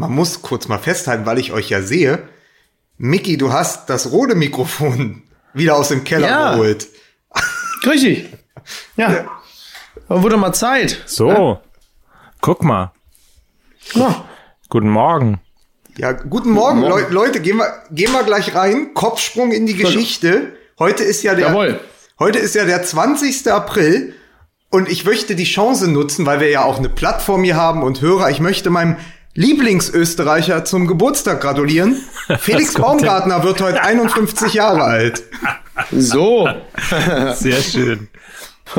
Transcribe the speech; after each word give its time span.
man 0.00 0.12
muss 0.12 0.42
kurz 0.42 0.66
mal 0.68 0.78
festhalten, 0.78 1.26
weil 1.26 1.38
ich 1.38 1.52
euch 1.52 1.68
ja 1.70 1.82
sehe. 1.82 2.28
Mickey, 2.98 3.36
du 3.36 3.52
hast 3.52 3.88
das 3.90 4.10
rote 4.12 4.34
Mikrofon 4.34 5.22
wieder 5.54 5.76
aus 5.76 5.88
dem 5.88 6.04
Keller 6.04 6.28
Ja. 6.28 6.52
geholt. 6.52 6.88
Richtig. 7.86 8.28
Ja. 8.96 9.26
Aber 10.08 10.22
wurde 10.22 10.36
mal 10.36 10.52
Zeit. 10.52 11.02
So, 11.06 11.60
guck 12.40 12.62
mal. 12.62 12.92
Ja. 13.94 14.24
Guten 14.68 14.90
Morgen. 14.90 15.40
Ja, 15.96 16.12
guten 16.12 16.50
Morgen, 16.50 16.80
Leu 16.82 17.02
Leute, 17.10 17.40
gehen 17.40 17.56
wir, 17.58 17.82
gehen 17.90 18.12
wir 18.12 18.22
gleich 18.22 18.54
rein. 18.54 18.94
Kopfsprung 18.94 19.52
in 19.52 19.66
die 19.66 19.74
Geschichte. 19.74 20.52
Heute 20.78 21.02
ist 21.04 21.22
ja 21.22 21.34
der, 21.34 21.48
Jawohl. 21.48 21.80
heute 22.18 22.38
ist 22.38 22.54
ja 22.54 22.64
der 22.64 22.82
20. 22.82 23.50
April 23.50 24.14
und 24.70 24.88
ich 24.88 25.04
möchte 25.04 25.34
die 25.34 25.44
Chance 25.44 25.88
nutzen, 25.88 26.24
weil 26.26 26.40
wir 26.40 26.48
ja 26.48 26.62
auch 26.64 26.78
eine 26.78 26.88
Plattform 26.88 27.42
hier 27.44 27.56
haben 27.56 27.82
und 27.82 28.00
Hörer. 28.00 28.30
Ich 28.30 28.40
möchte 28.40 28.70
meinem 28.70 28.96
Lieblingsösterreicher 29.34 30.64
zum 30.64 30.86
Geburtstag 30.86 31.40
gratulieren. 31.40 31.96
Felix 32.38 32.74
Baumgartner 32.74 33.42
wird 33.44 33.60
heute 33.60 33.82
51 33.82 34.54
Jahre 34.54 34.82
alt. 34.82 35.22
So. 35.92 36.48
Sehr 37.34 37.62
schön. 37.62 38.08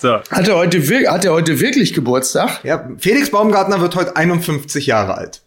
so, 0.00 0.14
Hat 0.14 0.48
er 0.48 0.56
heute, 0.56 1.10
hat 1.10 1.24
er 1.24 1.32
heute 1.32 1.60
wirklich 1.60 1.94
Geburtstag? 1.94 2.64
Ja, 2.64 2.88
Felix 2.98 3.30
Baumgartner 3.30 3.80
wird 3.80 3.94
heute 3.94 4.16
51 4.16 4.86
Jahre 4.86 5.16
alt. 5.16 5.43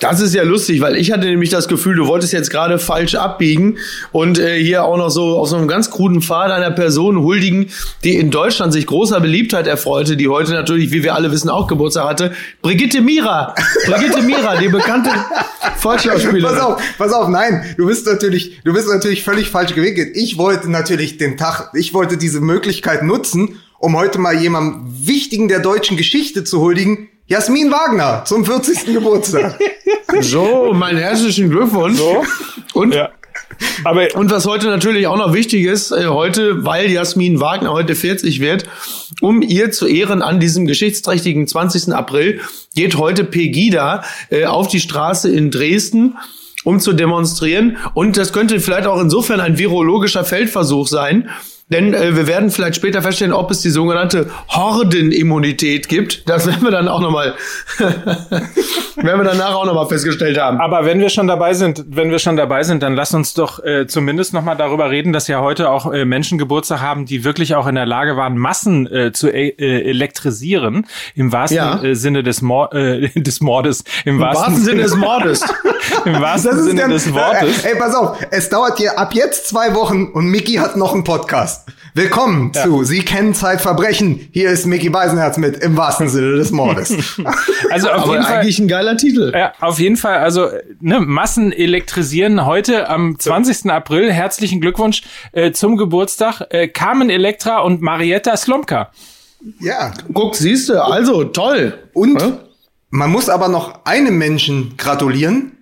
Das 0.00 0.20
ist 0.20 0.34
ja 0.34 0.42
lustig, 0.44 0.80
weil 0.80 0.96
ich 0.96 1.12
hatte 1.12 1.26
nämlich 1.26 1.50
das 1.50 1.68
Gefühl, 1.68 1.94
du 1.94 2.06
wolltest 2.06 2.32
jetzt 2.32 2.50
gerade 2.50 2.78
falsch 2.78 3.14
abbiegen 3.14 3.76
und 4.12 4.38
äh, 4.38 4.58
hier 4.58 4.84
auch 4.84 4.96
noch 4.96 5.10
so 5.10 5.38
auf 5.38 5.48
so 5.48 5.56
einem 5.56 5.68
ganz 5.68 5.90
kruden 5.90 6.22
Pfad 6.22 6.50
einer 6.50 6.70
Person 6.70 7.22
huldigen, 7.22 7.70
die 8.02 8.16
in 8.16 8.30
Deutschland 8.30 8.72
sich 8.72 8.86
großer 8.86 9.20
Beliebtheit 9.20 9.66
erfreute, 9.66 10.16
die 10.16 10.28
heute 10.28 10.52
natürlich, 10.52 10.90
wie 10.90 11.02
wir 11.02 11.14
alle 11.14 11.30
wissen, 11.30 11.50
auch 11.50 11.66
Geburtstag 11.66 12.08
hatte. 12.08 12.32
Brigitte 12.62 13.02
Mira. 13.02 13.54
Brigitte 13.86 14.22
Mira, 14.22 14.56
die 14.56 14.68
bekannte 14.68 15.10
Volksschauspielerin. 15.76 16.42
Pass 16.42 16.60
auf, 16.60 16.82
pass 16.96 17.12
auf, 17.12 17.28
nein, 17.28 17.74
du 17.76 17.86
bist 17.86 18.06
natürlich, 18.06 18.58
du 18.64 18.72
bist 18.72 18.88
natürlich 18.88 19.22
völlig 19.22 19.50
falsch 19.50 19.74
gewickelt. 19.74 20.16
Ich 20.16 20.38
wollte 20.38 20.70
natürlich 20.70 21.18
den 21.18 21.36
Tag, 21.36 21.72
ich 21.74 21.92
wollte 21.92 22.16
diese 22.16 22.40
Möglichkeit 22.40 23.02
nutzen, 23.02 23.58
um 23.80 23.96
heute 23.96 24.18
mal 24.18 24.40
jemandem 24.40 24.82
Wichtigen 25.06 25.48
der 25.48 25.58
deutschen 25.58 25.96
Geschichte 25.96 26.44
zu 26.44 26.60
huldigen. 26.60 27.08
Jasmin 27.26 27.72
Wagner 27.72 28.24
zum 28.26 28.44
40. 28.44 28.84
Geburtstag. 28.92 29.58
So, 30.20 30.72
meinen 30.74 30.98
herzlichen 30.98 31.48
Glückwunsch. 31.48 31.96
So. 31.96 32.22
Und, 32.74 32.94
ja. 32.94 33.10
Aber 33.84 34.06
und 34.14 34.30
was 34.30 34.46
heute 34.46 34.66
natürlich 34.66 35.06
auch 35.06 35.16
noch 35.16 35.32
wichtig 35.32 35.64
ist, 35.64 35.92
äh, 35.92 36.06
heute, 36.06 36.64
weil 36.64 36.90
Jasmin 36.90 37.40
Wagner 37.40 37.72
heute 37.72 37.94
40 37.94 38.40
wird, 38.40 38.66
um 39.20 39.42
ihr 39.42 39.70
zu 39.70 39.86
Ehren 39.86 40.22
an 40.22 40.40
diesem 40.40 40.66
geschichtsträchtigen 40.66 41.46
20. 41.46 41.94
April, 41.94 42.40
geht 42.74 42.96
heute 42.96 43.24
Pegida 43.24 44.04
äh, 44.28 44.44
auf 44.44 44.68
die 44.68 44.80
Straße 44.80 45.30
in 45.30 45.50
Dresden 45.50 46.16
um 46.62 46.78
zu 46.78 46.92
demonstrieren. 46.92 47.78
Und 47.94 48.18
das 48.18 48.34
könnte 48.34 48.60
vielleicht 48.60 48.86
auch 48.86 49.00
insofern 49.00 49.40
ein 49.40 49.56
virologischer 49.56 50.26
Feldversuch 50.26 50.88
sein. 50.88 51.30
Denn 51.70 51.94
äh, 51.94 52.16
wir 52.16 52.26
werden 52.26 52.50
vielleicht 52.50 52.76
später 52.76 53.00
feststellen, 53.02 53.32
ob 53.32 53.50
es 53.50 53.60
die 53.60 53.70
sogenannte 53.70 54.28
Hordenimmunität 54.48 55.88
gibt. 55.88 56.28
Das 56.28 56.46
werden 56.46 56.62
wir 56.62 56.70
dann 56.70 56.88
auch 56.88 57.00
nochmal, 57.00 57.34
werden 57.78 59.20
wir 59.20 59.24
danach 59.24 59.54
auch 59.54 59.64
nochmal 59.66 59.86
festgestellt 59.86 60.38
haben. 60.38 60.60
Aber 60.60 60.84
wenn 60.84 61.00
wir 61.00 61.08
schon 61.10 61.26
dabei 61.26 61.54
sind, 61.54 61.84
wenn 61.88 62.10
wir 62.10 62.18
schon 62.18 62.36
dabei 62.36 62.62
sind, 62.62 62.82
dann 62.82 62.94
lass 62.94 63.14
uns 63.14 63.34
doch 63.34 63.62
äh, 63.64 63.86
zumindest 63.86 64.34
noch 64.34 64.42
mal 64.42 64.54
darüber 64.56 64.90
reden, 64.90 65.12
dass 65.12 65.28
ja 65.28 65.40
heute 65.40 65.70
auch 65.70 65.92
äh, 65.92 66.04
Menschen 66.04 66.38
Geburtstag 66.38 66.80
haben, 66.80 67.06
die 67.06 67.24
wirklich 67.24 67.54
auch 67.54 67.66
in 67.66 67.74
der 67.74 67.86
Lage 67.86 68.16
waren, 68.16 68.36
Massen 68.36 68.86
äh, 68.92 69.12
zu 69.12 69.28
e 69.28 69.48
äh, 69.50 69.88
elektrisieren 69.88 70.86
im 71.14 71.32
wahrsten 71.32 71.56
Ja. 71.56 71.82
äh, 71.82 71.94
Sinne 71.94 72.22
des, 72.22 72.42
Mor 72.42 72.72
äh, 72.74 73.08
des 73.14 73.40
Mordes, 73.40 73.84
im, 74.04 74.16
Im 74.16 74.20
wahrsten 74.20 74.56
Sinne 74.56 74.82
des 74.82 74.96
Mordes. 74.96 75.44
im 76.04 76.20
wahrsten 76.20 76.62
Sinne 76.62 76.74
der- 76.80 76.88
des 76.88 77.12
Wortes. 77.14 77.64
Ey, 77.64 77.76
pass 77.78 77.94
auf, 77.94 78.18
es 78.30 78.48
dauert 78.48 78.78
hier 78.78 78.98
ab 78.98 79.14
jetzt 79.14 79.48
zwei 79.48 79.74
Wochen 79.74 80.06
und 80.12 80.26
Mickey 80.26 80.54
hat 80.54 80.76
noch 80.76 80.94
einen 80.94 81.04
Podcast. 81.04 81.59
Willkommen 81.94 82.52
zu 82.54 82.84
Sie 82.84 83.00
kennen 83.00 83.34
Zeitverbrechen. 83.34 84.28
Hier 84.32 84.50
ist 84.50 84.64
Mickey 84.66 84.90
Beisenherz 84.90 85.36
mit 85.38 85.56
im 85.58 85.76
wahrsten 85.76 86.08
Sinne 86.08 86.36
des 86.36 86.50
Mordes. 86.52 86.94
Also 87.70 87.88
auf 87.90 88.02
Aber 88.04 88.12
jeden 88.14 88.24
Fall. 88.24 88.38
eigentlich 88.38 88.58
ein 88.58 88.66
geiler 88.68 88.96
Titel. 88.96 89.32
Ja, 89.34 89.52
auf 89.60 89.78
jeden 89.78 89.96
Fall, 89.96 90.18
also 90.18 90.48
ne, 90.80 90.98
Massen 91.00 91.52
elektrisieren 91.52 92.44
heute 92.44 92.88
am 92.88 93.16
20. 93.18 93.70
April. 93.70 94.12
Herzlichen 94.12 94.60
Glückwunsch 94.60 95.02
äh, 95.32 95.52
zum 95.52 95.76
Geburtstag. 95.76 96.42
Äh, 96.50 96.66
Carmen 96.68 97.10
Electra 97.10 97.58
und 97.60 97.80
Marietta 97.80 98.36
Slomka. 98.36 98.90
ja. 99.60 99.92
Guck, 100.12 100.34
siehst 100.34 100.68
du, 100.68 100.82
also 100.82 101.24
toll. 101.24 101.78
Und 101.92 102.20
Ja? 102.20 102.38
man 102.90 103.10
muss 103.10 103.28
aber 103.28 103.48
noch 103.48 103.84
einem 103.84 104.18
Menschen 104.18 104.74
gratulieren, 104.76 105.52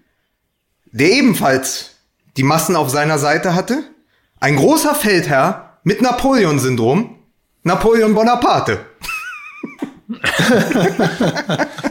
der 0.92 1.10
ebenfalls 1.10 1.96
die 2.38 2.42
Massen 2.42 2.74
auf 2.76 2.88
seiner 2.88 3.18
Seite 3.18 3.54
hatte. 3.54 3.82
Ein 4.40 4.56
großer 4.56 4.94
Feldherr 4.94 5.67
mit 5.84 6.02
Napoleon-Syndrom. 6.02 7.16
Napoleon 7.62 8.14
Bonaparte. 8.14 8.78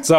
So, 0.01 0.15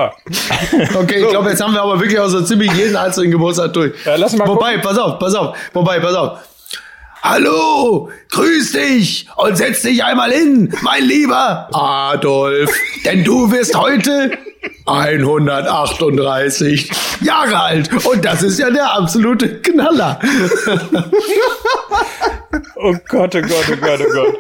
Okay, 0.94 1.22
ich 1.24 1.28
glaube, 1.30 1.50
jetzt 1.50 1.60
haben 1.62 1.72
wir 1.74 1.82
aber 1.82 1.98
wirklich 1.98 2.18
auch 2.18 2.28
so 2.28 2.42
ziemlich 2.42 2.72
jeden 2.74 2.96
einzelnen 2.96 3.32
Geburtstag 3.32 3.72
durch. 3.72 3.92
Ja, 4.04 4.16
lass 4.16 4.36
mal 4.36 4.46
Wobei, 4.46 4.78
pass 4.78 4.98
auf, 4.98 5.18
pass 5.18 5.34
auf, 5.34 5.56
wobei, 5.72 5.98
pass 5.98 6.14
auf. 6.14 6.38
Hallo, 7.22 8.10
grüß 8.30 8.72
dich 8.72 9.26
und 9.36 9.56
setz 9.56 9.82
dich 9.82 10.04
einmal 10.04 10.30
hin, 10.30 10.72
mein 10.82 11.02
lieber 11.02 11.68
Adolf, 11.72 12.70
denn 13.04 13.24
du 13.24 13.50
wirst 13.50 13.76
heute 13.76 14.30
138 14.86 16.91
Jahre 17.20 17.60
alt 17.60 18.06
und 18.06 18.24
das 18.24 18.42
ist 18.42 18.58
ja 18.58 18.70
der 18.70 18.94
absolute 18.94 19.60
Knaller. 19.60 20.19
oh 22.76 22.94
Gott, 23.08 23.34
oh 23.34 23.42
Gott, 23.42 23.64
oh 23.72 23.76
Gott, 23.80 24.00
oh 24.00 24.12
Gott. 24.12 24.34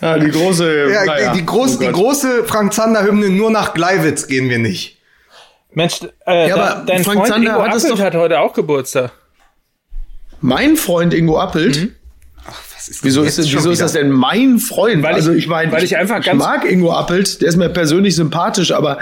Ja, 0.00 0.18
die 0.18 0.30
große, 0.30 0.90
Ja, 0.92 1.04
naja, 1.04 1.32
die, 1.32 1.44
große, 1.44 1.78
oh 1.78 1.80
die 1.80 1.92
große 1.92 2.44
Frank 2.44 2.72
Zander-Hymne 2.72 3.30
nur 3.30 3.50
nach 3.50 3.74
Gleiwitz 3.74 4.26
gehen 4.26 4.48
wir 4.48 4.58
nicht. 4.58 4.98
Mensch, 5.72 6.00
äh, 6.26 6.48
Ja, 6.48 6.56
aber 6.56 6.84
dein 6.86 7.04
Frank 7.04 7.18
Freund 7.18 7.28
Zander 7.28 7.50
Ingo 7.52 7.64
Appelt 7.64 8.00
hat 8.00 8.14
heute 8.14 8.40
auch 8.40 8.52
Geburtstag. 8.52 9.12
Mein 10.40 10.76
Freund 10.76 11.14
Ingo 11.14 11.38
Appelt. 11.38 11.76
Mhm. 11.76 11.94
Ist 12.88 13.04
Wieso 13.04 13.22
ist, 13.22 13.38
das, 13.38 13.52
wieso 13.52 13.70
ist 13.70 13.80
das 13.80 13.92
denn 13.92 14.10
mein 14.10 14.58
Freund? 14.58 15.02
Weil 15.02 15.10
ich- 15.12 15.16
also 15.16 15.32
ich 15.32 15.46
meine, 15.46 15.70
weil 15.72 15.84
ich 15.84 15.96
einfach 15.96 16.20
ich 16.20 16.26
ganz- 16.26 16.38
mag 16.38 16.64
Ingo 16.70 16.92
Appelt, 16.92 17.40
der 17.42 17.48
ist 17.48 17.56
mir 17.56 17.68
persönlich 17.68 18.16
sympathisch, 18.16 18.72
aber 18.72 18.98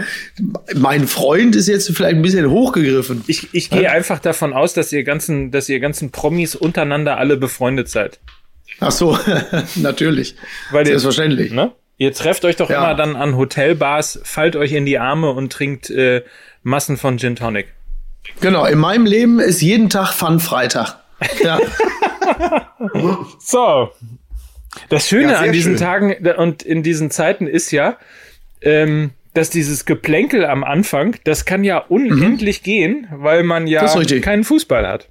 mein 0.74 1.06
Freund 1.06 1.54
ist 1.56 1.68
jetzt 1.68 1.94
vielleicht 1.96 2.16
ein 2.16 2.22
bisschen 2.22 2.50
hochgegriffen. 2.50 3.22
Ich, 3.26 3.48
ich 3.52 3.70
gehe 3.70 3.90
einfach 3.90 4.18
davon 4.18 4.52
aus, 4.52 4.74
dass 4.74 4.92
ihr 4.92 5.04
ganzen, 5.04 5.50
dass 5.50 5.68
ihr 5.68 5.78
ganzen 5.80 6.10
Promis 6.10 6.54
untereinander 6.54 7.18
alle 7.18 7.36
befreundet 7.36 7.88
seid. 7.88 8.18
Ach 8.80 8.90
so, 8.90 9.16
natürlich. 9.76 10.34
Weil 10.70 10.80
ihr- 10.86 10.98
Selbstverständlich. 10.98 11.52
Ne? 11.52 11.72
Ihr 11.98 12.12
trefft 12.12 12.44
euch 12.44 12.56
doch 12.56 12.68
Ja. 12.68 12.78
immer 12.84 12.94
dann 12.94 13.16
an 13.16 13.36
Hotelbars, 13.36 14.20
fallt 14.24 14.56
euch 14.56 14.72
in 14.72 14.84
die 14.84 14.98
Arme 14.98 15.30
und 15.30 15.52
trinkt 15.52 15.88
äh, 15.90 16.22
Massen 16.62 16.96
von 16.96 17.18
Gin 17.18 17.36
Tonic. 17.36 17.68
Genau, 18.40 18.66
in 18.66 18.78
meinem 18.78 19.06
Leben 19.06 19.38
ist 19.40 19.62
jeden 19.62 19.88
Tag 19.88 20.12
Fun 20.12 20.40
Freitag. 20.40 20.96
Ja. 21.42 21.58
So. 23.38 23.90
Das 24.88 25.08
Schöne 25.08 25.32
Ja, 25.32 25.38
an 25.38 25.52
diesen 25.52 25.78
schön. 25.78 25.86
Tagen 25.86 26.16
und 26.36 26.62
in 26.62 26.82
diesen 26.82 27.10
Zeiten 27.10 27.46
ist 27.46 27.70
ja, 27.70 27.96
ähm, 28.60 29.10
dass 29.34 29.50
dieses 29.50 29.84
Geplänkel 29.84 30.44
am 30.44 30.64
Anfang, 30.64 31.16
das 31.24 31.44
kann 31.44 31.64
ja 31.64 31.78
unendlich 31.78 32.62
gehen, 32.62 33.06
weil 33.10 33.42
man 33.42 33.66
ja 33.66 33.86
keinen 34.20 34.44
Fußball 34.44 34.86
hat. 34.86 35.08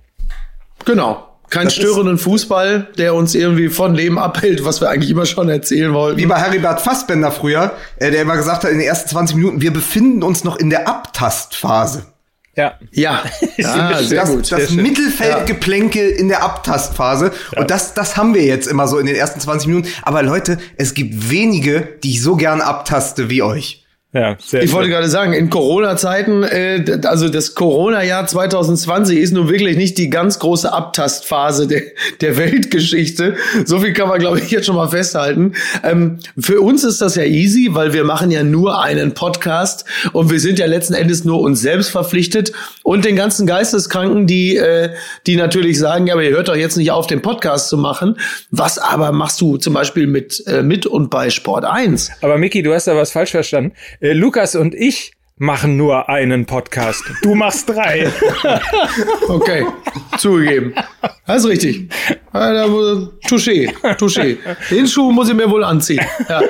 genau. 0.85 1.31
Kein 1.51 1.69
störenden 1.69 2.17
Fußball, 2.17 2.87
der 2.97 3.13
uns 3.13 3.35
irgendwie 3.35 3.69
von 3.69 3.93
Leben 3.93 4.17
abhält, 4.17 4.65
was 4.65 4.81
wir 4.81 4.89
eigentlich 4.89 5.11
immer 5.11 5.27
schon 5.27 5.47
erzählen 5.47 5.93
wollten. 5.93 6.17
Wie 6.17 6.25
bei 6.25 6.37
Heribert 6.39 6.81
Fassbender 6.81 7.31
früher, 7.31 7.73
äh, 7.97 8.09
der 8.09 8.23
immer 8.23 8.35
gesagt 8.35 8.63
hat, 8.63 8.71
in 8.71 8.79
den 8.79 8.87
ersten 8.87 9.09
20 9.09 9.35
Minuten, 9.35 9.61
wir 9.61 9.71
befinden 9.71 10.23
uns 10.23 10.43
noch 10.43 10.55
in 10.57 10.71
der 10.71 10.87
Abtastphase. 10.87 12.07
Ja. 12.55 12.79
ja, 12.91 13.23
ja 13.57 13.97
sehr 14.03 14.21
das 14.21 14.29
gut. 14.29 14.51
das. 14.51 14.71
Mittelfeldgeplänkel 14.71 16.09
in 16.09 16.29
der 16.29 16.43
Abtastphase. 16.43 17.31
Und 17.57 17.69
das, 17.69 17.93
das 17.93 18.17
haben 18.17 18.33
wir 18.33 18.43
jetzt 18.43 18.67
immer 18.67 18.87
so 18.87 18.97
in 18.97 19.05
den 19.05 19.15
ersten 19.15 19.39
20 19.39 19.67
Minuten. 19.67 19.87
Aber 20.01 20.23
Leute, 20.23 20.57
es 20.77 20.93
gibt 20.93 21.29
wenige, 21.29 21.97
die 22.03 22.11
ich 22.11 22.21
so 22.21 22.35
gern 22.35 22.61
abtaste 22.61 23.29
wie 23.29 23.41
euch. 23.41 23.84
Ja, 24.15 24.37
sehr 24.39 24.63
ich 24.63 24.71
wollte 24.71 24.89
gerade 24.89 25.09
sagen, 25.09 25.33
in 25.33 25.49
Corona-Zeiten, 25.49 26.43
äh, 26.43 27.01
also 27.03 27.27
das 27.27 27.53
Corona-Jahr 27.53 28.25
2020 28.25 29.19
ist 29.19 29.33
nun 29.33 29.49
wirklich 29.49 29.75
nicht 29.75 29.97
die 29.97 30.09
ganz 30.09 30.39
große 30.39 30.71
Abtastphase 30.71 31.67
der, 31.67 31.81
der 32.21 32.37
Weltgeschichte. 32.37 33.35
So 33.65 33.81
viel 33.81 33.91
kann 33.91 34.07
man, 34.07 34.19
glaube 34.19 34.39
ich, 34.39 34.49
jetzt 34.51 34.67
schon 34.67 34.77
mal 34.77 34.87
festhalten. 34.87 35.55
Ähm, 35.83 36.19
für 36.39 36.61
uns 36.61 36.85
ist 36.85 37.01
das 37.01 37.15
ja 37.15 37.23
easy, 37.23 37.71
weil 37.71 37.91
wir 37.91 38.05
machen 38.05 38.31
ja 38.31 38.43
nur 38.43 38.81
einen 38.81 39.13
Podcast 39.15 39.83
und 40.13 40.31
wir 40.31 40.39
sind 40.39 40.59
ja 40.59 40.65
letzten 40.65 40.93
Endes 40.93 41.25
nur 41.25 41.41
uns 41.41 41.59
selbst 41.59 41.89
verpflichtet 41.89 42.53
und 42.83 43.03
den 43.03 43.17
ganzen 43.17 43.45
Geisteskranken, 43.45 44.27
die, 44.27 44.55
äh, 44.55 44.91
die 45.27 45.35
natürlich 45.35 45.77
sagen, 45.77 46.07
ja, 46.07 46.13
aber 46.13 46.23
ihr 46.23 46.31
hört 46.31 46.47
doch 46.47 46.55
jetzt 46.55 46.77
nicht 46.77 46.91
auf, 46.91 47.07
den 47.07 47.21
Podcast 47.21 47.67
zu 47.67 47.77
machen. 47.77 48.17
Was 48.49 48.77
aber 48.77 49.11
machst 49.11 49.41
du 49.41 49.57
zum 49.57 49.73
Beispiel 49.73 50.07
mit, 50.07 50.41
äh, 50.47 50.63
mit 50.63 50.85
und 50.85 51.09
bei 51.09 51.29
Sport 51.29 51.65
1? 51.65 52.11
Aber 52.21 52.37
Miki, 52.37 52.63
du 52.63 52.73
hast 52.73 52.87
da 52.87 52.95
was 52.95 53.11
falsch 53.11 53.31
verstanden. 53.31 53.73
Äh, 54.05 54.13
Lukas 54.13 54.55
und 54.55 54.75
ich 54.75 55.13
machen 55.37 55.77
nur 55.77 56.09
einen 56.09 56.45
Podcast. 56.45 57.03
Du 57.23 57.33
machst 57.33 57.67
drei. 57.67 58.07
okay, 59.27 59.65
zugegeben. 60.19 60.75
Das 61.25 61.39
ist 61.39 61.49
richtig. 61.49 61.89
Touché, 62.31 63.73
touché. 63.97 64.37
Den 64.69 64.87
Schuh 64.87 65.11
muss 65.11 65.27
ich 65.29 65.33
mir 65.33 65.49
wohl 65.49 65.63
anziehen. 65.63 66.05
Ja, 66.29 66.41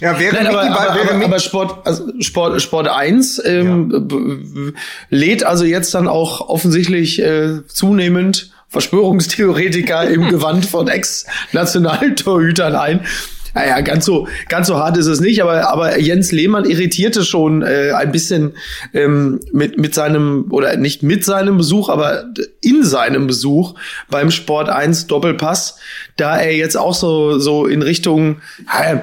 ja 0.00 0.20
wäre 0.20 0.36
Nein, 0.36 0.46
aber, 0.46 0.70
aber, 0.70 1.00
aber, 1.00 1.24
aber, 1.24 1.38
Sport, 1.40 1.84
also 1.84 2.12
Sport, 2.20 2.62
Sport 2.62 2.86
1 2.86 3.42
ähm, 3.44 3.90
ja. 3.90 4.72
lädt 5.10 5.42
also 5.42 5.64
jetzt 5.64 5.92
dann 5.96 6.06
auch 6.06 6.48
offensichtlich 6.48 7.20
äh, 7.20 7.66
zunehmend 7.66 8.52
Verschwörungstheoretiker 8.68 10.08
im 10.08 10.28
Gewand 10.28 10.64
von 10.64 10.86
Ex-Nationaltorhütern 10.86 12.76
ein. 12.76 13.00
Naja, 13.54 13.80
ganz 13.80 14.04
so, 14.04 14.28
ganz 14.48 14.66
so 14.66 14.76
hart 14.76 14.96
ist 14.96 15.06
es 15.06 15.20
nicht, 15.20 15.42
aber, 15.42 15.68
aber 15.68 15.98
Jens 15.98 16.32
Lehmann 16.32 16.64
irritierte 16.64 17.24
schon 17.24 17.62
äh, 17.62 17.92
ein 17.92 18.12
bisschen 18.12 18.52
ähm, 18.94 19.40
mit, 19.52 19.78
mit 19.78 19.94
seinem, 19.94 20.46
oder 20.50 20.76
nicht 20.76 21.02
mit 21.02 21.24
seinem 21.24 21.56
Besuch, 21.56 21.88
aber 21.88 22.24
in 22.60 22.84
seinem 22.84 23.26
Besuch 23.26 23.74
beim 24.10 24.30
Sport 24.30 24.68
1 24.68 25.06
Doppelpass, 25.06 25.78
da 26.16 26.36
er 26.36 26.54
jetzt 26.56 26.76
auch 26.76 26.94
so, 26.94 27.38
so 27.38 27.66
in 27.66 27.82
Richtung, 27.82 28.40
äh, 28.80 28.98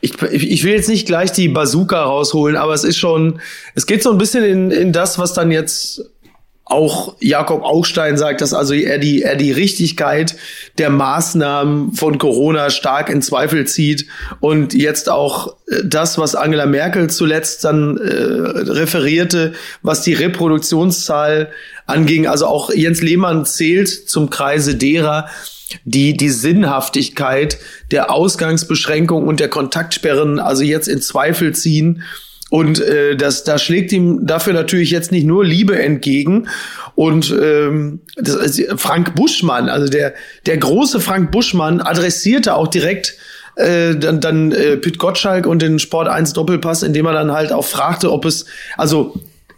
ich, 0.00 0.20
ich 0.20 0.64
will 0.64 0.74
jetzt 0.74 0.88
nicht 0.88 1.06
gleich 1.06 1.32
die 1.32 1.48
Bazooka 1.48 2.02
rausholen, 2.02 2.56
aber 2.56 2.74
es 2.74 2.84
ist 2.84 2.98
schon, 2.98 3.40
es 3.74 3.86
geht 3.86 4.02
so 4.02 4.10
ein 4.10 4.18
bisschen 4.18 4.44
in, 4.44 4.70
in 4.70 4.92
das, 4.92 5.18
was 5.18 5.32
dann 5.32 5.50
jetzt 5.50 6.02
auch 6.66 7.16
Jakob 7.20 7.62
Augstein 7.62 8.16
sagt, 8.16 8.40
dass 8.40 8.54
also 8.54 8.72
er 8.72 8.98
die, 8.98 9.22
er 9.22 9.36
die 9.36 9.52
Richtigkeit 9.52 10.34
der 10.78 10.88
Maßnahmen 10.88 11.92
von 11.92 12.16
Corona 12.16 12.70
stark 12.70 13.10
in 13.10 13.20
Zweifel 13.20 13.66
zieht. 13.66 14.06
Und 14.40 14.72
jetzt 14.72 15.10
auch 15.10 15.56
äh, 15.68 15.82
das, 15.84 16.16
was 16.16 16.34
Angela 16.34 16.64
Merkel 16.64 17.10
zuletzt 17.10 17.64
dann 17.64 17.98
äh, 17.98 18.12
referierte, 18.12 19.52
was 19.82 20.02
die 20.02 20.14
Reproduktionszahl 20.14 21.50
anging, 21.86 22.26
also 22.26 22.46
auch 22.46 22.70
Jens 22.70 23.02
Lehmann 23.02 23.44
zählt 23.44 23.88
zum 23.88 24.30
Kreise 24.30 24.74
derer, 24.74 25.28
die 25.84 26.16
die 26.16 26.30
Sinnhaftigkeit 26.30 27.58
der 27.90 28.10
Ausgangsbeschränkung 28.10 29.26
und 29.26 29.38
der 29.38 29.48
Kontaktsperren 29.48 30.38
also 30.38 30.62
jetzt 30.62 30.88
in 30.88 31.02
Zweifel 31.02 31.54
ziehen 31.54 32.02
und 32.50 32.80
äh, 32.80 33.16
das, 33.16 33.44
da 33.44 33.58
schlägt 33.58 33.92
ihm 33.92 34.26
dafür 34.26 34.52
natürlich 34.52 34.90
jetzt 34.90 35.12
nicht 35.12 35.26
nur 35.26 35.44
Liebe 35.44 35.80
entgegen. 35.80 36.48
Und 36.94 37.34
ähm, 37.40 38.00
das, 38.16 38.60
Frank 38.76 39.14
Buschmann, 39.14 39.68
also 39.68 39.88
der, 39.88 40.14
der 40.46 40.58
große 40.58 41.00
Frank 41.00 41.32
Buschmann, 41.32 41.80
adressierte 41.80 42.54
auch 42.54 42.68
direkt 42.68 43.16
äh, 43.56 43.96
dann, 43.96 44.20
dann 44.20 44.52
äh, 44.52 44.76
Pit 44.76 44.98
Gottschalk 44.98 45.46
und 45.46 45.62
den 45.62 45.78
Sport 45.78 46.08
1 46.08 46.32
Doppelpass, 46.34 46.82
indem 46.82 47.06
er 47.06 47.12
dann 47.12 47.32
halt 47.32 47.52
auch 47.52 47.64
fragte, 47.64 48.12
ob 48.12 48.24
es, 48.24 48.46
also 48.76 49.14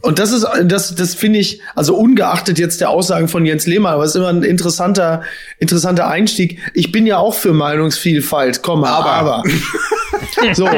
und 0.06 0.20
das 0.20 0.30
ist, 0.30 0.46
das, 0.64 0.94
das 0.94 1.16
finde 1.16 1.40
ich, 1.40 1.60
also 1.74 1.96
ungeachtet 1.96 2.60
jetzt 2.60 2.80
der 2.80 2.90
Aussagen 2.90 3.26
von 3.26 3.44
Jens 3.44 3.66
Lehmann, 3.66 3.94
aber 3.94 4.04
es 4.04 4.10
ist 4.10 4.16
immer 4.16 4.28
ein 4.28 4.44
interessanter, 4.44 5.22
interessanter 5.58 6.06
Einstieg. 6.06 6.60
Ich 6.74 6.92
bin 6.92 7.08
ja 7.08 7.18
auch 7.18 7.34
für 7.34 7.52
Meinungsvielfalt, 7.52 8.62
komm, 8.62 8.84
aber, 8.84 9.10
aber. 9.10 9.42
so, 10.54 10.68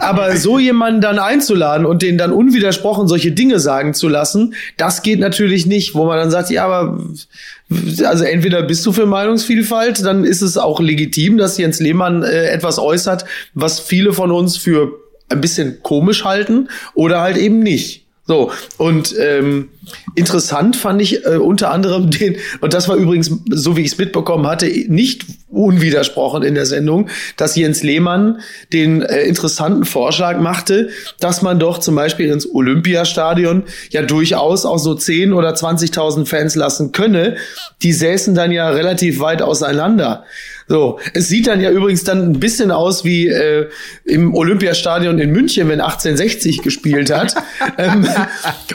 aber 0.00 0.36
so 0.36 0.58
jemanden 0.58 1.00
dann 1.00 1.18
einzuladen 1.18 1.86
und 1.86 2.02
den 2.02 2.18
dann 2.18 2.30
unwidersprochen 2.30 3.08
solche 3.08 3.32
Dinge 3.32 3.58
sagen 3.58 3.94
zu 3.94 4.06
lassen, 4.06 4.54
das 4.76 5.00
geht 5.00 5.18
natürlich 5.18 5.64
nicht, 5.64 5.94
wo 5.94 6.04
man 6.04 6.18
dann 6.18 6.30
sagt, 6.30 6.50
ja, 6.50 6.66
aber, 6.66 7.02
also 8.04 8.24
entweder 8.24 8.62
bist 8.64 8.84
du 8.84 8.92
für 8.92 9.06
Meinungsvielfalt, 9.06 10.04
dann 10.04 10.24
ist 10.24 10.42
es 10.42 10.58
auch 10.58 10.78
legitim, 10.78 11.38
dass 11.38 11.56
Jens 11.56 11.80
Lehmann 11.80 12.22
äh, 12.22 12.48
etwas 12.48 12.78
äußert, 12.78 13.24
was 13.54 13.80
viele 13.80 14.12
von 14.12 14.30
uns 14.30 14.58
für 14.58 14.92
ein 15.30 15.40
bisschen 15.40 15.82
komisch 15.82 16.26
halten 16.26 16.68
oder 16.92 17.22
halt 17.22 17.38
eben 17.38 17.60
nicht. 17.60 18.03
So, 18.26 18.50
und 18.78 19.14
ähm, 19.18 19.68
interessant 20.14 20.76
fand 20.76 21.02
ich 21.02 21.26
äh, 21.26 21.36
unter 21.36 21.70
anderem 21.70 22.10
den, 22.10 22.36
und 22.62 22.72
das 22.72 22.88
war 22.88 22.96
übrigens, 22.96 23.30
so 23.50 23.76
wie 23.76 23.82
ich 23.82 23.92
es 23.92 23.98
mitbekommen 23.98 24.46
hatte, 24.46 24.66
nicht 24.66 25.26
unwidersprochen 25.50 26.42
in 26.42 26.54
der 26.54 26.64
Sendung, 26.64 27.10
dass 27.36 27.54
Jens 27.54 27.82
Lehmann 27.82 28.40
den 28.72 29.02
äh, 29.02 29.24
interessanten 29.24 29.84
Vorschlag 29.84 30.40
machte, 30.40 30.88
dass 31.20 31.42
man 31.42 31.58
doch 31.58 31.78
zum 31.78 31.96
Beispiel 31.96 32.30
ins 32.30 32.48
Olympiastadion 32.50 33.64
ja 33.90 34.00
durchaus 34.00 34.64
auch 34.64 34.78
so 34.78 34.94
10 34.94 35.34
oder 35.34 35.50
20.000 35.50 36.24
Fans 36.24 36.54
lassen 36.54 36.92
könne. 36.92 37.36
Die 37.82 37.92
säßen 37.92 38.34
dann 38.34 38.52
ja 38.52 38.70
relativ 38.70 39.20
weit 39.20 39.42
auseinander. 39.42 40.24
So, 40.66 40.98
es 41.12 41.28
sieht 41.28 41.46
dann 41.46 41.60
ja 41.60 41.70
übrigens 41.70 42.04
dann 42.04 42.30
ein 42.30 42.40
bisschen 42.40 42.70
aus 42.70 43.04
wie 43.04 43.28
äh, 43.28 43.68
im 44.04 44.34
Olympiastadion 44.34 45.18
in 45.18 45.30
München, 45.30 45.68
wenn 45.68 45.80
1860 45.80 46.62
gespielt 46.62 47.12
hat. 47.12 47.34
ähm, 47.78 48.06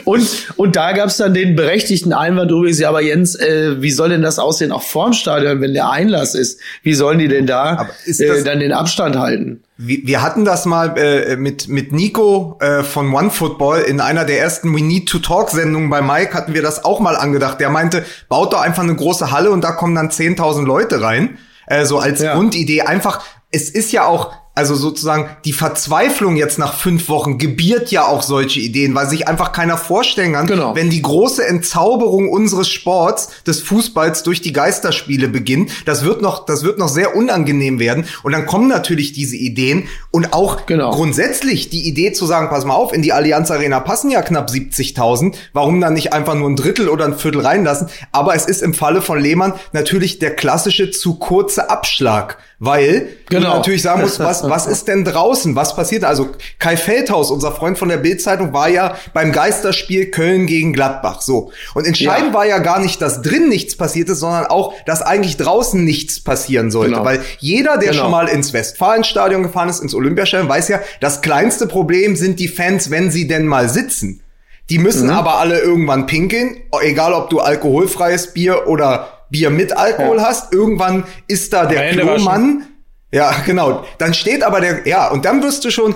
und, 0.04 0.28
und 0.56 0.76
da 0.76 0.92
gab 0.92 1.08
es 1.08 1.16
dann 1.16 1.34
den 1.34 1.56
berechtigten 1.56 2.12
Einwand 2.12 2.50
übrigens, 2.52 2.78
ja, 2.78 2.90
aber 2.90 3.02
Jens, 3.02 3.34
äh, 3.34 3.82
wie 3.82 3.90
soll 3.90 4.10
denn 4.10 4.22
das 4.22 4.38
aussehen 4.38 4.70
auch 4.70 4.82
vorm 4.82 5.14
Stadion, 5.14 5.60
wenn 5.60 5.74
der 5.74 5.90
Einlass 5.90 6.36
ist? 6.36 6.60
Wie 6.84 6.94
sollen 6.94 7.18
die 7.18 7.26
denn 7.26 7.46
da 7.46 7.88
äh, 8.06 8.42
dann 8.44 8.60
den 8.60 8.72
Abstand 8.72 9.16
halten? 9.16 9.62
Wir 9.76 10.22
hatten 10.22 10.44
das 10.44 10.66
mal 10.66 10.96
äh, 10.98 11.36
mit 11.36 11.68
mit 11.68 11.90
Nico 11.90 12.58
äh, 12.60 12.82
von 12.82 13.12
OneFootball 13.12 13.80
in 13.80 14.00
einer 14.00 14.26
der 14.26 14.38
ersten 14.38 14.76
We 14.76 14.82
Need 14.82 15.08
to 15.08 15.20
Talk 15.20 15.50
Sendungen 15.50 15.88
bei 15.88 16.02
Mike 16.02 16.34
hatten 16.34 16.52
wir 16.52 16.60
das 16.60 16.84
auch 16.84 17.00
mal 17.00 17.16
angedacht. 17.16 17.60
Der 17.60 17.70
meinte, 17.70 18.04
baut 18.28 18.52
doch 18.52 18.60
einfach 18.60 18.82
eine 18.82 18.94
große 18.94 19.30
Halle 19.32 19.50
und 19.50 19.64
da 19.64 19.72
kommen 19.72 19.94
dann 19.94 20.10
10.000 20.10 20.66
Leute 20.66 21.00
rein 21.00 21.38
äh, 21.70 21.86
so 21.86 21.98
als 21.98 22.20
ja. 22.20 22.34
Grundidee. 22.34 22.82
Einfach, 22.82 23.24
es 23.50 23.70
ist 23.70 23.92
ja 23.92 24.04
auch 24.04 24.32
also 24.54 24.74
sozusagen 24.74 25.28
die 25.44 25.52
Verzweiflung 25.52 26.36
jetzt 26.36 26.58
nach 26.58 26.74
fünf 26.74 27.08
Wochen 27.08 27.38
gebiert 27.38 27.90
ja 27.90 28.06
auch 28.06 28.22
solche 28.22 28.60
Ideen, 28.60 28.94
weil 28.94 29.08
sich 29.08 29.28
einfach 29.28 29.52
keiner 29.52 29.76
vorstellen 29.76 30.32
kann, 30.32 30.46
genau. 30.46 30.74
wenn 30.74 30.90
die 30.90 31.02
große 31.02 31.46
Entzauberung 31.46 32.28
unseres 32.28 32.68
Sports, 32.68 33.28
des 33.46 33.60
Fußballs 33.62 34.22
durch 34.24 34.40
die 34.40 34.52
Geisterspiele 34.52 35.28
beginnt. 35.28 35.70
Das 35.86 36.04
wird 36.04 36.20
noch, 36.20 36.44
das 36.44 36.64
wird 36.64 36.78
noch 36.78 36.88
sehr 36.88 37.16
unangenehm 37.16 37.78
werden. 37.78 38.04
Und 38.22 38.32
dann 38.32 38.46
kommen 38.46 38.68
natürlich 38.68 39.12
diese 39.12 39.36
Ideen 39.36 39.88
und 40.10 40.32
auch 40.32 40.66
genau. 40.66 40.90
grundsätzlich 40.90 41.70
die 41.70 41.86
Idee 41.88 42.12
zu 42.12 42.26
sagen, 42.26 42.48
pass 42.48 42.64
mal 42.64 42.74
auf, 42.74 42.92
in 42.92 43.02
die 43.02 43.12
Allianz 43.12 43.50
Arena 43.50 43.80
passen 43.80 44.10
ja 44.10 44.20
knapp 44.20 44.50
70.000. 44.50 45.34
Warum 45.52 45.80
dann 45.80 45.94
nicht 45.94 46.12
einfach 46.12 46.34
nur 46.34 46.50
ein 46.50 46.56
Drittel 46.56 46.88
oder 46.88 47.04
ein 47.04 47.14
Viertel 47.14 47.40
reinlassen? 47.40 47.88
Aber 48.12 48.34
es 48.34 48.46
ist 48.46 48.62
im 48.62 48.74
Falle 48.74 49.00
von 49.00 49.20
Lehmann 49.20 49.54
natürlich 49.72 50.18
der 50.18 50.34
klassische 50.34 50.90
zu 50.90 51.14
kurze 51.14 51.70
Abschlag 51.70 52.38
weil 52.60 53.08
genau. 53.30 53.52
du 53.52 53.56
natürlich 53.56 53.82
sagen 53.82 54.02
musst, 54.02 54.20
was, 54.20 54.39
was 54.48 54.66
ist 54.66 54.88
denn 54.88 55.04
draußen? 55.04 55.56
Was 55.56 55.76
passiert? 55.76 56.04
Also 56.04 56.30
Kai 56.58 56.76
Feldhaus, 56.76 57.30
unser 57.30 57.52
Freund 57.52 57.78
von 57.78 57.88
der 57.88 57.98
Bildzeitung, 57.98 58.52
war 58.52 58.68
ja 58.68 58.96
beim 59.12 59.32
Geisterspiel 59.32 60.10
Köln 60.10 60.46
gegen 60.46 60.72
Gladbach. 60.72 61.20
So. 61.20 61.52
Und 61.74 61.86
entscheidend 61.86 62.28
ja. 62.28 62.34
war 62.34 62.46
ja 62.46 62.58
gar 62.58 62.80
nicht, 62.80 63.02
dass 63.02 63.22
drin 63.22 63.48
nichts 63.48 63.76
passiert 63.76 64.08
ist, 64.08 64.20
sondern 64.20 64.46
auch, 64.46 64.74
dass 64.86 65.02
eigentlich 65.02 65.36
draußen 65.36 65.84
nichts 65.84 66.20
passieren 66.20 66.70
sollte. 66.70 66.92
Genau. 66.92 67.04
Weil 67.04 67.20
jeder, 67.38 67.76
der 67.76 67.90
genau. 67.90 68.02
schon 68.02 68.10
mal 68.10 68.28
ins 68.28 68.52
Westfalenstadion 68.52 69.42
gefahren 69.42 69.68
ist, 69.68 69.80
ins 69.80 69.94
Olympiastadion, 69.94 70.48
weiß 70.48 70.68
ja, 70.68 70.80
das 71.00 71.20
kleinste 71.20 71.66
Problem 71.66 72.16
sind 72.16 72.40
die 72.40 72.48
Fans, 72.48 72.90
wenn 72.90 73.10
sie 73.10 73.26
denn 73.26 73.46
mal 73.46 73.68
sitzen. 73.68 74.22
Die 74.70 74.78
müssen 74.78 75.08
mhm. 75.08 75.14
aber 75.14 75.38
alle 75.38 75.58
irgendwann 75.58 76.06
pinkeln, 76.06 76.56
egal 76.80 77.12
ob 77.12 77.28
du 77.28 77.40
alkoholfreies 77.40 78.32
Bier 78.32 78.68
oder 78.68 79.08
Bier 79.30 79.50
mit 79.50 79.76
Alkohol 79.76 80.18
ja. 80.18 80.24
hast, 80.24 80.52
irgendwann 80.52 81.04
ist 81.26 81.52
da 81.52 81.66
der 81.66 81.90
Klomann. 81.90 82.66
Ja, 83.12 83.32
genau. 83.46 83.84
Dann 83.98 84.14
steht 84.14 84.42
aber 84.42 84.60
der, 84.60 84.86
ja, 84.86 85.08
und 85.08 85.24
dann 85.24 85.42
wirst 85.42 85.64
du 85.64 85.70
schon, 85.70 85.94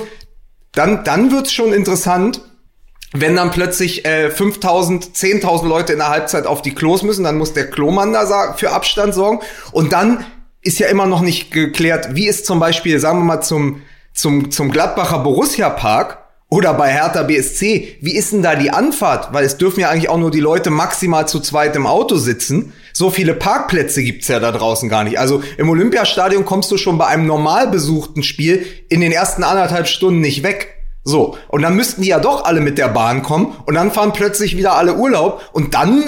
dann, 0.72 1.04
dann 1.04 1.30
wird's 1.30 1.52
schon 1.52 1.72
interessant, 1.72 2.40
wenn 3.16 3.36
dann 3.36 3.52
plötzlich 3.52 4.04
äh, 4.04 4.30
5000, 4.30 5.04
10.000 5.16 5.68
Leute 5.68 5.92
in 5.92 6.00
der 6.00 6.08
Halbzeit 6.08 6.46
auf 6.46 6.62
die 6.62 6.74
Klos 6.74 7.04
müssen, 7.04 7.22
dann 7.22 7.38
muss 7.38 7.52
der 7.52 7.70
Klomann 7.70 8.12
da 8.12 8.54
für 8.54 8.72
Abstand 8.72 9.14
sorgen. 9.14 9.38
Und 9.70 9.92
dann 9.92 10.26
ist 10.62 10.80
ja 10.80 10.88
immer 10.88 11.06
noch 11.06 11.20
nicht 11.20 11.52
geklärt, 11.52 12.16
wie 12.16 12.26
ist 12.26 12.44
zum 12.44 12.58
Beispiel, 12.58 12.98
sagen 12.98 13.20
wir 13.20 13.24
mal, 13.24 13.40
zum, 13.40 13.82
zum, 14.12 14.50
zum 14.50 14.72
Gladbacher 14.72 15.20
Borussia 15.20 15.70
Park, 15.70 16.23
oder 16.54 16.72
bei 16.72 16.92
Hertha 16.92 17.24
BSC, 17.24 17.96
wie 18.00 18.14
ist 18.14 18.32
denn 18.32 18.42
da 18.42 18.54
die 18.54 18.70
Anfahrt? 18.70 19.32
Weil 19.32 19.44
es 19.44 19.56
dürfen 19.56 19.80
ja 19.80 19.90
eigentlich 19.90 20.08
auch 20.08 20.18
nur 20.18 20.30
die 20.30 20.38
Leute 20.38 20.70
maximal 20.70 21.26
zu 21.26 21.40
zweit 21.40 21.74
im 21.74 21.84
Auto 21.84 22.14
sitzen. 22.14 22.72
So 22.92 23.10
viele 23.10 23.34
Parkplätze 23.34 24.04
gibt's 24.04 24.28
ja 24.28 24.38
da 24.38 24.52
draußen 24.52 24.88
gar 24.88 25.02
nicht. 25.02 25.18
Also 25.18 25.42
im 25.58 25.68
Olympiastadion 25.68 26.44
kommst 26.44 26.70
du 26.70 26.76
schon 26.76 26.96
bei 26.96 27.06
einem 27.06 27.26
normal 27.26 27.66
besuchten 27.66 28.22
Spiel 28.22 28.64
in 28.88 29.00
den 29.00 29.10
ersten 29.10 29.42
anderthalb 29.42 29.88
Stunden 29.88 30.20
nicht 30.20 30.44
weg. 30.44 30.76
So, 31.02 31.36
und 31.48 31.62
dann 31.62 31.74
müssten 31.74 32.02
die 32.02 32.08
ja 32.10 32.20
doch 32.20 32.44
alle 32.44 32.60
mit 32.60 32.78
der 32.78 32.86
Bahn 32.86 33.24
kommen 33.24 33.52
und 33.66 33.74
dann 33.74 33.90
fahren 33.90 34.12
plötzlich 34.12 34.56
wieder 34.56 34.76
alle 34.76 34.94
Urlaub 34.94 35.42
und 35.54 35.74
dann 35.74 36.04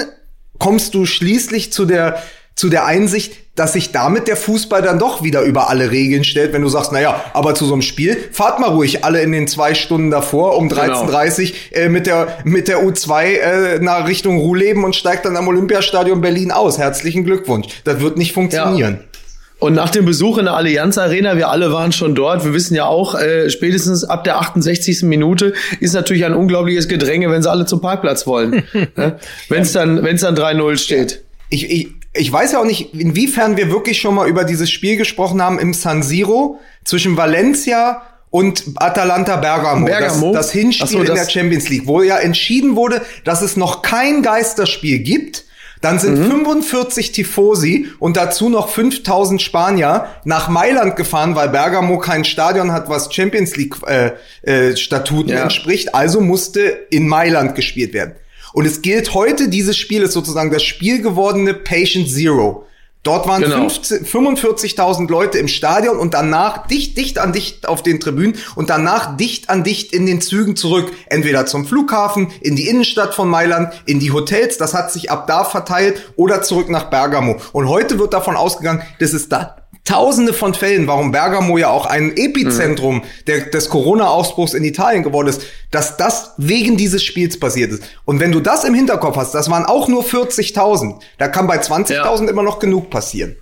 kommst 0.60 0.94
du 0.94 1.06
schließlich 1.06 1.72
zu 1.72 1.86
der 1.86 2.22
zu 2.56 2.70
der 2.70 2.86
Einsicht, 2.86 3.34
dass 3.54 3.74
sich 3.74 3.92
damit 3.92 4.28
der 4.28 4.36
Fußball 4.36 4.82
dann 4.82 4.98
doch 4.98 5.22
wieder 5.22 5.42
über 5.42 5.70
alle 5.70 5.90
Regeln 5.90 6.24
stellt, 6.24 6.52
wenn 6.52 6.62
du 6.62 6.68
sagst, 6.68 6.90
na 6.92 7.00
ja, 7.00 7.24
aber 7.32 7.54
zu 7.54 7.66
so 7.66 7.74
einem 7.74 7.82
Spiel 7.82 8.16
fahrt 8.32 8.60
mal 8.60 8.70
ruhig 8.70 9.04
alle 9.04 9.20
in 9.22 9.32
den 9.32 9.46
zwei 9.46 9.74
Stunden 9.74 10.10
davor 10.10 10.56
um 10.56 10.68
13.30 10.68 11.52
genau. 11.70 11.84
äh, 11.84 11.88
mit 11.88 12.06
der 12.06 12.38
mit 12.44 12.68
der 12.68 12.82
U2 12.82 13.22
äh, 13.22 13.78
nach 13.80 14.08
Richtung 14.08 14.38
Ruhleben 14.38 14.84
und 14.84 14.96
steigt 14.96 15.26
dann 15.26 15.36
am 15.36 15.48
Olympiastadion 15.48 16.20
Berlin 16.20 16.50
aus. 16.50 16.78
Herzlichen 16.78 17.24
Glückwunsch. 17.24 17.68
Das 17.84 18.00
wird 18.00 18.18
nicht 18.18 18.32
funktionieren. 18.32 18.98
Ja. 19.00 19.18
Und 19.58 19.72
nach 19.72 19.88
dem 19.88 20.04
Besuch 20.04 20.36
in 20.36 20.44
der 20.44 20.54
Allianz 20.54 20.98
Arena, 20.98 21.36
wir 21.36 21.48
alle 21.48 21.72
waren 21.72 21.90
schon 21.90 22.14
dort, 22.14 22.44
wir 22.44 22.52
wissen 22.52 22.74
ja 22.74 22.84
auch, 22.84 23.14
äh, 23.14 23.48
spätestens 23.48 24.04
ab 24.04 24.24
der 24.24 24.38
68. 24.38 25.02
Minute 25.04 25.54
ist 25.80 25.94
natürlich 25.94 26.26
ein 26.26 26.34
unglaubliches 26.34 26.88
Gedränge, 26.88 27.30
wenn 27.30 27.42
sie 27.42 27.50
alle 27.50 27.64
zum 27.64 27.80
Parkplatz 27.80 28.26
wollen. 28.26 28.64
ne? 28.96 29.18
Wenn 29.48 29.62
es 29.62 29.72
dann, 29.72 30.02
wenn's 30.02 30.20
dann 30.20 30.36
3-0 30.36 30.76
steht. 30.76 31.22
Ich, 31.48 31.70
ich, 31.70 31.88
ich 32.16 32.32
weiß 32.32 32.52
ja 32.52 32.60
auch 32.60 32.64
nicht, 32.64 32.94
inwiefern 32.94 33.56
wir 33.56 33.70
wirklich 33.70 34.00
schon 34.00 34.14
mal 34.14 34.28
über 34.28 34.44
dieses 34.44 34.70
Spiel 34.70 34.96
gesprochen 34.96 35.42
haben 35.42 35.58
im 35.58 35.74
San 35.74 36.02
Siro 36.02 36.58
zwischen 36.84 37.16
Valencia 37.16 38.02
und 38.30 38.64
Atalanta 38.76 39.36
Bergamo, 39.36 39.86
Bergamo? 39.86 40.32
Das, 40.32 40.46
das 40.46 40.52
Hinspiel 40.52 40.88
so, 40.88 40.98
das 41.00 41.08
in 41.08 41.14
der 41.14 41.28
Champions 41.28 41.68
League, 41.68 41.86
wo 41.86 42.02
ja 42.02 42.18
entschieden 42.18 42.76
wurde, 42.76 43.02
dass 43.24 43.42
es 43.42 43.56
noch 43.56 43.82
kein 43.82 44.22
Geisterspiel 44.22 44.98
gibt 44.98 45.46
dann 45.80 45.98
sind 45.98 46.18
mhm. 46.18 46.30
45 46.30 47.12
Tifosi 47.12 47.88
und 47.98 48.16
dazu 48.16 48.48
noch 48.48 48.70
5000 48.70 49.40
Spanier 49.42 50.06
nach 50.24 50.48
Mailand 50.48 50.96
gefahren, 50.96 51.36
weil 51.36 51.50
Bergamo 51.50 51.98
kein 51.98 52.24
Stadion 52.24 52.72
hat, 52.72 52.88
was 52.88 53.12
Champions 53.14 53.56
League 53.56 53.76
äh, 53.86 54.12
äh, 54.42 54.76
Statuten 54.76 55.30
ja. 55.30 55.42
entspricht. 55.42 55.94
Also 55.94 56.20
musste 56.20 56.60
in 56.90 57.06
Mailand 57.06 57.54
gespielt 57.54 57.92
werden. 57.92 58.14
Und 58.56 58.64
es 58.64 58.80
gilt 58.80 59.12
heute, 59.12 59.50
dieses 59.50 59.76
Spiel 59.76 60.00
ist 60.00 60.14
sozusagen 60.14 60.50
das 60.50 60.62
Spiel 60.62 61.02
gewordene 61.02 61.52
Patient 61.52 62.08
Zero. 62.08 62.64
Dort 63.02 63.28
waren 63.28 63.42
genau. 63.42 63.66
45.000 63.66 65.10
Leute 65.10 65.36
im 65.36 65.46
Stadion 65.46 65.98
und 65.98 66.14
danach 66.14 66.66
dicht, 66.66 66.96
dicht 66.96 67.18
an 67.18 67.34
dicht 67.34 67.68
auf 67.68 67.82
den 67.82 68.00
Tribünen 68.00 68.34
und 68.54 68.70
danach 68.70 69.14
dicht 69.18 69.50
an 69.50 69.62
dicht 69.62 69.92
in 69.92 70.06
den 70.06 70.22
Zügen 70.22 70.56
zurück. 70.56 70.90
Entweder 71.10 71.44
zum 71.44 71.66
Flughafen, 71.66 72.28
in 72.40 72.56
die 72.56 72.66
Innenstadt 72.66 73.14
von 73.14 73.28
Mailand, 73.28 73.74
in 73.84 74.00
die 74.00 74.10
Hotels. 74.10 74.56
Das 74.56 74.72
hat 74.72 74.90
sich 74.90 75.10
ab 75.10 75.26
da 75.26 75.44
verteilt 75.44 76.10
oder 76.16 76.40
zurück 76.40 76.70
nach 76.70 76.88
Bergamo. 76.88 77.36
Und 77.52 77.68
heute 77.68 77.98
wird 77.98 78.14
davon 78.14 78.36
ausgegangen, 78.36 78.80
dass 79.00 79.12
es 79.12 79.28
da 79.28 79.65
Tausende 79.86 80.32
von 80.32 80.52
Fällen, 80.52 80.86
warum 80.88 81.12
Bergamo 81.12 81.56
ja 81.58 81.70
auch 81.70 81.86
ein 81.86 82.16
Epizentrum 82.16 82.96
mhm. 82.96 83.02
der, 83.26 83.40
des 83.46 83.70
Corona-Ausbruchs 83.70 84.52
in 84.52 84.64
Italien 84.64 85.04
geworden 85.04 85.28
ist, 85.28 85.42
dass 85.70 85.96
das 85.96 86.32
wegen 86.36 86.76
dieses 86.76 87.02
Spiels 87.04 87.38
passiert 87.38 87.70
ist. 87.72 87.84
Und 88.04 88.20
wenn 88.20 88.32
du 88.32 88.40
das 88.40 88.64
im 88.64 88.74
Hinterkopf 88.74 89.16
hast, 89.16 89.32
das 89.32 89.48
waren 89.48 89.64
auch 89.64 89.86
nur 89.86 90.02
40.000, 90.02 90.96
da 91.18 91.28
kann 91.28 91.46
bei 91.46 91.58
20.000 91.58 92.24
ja. 92.24 92.30
immer 92.30 92.42
noch 92.42 92.58
genug 92.58 92.90
passieren. 92.90 93.36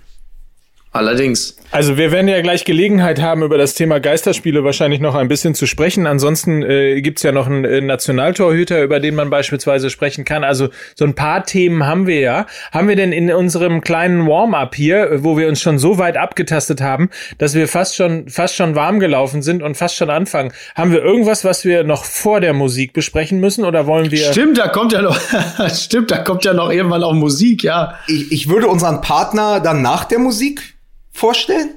Allerdings. 0.95 1.57
Also 1.71 1.97
wir 1.97 2.13
werden 2.13 2.29
ja 2.29 2.39
gleich 2.39 2.63
Gelegenheit 2.63 3.21
haben, 3.21 3.43
über 3.43 3.57
das 3.57 3.73
Thema 3.73 3.99
Geisterspiele 3.99 4.63
wahrscheinlich 4.63 5.01
noch 5.01 5.13
ein 5.13 5.27
bisschen 5.27 5.53
zu 5.53 5.65
sprechen. 5.65 6.07
Ansonsten 6.07 6.63
äh, 6.63 7.01
gibt's 7.01 7.21
ja 7.21 7.33
noch 7.33 7.47
einen 7.47 7.65
äh, 7.65 7.81
Nationaltorhüter, 7.81 8.81
über 8.81 9.01
den 9.01 9.13
man 9.13 9.29
beispielsweise 9.29 9.89
sprechen 9.89 10.23
kann. 10.23 10.45
Also 10.45 10.69
so 10.95 11.03
ein 11.03 11.13
paar 11.13 11.43
Themen 11.43 11.85
haben 11.85 12.07
wir 12.07 12.21
ja. 12.21 12.45
Haben 12.71 12.87
wir 12.87 12.95
denn 12.95 13.11
in 13.11 13.29
unserem 13.29 13.81
kleinen 13.81 14.25
Warm-up 14.25 14.73
hier, 14.73 15.21
wo 15.21 15.37
wir 15.37 15.49
uns 15.49 15.59
schon 15.59 15.77
so 15.77 15.97
weit 15.97 16.15
abgetastet 16.15 16.79
haben, 16.79 17.09
dass 17.39 17.55
wir 17.55 17.67
fast 17.67 17.97
schon 17.97 18.29
fast 18.29 18.55
schon 18.55 18.75
warm 18.75 19.01
gelaufen 19.01 19.41
sind 19.41 19.61
und 19.61 19.75
fast 19.75 19.97
schon 19.97 20.09
anfangen, 20.09 20.53
haben 20.75 20.93
wir 20.93 21.03
irgendwas, 21.03 21.43
was 21.43 21.65
wir 21.65 21.83
noch 21.83 22.05
vor 22.05 22.39
der 22.39 22.53
Musik 22.53 22.93
besprechen 22.93 23.41
müssen 23.41 23.65
oder 23.65 23.85
wollen 23.85 24.11
wir? 24.11 24.31
Stimmt, 24.31 24.57
da 24.57 24.69
kommt 24.69 24.93
ja 24.93 25.01
noch. 25.01 25.19
stimmt, 25.75 26.09
da 26.09 26.19
kommt 26.19 26.45
ja 26.45 26.53
noch 26.53 26.71
irgendwann 26.71 27.03
auch 27.03 27.11
Musik, 27.11 27.63
ja. 27.63 27.95
Ich, 28.07 28.31
ich 28.31 28.47
würde 28.47 28.69
unseren 28.69 29.01
Partner 29.01 29.59
dann 29.59 29.81
nach 29.81 30.05
der 30.05 30.19
Musik 30.19 30.75
vorstellen 31.15 31.69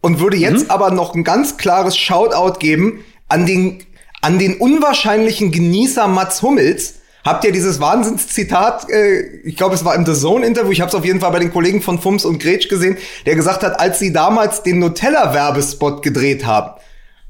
und 0.00 0.20
würde 0.20 0.36
jetzt 0.36 0.64
mhm. 0.64 0.70
aber 0.70 0.90
noch 0.90 1.14
ein 1.14 1.22
ganz 1.22 1.56
klares 1.58 1.96
Shoutout 1.96 2.58
geben 2.58 3.04
an 3.28 3.46
den, 3.46 3.84
an 4.22 4.38
den 4.38 4.56
unwahrscheinlichen 4.56 5.52
Genießer 5.52 6.08
Mats 6.08 6.42
Hummels. 6.42 6.94
Habt 7.22 7.44
ihr 7.44 7.52
dieses 7.52 7.80
Wahnsinnszitat, 7.80 8.88
äh, 8.88 9.20
ich 9.44 9.54
glaube, 9.54 9.74
es 9.74 9.84
war 9.84 9.94
im 9.94 10.06
The 10.06 10.14
Zone-Interview, 10.14 10.70
ich 10.70 10.80
habe 10.80 10.88
es 10.88 10.94
auf 10.94 11.04
jeden 11.04 11.20
Fall 11.20 11.30
bei 11.30 11.38
den 11.38 11.52
Kollegen 11.52 11.82
von 11.82 11.98
Fums 11.98 12.24
und 12.24 12.42
Gretsch 12.42 12.70
gesehen, 12.70 12.96
der 13.26 13.34
gesagt 13.34 13.62
hat, 13.62 13.78
als 13.78 13.98
sie 13.98 14.10
damals 14.10 14.62
den 14.62 14.78
Nutella-Werbespot 14.78 16.02
gedreht 16.02 16.46
haben, 16.46 16.80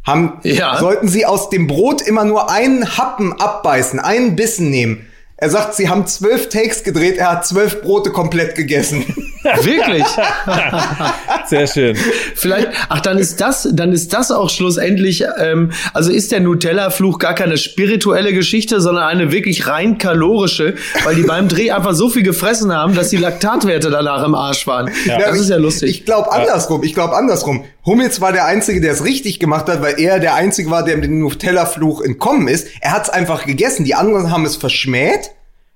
haben 0.06 0.38
ja. 0.44 0.78
sollten 0.78 1.08
sie 1.08 1.26
aus 1.26 1.50
dem 1.50 1.66
Brot 1.66 2.02
immer 2.02 2.24
nur 2.24 2.50
einen 2.50 2.96
Happen 2.96 3.32
abbeißen, 3.32 3.98
einen 3.98 4.36
Bissen 4.36 4.70
nehmen. 4.70 5.06
Er 5.36 5.50
sagt, 5.50 5.74
sie 5.74 5.88
haben 5.88 6.06
zwölf 6.06 6.50
Takes 6.50 6.84
gedreht, 6.84 7.16
er 7.16 7.32
hat 7.32 7.46
zwölf 7.46 7.82
Brote 7.82 8.10
komplett 8.12 8.54
gegessen. 8.54 9.04
Wirklich? 9.42 10.04
Sehr 11.46 11.66
schön. 11.66 11.96
Vielleicht, 12.34 12.68
ach, 12.88 13.00
dann 13.00 13.18
ist 13.18 13.40
das, 13.40 13.68
dann 13.72 13.92
ist 13.92 14.12
das 14.12 14.30
auch 14.30 14.50
schlussendlich, 14.50 15.24
ähm, 15.38 15.72
also 15.94 16.10
ist 16.10 16.32
der 16.32 16.40
Nutella-Fluch 16.40 17.18
gar 17.18 17.34
keine 17.34 17.56
spirituelle 17.56 18.32
Geschichte, 18.32 18.80
sondern 18.80 19.04
eine 19.04 19.32
wirklich 19.32 19.66
rein 19.66 19.98
kalorische, 19.98 20.74
weil 21.04 21.14
die 21.14 21.22
beim 21.22 21.48
Dreh 21.48 21.70
einfach 21.70 21.94
so 21.94 22.10
viel 22.10 22.22
gefressen 22.22 22.72
haben, 22.72 22.94
dass 22.94 23.10
die 23.10 23.16
Laktatwerte 23.16 23.90
danach 23.90 24.24
im 24.24 24.34
Arsch 24.34 24.66
waren. 24.66 24.90
Ja. 25.06 25.18
Das 25.18 25.36
ich, 25.36 25.42
ist 25.42 25.50
ja 25.50 25.56
lustig. 25.56 25.90
Ich 25.90 26.04
glaube 26.04 26.30
andersrum, 26.32 26.82
ich 26.82 26.94
glaube 26.94 27.16
andersrum. 27.16 27.64
Hummels 27.86 28.20
war 28.20 28.32
der 28.32 28.44
Einzige, 28.44 28.80
der 28.80 28.92
es 28.92 29.04
richtig 29.04 29.40
gemacht 29.40 29.68
hat, 29.68 29.80
weil 29.80 29.98
er 29.98 30.20
der 30.20 30.34
Einzige 30.34 30.70
war, 30.70 30.84
der 30.84 30.96
mit 30.96 31.06
dem 31.06 31.18
Nutella-Fluch 31.18 32.02
entkommen 32.02 32.46
ist. 32.46 32.68
Er 32.80 32.92
hat 32.92 33.04
es 33.04 33.10
einfach 33.10 33.46
gegessen. 33.46 33.84
Die 33.84 33.94
anderen 33.94 34.30
haben 34.30 34.44
es 34.44 34.56
verschmäht 34.56 35.30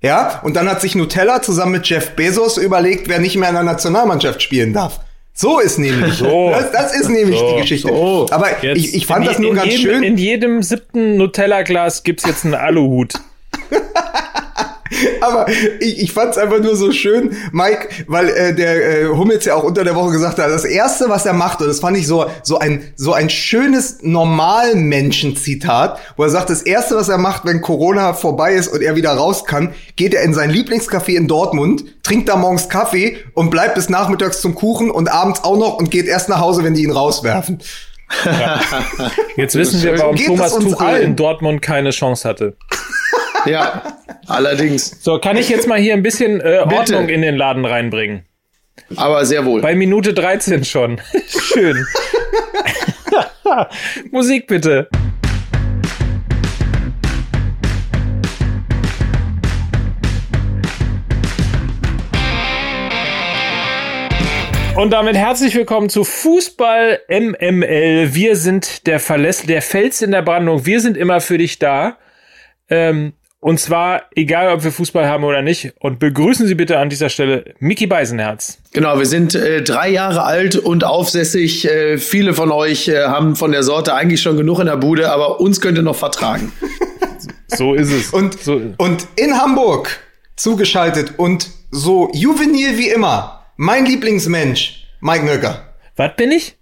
ja, 0.05 0.41
und 0.43 0.55
dann 0.55 0.69
hat 0.69 0.81
sich 0.81 0.95
Nutella 0.95 1.41
zusammen 1.41 1.73
mit 1.73 1.87
Jeff 1.87 2.11
Bezos 2.11 2.59
überlegt, 2.59 3.09
wer 3.09 3.19
nicht 3.19 3.37
mehr 3.37 3.49
in 3.49 3.55
der 3.55 3.65
Nationalmannschaft 3.65 4.43
spielen 4.43 4.73
darf. 4.73 5.01
So 5.33 5.61
ist 5.61 5.79
nämlich. 5.79 6.15
So. 6.19 6.51
Das, 6.51 6.71
das 6.71 6.95
ist 6.95 7.09
nämlich 7.09 7.39
so. 7.39 7.55
die 7.55 7.61
Geschichte. 7.63 7.89
So. 7.89 8.27
Aber 8.31 8.63
ich, 8.63 8.95
ich 8.95 9.07
fand 9.07 9.27
das 9.27 9.39
nur 9.39 9.55
ganz 9.55 9.67
jedem, 9.67 9.83
schön. 9.83 10.03
In 10.03 10.17
jedem 10.17 10.63
siebten 10.63 11.17
Nutella-Glas 11.17 12.03
gibt's 12.03 12.25
jetzt 12.25 12.45
einen 12.45 12.55
Aluhut. 12.55 13.15
Aber 15.21 15.47
ich, 15.81 16.03
ich 16.03 16.12
fand 16.12 16.33
es 16.33 16.38
einfach 16.38 16.61
nur 16.61 16.76
so 16.76 16.93
schön, 16.93 17.37
Mike, 17.53 17.88
weil 18.07 18.29
äh, 18.29 18.55
der 18.55 19.03
äh, 19.03 19.09
Hummels 19.09 19.45
ja 19.45 19.55
auch 19.55 19.62
unter 19.62 19.83
der 19.85 19.95
Woche 19.95 20.12
gesagt 20.12 20.38
hat, 20.38 20.50
das 20.50 20.64
erste, 20.64 21.09
was 21.09 21.25
er 21.26 21.33
macht, 21.33 21.61
und 21.61 21.69
das 21.69 21.81
fand 21.81 21.97
ich 21.97 22.07
so 22.07 22.26
so 22.43 22.59
ein 22.59 22.93
so 22.97 23.12
ein 23.12 23.31
schönes 23.31 23.99
Normalmenschen-Zitat, 24.03 25.99
wo 26.17 26.25
er 26.25 26.31
sagt, 26.31 26.50
das 26.50 26.62
erste, 26.62 26.97
was 26.97 27.09
er 27.09 27.19
macht, 27.19 27.45
wenn 27.45 27.61
Corona 27.61 28.12
vorbei 28.12 28.55
ist 28.55 28.69
und 28.69 28.83
er 28.83 28.97
wieder 28.97 29.12
raus 29.12 29.45
kann, 29.45 29.75
geht 29.97 30.14
er 30.14 30.23
in 30.23 30.35
sein 30.35 30.50
Lieblingscafé 30.50 31.17
in 31.17 31.29
Dortmund, 31.29 31.85
trinkt 32.03 32.29
da 32.29 32.37
morgens 32.37 32.69
Kaffee 32.69 33.17
und 33.35 33.50
bleibt 33.50 33.75
bis 33.75 33.88
nachmittags 33.88 34.41
zum 34.41 34.55
Kuchen 34.55 34.91
und 34.91 35.09
abends 35.09 35.43
auch 35.45 35.57
noch 35.57 35.79
und 35.79 35.91
geht 35.91 36.07
erst 36.07 36.29
nach 36.29 36.41
Hause, 36.41 36.62
wenn 36.62 36.75
die 36.75 36.83
ihn 36.83 36.91
rauswerfen. 36.91 37.61
Ja. 38.25 38.61
Jetzt 39.37 39.55
wissen 39.55 39.83
wir, 39.83 39.99
warum 39.99 40.17
Thomas 40.17 40.55
Tuchel 40.55 40.87
allen? 40.87 41.03
in 41.03 41.17
Dortmund 41.17 41.62
keine 41.62 41.91
Chance 41.91 42.29
hatte. 42.29 42.57
Ja, 43.47 43.99
allerdings. 44.27 45.03
So, 45.03 45.19
kann 45.19 45.37
ich 45.37 45.49
jetzt 45.49 45.69
mal 45.69 45.79
hier 45.79 45.93
ein 45.93 46.03
bisschen 46.03 46.41
äh, 46.41 46.65
Ordnung 46.65 47.09
in 47.09 47.21
den 47.21 47.37
Laden 47.37 47.65
reinbringen? 47.65 48.25
Aber 48.97 49.25
sehr 49.27 49.45
wohl. 49.45 49.61
Bei 49.61 49.75
Minute 49.75 50.15
13 50.15 50.65
schon. 50.65 51.01
Schön. 51.29 51.87
Musik 54.11 54.47
bitte. 54.47 54.89
Und 64.77 64.91
damit 64.91 65.17
herzlich 65.17 65.55
willkommen 65.55 65.89
zu 65.89 66.03
Fußball 66.03 67.01
MML. 67.09 68.13
Wir 68.13 68.37
sind 68.37 68.87
der 68.87 68.99
Verläss, 68.99 69.43
der 69.43 69.63
Fels 69.63 70.03
in 70.03 70.11
der 70.11 70.23
Brandung. 70.23 70.67
Wir 70.67 70.81
sind 70.81 70.97
immer 70.97 71.21
für 71.21 71.39
dich 71.39 71.59
da. 71.61 71.99
Ähm, 72.69 73.13
und 73.45 73.61
zwar, 73.61 74.05
egal 74.15 74.55
ob 74.55 74.65
wir 74.65 74.73
Fußball 74.73 75.07
haben 75.07 75.23
oder 75.23 75.43
nicht. 75.43 75.75
Und 75.79 75.99
begrüßen 75.99 76.47
Sie 76.47 76.55
bitte 76.55 76.79
an 76.79 76.89
dieser 76.89 77.11
Stelle 77.11 77.53
Mickey 77.59 77.87
Beisenherz. 77.87 78.57
Genau, 78.73 78.99
wir 78.99 79.05
sind 79.05 79.35
äh, 79.35 79.61
drei 79.61 79.91
Jahre 79.91 80.23
alt 80.23 80.57
und 80.57 80.83
aufsässig. 80.83 81.69
Äh, 81.69 81.99
viele 81.99 82.33
von 82.33 82.51
euch 82.51 82.89
äh, 82.89 83.03
haben 83.03 83.37
von 83.37 83.53
der 83.53 83.63
Sorte 83.63 83.93
eigentlich 83.93 84.23
schon 84.23 84.39
genug 84.39 84.61
in 84.61 84.67
der 84.67 84.79
Bude, 84.79 85.13
aber 85.13 85.43
uns 85.43 85.61
könnt 85.61 85.77
ihr 85.77 85.83
noch 85.83 85.95
vertragen. 85.95 86.55
so 87.49 87.75
ist 87.75 87.93
es. 87.93 88.15
Und, 88.15 88.41
so. 88.41 88.63
und 88.79 89.07
in 89.17 89.39
Hamburg 89.39 89.91
zugeschaltet 90.37 91.19
und 91.19 91.51
so 91.71 92.11
juvenil 92.15 92.79
wie 92.79 92.89
immer, 92.89 93.45
mein 93.59 93.85
Lieblingsmensch, 93.85 94.87
Mike 95.03 95.27
Nöcker. 95.27 95.75
Was 95.97 96.17
bin 96.17 96.33
ich? 96.33 96.57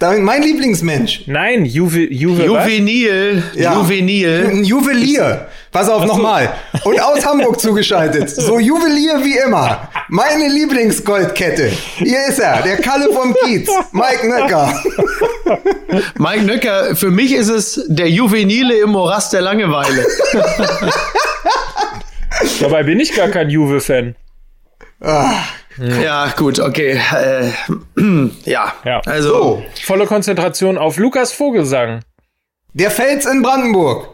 mein 0.00 0.42
Lieblingsmensch. 0.42 1.22
Nein, 1.26 1.64
Juve, 1.64 2.12
Juve 2.12 2.44
Juvenil. 2.44 3.42
Ja. 3.54 3.74
Juvenil. 3.74 4.46
Ein 4.50 4.64
Juwelier. 4.64 5.48
Pass 5.76 5.90
auf 5.90 6.06
nochmal. 6.06 6.54
Und 6.84 6.98
aus 7.02 7.26
Hamburg 7.26 7.60
zugeschaltet. 7.60 8.30
So 8.30 8.58
Juwelier 8.58 9.22
wie 9.22 9.36
immer. 9.36 9.90
Meine 10.08 10.48
Lieblingsgoldkette. 10.48 11.66
Hier 11.66 12.28
ist 12.28 12.38
er, 12.38 12.62
der 12.62 12.78
Kalle 12.78 13.12
vom 13.12 13.34
Kiez. 13.44 13.68
Mike 13.92 14.26
Nöcker. 14.26 14.82
Mike 16.16 16.44
Nöcker, 16.44 16.96
für 16.96 17.10
mich 17.10 17.34
ist 17.34 17.50
es 17.50 17.84
der 17.88 18.08
Juvenile 18.08 18.78
im 18.78 18.88
Morast 18.88 19.34
der 19.34 19.42
Langeweile. 19.42 20.06
Dabei 22.60 22.82
bin 22.82 22.98
ich 22.98 23.14
gar 23.14 23.28
kein 23.28 23.50
Juve-Fan. 23.50 24.14
Ah. 25.02 25.42
Ja, 25.76 26.32
gut, 26.38 26.58
okay. 26.58 26.98
Äh, 27.14 27.50
ja. 28.46 28.72
ja, 28.82 29.00
also 29.04 29.28
so. 29.28 29.64
volle 29.84 30.06
Konzentration 30.06 30.78
auf 30.78 30.96
Lukas 30.96 31.32
Vogelsang. 31.32 32.00
Der 32.72 32.90
Fels 32.90 33.26
in 33.26 33.42
Brandenburg. 33.42 34.08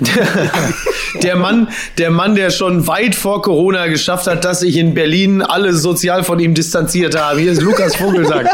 der 1.22 1.36
Mann, 1.36 1.68
der 1.98 2.10
Mann, 2.10 2.34
der 2.34 2.50
schon 2.50 2.86
weit 2.86 3.14
vor 3.14 3.42
Corona 3.42 3.86
geschafft 3.86 4.26
hat, 4.26 4.44
dass 4.44 4.60
sich 4.60 4.76
in 4.76 4.94
Berlin 4.94 5.42
alle 5.42 5.74
sozial 5.74 6.24
von 6.24 6.38
ihm 6.40 6.54
distanziert 6.54 7.18
haben. 7.18 7.38
Hier 7.38 7.52
ist 7.52 7.62
Lukas 7.62 7.96
Vogelsang. 7.96 8.46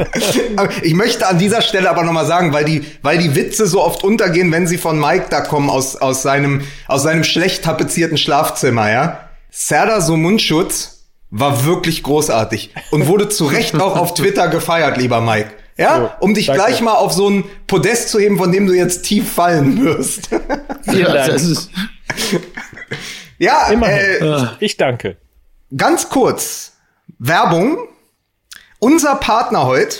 ich 0.82 0.94
möchte 0.94 1.26
an 1.26 1.38
dieser 1.38 1.62
Stelle 1.62 1.90
aber 1.90 2.04
nochmal 2.04 2.26
sagen, 2.26 2.52
weil 2.52 2.64
die, 2.64 2.84
weil 3.02 3.18
die 3.18 3.34
Witze 3.34 3.66
so 3.66 3.82
oft 3.82 4.04
untergehen, 4.04 4.52
wenn 4.52 4.66
sie 4.66 4.78
von 4.78 4.98
Mike 5.00 5.26
da 5.30 5.40
kommen 5.40 5.70
aus, 5.70 5.96
aus 5.96 6.22
seinem, 6.22 6.62
aus 6.86 7.02
seinem 7.02 7.24
schlecht 7.24 7.64
tapezierten 7.64 8.18
Schlafzimmer, 8.18 8.90
ja. 8.90 9.20
Serdar 9.50 10.00
so 10.00 10.16
Mundschutz 10.16 11.04
war 11.30 11.64
wirklich 11.64 12.02
großartig 12.02 12.70
und 12.90 13.06
wurde 13.06 13.28
zu 13.28 13.46
Recht 13.46 13.74
auch 13.80 13.96
auf 13.96 14.14
Twitter 14.14 14.48
gefeiert, 14.48 14.96
lieber 14.96 15.20
Mike. 15.20 15.50
Ja, 15.78 16.16
um 16.20 16.32
dich 16.34 16.46
danke. 16.46 16.62
gleich 16.62 16.80
mal 16.80 16.94
auf 16.94 17.12
so 17.12 17.28
ein 17.28 17.44
Podest 17.66 18.08
zu 18.08 18.18
heben, 18.18 18.38
von 18.38 18.50
dem 18.50 18.66
du 18.66 18.72
jetzt 18.72 19.02
tief 19.02 19.30
fallen 19.30 19.84
wirst. 19.84 20.28
Vielen 20.82 21.12
Dank. 21.12 21.40
Ja, 23.38 23.70
äh, 23.70 24.46
ich 24.60 24.76
danke. 24.78 25.18
Ganz 25.76 26.08
kurz, 26.08 26.72
Werbung. 27.18 27.78
Unser 28.78 29.16
Partner 29.16 29.66
heute, 29.66 29.98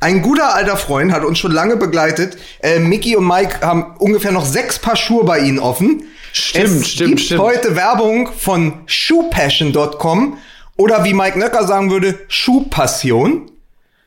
ein 0.00 0.22
guter 0.22 0.54
alter 0.54 0.76
Freund, 0.76 1.12
hat 1.12 1.24
uns 1.24 1.38
schon 1.38 1.52
lange 1.52 1.76
begleitet. 1.76 2.36
Äh, 2.60 2.78
Mickey 2.78 3.16
und 3.16 3.26
Mike 3.26 3.60
haben 3.60 3.96
ungefähr 3.98 4.32
noch 4.32 4.44
sechs 4.44 4.78
Paar 4.78 4.96
Schuhe 4.96 5.24
bei 5.24 5.38
ihnen 5.38 5.58
offen. 5.58 6.04
Stimmt, 6.32 6.66
es 6.66 6.88
stimmt, 6.88 7.08
gibt 7.10 7.20
stimmt. 7.20 7.40
heute 7.40 7.76
Werbung 7.76 8.30
von 8.32 8.80
shoepassion.com 8.86 10.38
oder 10.76 11.04
wie 11.04 11.12
Mike 11.14 11.38
Nöcker 11.38 11.66
sagen 11.66 11.90
würde, 11.90 12.18
Schuhpassion. 12.28 13.51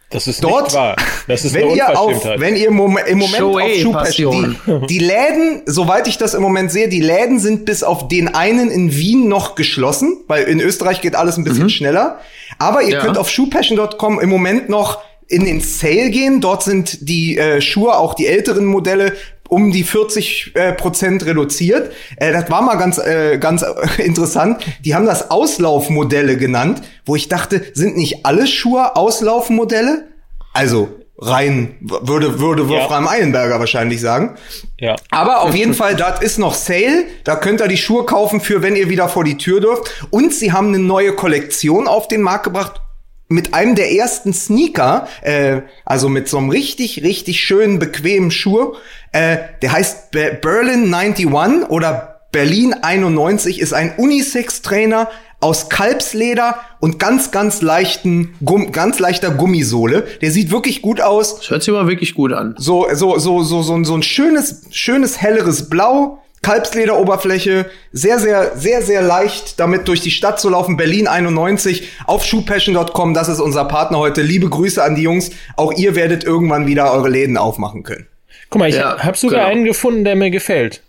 Das 0.10 0.28
ist 0.28 0.44
Dort, 0.44 0.66
nicht 0.66 0.76
wahr. 0.76 0.96
Das 1.28 1.44
ist 1.44 1.54
wenn 1.56 1.72
ihr 1.72 2.00
auf, 2.00 2.24
wenn 2.38 2.56
ihr 2.56 2.68
im 2.68 2.76
Moment, 2.76 3.08
im 3.08 3.18
Moment 3.18 3.38
Show 3.38 3.60
auf 3.60 3.76
Schuhpassion, 3.76 4.56
die, 4.66 4.88
die 4.88 5.00
Läden, 5.00 5.62
soweit 5.66 6.08
ich 6.08 6.18
das 6.18 6.34
im 6.34 6.42
Moment 6.42 6.72
sehe, 6.72 6.88
die 6.90 7.02
Läden 7.02 7.40
sind 7.40 7.66
bis 7.66 7.84
auf 7.84 8.08
den 8.08 8.34
einen 8.34 8.70
in 8.70 8.96
Wien 8.96 9.28
noch 9.28 9.56
geschlossen, 9.56 10.18
weil 10.28 10.44
in 10.44 10.60
Österreich 10.60 11.02
geht 11.02 11.16
alles 11.16 11.38
ein 11.38 11.44
bisschen 11.44 11.64
mhm. 11.64 11.70
schneller. 11.70 12.20
Aber 12.60 12.84
ihr 12.84 12.94
ja. 12.94 13.00
könnt 13.02 13.18
auf 13.18 13.30
shoepassion.com 13.30 14.20
im 14.20 14.30
Moment 14.30 14.70
noch 14.70 15.00
in 15.28 15.46
den 15.46 15.60
Sale 15.60 16.12
gehen. 16.12 16.40
Dort 16.40 16.64
sind 16.64 17.10
die 17.10 17.38
äh, 17.38 17.60
Schuhe, 17.62 17.98
auch 17.98 18.14
die 18.14 18.28
älteren 18.28 18.66
Modelle, 18.66 19.14
um 19.50 19.72
die 19.72 19.84
40 19.84 20.52
äh, 20.56 20.74
Prozent 20.74 21.26
reduziert. 21.26 21.92
Äh, 22.18 22.32
das 22.32 22.50
war 22.50 22.62
mal 22.62 22.76
ganz 22.76 22.98
äh, 22.98 23.38
ganz 23.38 23.66
interessant. 23.98 24.64
Die 24.84 24.96
haben 24.96 25.06
das 25.06 25.32
Auslaufmodelle 25.32 26.38
genannt, 26.38 26.82
wo 27.06 27.16
ich 27.16 27.30
dachte, 27.30 27.64
sind 27.74 27.98
nicht 27.98 28.26
alle 28.26 28.48
Schuhe 28.48 28.96
Auslaufmodelle? 28.96 30.08
Also 30.54 30.90
rein 31.18 31.76
würde 31.80 32.40
würde 32.40 32.68
Wolfram 32.68 33.06
ja. 33.06 33.12
Eilenberger 33.12 33.60
wahrscheinlich 33.60 34.02
sagen. 34.02 34.36
Ja. 34.80 34.96
Aber 35.12 35.42
auf 35.42 35.56
jeden 35.56 35.74
Fall, 35.74 35.96
das 35.96 36.22
ist 36.22 36.40
noch 36.40 36.54
Sale. 36.54 37.06
Da 37.24 37.36
könnt 37.36 37.62
ihr 37.62 37.68
die 37.68 37.78
Schuhe 37.78 38.06
kaufen 38.06 38.42
für, 38.42 38.62
wenn 38.62 38.76
ihr 38.76 38.90
wieder 38.90 39.08
vor 39.08 39.24
die 39.24 39.38
Tür 39.38 39.62
dürft. 39.62 40.08
Und 40.10 40.34
sie 40.34 40.52
haben 40.52 40.70
eine 40.70 40.80
neue 40.80 41.14
Kollektion 41.14 41.88
auf 41.88 42.08
den 42.08 42.22
Markt 42.22 42.46
gebracht 42.46 42.82
mit 43.28 43.54
einem 43.54 43.76
der 43.76 43.92
ersten 43.92 44.34
Sneaker, 44.34 45.08
äh, 45.22 45.62
also 45.84 46.10
mit 46.10 46.28
so 46.28 46.38
einem 46.38 46.50
richtig, 46.50 47.04
richtig 47.04 47.40
schönen, 47.42 47.80
bequemen 47.80 48.30
Schuh. 48.30 48.76
Äh, 49.16 49.38
der 49.62 49.72
heißt 49.72 50.12
Be 50.12 50.38
Berlin 50.42 50.94
91 50.94 51.70
oder 51.70 52.20
Berlin 52.34 52.74
91, 52.74 53.62
ist 53.62 53.74
ein 53.74 53.94
Unisex-Trainer 53.96 55.08
aus 55.40 55.70
Kalbsleder 55.70 56.58
und 56.82 57.00
ganz, 57.00 57.32
ganz 57.32 57.62
leichten, 57.62 58.36
Gumm, 58.44 58.74
ganz 58.74 59.00
leichter 59.00 59.30
Gummisohle. 59.32 60.06
Der 60.22 60.32
sieht 60.32 60.52
wirklich 60.52 60.82
gut 60.82 61.00
aus. 61.00 61.38
Das 61.38 61.50
hört 61.50 61.64
sich 61.64 61.74
aber 61.74 61.88
wirklich 61.88 62.14
gut 62.14 62.34
an. 62.34 62.56
So, 62.58 62.88
so, 62.94 63.18
so, 63.18 63.42
so, 63.42 63.62
so, 63.62 63.82
so 63.86 63.96
ein 63.96 64.04
schönes, 64.04 64.64
schönes, 64.72 65.22
helleres 65.22 65.70
Blau 65.70 66.22
Kalbslederoberfläche, 66.42 67.68
sehr, 67.94 68.20
sehr, 68.20 68.58
sehr, 68.58 68.82
sehr 68.82 69.02
leicht 69.02 69.62
damit 69.62 69.88
durch 69.88 70.02
die 70.02 70.12
Stadt 70.12 70.42
zu 70.42 70.50
laufen. 70.50 70.76
Berlin 70.76 71.08
91 71.08 71.88
auf 72.06 72.26
shoepassion.com, 72.26 73.14
das 73.14 73.30
ist 73.30 73.40
unser 73.40 73.64
Partner 73.64 73.98
heute. 73.98 74.22
Liebe 74.22 74.50
Grüße 74.50 74.84
an 74.84 74.96
die 74.96 75.04
Jungs. 75.04 75.32
Auch 75.56 75.72
ihr 75.72 75.96
werdet 75.96 76.26
irgendwann 76.26 76.68
wieder 76.68 76.92
eure 76.92 77.10
Läden 77.10 77.38
aufmachen 77.38 77.84
können. 77.84 78.08
Guck 78.50 78.60
mal, 78.60 78.70
ich 78.70 78.76
ja, 78.76 79.00
habe 79.00 79.18
sogar 79.18 79.42
genau. 79.42 79.52
einen 79.52 79.66
gefunden, 79.66 80.04
der 80.04 80.16
mir 80.16 80.30
gefällt. 80.30 80.82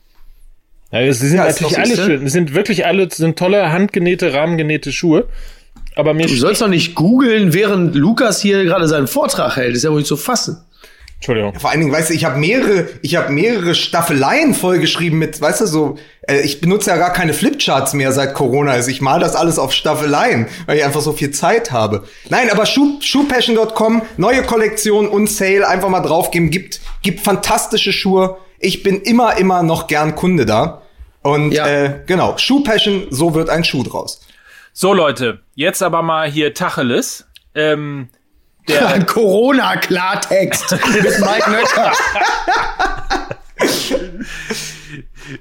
Ja, 0.93 1.13
sie 1.13 1.29
sind 1.29 1.39
ja, 1.39 1.47
natürlich 1.47 1.79
alle 1.79 1.97
schön. 1.97 2.27
Es 2.27 2.33
sind 2.33 2.55
wirklich 2.55 2.87
alle, 2.87 3.09
sind 3.11 3.39
tolle 3.39 3.73
handgenähte, 3.73 4.33
rahmengenähte 4.33 4.93
Schuhe. 4.93 5.29
Aber 5.95 6.15
mir 6.15 6.27
du 6.27 6.35
sollst 6.35 6.61
doch 6.61 6.69
nicht 6.69 6.95
googeln, 6.95 7.55
während 7.55 7.95
Lukas 7.95 8.41
hier 8.41 8.65
gerade 8.65 8.87
seinen 8.87 9.07
Vortrag 9.07 9.57
hält. 9.57 9.71
Das 9.71 9.79
ist 9.79 9.85
ja 9.85 9.91
wohl 9.91 9.99
nicht 9.99 10.09
zu 10.09 10.17
fassen. 10.17 10.59
Entschuldigung. 11.17 11.59
Vor 11.59 11.71
allen 11.71 11.81
Dingen, 11.81 11.93
weißt 11.93 12.11
du, 12.11 12.15
ich 12.15 12.25
habe 12.27 12.39
mehrere, 12.39 12.89
ich 13.01 13.17
habe 13.17 13.33
mehrere 13.33 13.75
Staffeleien 13.75 14.55
vollgeschrieben 14.55 15.19
mit, 15.19 15.41
weißt 15.41 15.63
du, 15.63 15.67
so, 15.67 15.99
äh, 16.29 16.41
ich 16.43 16.61
benutze 16.61 16.91
ja 16.91 16.99
gar 16.99 17.13
keine 17.13 17.33
Flipcharts 17.33 17.95
mehr 17.95 18.13
seit 18.13 18.35
Corona. 18.35 18.73
Also 18.73 18.91
ich 18.91 19.01
mal 19.01 19.19
das 19.19 19.35
alles 19.35 19.59
auf 19.59 19.73
Staffeleien, 19.73 20.47
weil 20.67 20.77
ich 20.77 20.85
einfach 20.85 21.01
so 21.01 21.13
viel 21.13 21.31
Zeit 21.31 21.73
habe. 21.73 22.05
Nein, 22.29 22.51
aber 22.51 22.67
Schuh, 22.67 23.01
Schuhpassion.com, 23.01 24.03
neue 24.19 24.43
Kollektion 24.43 25.09
und 25.09 25.29
Sale, 25.29 25.67
einfach 25.67 25.89
mal 25.89 26.01
draufgeben, 26.01 26.51
gibt, 26.51 26.81
gibt 27.03 27.21
fantastische 27.21 27.93
Schuhe. 27.93 28.37
Ich 28.59 28.83
bin 28.83 29.01
immer, 29.01 29.39
immer 29.39 29.63
noch 29.63 29.87
gern 29.87 30.15
Kunde 30.17 30.45
da. 30.45 30.83
Und 31.23 31.53
ja. 31.53 31.67
äh, 31.67 32.01
genau, 32.07 32.37
Schuhpassion, 32.37 33.07
so 33.11 33.35
wird 33.35 33.49
ein 33.49 33.65
Schuh 33.65 33.83
draus. 33.83 34.21
So 34.75 34.93
Leute, 34.93 35.41
jetzt 35.55 35.83
aber 35.83 36.03
mal 36.03 36.31
hier 36.31 36.53
Tacheles. 36.53 37.27
Ähm, 37.55 38.11
der 38.69 39.05
Corona-Klartext 39.07 40.73
mit 40.93 41.21
Mike 41.21 41.51
Nöcker. 41.51 41.93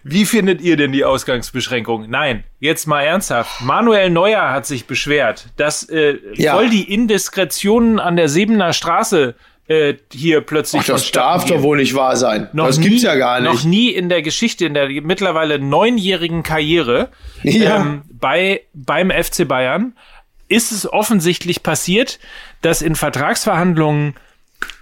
Wie 0.04 0.26
findet 0.26 0.62
ihr 0.62 0.78
denn 0.78 0.92
die 0.92 1.04
Ausgangsbeschränkung? 1.04 2.10
Nein, 2.10 2.44
jetzt 2.60 2.88
mal 2.88 3.02
ernsthaft. 3.02 3.62
Manuel 3.62 4.10
Neuer 4.10 4.52
hat 4.52 4.66
sich 4.66 4.86
beschwert, 4.88 5.48
dass 5.58 5.88
äh, 5.90 6.18
ja. 6.34 6.56
voll 6.56 6.70
die 6.70 6.92
Indiskretionen 6.92 8.00
an 8.00 8.16
der 8.16 8.30
Sebener 8.30 8.74
Straße 8.74 9.36
äh, 9.68 9.96
hier 10.12 10.42
plötzlich. 10.42 10.84
Ach, 10.84 10.88
das 10.88 11.12
darf 11.12 11.46
doch 11.46 11.62
wohl 11.62 11.78
nicht 11.78 11.96
wahr 11.96 12.16
sein. 12.18 12.50
Noch 12.54 12.68
das 12.68 12.78
nie, 12.78 12.90
gibt's 12.90 13.04
ja 13.04 13.16
gar 13.16 13.40
nicht. 13.40 13.52
Noch 13.52 13.64
nie 13.64 13.90
in 13.90 14.10
der 14.10 14.22
Geschichte, 14.22 14.66
in 14.66 14.74
der 14.74 14.90
mittlerweile 15.02 15.60
neunjährigen 15.60 16.44
Karriere 16.44 17.10
ja. 17.44 17.78
ähm, 17.78 18.04
bei 18.12 18.62
beim 18.74 19.12
FC 19.12 19.48
Bayern 19.48 19.94
ist 20.48 20.72
es 20.72 20.92
offensichtlich 20.92 21.64
passiert, 21.64 22.20
dass 22.65 22.82
in 22.82 22.95
Vertragsverhandlungen 22.95 24.15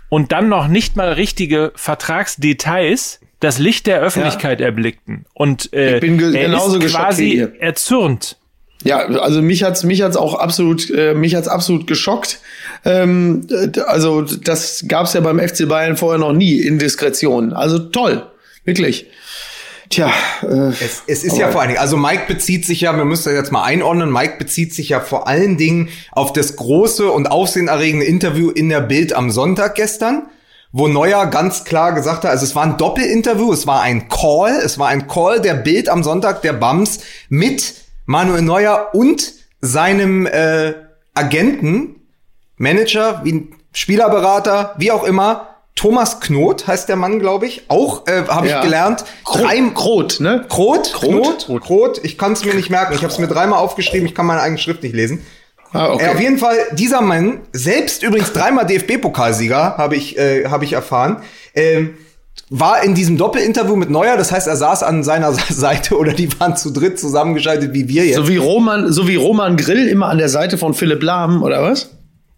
und 0.10 0.32
dann 0.32 0.48
noch 0.48 0.68
nicht 0.68 0.96
mal 0.96 1.12
richtige 1.12 1.74
Vertragsdetails 1.76 3.20
das 3.40 3.60
Licht 3.60 3.88
der 3.88 4.00
Öffentlichkeit 4.00 4.62
ja. 4.62 4.68
erblickten. 4.68 5.26
Und 5.34 5.74
äh, 5.74 5.96
ich 5.96 6.02
bin 6.02 6.18
ge 6.18 6.34
er 6.34 6.46
genauso 6.46 6.78
ist 6.78 6.94
quasi 6.94 7.46
erzürnt. 7.60 8.38
Ja, 8.86 9.00
also 9.00 9.42
mich 9.42 9.64
hat's 9.64 9.84
mich 9.84 10.02
hat's 10.02 10.16
auch 10.16 10.36
absolut 10.36 10.90
äh, 10.92 11.14
mich 11.14 11.36
hat's 11.36 11.48
absolut 11.48 11.88
geschockt. 11.88 12.40
Ähm, 12.86 13.48
also 13.86 14.22
das 14.22 14.86
gab's 14.88 15.14
ja 15.14 15.20
beim 15.20 15.40
FC 15.40 15.68
Bayern 15.68 15.98
vorher 15.98 16.20
noch 16.20 16.34
nie 16.34 16.60
Indiskretion. 16.60 17.52
Also 17.52 17.80
toll, 17.80 18.26
wirklich. 18.64 19.08
Tja, 19.90 20.12
äh, 20.42 20.70
es, 20.70 21.04
es 21.08 21.24
ist 21.24 21.38
ja 21.38 21.50
vor 21.50 21.62
allen 21.62 21.70
Dingen, 21.70 21.82
also 21.82 21.98
Mike 21.98 22.24
bezieht 22.28 22.66
sich 22.66 22.82
ja, 22.82 22.96
wir 22.96 23.06
müssen 23.06 23.26
das 23.26 23.34
jetzt 23.34 23.52
mal 23.52 23.64
einordnen, 23.64 24.12
Mike 24.12 24.36
bezieht 24.38 24.74
sich 24.74 24.90
ja 24.90 25.00
vor 25.00 25.28
allen 25.28 25.58
Dingen 25.58 25.90
auf 26.12 26.34
das 26.34 26.56
große 26.56 27.12
und 27.12 27.28
aufsehenerregende 27.28 28.06
Interview 28.06 28.50
in 28.50 28.70
der 28.70 28.82
Bild 28.82 29.14
am 29.14 29.30
Sonntag 29.30 29.76
gestern, 29.76 30.28
wo 30.72 30.88
Neuer 30.88 31.28
ganz 31.28 31.64
klar 31.66 31.94
gesagt 31.94 32.24
hat, 32.24 32.32
also 32.32 32.46
es 32.46 32.56
war 32.56 32.64
ein 32.64 32.78
Doppelinterview, 32.78 33.52
es 33.54 33.68
war 33.68 33.82
ein 33.82 34.10
Call, 34.10 34.54
es 34.64 34.80
war 34.80 34.88
ein 34.88 35.08
Call 35.08 35.42
der 35.42 35.56
Bild 35.56 35.90
am 35.90 36.04
Sonntag 36.04 36.42
der 36.42 36.54
Bams 36.54 37.00
mit 37.30 37.76
Manuel 38.06 38.42
Neuer 38.42 38.90
und 38.94 39.34
seinem 39.62 40.26
äh, 40.26 40.74
Agenten, 41.14 42.02
Manager, 42.58 43.22
wie 43.24 43.50
Spielerberater, 43.74 44.76
wie 44.78 44.92
auch 44.92 45.04
immer, 45.04 45.53
Thomas 45.76 46.20
Knot 46.20 46.68
heißt 46.68 46.88
der 46.88 46.96
Mann, 46.96 47.20
glaube 47.20 47.48
ich. 47.48 47.64
Auch 47.68 48.08
äh, 48.08 48.24
habe 48.28 48.48
ja. 48.48 48.58
ich 48.58 48.64
gelernt. 48.64 49.06
Drei, 49.26 49.60
Krot, 49.74 50.20
ne? 50.20 50.46
Krot, 50.48 50.94
Knot, 50.94 51.46
Krot. 51.46 51.62
Krot. 51.62 52.02
Ich 52.04 52.18
kann 52.18 52.34
es 52.34 52.46
mir 52.46 52.54
nicht 52.54 52.70
merken. 52.70 52.94
Ich 52.94 53.02
habe 53.02 53.12
es 53.12 53.20
mir 53.20 53.28
dreimal 53.28 53.60
aufgeschrieben. 53.60 54.08
Ich 54.08 54.14
kann 54.14 54.26
meine 54.26 54.42
eigene 54.42 54.60
Schrift 54.60 54.84
nicht 54.84 54.96
lesen. 54.96 55.26
Ah, 55.74 55.94
okay. 55.94 56.06
Äh, 56.06 56.10
auf 56.10 56.20
jeden 56.20 56.38
Fall, 56.38 56.58
dieser 56.74 57.02
Mann, 57.02 57.42
selbst 57.52 58.04
übrigens 58.04 58.32
dreimal 58.32 58.66
DFB-Pokalsieger, 58.66 59.78
habe 59.78 59.96
ich, 59.96 60.18
äh, 60.18 60.46
hab 60.46 60.62
ich 60.62 60.74
erfahren, 60.74 61.24
äh, 61.54 61.86
war 62.50 62.84
in 62.84 62.94
diesem 62.94 63.18
Doppelinterview 63.18 63.76
mit 63.76 63.90
Neuer, 63.90 64.16
das 64.16 64.32
heißt, 64.32 64.48
er 64.48 64.56
saß 64.56 64.84
an 64.84 65.04
seiner 65.04 65.34
Seite 65.50 65.98
oder 65.98 66.14
die 66.14 66.30
waren 66.40 66.56
zu 66.56 66.72
dritt 66.72 67.00
zusammengeschaltet 67.00 67.74
wie 67.74 67.88
wir 67.88 68.06
jetzt. 68.06 68.18
So 68.18 68.28
wie 68.28 68.38
Roman, 68.38 68.92
so 68.92 69.08
wie 69.08 69.16
Roman 69.16 69.58
Grill 69.58 69.88
immer 69.88 70.10
an 70.10 70.20
der 70.20 70.30
Seite 70.30 70.60
von 70.60 70.76
Philipp 70.76 71.02
Lahm, 71.02 71.42
oder 71.42 71.64
was? 71.64 71.90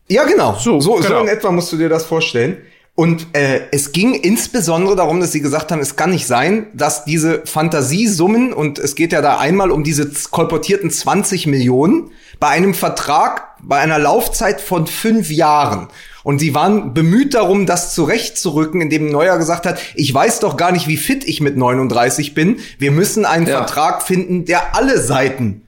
Ja, 0.08 0.24
genau. 0.24 0.56
So, 0.58 0.80
so, 0.80 0.94
genau. 0.94 1.08
so 1.08 1.18
in 1.18 1.28
etwa 1.28 1.52
musst 1.52 1.74
du 1.74 1.78
dir 1.78 1.90
das 1.90 2.06
vorstellen. 2.06 2.58
Und 2.96 3.28
äh, 3.34 3.64
es 3.74 3.92
ging 3.92 4.14
insbesondere 4.14 4.96
darum, 4.96 5.20
dass 5.20 5.34
sie 5.34 5.42
gesagt 5.42 5.74
haben, 5.74 5.82
es 5.82 5.98
kann 5.98 6.12
nicht 6.12 6.28
sein, 6.28 6.68
dass 6.74 7.04
diese 7.04 7.46
Fantasiesummen, 7.46 8.54
und 8.54 8.80
es 8.80 8.96
geht 8.96 9.12
ja 9.12 9.22
da 9.22 9.38
einmal 9.38 9.70
um 9.70 9.84
diese 9.84 10.10
kolportierten 10.32 10.90
20 10.90 11.46
Millionen, 11.46 12.12
bei 12.40 12.48
einem 12.48 12.74
Vertrag, 12.74 13.58
bei 13.62 13.80
einer 13.80 14.00
Laufzeit 14.00 14.62
von 14.62 14.88
fünf 14.88 15.30
Jahren. 15.30 15.90
Und 16.24 16.40
sie 16.40 16.56
waren 16.56 16.94
bemüht 16.94 17.34
darum, 17.34 17.66
das 17.66 17.94
zurechtzurücken, 17.94 18.80
indem 18.80 19.12
Neuer 19.12 19.38
gesagt 19.38 19.66
hat, 19.66 19.78
ich 19.94 20.14
weiß 20.14 20.40
doch 20.40 20.56
gar 20.56 20.72
nicht, 20.72 20.88
wie 20.88 20.98
fit 20.98 21.26
ich 21.26 21.42
mit 21.42 21.58
39 21.58 22.34
bin. 22.34 22.60
Wir 22.80 22.92
müssen 22.92 23.26
einen 23.26 23.46
ja. 23.46 23.58
Vertrag 23.58 24.04
finden, 24.04 24.46
der 24.46 24.74
alle 24.74 25.02
Seiten 25.02 25.64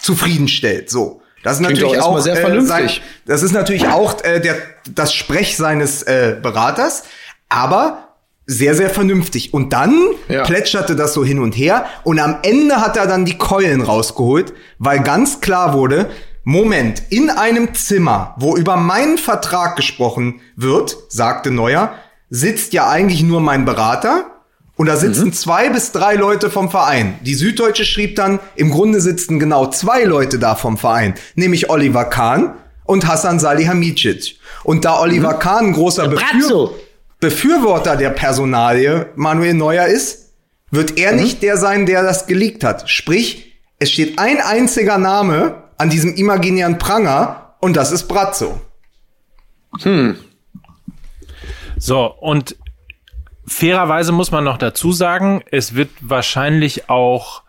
zufriedenstellt. 0.00 0.90
So. 0.90 1.19
Das 1.42 1.54
ist 1.54 1.64
Klingt 1.64 1.80
natürlich 1.80 2.00
auch, 2.00 2.18
sehr 2.20 2.36
äh, 2.36 2.60
sein, 2.62 2.90
das 3.26 3.42
ist 3.42 3.52
natürlich 3.52 3.88
auch 3.88 4.22
äh, 4.24 4.40
der, 4.40 4.56
das 4.90 5.14
Sprech 5.14 5.56
seines 5.56 6.02
äh, 6.02 6.36
Beraters, 6.40 7.04
aber 7.48 8.08
sehr, 8.46 8.74
sehr 8.74 8.90
vernünftig. 8.90 9.54
Und 9.54 9.72
dann 9.72 9.96
ja. 10.28 10.42
plätscherte 10.42 10.96
das 10.96 11.14
so 11.14 11.24
hin 11.24 11.38
und 11.38 11.52
her 11.52 11.86
und 12.04 12.18
am 12.18 12.38
Ende 12.42 12.76
hat 12.76 12.96
er 12.96 13.06
dann 13.06 13.24
die 13.24 13.38
Keulen 13.38 13.80
rausgeholt, 13.80 14.52
weil 14.78 15.00
ganz 15.00 15.40
klar 15.40 15.72
wurde, 15.72 16.10
Moment, 16.42 17.02
in 17.10 17.30
einem 17.30 17.74
Zimmer, 17.74 18.34
wo 18.38 18.56
über 18.56 18.76
meinen 18.76 19.18
Vertrag 19.18 19.76
gesprochen 19.76 20.40
wird, 20.56 20.96
sagte 21.08 21.50
Neuer, 21.50 21.92
sitzt 22.28 22.72
ja 22.72 22.88
eigentlich 22.88 23.22
nur 23.22 23.40
mein 23.40 23.64
Berater 23.64 24.39
und 24.80 24.86
da 24.86 24.96
sitzen 24.96 25.26
mhm. 25.26 25.32
zwei 25.34 25.68
bis 25.68 25.92
drei 25.92 26.14
Leute 26.14 26.48
vom 26.48 26.70
Verein. 26.70 27.18
Die 27.20 27.34
Süddeutsche 27.34 27.84
schrieb 27.84 28.16
dann, 28.16 28.40
im 28.56 28.70
Grunde 28.70 29.02
sitzen 29.02 29.38
genau 29.38 29.66
zwei 29.66 30.04
Leute 30.04 30.38
da 30.38 30.54
vom 30.54 30.78
Verein, 30.78 31.16
nämlich 31.34 31.68
Oliver 31.68 32.06
Kahn 32.06 32.54
und 32.84 33.06
Hassan 33.06 33.38
Salihamidzic. 33.38 34.38
Und 34.64 34.86
da 34.86 34.98
Oliver 34.98 35.34
mhm. 35.34 35.38
Kahn 35.38 35.66
ein 35.66 35.72
großer 35.74 36.08
Befür 36.08 36.70
Befürworter 37.20 37.96
der 37.96 38.08
Personalie 38.08 39.08
Manuel 39.16 39.52
Neuer 39.52 39.84
ist, 39.84 40.32
wird 40.70 40.98
er 40.98 41.12
mhm. 41.12 41.24
nicht 41.24 41.42
der 41.42 41.58
sein, 41.58 41.84
der 41.84 42.02
das 42.02 42.26
geleakt 42.26 42.64
hat. 42.64 42.88
Sprich, 42.88 43.52
es 43.78 43.90
steht 43.90 44.18
ein 44.18 44.40
einziger 44.40 44.96
Name 44.96 45.62
an 45.76 45.90
diesem 45.90 46.14
imaginären 46.14 46.78
Pranger 46.78 47.54
und 47.60 47.76
das 47.76 47.92
ist 47.92 48.04
Brazzo. 48.08 48.58
Hm. 49.82 50.16
So, 51.76 52.06
und 52.06 52.56
Fairerweise 53.50 54.12
muss 54.12 54.30
man 54.30 54.44
noch 54.44 54.58
dazu 54.58 54.92
sagen, 54.92 55.42
es 55.50 55.74
wird 55.74 55.90
wahrscheinlich 56.00 56.88
auch 56.88 57.42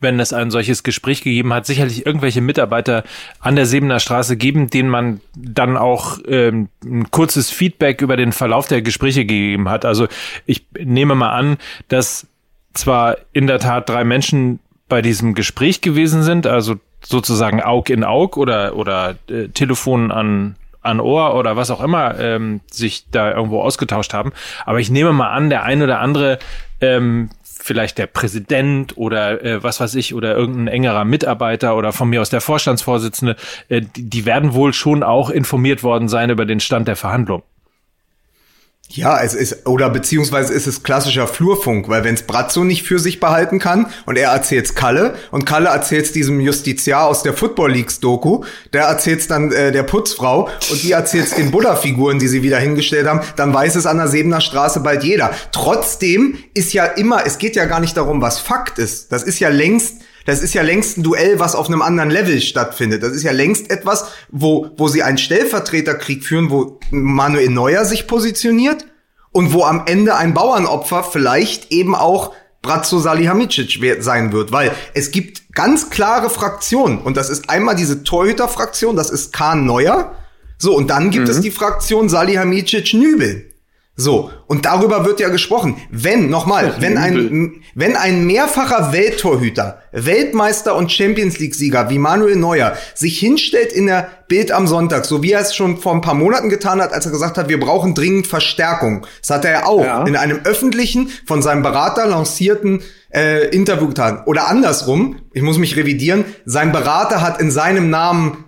wenn 0.00 0.20
es 0.20 0.34
ein 0.34 0.50
solches 0.50 0.82
Gespräch 0.82 1.22
gegeben 1.22 1.54
hat, 1.54 1.64
sicherlich 1.64 2.04
irgendwelche 2.04 2.42
Mitarbeiter 2.42 3.04
an 3.40 3.56
der 3.56 3.64
Sebener 3.64 4.00
Straße 4.00 4.36
geben, 4.36 4.68
denen 4.68 4.90
man 4.90 5.20
dann 5.34 5.78
auch 5.78 6.18
ähm, 6.28 6.68
ein 6.84 7.10
kurzes 7.10 7.48
Feedback 7.48 8.02
über 8.02 8.18
den 8.18 8.32
Verlauf 8.32 8.68
der 8.68 8.82
Gespräche 8.82 9.24
gegeben 9.24 9.70
hat. 9.70 9.86
Also 9.86 10.06
ich 10.44 10.66
nehme 10.78 11.14
mal 11.14 11.30
an, 11.30 11.56
dass 11.88 12.26
zwar 12.74 13.16
in 13.32 13.46
der 13.46 13.60
Tat 13.60 13.88
drei 13.88 14.04
Menschen 14.04 14.58
bei 14.90 15.00
diesem 15.00 15.32
Gespräch 15.32 15.80
gewesen 15.80 16.22
sind, 16.22 16.46
also 16.46 16.74
sozusagen 17.02 17.62
Aug 17.62 17.84
in 17.88 18.04
Aug 18.04 18.36
oder, 18.36 18.76
oder 18.76 19.16
äh, 19.30 19.48
Telefon 19.48 20.12
an 20.12 20.56
an 20.84 21.00
Ohr 21.00 21.34
oder 21.34 21.56
was 21.56 21.70
auch 21.70 21.82
immer 21.82 22.18
ähm, 22.18 22.60
sich 22.70 23.10
da 23.10 23.32
irgendwo 23.32 23.60
ausgetauscht 23.60 24.14
haben. 24.14 24.32
Aber 24.64 24.80
ich 24.80 24.90
nehme 24.90 25.12
mal 25.12 25.30
an, 25.30 25.50
der 25.50 25.64
ein 25.64 25.82
oder 25.82 26.00
andere, 26.00 26.38
ähm, 26.80 27.30
vielleicht 27.42 27.96
der 27.98 28.06
Präsident 28.06 28.96
oder 28.96 29.42
äh, 29.42 29.62
was 29.62 29.80
weiß 29.80 29.94
ich, 29.94 30.14
oder 30.14 30.36
irgendein 30.36 30.68
engerer 30.68 31.04
Mitarbeiter 31.04 31.76
oder 31.76 31.92
von 31.92 32.10
mir 32.10 32.20
aus 32.20 32.30
der 32.30 32.42
Vorstandsvorsitzende, 32.42 33.36
äh, 33.68 33.80
die, 33.80 34.10
die 34.10 34.26
werden 34.26 34.52
wohl 34.54 34.72
schon 34.72 35.02
auch 35.02 35.30
informiert 35.30 35.82
worden 35.82 36.08
sein 36.08 36.30
über 36.30 36.44
den 36.44 36.60
Stand 36.60 36.88
der 36.88 36.96
Verhandlung. 36.96 37.42
Ja, 38.96 39.20
es 39.20 39.34
ist, 39.34 39.66
oder 39.66 39.90
beziehungsweise 39.90 40.54
ist 40.54 40.68
es 40.68 40.84
klassischer 40.84 41.26
Flurfunk, 41.26 41.88
weil 41.88 42.04
wenn's 42.04 42.22
Brazzo 42.22 42.62
nicht 42.62 42.84
für 42.84 43.00
sich 43.00 43.18
behalten 43.18 43.58
kann 43.58 43.86
und 44.06 44.16
er 44.16 44.30
erzählt's 44.30 44.76
Kalle 44.76 45.16
und 45.32 45.44
Kalle 45.44 45.70
erzählt's 45.70 46.12
diesem 46.12 46.38
Justiziar 46.38 47.04
aus 47.06 47.24
der 47.24 47.32
Football 47.32 47.72
Leagues 47.72 47.98
Doku, 47.98 48.44
der 48.72 48.84
erzählt's 48.84 49.26
dann 49.26 49.50
äh, 49.50 49.72
der 49.72 49.82
Putzfrau 49.82 50.48
und 50.70 50.80
die 50.84 50.92
erzählt's 50.92 51.34
den 51.34 51.50
Buddha-Figuren, 51.50 52.20
die 52.20 52.28
sie 52.28 52.44
wieder 52.44 52.60
hingestellt 52.60 53.08
haben, 53.08 53.22
dann 53.34 53.52
weiß 53.52 53.74
es 53.74 53.86
an 53.86 53.96
der 53.96 54.06
Sebener 54.06 54.40
Straße 54.40 54.78
bald 54.78 55.02
jeder. 55.02 55.32
Trotzdem 55.50 56.38
ist 56.54 56.72
ja 56.72 56.84
immer, 56.84 57.26
es 57.26 57.38
geht 57.38 57.56
ja 57.56 57.64
gar 57.64 57.80
nicht 57.80 57.96
darum, 57.96 58.22
was 58.22 58.38
Fakt 58.38 58.78
ist. 58.78 59.10
Das 59.10 59.24
ist 59.24 59.40
ja 59.40 59.48
längst 59.48 60.02
das 60.26 60.40
ist 60.40 60.54
ja 60.54 60.62
längst 60.62 60.98
ein 60.98 61.02
Duell, 61.02 61.38
was 61.38 61.54
auf 61.54 61.68
einem 61.68 61.82
anderen 61.82 62.10
Level 62.10 62.40
stattfindet. 62.40 63.02
Das 63.02 63.12
ist 63.12 63.22
ja 63.22 63.32
längst 63.32 63.70
etwas, 63.70 64.06
wo, 64.30 64.70
wo 64.76 64.88
sie 64.88 65.02
einen 65.02 65.18
Stellvertreterkrieg 65.18 66.24
führen, 66.24 66.50
wo 66.50 66.80
Manuel 66.90 67.50
Neuer 67.50 67.84
sich 67.84 68.06
positioniert 68.06 68.86
und 69.32 69.52
wo 69.52 69.64
am 69.64 69.82
Ende 69.86 70.16
ein 70.16 70.32
Bauernopfer 70.32 71.04
vielleicht 71.04 71.72
eben 71.72 71.94
auch 71.94 72.32
Bratzo 72.62 72.98
Salihamidzic 72.98 73.78
sein 74.00 74.32
wird, 74.32 74.50
weil 74.50 74.72
es 74.94 75.10
gibt 75.10 75.52
ganz 75.52 75.90
klare 75.90 76.30
Fraktionen 76.30 76.98
und 76.98 77.16
das 77.16 77.28
ist 77.28 77.50
einmal 77.50 77.76
diese 77.76 78.04
Torhüter-Fraktion, 78.04 78.96
das 78.96 79.10
ist 79.10 79.34
Kahn 79.34 79.66
Neuer, 79.66 80.16
so 80.56 80.74
und 80.74 80.88
dann 80.88 81.10
gibt 81.10 81.26
mhm. 81.26 81.30
es 81.30 81.40
die 81.42 81.50
Fraktion 81.50 82.08
Salihamidzic 82.08 82.94
Nübel. 82.94 83.53
So, 83.96 84.32
und 84.48 84.64
darüber 84.66 85.04
wird 85.04 85.20
ja 85.20 85.28
gesprochen. 85.28 85.76
Wenn, 85.88 86.28
nochmal, 86.28 86.74
wenn 86.80 86.98
ein, 86.98 87.62
wenn 87.76 87.94
ein 87.94 88.26
mehrfacher 88.26 88.92
Welttorhüter, 88.92 89.82
Weltmeister 89.92 90.74
und 90.74 90.90
Champions 90.90 91.38
League-Sieger 91.38 91.90
wie 91.90 91.98
Manuel 91.98 92.34
Neuer 92.34 92.76
sich 92.96 93.20
hinstellt 93.20 93.72
in 93.72 93.86
der 93.86 94.10
Bild 94.26 94.50
am 94.50 94.66
Sonntag, 94.66 95.04
so 95.04 95.22
wie 95.22 95.30
er 95.30 95.42
es 95.42 95.54
schon 95.54 95.76
vor 95.76 95.92
ein 95.92 96.00
paar 96.00 96.14
Monaten 96.14 96.48
getan 96.48 96.82
hat, 96.82 96.92
als 96.92 97.06
er 97.06 97.12
gesagt 97.12 97.38
hat, 97.38 97.48
wir 97.48 97.60
brauchen 97.60 97.94
dringend 97.94 98.26
Verstärkung. 98.26 99.06
Das 99.20 99.30
hat 99.30 99.44
er 99.44 99.52
ja 99.52 99.66
auch 99.66 99.84
ja. 99.84 100.04
in 100.04 100.16
einem 100.16 100.40
öffentlichen, 100.42 101.08
von 101.24 101.40
seinem 101.40 101.62
Berater 101.62 102.06
lancierten 102.06 102.82
äh, 103.14 103.48
Interview 103.50 103.86
getan. 103.86 104.22
Oder 104.26 104.48
andersrum, 104.48 105.20
ich 105.32 105.42
muss 105.42 105.58
mich 105.58 105.76
revidieren, 105.76 106.24
sein 106.44 106.72
Berater 106.72 107.20
hat 107.20 107.40
in 107.40 107.52
seinem 107.52 107.90
Namen 107.90 108.44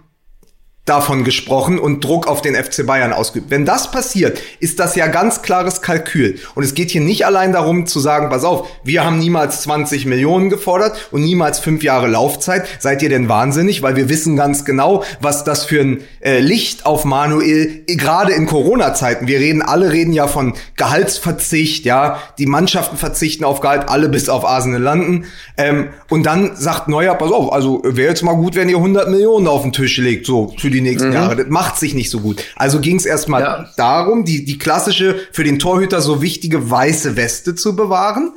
davon 0.87 1.25
gesprochen 1.25 1.81
und 1.81 2.05
Druck 2.05 2.29
auf 2.29 2.42
den 2.42 2.55
FC 2.55 2.87
Bayern 2.87 3.12
ausgeübt. 3.12 3.51
Wenn 3.51 3.66
das 3.66 3.90
passiert, 3.90 4.40
ist 4.61 4.79
das 4.79 4.94
ja 4.94 5.09
ganz 5.09 5.42
klares 5.42 5.83
Kalkül. 5.83 6.38
Und 6.55 6.62
es 6.62 6.75
geht 6.75 6.90
hier 6.90 7.01
nicht 7.01 7.27
allein 7.27 7.53
darum 7.53 7.87
zu 7.87 7.99
sagen, 7.99 8.31
pass 8.31 8.44
auf, 8.44 8.68
wir 8.85 9.05
haben 9.05 9.18
niemals 9.18 9.62
20 9.62 10.07
Millionen 10.07 10.49
gefordert 10.49 11.09
und 11.11 11.22
niemals 11.22 11.59
fünf 11.59 11.83
Jahre 11.83 12.07
Laufzeit. 12.07 12.66
Seid 12.79 13.03
ihr 13.03 13.09
denn 13.09 13.29
wahnsinnig? 13.29 13.83
Weil 13.83 13.96
wir 13.96 14.09
wissen 14.09 14.37
ganz 14.37 14.64
genau, 14.64 15.03
was 15.20 15.42
das 15.42 15.64
für 15.64 15.81
ein 15.81 16.05
äh, 16.20 16.38
Licht 16.38 16.87
auf 16.87 17.05
Manuel, 17.05 17.83
gerade 17.88 18.33
in 18.33 18.46
Corona-Zeiten. 18.46 19.27
Wir 19.27 19.40
reden, 19.40 19.62
alle 19.62 19.90
reden 19.90 20.12
ja 20.12 20.29
von 20.29 20.55
Gehaltsverzicht, 20.77 21.85
ja. 21.85 22.20
Die 22.38 22.46
Mannschaften 22.46 22.96
verzichten 22.96 23.44
auf 23.44 23.59
Gehalt, 23.59 23.88
alle 23.88 24.09
bis 24.09 24.29
auf 24.29 24.44
Arsenal 24.44 24.81
landen. 24.81 25.25
Ähm, 25.57 25.88
und 26.11 26.25
dann 26.25 26.55
sagt 26.55 26.87
Neuer, 26.87 27.14
pass 27.14 27.33
auf, 27.33 27.53
also 27.53 27.83
wäre 27.85 28.11
jetzt 28.11 28.22
mal 28.22 28.37
gut, 28.37 28.55
wenn 28.55 28.68
ihr 28.68 28.77
100 28.77 29.11
Millionen 29.11 29.49
auf 29.49 29.62
den 29.62 29.72
Tisch 29.72 29.99
legt, 29.99 30.27
so 30.27 30.55
für 30.57 30.70
die 30.70 30.76
die 30.77 30.83
nächsten 30.83 31.09
mhm. 31.09 31.15
Jahre. 31.15 31.37
Das 31.37 31.47
macht 31.49 31.79
sich 31.79 31.95
nicht 31.95 32.11
so 32.11 32.21
gut. 32.21 32.43
Also 32.55 32.81
ging 32.81 32.97
es 32.97 33.07
erstmal 33.07 33.43
ja. 33.43 33.69
darum, 33.77 34.25
die, 34.25 34.45
die 34.45 34.59
klassische, 34.59 35.17
für 35.33 35.45
den 35.45 35.59
Torhüter 35.59 36.01
so 36.01 36.23
wichtige 36.23 36.71
weiße 36.71 37.17
Weste 37.17 37.55
zu 37.55 37.75
bewahren. 37.75 38.35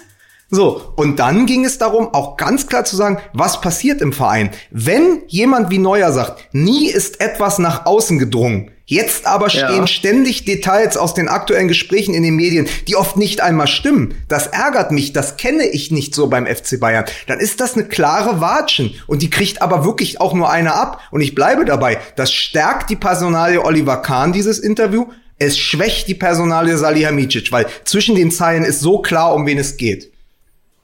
So, 0.51 0.93
und 0.95 1.19
dann 1.19 1.45
ging 1.45 1.63
es 1.63 1.77
darum, 1.77 2.11
auch 2.11 2.35
ganz 2.35 2.65
klar 2.65 2.83
zu 2.83 2.95
sagen, 2.95 3.19
was 3.33 3.61
passiert 3.61 4.01
im 4.01 4.13
Verein. 4.13 4.49
Wenn 4.71 5.21
jemand 5.27 5.69
wie 5.69 5.77
Neuer 5.77 6.11
sagt, 6.11 6.43
nie 6.53 6.89
ist 6.89 7.21
etwas 7.21 7.59
nach 7.59 7.85
außen 7.85 8.17
gedrungen, 8.17 8.71
Jetzt 8.89 9.27
aber 9.27 9.51
stehen 9.51 9.81
ja. 9.81 9.87
ständig 9.87 10.45
Details 10.45 10.97
aus 10.97 11.13
den 11.13 11.27
aktuellen 11.27 11.67
Gesprächen 11.67 12.15
in 12.15 12.23
den 12.23 12.35
Medien, 12.35 12.67
die 12.87 12.95
oft 12.95 13.17
nicht 13.17 13.39
einmal 13.39 13.67
stimmen. 13.67 14.15
Das 14.27 14.47
ärgert 14.47 14.91
mich, 14.91 15.13
das 15.13 15.37
kenne 15.37 15.67
ich 15.67 15.91
nicht 15.91 16.15
so 16.15 16.25
beim 16.25 16.47
FC 16.47 16.79
Bayern. 16.79 17.05
Dann 17.27 17.39
ist 17.39 17.59
das 17.59 17.75
eine 17.75 17.85
klare 17.85 18.41
Watschen 18.41 18.95
und 19.05 19.21
die 19.21 19.29
kriegt 19.29 19.61
aber 19.61 19.85
wirklich 19.85 20.19
auch 20.19 20.33
nur 20.33 20.49
einer 20.49 20.73
ab. 20.73 21.01
Und 21.11 21.21
ich 21.21 21.35
bleibe 21.35 21.65
dabei, 21.65 21.99
das 22.15 22.33
stärkt 22.33 22.89
die 22.89 22.95
Personalie 22.95 23.63
Oliver 23.63 23.97
Kahn, 23.97 24.33
dieses 24.33 24.57
Interview. 24.57 25.05
Es 25.37 25.59
schwächt 25.59 26.07
die 26.07 26.15
Personalie 26.15 26.75
Salihamidzic, 26.75 27.51
weil 27.51 27.67
zwischen 27.83 28.15
den 28.15 28.31
Zeilen 28.31 28.65
ist 28.65 28.79
so 28.79 29.03
klar, 29.03 29.35
um 29.35 29.45
wen 29.45 29.59
es 29.59 29.77
geht. 29.77 30.11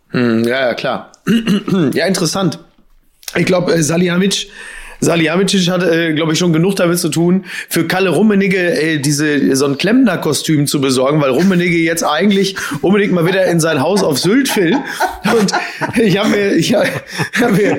Hm, 0.10 0.44
ja, 0.44 0.68
ja, 0.68 0.74
klar. 0.76 1.12
ja, 1.94 2.06
interessant. 2.06 2.60
Ich 3.36 3.48
glaube, 3.48 3.74
äh, 3.74 3.82
Salihamidzic 3.82 4.52
Salihamidzic 5.06 5.70
hat, 5.70 5.84
äh, 5.84 6.14
glaube 6.14 6.34
ich, 6.34 6.40
schon 6.40 6.54
genug 6.54 6.76
damit 6.76 7.00
zu 7.00 7.10
tun, 7.10 7.46
für 7.70 7.88
Kalle 7.88 8.10
Rummenigge 8.10 8.58
äh, 8.58 9.00
diese 9.00 9.56
so 9.56 9.66
ein 9.66 9.78
Klempner-Kostüm 9.78 10.68
zu 10.68 10.82
besorgen, 10.82 11.22
weil 11.22 11.30
Rummenigge 11.30 11.78
jetzt 11.78 12.04
eigentlich 12.04 12.56
unbedingt 12.82 13.14
mal 13.14 13.26
wieder 13.26 13.46
in 13.46 13.60
sein 13.60 13.82
Haus 13.82 14.04
auf 14.04 14.20
Sylt 14.20 14.56
will. 14.58 14.76
Und 15.38 15.52
ich 16.02 16.18
habe 16.18 16.30
mir, 16.30 16.54
ich 16.54 16.74
habe 16.74 16.88
hab 17.40 17.52
mir, 17.52 17.78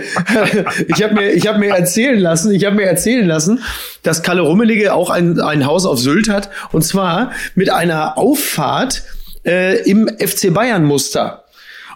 ich 0.89 1.03
habe 1.03 1.15
mir, 1.15 1.33
ich 1.33 1.47
habe 1.47 1.59
mir 1.59 1.71
erzählen 1.71 2.19
lassen, 2.19 2.53
ich 2.53 2.65
habe 2.65 2.77
mir 2.77 2.87
erzählen 2.87 3.27
lassen, 3.27 3.61
dass 4.03 4.23
Kalle 4.23 4.43
Rummenigge 4.43 4.95
auch 4.95 5.11
ein, 5.11 5.41
ein 5.41 5.67
Haus 5.67 5.87
auf 5.87 5.99
Sylt 5.99 6.29
hat 6.29 6.51
und 6.73 6.83
zwar 6.83 7.33
mit 7.55 7.71
einer 7.71 8.17
Auffahrt 8.17 9.03
äh, 9.45 9.83
im 9.89 10.09
FC 10.09 10.53
Bayern 10.53 10.85
Muster. 10.85 11.46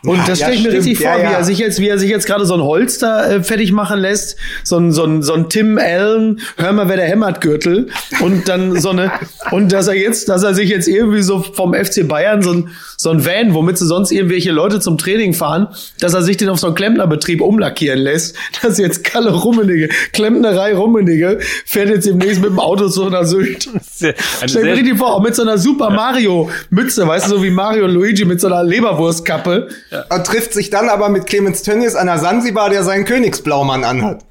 Und 0.02 0.16
Ja, 0.16 0.24
das 0.26 0.38
ja, 0.38 0.46
stelle 0.46 0.56
ich 0.56 0.62
mir 0.64 0.70
stimmt. 0.70 0.86
richtig 0.86 1.00
Ja, 1.00 1.12
vor, 1.12 1.20
wie 1.20 1.24
ja. 1.24 1.30
er 1.32 1.44
sich 1.44 1.58
jetzt, 1.58 1.78
wie 1.80 1.88
er 1.88 1.98
sich 1.98 2.10
jetzt 2.10 2.26
gerade 2.26 2.46
so 2.46 2.54
ein 2.54 2.62
Holster 2.62 3.30
äh, 3.30 3.42
fertig 3.42 3.72
machen 3.72 4.00
lässt, 4.00 4.36
so 4.64 4.78
ein, 4.78 4.92
so 4.92 5.04
ein, 5.04 5.22
so 5.22 5.34
ein 5.34 5.48
Tim 5.50 5.78
Allen, 5.78 6.40
hör 6.56 6.72
mal, 6.72 6.88
wer 6.88 6.96
der 6.96 7.06
hämmert 7.06 7.40
Gürtel 7.40 7.88
und 8.20 8.48
dann 8.48 8.80
so 8.80 8.90
eine, 8.90 9.12
und 9.50 9.72
dass 9.72 9.88
er 9.88 9.94
jetzt, 9.94 10.28
dass 10.28 10.42
er 10.42 10.54
sich 10.54 10.70
jetzt 10.70 10.88
irgendwie 10.88 11.22
so 11.22 11.40
vom 11.40 11.74
FC 11.74 12.08
Bayern 12.08 12.42
so 12.42 12.52
ein, 12.52 12.70
so 12.96 13.10
ein 13.10 13.24
Van, 13.24 13.54
womit 13.54 13.78
sie 13.78 13.86
sonst 13.86 14.10
irgendwelche 14.10 14.52
Leute 14.52 14.80
zum 14.80 14.96
Training 14.96 15.34
fahren, 15.34 15.68
dass 16.00 16.14
er 16.14 16.22
sich 16.22 16.36
den 16.36 16.48
auf 16.48 16.58
so 16.58 16.66
einen 16.68 16.76
Klempnerbetrieb 16.76 17.40
umlackieren 17.42 17.98
lässt, 17.98 18.36
dass 18.62 18.78
jetzt 18.78 19.04
Kalle 19.04 19.32
Rummenigge, 19.32 19.88
Klempnerei 20.12 20.74
Rummenigge, 20.74 21.40
fährt 21.66 21.90
jetzt 21.90 22.06
demnächst 22.06 22.40
mit 22.40 22.50
dem 22.50 22.58
Auto 22.58 22.88
zu 22.88 23.06
einer 23.06 23.24
Sylt. 23.24 23.68
Stell 24.46 24.64
mir 24.64 24.74
richtig 24.74 24.96
vor, 24.96 25.14
auch 25.14 25.22
mit 25.22 25.34
so 25.34 25.42
einer 25.42 25.58
Super 25.58 25.90
Mario 25.90 26.50
Mütze, 26.70 27.06
weißt 27.06 27.26
du, 27.26 27.36
so 27.36 27.42
wie 27.42 27.50
Mario 27.50 27.84
und 27.84 27.92
Luigi 27.92 28.24
mit 28.24 28.40
so 28.40 28.46
einer 28.46 28.62
Leberwurstkappe. 28.62 29.68
Und 30.08 30.26
trifft 30.26 30.52
sich 30.52 30.70
dann 30.70 30.88
aber 30.88 31.08
mit 31.08 31.26
Clemens 31.26 31.62
Tönnies 31.62 31.94
an 31.96 32.06
der 32.06 32.18
Sansibar, 32.18 32.70
der 32.70 32.84
seinen 32.84 33.04
Königsblaumann 33.04 33.84
anhat. 33.84 34.24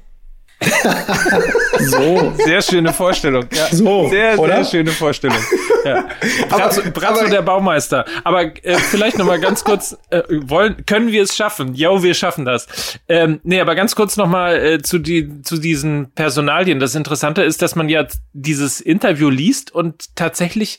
So. 1.78 2.32
sehr 2.44 2.60
schöne 2.62 2.92
Vorstellung. 2.92 3.46
Ja, 3.52 3.66
So, 3.70 4.08
sehr, 4.08 4.38
oder? 4.38 4.56
sehr 4.56 4.64
schöne 4.64 4.90
Vorstellung. 4.90 5.36
Ja. 5.84 6.04
Brazzo, 6.48 6.80
Aber- 6.82 6.90
Brazzo 6.90 7.20
aber- 7.22 7.30
der 7.30 7.42
Baumeister. 7.42 8.04
Aber 8.24 8.42
äh, 8.64 8.76
vielleicht 8.76 9.16
noch 9.18 9.24
mal 9.26 9.40
ganz 9.40 9.64
kurz, 9.64 9.96
äh, 10.10 10.22
wollen, 10.28 10.84
können 10.86 11.12
wir 11.12 11.22
es 11.22 11.34
schaffen? 11.34 11.74
Jo, 11.74 12.02
wir 12.02 12.12
schaffen 12.14 12.44
das. 12.44 12.66
Ähm, 13.08 13.40
nee, 13.42 13.60
aber 13.60 13.74
ganz 13.74 13.94
kurz 13.94 14.16
noch 14.18 14.26
mal 14.28 14.56
äh, 14.56 14.82
zu, 14.82 14.98
die, 14.98 15.40
zu 15.42 15.56
diesen 15.56 16.12
Personalien. 16.12 16.78
Das 16.80 16.94
Interessante 16.94 17.42
ist, 17.42 17.62
dass 17.62 17.74
man 17.76 17.88
ja 17.88 18.06
dieses 18.34 18.80
Interview 18.82 19.30
liest 19.30 19.74
und 19.74 20.14
tatsächlich 20.16 20.78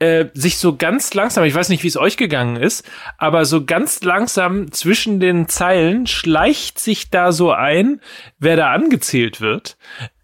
äh, 0.00 0.26
sich 0.34 0.58
so 0.58 0.76
ganz 0.76 1.14
langsam, 1.14 1.44
ich 1.44 1.54
weiß 1.54 1.68
nicht, 1.68 1.84
wie 1.84 1.88
es 1.88 1.96
euch 1.96 2.16
gegangen 2.16 2.56
ist, 2.56 2.84
aber 3.18 3.44
so 3.44 3.64
ganz 3.64 4.02
langsam 4.02 4.72
zwischen 4.72 5.20
den 5.20 5.48
Zeilen 5.48 6.06
schleicht 6.06 6.78
sich 6.80 7.10
da 7.10 7.30
so 7.32 7.52
ein, 7.52 8.00
wer 8.38 8.56
da 8.56 8.72
angezählt 8.72 9.40
wird. 9.40 9.76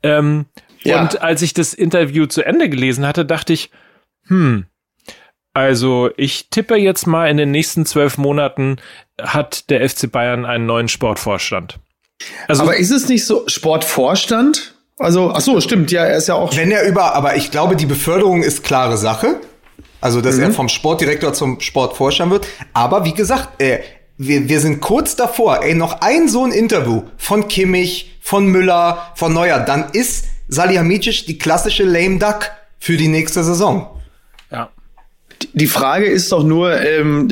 Ähm, 0.03 0.47
Ja. 0.83 1.01
Und 1.01 1.21
als 1.21 1.43
ich 1.43 1.53
das 1.53 1.75
Interview 1.75 2.27
zu 2.27 2.43
Ende 2.43 2.69
gelesen 2.69 3.07
hatte, 3.07 3.25
dachte 3.25 3.53
ich, 3.53 3.71
hm, 4.29 4.67
also 5.53 6.11
ich 6.17 6.49
tippe 6.51 6.77
jetzt 6.77 7.07
mal 7.07 7.31
in 7.31 7.39
den 7.39 7.51
nächsten 7.51 7.87
zwölf 7.87 8.19
Monaten 8.19 8.77
hat 9.21 9.71
der 9.71 9.89
FC 9.89 10.11
Bayern 10.12 10.45
einen 10.45 10.67
neuen 10.67 10.89
Sportvorstand. 10.89 11.79
Also 12.47 12.62
Aber 12.62 12.77
ist 12.77 12.91
es 12.91 13.09
nicht 13.09 13.25
so 13.25 13.45
Sportvorstand? 13.49 14.75
Also, 14.99 15.31
ach 15.31 15.41
so, 15.41 15.61
stimmt, 15.61 15.91
ja, 15.91 16.05
er 16.05 16.17
ist 16.17 16.29
ja 16.29 16.35
auch. 16.35 16.57
Wenn 16.57 16.71
er 16.71 16.87
über, 16.87 17.15
aber 17.15 17.37
ich 17.37 17.51
glaube, 17.51 17.77
die 17.77 17.85
Beförderung 17.87 18.43
ist 18.43 18.65
klare 18.65 18.97
Sache. 18.97 19.41
Also, 20.01 20.21
dass 20.21 20.39
er 20.39 20.53
vom 20.53 20.69
Sportdirektor 20.69 21.33
zum 21.33 21.61
Sportvorstand 21.61 22.31
wird. 22.31 22.47
Aber 22.73 23.05
wie 23.05 23.15
gesagt, 23.15 23.61
äh, 23.61 23.81
wir, 24.19 24.49
wir 24.49 24.61
sind 24.61 24.81
kurz 24.81 25.17
davor. 25.17 25.63
Ey, 25.63 25.75
noch 25.75 26.01
ein 26.01 26.29
so 26.29 26.45
ein 26.45 26.53
Interview 26.53 27.03
von 27.17 27.49
Kimmich, 27.49 28.19
von 28.21 28.47
Müller, 28.47 29.13
von 29.15 29.33
Neuer. 29.33 29.61
Dann 29.61 29.91
ist 29.93 30.27
Salihamidzic 30.49 31.27
die 31.27 31.39
klassische 31.39 31.85
Lame 31.85 32.19
Duck 32.19 32.51
für 32.79 32.97
die 32.97 33.09
nächste 33.09 33.43
Saison. 33.45 34.01
ja. 34.51 34.71
Die 35.53 35.67
Frage 35.67 36.07
ist 36.07 36.33
doch 36.33 36.45
nur, 36.45 36.81
ähm, 36.81 37.29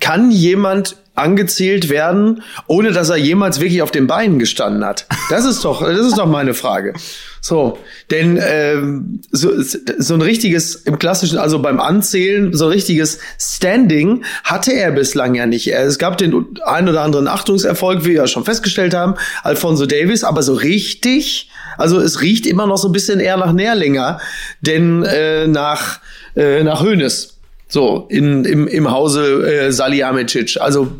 kann 0.00 0.32
jemand 0.32 0.96
angezählt 1.14 1.88
werden, 1.88 2.42
ohne 2.66 2.90
dass 2.90 3.08
er 3.08 3.18
jemals 3.18 3.60
wirklich 3.60 3.82
auf 3.82 3.92
den 3.92 4.08
Beinen 4.08 4.40
gestanden 4.40 4.84
hat? 4.84 5.06
Das 5.28 5.44
ist 5.44 5.64
doch, 5.64 5.80
das 5.80 6.06
ist 6.06 6.18
doch 6.18 6.26
meine 6.26 6.54
Frage. 6.54 6.94
So, 7.40 7.78
denn 8.10 8.38
ähm, 8.42 9.20
so, 9.30 9.50
so 9.56 10.14
ein 10.14 10.22
richtiges 10.22 10.74
im 10.74 10.98
klassischen, 10.98 11.38
also 11.38 11.60
beim 11.60 11.80
Anzählen, 11.80 12.52
so 12.52 12.66
ein 12.66 12.72
richtiges 12.72 13.18
Standing 13.38 14.24
hatte 14.44 14.72
er 14.72 14.92
bislang 14.92 15.34
ja 15.34 15.46
nicht. 15.46 15.72
Es 15.72 15.98
gab 15.98 16.18
den 16.18 16.58
ein 16.64 16.88
oder 16.88 17.02
anderen 17.02 17.28
Achtungserfolg, 17.28 18.04
wie 18.04 18.10
wir 18.10 18.14
ja 18.16 18.26
schon 18.26 18.44
festgestellt 18.44 18.94
haben, 18.94 19.14
Alfonso 19.42 19.86
Davis, 19.86 20.22
aber 20.22 20.42
so 20.42 20.54
richtig, 20.54 21.50
also 21.78 21.98
es 21.98 22.20
riecht 22.20 22.46
immer 22.46 22.66
noch 22.66 22.78
so 22.78 22.88
ein 22.88 22.92
bisschen 22.92 23.20
eher 23.20 23.36
nach 23.38 23.52
Nährlinger, 23.52 24.20
denn 24.60 25.02
äh, 25.04 25.46
nach 25.46 26.00
äh, 26.36 26.62
nach 26.62 26.82
Hönes. 26.82 27.38
So, 27.68 28.06
in, 28.08 28.44
im, 28.44 28.66
im 28.66 28.90
Hause 28.90 29.48
äh, 29.48 29.72
Salihamidzic. 29.72 30.56
Also, 30.60 30.90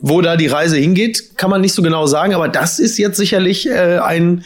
wo 0.00 0.20
da 0.20 0.36
die 0.36 0.46
Reise 0.46 0.76
hingeht, 0.76 1.36
kann 1.36 1.50
man 1.50 1.60
nicht 1.60 1.74
so 1.74 1.82
genau 1.82 2.06
sagen, 2.06 2.34
aber 2.34 2.48
das 2.48 2.78
ist 2.78 2.98
jetzt 2.98 3.16
sicherlich 3.16 3.68
äh, 3.68 3.98
ein, 3.98 4.44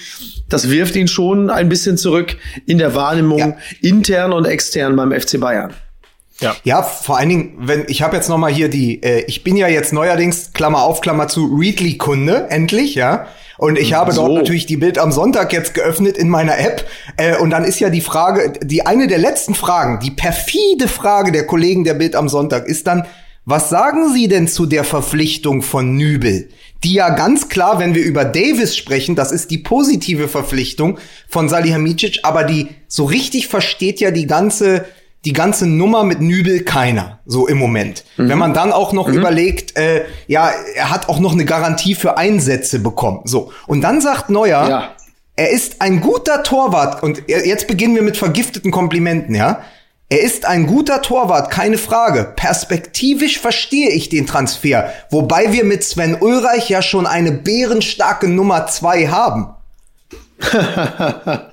das 0.53 0.71
wirft 0.71 0.97
ihn 0.97 1.09
schon 1.09 1.51
ein 1.51 1.69
bisschen 1.69 1.97
zurück 1.97 2.37
in 2.67 2.79
der 2.79 2.95
Wahrnehmung 2.95 3.39
Ja. 3.39 3.57
intern 3.81 4.33
und 4.33 4.45
extern 4.47 4.97
beim 4.97 5.13
FC 5.13 5.39
Bayern. 5.41 5.73
Ja, 6.65 6.83
vor 6.83 7.19
allen 7.19 7.29
Dingen, 7.29 7.53
wenn 7.61 7.85
ich 7.87 8.03
habe 8.03 8.17
jetzt 8.17 8.29
noch 8.29 8.37
mal 8.39 8.51
hier 8.53 8.69
die, 8.69 9.01
äh, 9.05 9.25
ich 9.29 9.45
bin 9.45 9.57
ja 9.57 9.69
jetzt 9.69 9.93
neuerdings 9.93 10.53
Klammer 10.53 10.83
auf 10.83 11.01
Klammer 11.01 11.29
zu 11.29 11.45
Readly 11.57 11.99
Kunde 11.99 12.47
endlich, 12.51 12.97
ja. 12.97 13.27
Und 13.59 13.79
ich 13.79 13.93
habe 13.93 14.11
So. 14.11 14.23
dort 14.27 14.39
natürlich 14.39 14.67
die 14.67 14.77
Bild 14.77 14.99
am 14.99 15.13
Sonntag 15.13 15.53
jetzt 15.53 15.73
geöffnet 15.73 16.17
in 16.19 16.29
meiner 16.29 16.59
App. 16.59 16.85
Äh, 17.17 17.37
und 17.37 17.51
dann 17.51 17.63
ist 17.63 17.79
ja 17.79 17.91
die 17.91 18.01
Frage, 18.01 18.55
die 18.61 18.85
eine 18.85 19.07
der 19.07 19.19
letzten 19.19 19.55
Fragen, 19.55 20.01
die 20.01 20.11
perfide 20.11 20.89
Frage 20.89 21.31
der 21.31 21.47
Kollegen 21.47 21.85
der 21.85 21.95
Bild 21.95 22.17
am 22.17 22.29
Sonntag 22.29 22.67
ist 22.67 22.89
dann, 22.89 23.07
was 23.45 23.69
sagen 23.71 24.13
Sie 24.13 24.27
denn 24.27 24.49
zu 24.49 24.67
der 24.67 24.83
Verpflichtung 24.83 25.63
von 25.63 25.97
Nübel? 25.97 26.49
Die 26.85 26.95
ja 26.95 27.11
ganz 27.11 27.49
klar, 27.49 27.79
wenn 27.79 27.95
wir 27.95 28.03
über 28.05 28.25
Davis 28.25 28.77
sprechen, 28.77 29.15
das 29.15 29.31
ist 29.33 29.51
die 29.51 29.59
positive 29.59 30.29
Verpflichtung 30.29 30.99
von 31.29 31.49
Salihamidzic, 31.49 32.21
aber 32.25 32.45
die 32.45 32.69
so 32.89 33.05
richtig 33.05 33.49
versteht 33.49 34.01
ja 34.01 34.11
die 34.11 34.27
ganze 34.27 34.85
die 35.25 35.33
ganze 35.33 35.69
Nummer 35.69 36.03
mit 36.03 36.21
Nübel 36.21 36.65
keiner, 36.65 37.21
so 37.27 37.47
im 37.47 37.57
Moment. 37.57 38.03
Wenn 38.17 38.39
man 38.39 38.55
dann 38.55 38.73
auch 38.73 38.93
noch 38.93 39.07
überlegt, 39.07 39.77
äh, 39.79 40.05
ja, 40.27 40.51
er 40.75 40.91
hat 40.91 41.09
auch 41.09 41.21
noch 41.21 41.31
eine 41.35 41.45
Garantie 41.45 41.95
für 41.95 42.17
Einsätze 42.19 42.81
bekommen. 42.81 43.21
So. 43.25 43.53
Und 43.69 43.83
dann 43.83 44.01
sagt 44.01 44.31
Neuer, 44.31 44.69
Ja. 44.69 44.97
er 45.37 45.51
ist 45.51 45.81
ein 45.81 46.01
guter 46.01 46.43
Torwart. 46.43 47.05
Und 47.05 47.29
er- 47.29 47.47
jetzt 47.47 47.69
beginnen 47.69 47.95
wir 47.95 48.03
mit 48.03 48.17
vergifteten 48.17 48.73
Komplimenten, 48.73 49.37
ja. 49.37 49.61
Er 50.13 50.21
ist 50.21 50.45
ein 50.45 50.67
guter 50.67 51.01
Torwart, 51.01 51.51
keine 51.51 51.79
Frage. 51.79 52.35
Perspektivisch 52.37 53.41
verstehe 53.41 53.89
ich 53.89 54.11
den 54.11 54.27
Transfer. 54.27 54.93
Wobei 55.09 55.55
wir 55.55 55.65
mit 55.65 55.83
Sven 55.85 56.19
Ulreich 56.21 56.69
ja 56.69 56.83
schon 56.83 57.07
eine 57.07 57.33
bärenstarke 57.33 58.29
Nummer 58.29 58.67
zwei 58.67 59.09
haben. 59.09 59.55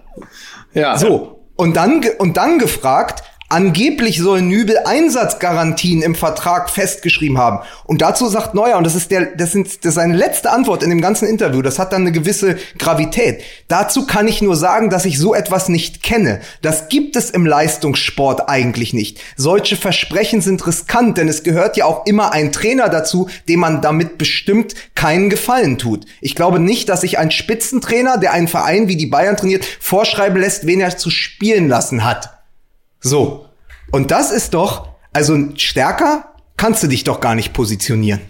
Ja. 0.74 0.98
So, 0.98 1.46
und 1.56 1.76
dann, 1.76 2.06
und 2.20 2.38
dann 2.38 2.60
gefragt, 2.60 3.24
angeblich 3.50 4.20
soll 4.20 4.42
Nübel 4.42 4.78
Einsatzgarantien 4.86 6.02
im 6.02 6.16
Vertrag 6.16 6.70
festgeschrieben 6.70 7.38
haben. 7.38 7.60
Und 7.84 8.02
dazu 8.02 8.28
sagt 8.28 8.54
Neuer, 8.54 8.78
und 8.78 8.84
das 8.84 8.96
ist 8.96 9.12
der, 9.12 9.26
das 9.36 9.52
sind, 9.52 9.68
das 9.68 9.90
ist 9.90 9.96
seine 9.96 10.16
letzte 10.16 10.52
Antwort 10.52 10.84
in 10.84 10.90
dem 10.90 11.02
ganzen 11.02 11.28
Interview, 11.28 11.62
das 11.62 11.80
hat 11.80 11.92
dann 11.92 12.02
eine 12.02 12.12
gewisse 12.12 12.58
Gravität. 12.78 13.42
Dazu 13.68 14.06
kann 14.06 14.28
ich 14.28 14.42
nur 14.42 14.56
sagen, 14.56 14.90
dass 14.90 15.06
ich 15.06 15.18
so 15.18 15.34
etwas 15.34 15.68
nicht 15.68 16.04
kenne. 16.04 16.40
Das 16.62 16.90
gibt 16.90 17.16
es 17.16 17.32
im 17.32 17.46
Leistungssport 17.46 18.48
eigentlich 18.48 18.94
nicht. 18.94 19.20
Solche 19.36 19.76
Versprechen 19.76 20.42
sind 20.42 20.66
riskant, 20.66 21.18
denn 21.18 21.28
es 21.28 21.44
gehört 21.44 21.76
ja 21.76 21.86
auch 21.86 22.06
immer 22.06 22.32
ein 22.32 22.52
Trainer 22.52 22.90
dazu, 22.90 23.30
dem 23.48 23.62
man 23.62 23.82
damit 23.82 24.18
bestimmt 24.18 24.76
keinen 24.96 25.30
Gefallen 25.30 25.78
tut. 25.78 26.06
Ich 26.22 26.36
glaube 26.36 26.60
nicht, 26.60 26.88
dass 26.88 27.02
sich 27.02 27.18
ein 27.18 27.32
Spitzentrainer, 27.32 28.18
der 28.18 28.34
einen 28.34 28.48
Verein 28.48 28.88
wie 28.88 28.98
die 28.98 29.08
Bayern 29.08 29.38
trainiert, 29.38 29.66
vorschreiben 29.80 30.40
lässt, 30.40 30.68
wen 30.68 30.82
er 30.82 30.98
zu 30.98 31.10
spielen 31.10 31.68
lassen 31.68 32.04
hat. 32.04 32.39
So. 33.00 33.48
Und 33.92 34.12
das 34.12 34.32
ist 34.32 34.54
doch, 34.54 34.90
also 35.14 35.38
stärker 35.56 36.34
kannst 36.58 36.84
du 36.84 36.88
dich 36.88 37.04
doch 37.04 37.20
gar 37.22 37.36
nicht 37.36 37.54
positionieren. 37.54 38.22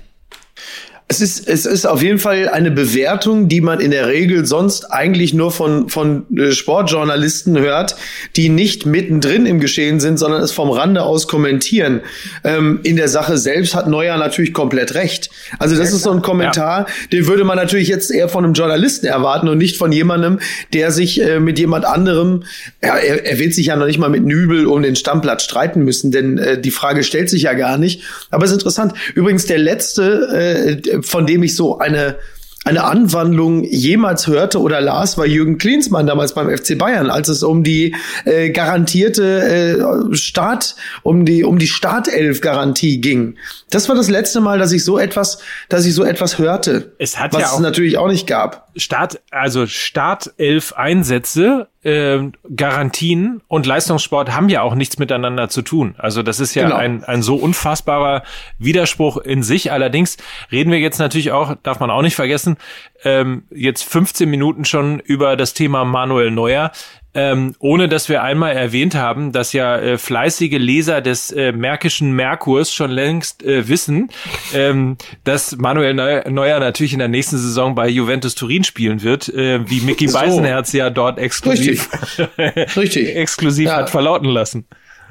Es 1.11 1.21
ist, 1.21 1.49
es 1.49 1.65
ist 1.65 1.87
auf 1.87 2.03
jeden 2.03 2.19
Fall 2.19 2.49
eine 2.49 2.69
Bewertung, 2.69 3.47
die 3.47 3.61
man 3.61 3.79
in 3.79 3.89
der 3.89 4.07
Regel 4.07 4.45
sonst 4.45 4.91
eigentlich 4.91 5.33
nur 5.33 5.51
von, 5.51 5.89
von 5.89 6.27
äh, 6.37 6.51
Sportjournalisten 6.51 7.57
hört, 7.57 7.95
die 8.35 8.49
nicht 8.49 8.85
mittendrin 8.85 9.47
im 9.47 9.59
Geschehen 9.59 9.99
sind, 9.99 10.19
sondern 10.19 10.43
es 10.43 10.51
vom 10.51 10.69
Rande 10.69 11.01
aus 11.01 11.27
kommentieren. 11.27 12.01
Ähm, 12.43 12.81
in 12.83 12.95
der 12.95 13.07
Sache 13.07 13.39
selbst 13.39 13.73
hat 13.73 13.87
Neuer 13.87 14.17
natürlich 14.17 14.53
komplett 14.53 14.93
recht. 14.93 15.31
Also 15.57 15.75
das 15.75 15.91
ist 15.91 16.03
so 16.03 16.11
ein 16.11 16.21
Kommentar, 16.21 16.85
den 17.11 17.25
würde 17.25 17.43
man 17.43 17.57
natürlich 17.57 17.87
jetzt 17.87 18.11
eher 18.11 18.29
von 18.29 18.45
einem 18.45 18.53
Journalisten 18.53 19.07
erwarten 19.07 19.47
und 19.47 19.57
nicht 19.57 19.77
von 19.77 19.91
jemandem, 19.91 20.37
der 20.73 20.91
sich 20.91 21.19
äh, 21.19 21.39
mit 21.39 21.57
jemand 21.57 21.85
anderem, 21.85 22.43
ja, 22.83 22.97
er, 22.97 23.25
er 23.25 23.39
wird 23.39 23.55
sich 23.55 23.65
ja 23.65 23.75
noch 23.75 23.87
nicht 23.87 23.97
mal 23.97 24.09
mit 24.09 24.25
Nübel 24.25 24.67
um 24.67 24.83
den 24.83 24.95
Stammplatz 24.95 25.41
streiten 25.41 25.83
müssen, 25.83 26.11
denn 26.11 26.37
äh, 26.37 26.61
die 26.61 26.69
Frage 26.69 27.03
stellt 27.03 27.31
sich 27.31 27.41
ja 27.41 27.53
gar 27.53 27.79
nicht. 27.79 28.03
Aber 28.29 28.45
es 28.45 28.51
ist 28.51 28.57
interessant. 28.57 28.93
Übrigens 29.15 29.47
der 29.47 29.57
letzte, 29.57 30.81
äh, 30.93 30.98
von 31.03 31.25
dem 31.25 31.43
ich 31.43 31.55
so 31.55 31.77
eine 31.79 32.17
eine 32.65 32.83
Anwandlung 32.83 33.63
jemals 33.63 34.27
hörte 34.27 34.59
oder 34.59 34.81
las, 34.81 35.17
war 35.17 35.25
Jürgen 35.25 35.57
Klinsmann 35.57 36.05
damals 36.05 36.33
beim 36.35 36.49
FC 36.55 36.77
Bayern, 36.77 37.09
als 37.09 37.29
es 37.29 37.41
um 37.41 37.63
die 37.63 37.95
äh, 38.25 38.49
garantierte 38.49 40.09
äh, 40.11 40.15
Start, 40.15 40.75
um 41.01 41.23
die 41.23 41.45
um 41.45 41.57
die 41.57 41.67
Startelf-Garantie 41.67 42.99
ging. 42.99 43.35
Das 43.69 43.87
war 43.87 43.95
das 43.95 44.09
letzte 44.09 44.41
Mal, 44.41 44.59
dass 44.59 44.73
ich 44.73 44.83
so 44.83 44.99
etwas, 44.99 45.39
dass 45.69 45.85
ich 45.85 45.93
so 45.95 46.03
etwas 46.03 46.37
hörte. 46.37 46.91
Es 46.99 47.17
hat 47.17 47.33
was 47.33 47.41
ja 47.41 47.47
es 47.47 47.53
auch- 47.53 47.59
natürlich 47.61 47.97
auch 47.97 48.09
nicht 48.09 48.27
gab. 48.27 48.67
Start, 48.75 49.21
also 49.31 49.65
Startelf 49.65 50.73
Einsätze 50.73 51.67
äh, 51.83 52.19
Garantien 52.55 53.41
und 53.47 53.65
Leistungssport 53.65 54.31
haben 54.35 54.49
ja 54.49 54.61
auch 54.61 54.75
nichts 54.75 54.99
miteinander 54.99 55.47
zu 55.49 55.61
tun. 55.61 55.95
Also 55.97 56.23
das 56.23 56.39
ist 56.39 56.53
ja 56.53 56.63
genau. 56.63 56.75
ein, 56.75 57.03
ein 57.03 57.21
so 57.21 57.35
unfassbarer 57.35 58.23
Widerspruch 58.57 59.17
in 59.17 59.43
sich. 59.43 59.71
Allerdings 59.71 60.17
reden 60.51 60.71
wir 60.71 60.79
jetzt 60.79 60.99
natürlich 60.99 61.31
auch, 61.31 61.55
darf 61.63 61.79
man 61.79 61.89
auch 61.89 62.01
nicht 62.01 62.15
vergessen, 62.15 62.57
ähm, 63.03 63.43
jetzt 63.49 63.83
15 63.83 64.29
Minuten 64.29 64.65
schon 64.65 64.99
über 64.99 65.37
das 65.37 65.53
Thema 65.53 65.85
Manuel 65.85 66.31
Neuer 66.31 66.71
ähm, 67.15 67.55
ohne 67.59 67.89
dass 67.89 68.07
wir 68.07 68.21
einmal 68.21 68.55
erwähnt 68.55 68.93
haben, 68.93 69.31
dass 69.31 69.53
ja 69.53 69.77
äh, 69.77 69.97
fleißige 69.97 70.57
Leser 70.57 71.01
des 71.01 71.31
äh, 71.31 71.51
Märkischen 71.51 72.11
Merkurs 72.11 72.71
schon 72.71 72.91
längst 72.91 73.43
äh, 73.43 73.67
wissen, 73.67 74.09
ähm, 74.53 74.97
dass 75.23 75.57
Manuel 75.57 75.93
Neuer 75.93 76.59
natürlich 76.59 76.93
in 76.93 76.99
der 76.99 77.07
nächsten 77.07 77.37
Saison 77.37 77.73
bei 77.73 77.87
Juventus 77.87 78.35
Turin 78.35 78.63
spielen 78.63 79.01
wird, 79.01 79.27
äh, 79.29 79.67
wie 79.67 79.81
Mickey 79.81 80.07
so. 80.07 80.19
Beisenherz 80.19 80.71
ja 80.73 80.89
dort 80.91 81.17
exklusiv, 81.17 81.89
richtig. 82.19 82.77
richtig. 82.77 83.15
exklusiv 83.15 83.65
ja. 83.67 83.77
hat 83.77 83.89
verlauten 83.89 84.29
lassen. 84.29 84.67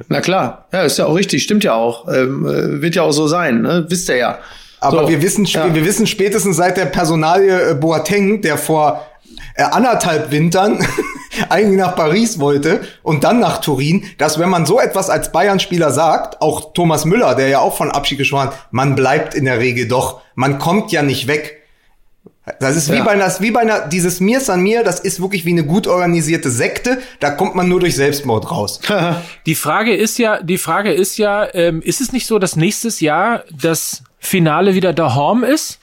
Na 0.07 0.21
klar, 0.21 0.69
ja, 0.73 0.83
ist 0.83 0.99
ja 0.99 1.07
auch 1.07 1.15
richtig, 1.15 1.43
stimmt 1.43 1.65
ja 1.65 1.75
auch, 1.75 2.07
ähm, 2.07 2.47
äh, 2.47 2.81
wird 2.81 2.95
ja 2.95 3.03
auch 3.03 3.11
so 3.11 3.27
sein, 3.27 3.63
ne? 3.63 3.87
wisst 3.89 4.09
ihr 4.09 4.17
ja. 4.17 4.39
Aber 4.81 5.03
so, 5.03 5.09
wir 5.09 5.23
wissen, 5.23 5.45
ja. 5.45 5.75
wir 5.75 5.85
wissen 5.85 6.07
spätestens 6.07 6.57
seit 6.57 6.77
der 6.77 6.87
Personalie 6.87 7.71
äh, 7.71 7.75
Boateng, 7.75 8.43
der 8.43 8.57
vor 8.57 9.05
äh, 9.57 9.65
anderthalb 9.65 10.31
Wintern 10.31 10.79
eigentlich 11.49 11.79
nach 11.79 11.97
Paris 11.97 12.39
wollte 12.39 12.81
und 13.03 13.25
dann 13.25 13.41
nach 13.41 13.61
Turin, 13.61 14.05
dass 14.19 14.39
wenn 14.39 14.49
man 14.49 14.67
so 14.67 14.81
etwas 14.81 15.11
als 15.11 15.33
Bayern-Spieler 15.33 15.91
sagt, 15.91 16.41
auch 16.41 16.73
Thomas 16.73 17.05
Müller, 17.05 17.35
der 17.35 17.49
ja 17.49 17.61
auch 17.61 17.77
von 17.77 17.91
Abschied 17.91 18.19
gesprochen 18.19 18.49
hat, 18.49 18.69
man 18.71 18.95
bleibt 18.95 19.35
in 19.35 19.45
der 19.45 19.59
Regel 19.59 19.89
doch, 19.89 20.21
man 20.35 20.59
kommt 20.59 20.93
ja 20.93 21.03
nicht 21.03 21.27
weg. 21.27 21.59
Das 22.61 22.77
ist 22.77 22.91
wie 22.91 22.97
ja. 22.97 23.05
bei 23.05 23.11
einer, 23.13 23.31
wie 23.41 23.51
bei 23.51 23.61
einer, 23.61 23.89
dieses 23.89 24.21
Mir 24.21 24.41
san 24.41 24.63
mir, 24.63 24.83
das 24.83 25.01
ist 25.01 25.21
wirklich 25.21 25.45
wie 25.45 25.51
eine 25.51 25.65
gut 25.65 25.87
organisierte 25.87 26.51
Sekte, 26.51 26.99
da 27.21 27.31
kommt 27.31 27.55
man 27.55 27.69
nur 27.69 27.81
durch 27.81 27.95
Selbstmord 27.95 28.51
raus. 28.51 28.81
die 29.47 29.55
Frage 29.55 29.95
ist 29.95 30.19
ja, 30.19 30.43
die 30.43 30.59
Frage 30.59 30.93
ist 30.93 31.19
ja, 31.19 31.47
ähm, 31.55 31.83
ist 31.83 32.01
es 32.01 32.13
nicht 32.13 32.27
so, 32.27 32.39
dass 32.39 32.57
nächstes 32.57 33.01
Jahr 33.01 33.45
das 33.51 34.03
Finale 34.19 34.75
wieder 34.75 34.93
der 34.93 35.15
Horm 35.15 35.45
ist? 35.45 35.79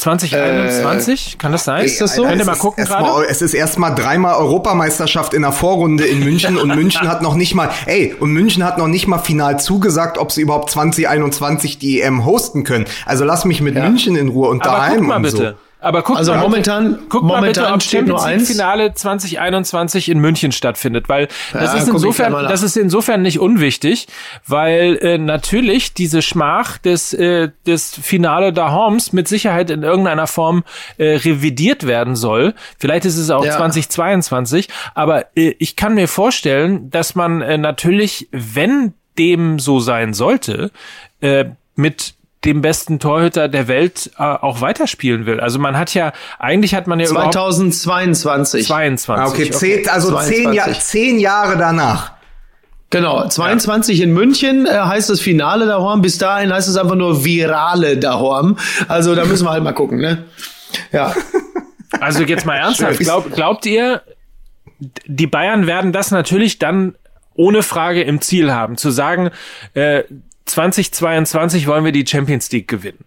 2021, 0.00 1.34
äh, 1.34 1.36
kann 1.36 1.52
das 1.52 1.64
sein? 1.64 1.84
Ist 1.84 2.00
das 2.00 2.14
so? 2.14 2.24
Könnt 2.24 2.38
ihr 2.38 2.46
mal 2.46 2.56
gucken 2.56 2.84
gerade? 2.84 3.26
Es 3.28 3.42
ist 3.42 3.52
erstmal 3.52 3.94
dreimal 3.94 4.36
Europameisterschaft 4.36 5.34
in 5.34 5.42
der 5.42 5.52
Vorrunde 5.52 6.06
in 6.06 6.20
München 6.20 6.56
und 6.56 6.74
München 6.74 7.06
hat 7.06 7.20
noch 7.20 7.34
nicht 7.34 7.54
mal, 7.54 7.68
ey, 7.84 8.14
und 8.18 8.32
München 8.32 8.64
hat 8.64 8.78
noch 8.78 8.86
nicht 8.86 9.06
mal 9.06 9.18
final 9.18 9.60
zugesagt, 9.60 10.16
ob 10.16 10.32
sie 10.32 10.40
überhaupt 10.40 10.70
2021 10.70 11.78
die 11.78 12.00
EM 12.00 12.24
hosten 12.24 12.64
können. 12.64 12.86
Also 13.04 13.24
lass 13.24 13.44
mich 13.44 13.60
mit 13.60 13.74
ja. 13.74 13.86
München 13.88 14.16
in 14.16 14.28
Ruhe 14.28 14.48
und 14.48 14.62
Aber 14.66 14.76
daheim 14.76 14.98
guck 15.00 15.06
mal 15.06 15.16
und 15.16 15.22
bitte. 15.22 15.56
Aber 15.80 16.02
guck 16.02 16.16
also 16.16 16.32
mal, 16.32 16.40
momentan, 16.40 16.98
guck 17.08 17.22
momentan 17.22 17.40
mal 17.40 17.46
bitte, 17.48 17.72
ob 17.72 17.82
steht 17.82 18.06
nur 18.06 18.24
eins. 18.24 18.48
Finale 18.48 18.94
2021 18.94 20.08
in 20.08 20.18
München 20.18 20.52
stattfindet, 20.52 21.08
weil 21.08 21.28
das 21.52 21.72
ja, 21.72 21.78
ist 21.78 21.88
insofern, 21.88 22.32
das 22.32 22.62
ist 22.62 22.76
insofern 22.76 23.22
nicht 23.22 23.38
unwichtig, 23.38 24.06
weil 24.46 24.96
äh, 24.96 25.18
natürlich 25.18 25.94
diese 25.94 26.22
Schmach 26.22 26.78
des 26.78 27.12
äh, 27.14 27.50
des 27.66 27.94
Finale 27.94 28.52
da 28.52 28.72
Homs 28.72 29.12
mit 29.12 29.28
Sicherheit 29.28 29.70
in 29.70 29.82
irgendeiner 29.82 30.26
Form 30.26 30.64
äh, 30.98 31.16
revidiert 31.16 31.86
werden 31.86 32.16
soll. 32.16 32.54
Vielleicht 32.78 33.04
ist 33.04 33.16
es 33.16 33.30
auch 33.30 33.44
ja. 33.44 33.56
2022, 33.56 34.68
aber 34.94 35.26
äh, 35.36 35.54
ich 35.58 35.76
kann 35.76 35.94
mir 35.94 36.08
vorstellen, 36.08 36.90
dass 36.90 37.14
man 37.14 37.40
äh, 37.40 37.58
natürlich, 37.58 38.28
wenn 38.32 38.94
dem 39.18 39.58
so 39.58 39.80
sein 39.80 40.14
sollte, 40.14 40.70
äh, 41.20 41.46
mit 41.76 42.14
dem 42.44 42.62
besten 42.62 42.98
Torhüter 42.98 43.48
der 43.48 43.68
Welt 43.68 44.10
äh, 44.18 44.22
auch 44.22 44.60
weiterspielen 44.60 45.26
will. 45.26 45.40
Also 45.40 45.58
man 45.58 45.76
hat 45.76 45.92
ja, 45.92 46.12
eigentlich 46.38 46.74
hat 46.74 46.86
man 46.86 46.98
ja 46.98 47.06
2022. 47.06 48.66
22. 48.66 49.24
Ah, 49.24 49.28
okay, 49.28 49.50
zehn, 49.50 49.88
also 49.88 50.10
22. 50.10 50.36
Zehn, 50.36 50.52
Jahr, 50.52 50.72
zehn 50.72 51.18
Jahre 51.18 51.58
danach. 51.58 52.12
Genau, 52.88 53.28
22 53.28 53.98
ja. 53.98 54.04
in 54.04 54.12
München 54.12 54.66
äh, 54.66 54.70
heißt 54.70 55.10
das 55.10 55.20
Finale 55.20 55.66
der 55.66 55.78
Horn. 55.78 56.02
Bis 56.02 56.18
dahin 56.18 56.52
heißt 56.52 56.68
es 56.68 56.76
einfach 56.76 56.96
nur 56.96 57.24
Virale 57.24 57.98
der 57.98 58.18
Horn. 58.18 58.58
Also 58.88 59.14
da 59.14 59.24
müssen 59.26 59.44
wir 59.44 59.52
halt 59.52 59.62
mal 59.62 59.72
gucken, 59.72 59.98
ne? 59.98 60.24
Ja. 60.92 61.14
Also 61.98 62.22
jetzt 62.22 62.46
mal 62.46 62.54
ernsthaft, 62.54 63.00
glaub, 63.00 63.32
glaubt 63.32 63.66
ihr, 63.66 64.02
die 65.06 65.26
Bayern 65.26 65.66
werden 65.66 65.92
das 65.92 66.12
natürlich 66.12 66.60
dann 66.60 66.94
ohne 67.34 67.64
Frage 67.64 68.02
im 68.02 68.20
Ziel 68.20 68.52
haben, 68.52 68.76
zu 68.76 68.90
sagen, 68.90 69.30
äh, 69.74 70.04
2022 70.50 71.66
wollen 71.66 71.84
wir 71.84 71.92
die 71.92 72.06
Champions 72.06 72.50
League 72.50 72.68
gewinnen. 72.68 73.04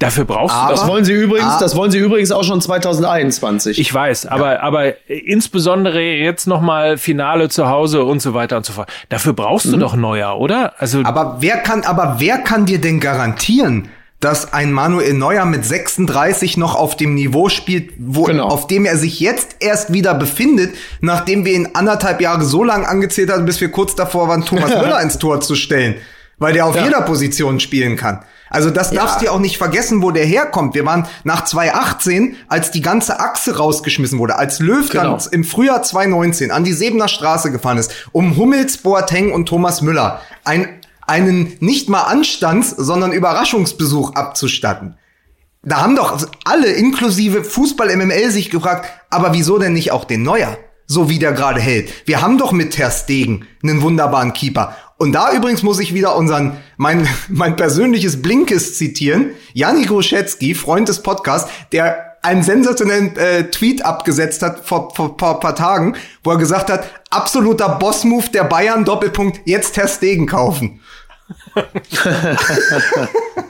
Dafür 0.00 0.24
brauchst 0.24 0.56
aber, 0.56 0.72
du 0.72 0.80
das. 0.80 0.88
wollen 0.88 1.04
sie 1.04 1.12
übrigens, 1.12 1.58
das 1.58 1.76
wollen 1.76 1.90
sie 1.90 1.98
übrigens 1.98 2.32
auch 2.32 2.42
schon 2.42 2.62
2021. 2.62 3.78
Ich 3.78 3.92
weiß, 3.92 4.24
aber, 4.26 4.54
ja. 4.54 4.60
aber 4.60 5.08
insbesondere 5.08 6.00
jetzt 6.00 6.46
nochmal 6.46 6.96
Finale 6.96 7.50
zu 7.50 7.68
Hause 7.68 8.04
und 8.04 8.22
so 8.22 8.32
weiter 8.32 8.56
und 8.56 8.64
so 8.64 8.72
fort. 8.72 8.90
Dafür 9.10 9.34
brauchst 9.34 9.66
mhm. 9.66 9.72
du 9.72 9.76
doch 9.76 9.96
Neuer, 9.96 10.38
oder? 10.38 10.72
Also. 10.80 11.02
Aber 11.04 11.36
wer 11.40 11.58
kann, 11.58 11.84
aber 11.84 12.16
wer 12.18 12.38
kann 12.38 12.64
dir 12.64 12.80
denn 12.80 12.98
garantieren, 12.98 13.90
dass 14.20 14.54
ein 14.54 14.72
Manuel 14.72 15.12
Neuer 15.12 15.44
mit 15.44 15.66
36 15.66 16.56
noch 16.56 16.76
auf 16.76 16.96
dem 16.96 17.14
Niveau 17.14 17.50
spielt, 17.50 17.92
wo, 17.98 18.22
genau. 18.22 18.46
auf 18.46 18.66
dem 18.66 18.86
er 18.86 18.96
sich 18.96 19.20
jetzt 19.20 19.56
erst 19.60 19.92
wieder 19.92 20.14
befindet, 20.14 20.74
nachdem 21.02 21.44
wir 21.44 21.52
ihn 21.52 21.68
anderthalb 21.74 22.22
Jahre 22.22 22.44
so 22.44 22.64
lange 22.64 22.88
angezählt 22.88 23.30
haben, 23.30 23.44
bis 23.44 23.60
wir 23.60 23.70
kurz 23.70 23.94
davor 23.94 24.28
waren, 24.28 24.46
Thomas 24.46 24.70
Müller 24.80 25.02
ins 25.02 25.18
Tor 25.18 25.42
zu 25.42 25.54
stellen 25.54 25.96
weil 26.40 26.52
der 26.52 26.66
auf 26.66 26.74
ja. 26.74 26.84
jeder 26.84 27.02
Position 27.02 27.60
spielen 27.60 27.96
kann. 27.96 28.24
Also 28.48 28.70
das 28.70 28.90
ja. 28.90 29.02
darfst 29.02 29.22
du 29.22 29.30
auch 29.30 29.38
nicht 29.38 29.58
vergessen, 29.58 30.02
wo 30.02 30.10
der 30.10 30.24
herkommt. 30.24 30.74
Wir 30.74 30.84
waren 30.84 31.06
nach 31.22 31.44
2018, 31.44 32.36
als 32.48 32.72
die 32.72 32.80
ganze 32.80 33.20
Achse 33.20 33.56
rausgeschmissen 33.56 34.18
wurde, 34.18 34.36
als 34.36 34.58
Löw 34.58 34.88
genau. 34.88 35.16
dann 35.16 35.28
im 35.30 35.44
Frühjahr 35.44 35.84
2019 35.84 36.50
an 36.50 36.64
die 36.64 36.72
Sebener 36.72 37.06
Straße 37.06 37.52
gefahren 37.52 37.78
ist, 37.78 37.92
um 38.10 38.36
Hummels, 38.36 38.78
Boateng 38.78 39.32
und 39.32 39.46
Thomas 39.46 39.82
Müller 39.82 40.20
ein, 40.44 40.80
einen 41.06 41.56
nicht 41.60 41.88
mal 41.88 42.02
Anstands, 42.02 42.70
sondern 42.70 43.12
Überraschungsbesuch 43.12 44.14
abzustatten. 44.14 44.96
Da 45.62 45.82
haben 45.82 45.94
doch 45.94 46.26
alle, 46.44 46.72
inklusive 46.72 47.44
Fußball 47.44 47.94
MML, 47.94 48.30
sich 48.30 48.50
gefragt, 48.50 48.90
aber 49.10 49.32
wieso 49.32 49.58
denn 49.58 49.74
nicht 49.74 49.92
auch 49.92 50.04
den 50.04 50.24
Neuer? 50.24 50.56
so 50.90 51.08
wie 51.08 51.20
der 51.20 51.32
gerade 51.32 51.60
hält. 51.60 52.08
Wir 52.08 52.20
haben 52.20 52.36
doch 52.36 52.50
mit 52.50 52.72
Ter 52.72 52.90
Stegen 52.90 53.46
einen 53.62 53.80
wunderbaren 53.80 54.32
Keeper. 54.32 54.74
Und 55.00 55.12
da 55.12 55.32
übrigens 55.32 55.62
muss 55.62 55.80
ich 55.80 55.94
wieder 55.94 56.14
unseren, 56.14 56.58
mein, 56.76 57.08
mein 57.30 57.56
persönliches 57.56 58.20
Blinkes 58.20 58.76
zitieren. 58.76 59.30
Janik 59.54 59.90
Roschetzky, 59.90 60.54
Freund 60.54 60.90
des 60.90 61.02
Podcasts, 61.02 61.50
der 61.72 62.18
einen 62.20 62.42
sensationellen 62.42 63.16
äh, 63.16 63.50
Tweet 63.50 63.82
abgesetzt 63.82 64.42
hat 64.42 64.66
vor, 64.66 64.94
vor, 64.94 65.16
vor 65.18 65.40
paar 65.40 65.54
Tagen, 65.54 65.96
wo 66.22 66.32
er 66.32 66.36
gesagt 66.36 66.68
hat, 66.68 66.84
absoluter 67.08 67.70
Boss-Move 67.70 68.28
der 68.28 68.44
Bayern, 68.44 68.84
Doppelpunkt, 68.84 69.40
jetzt 69.46 69.72
Ter 69.72 69.88
Stegen 69.88 70.26
kaufen. 70.26 70.82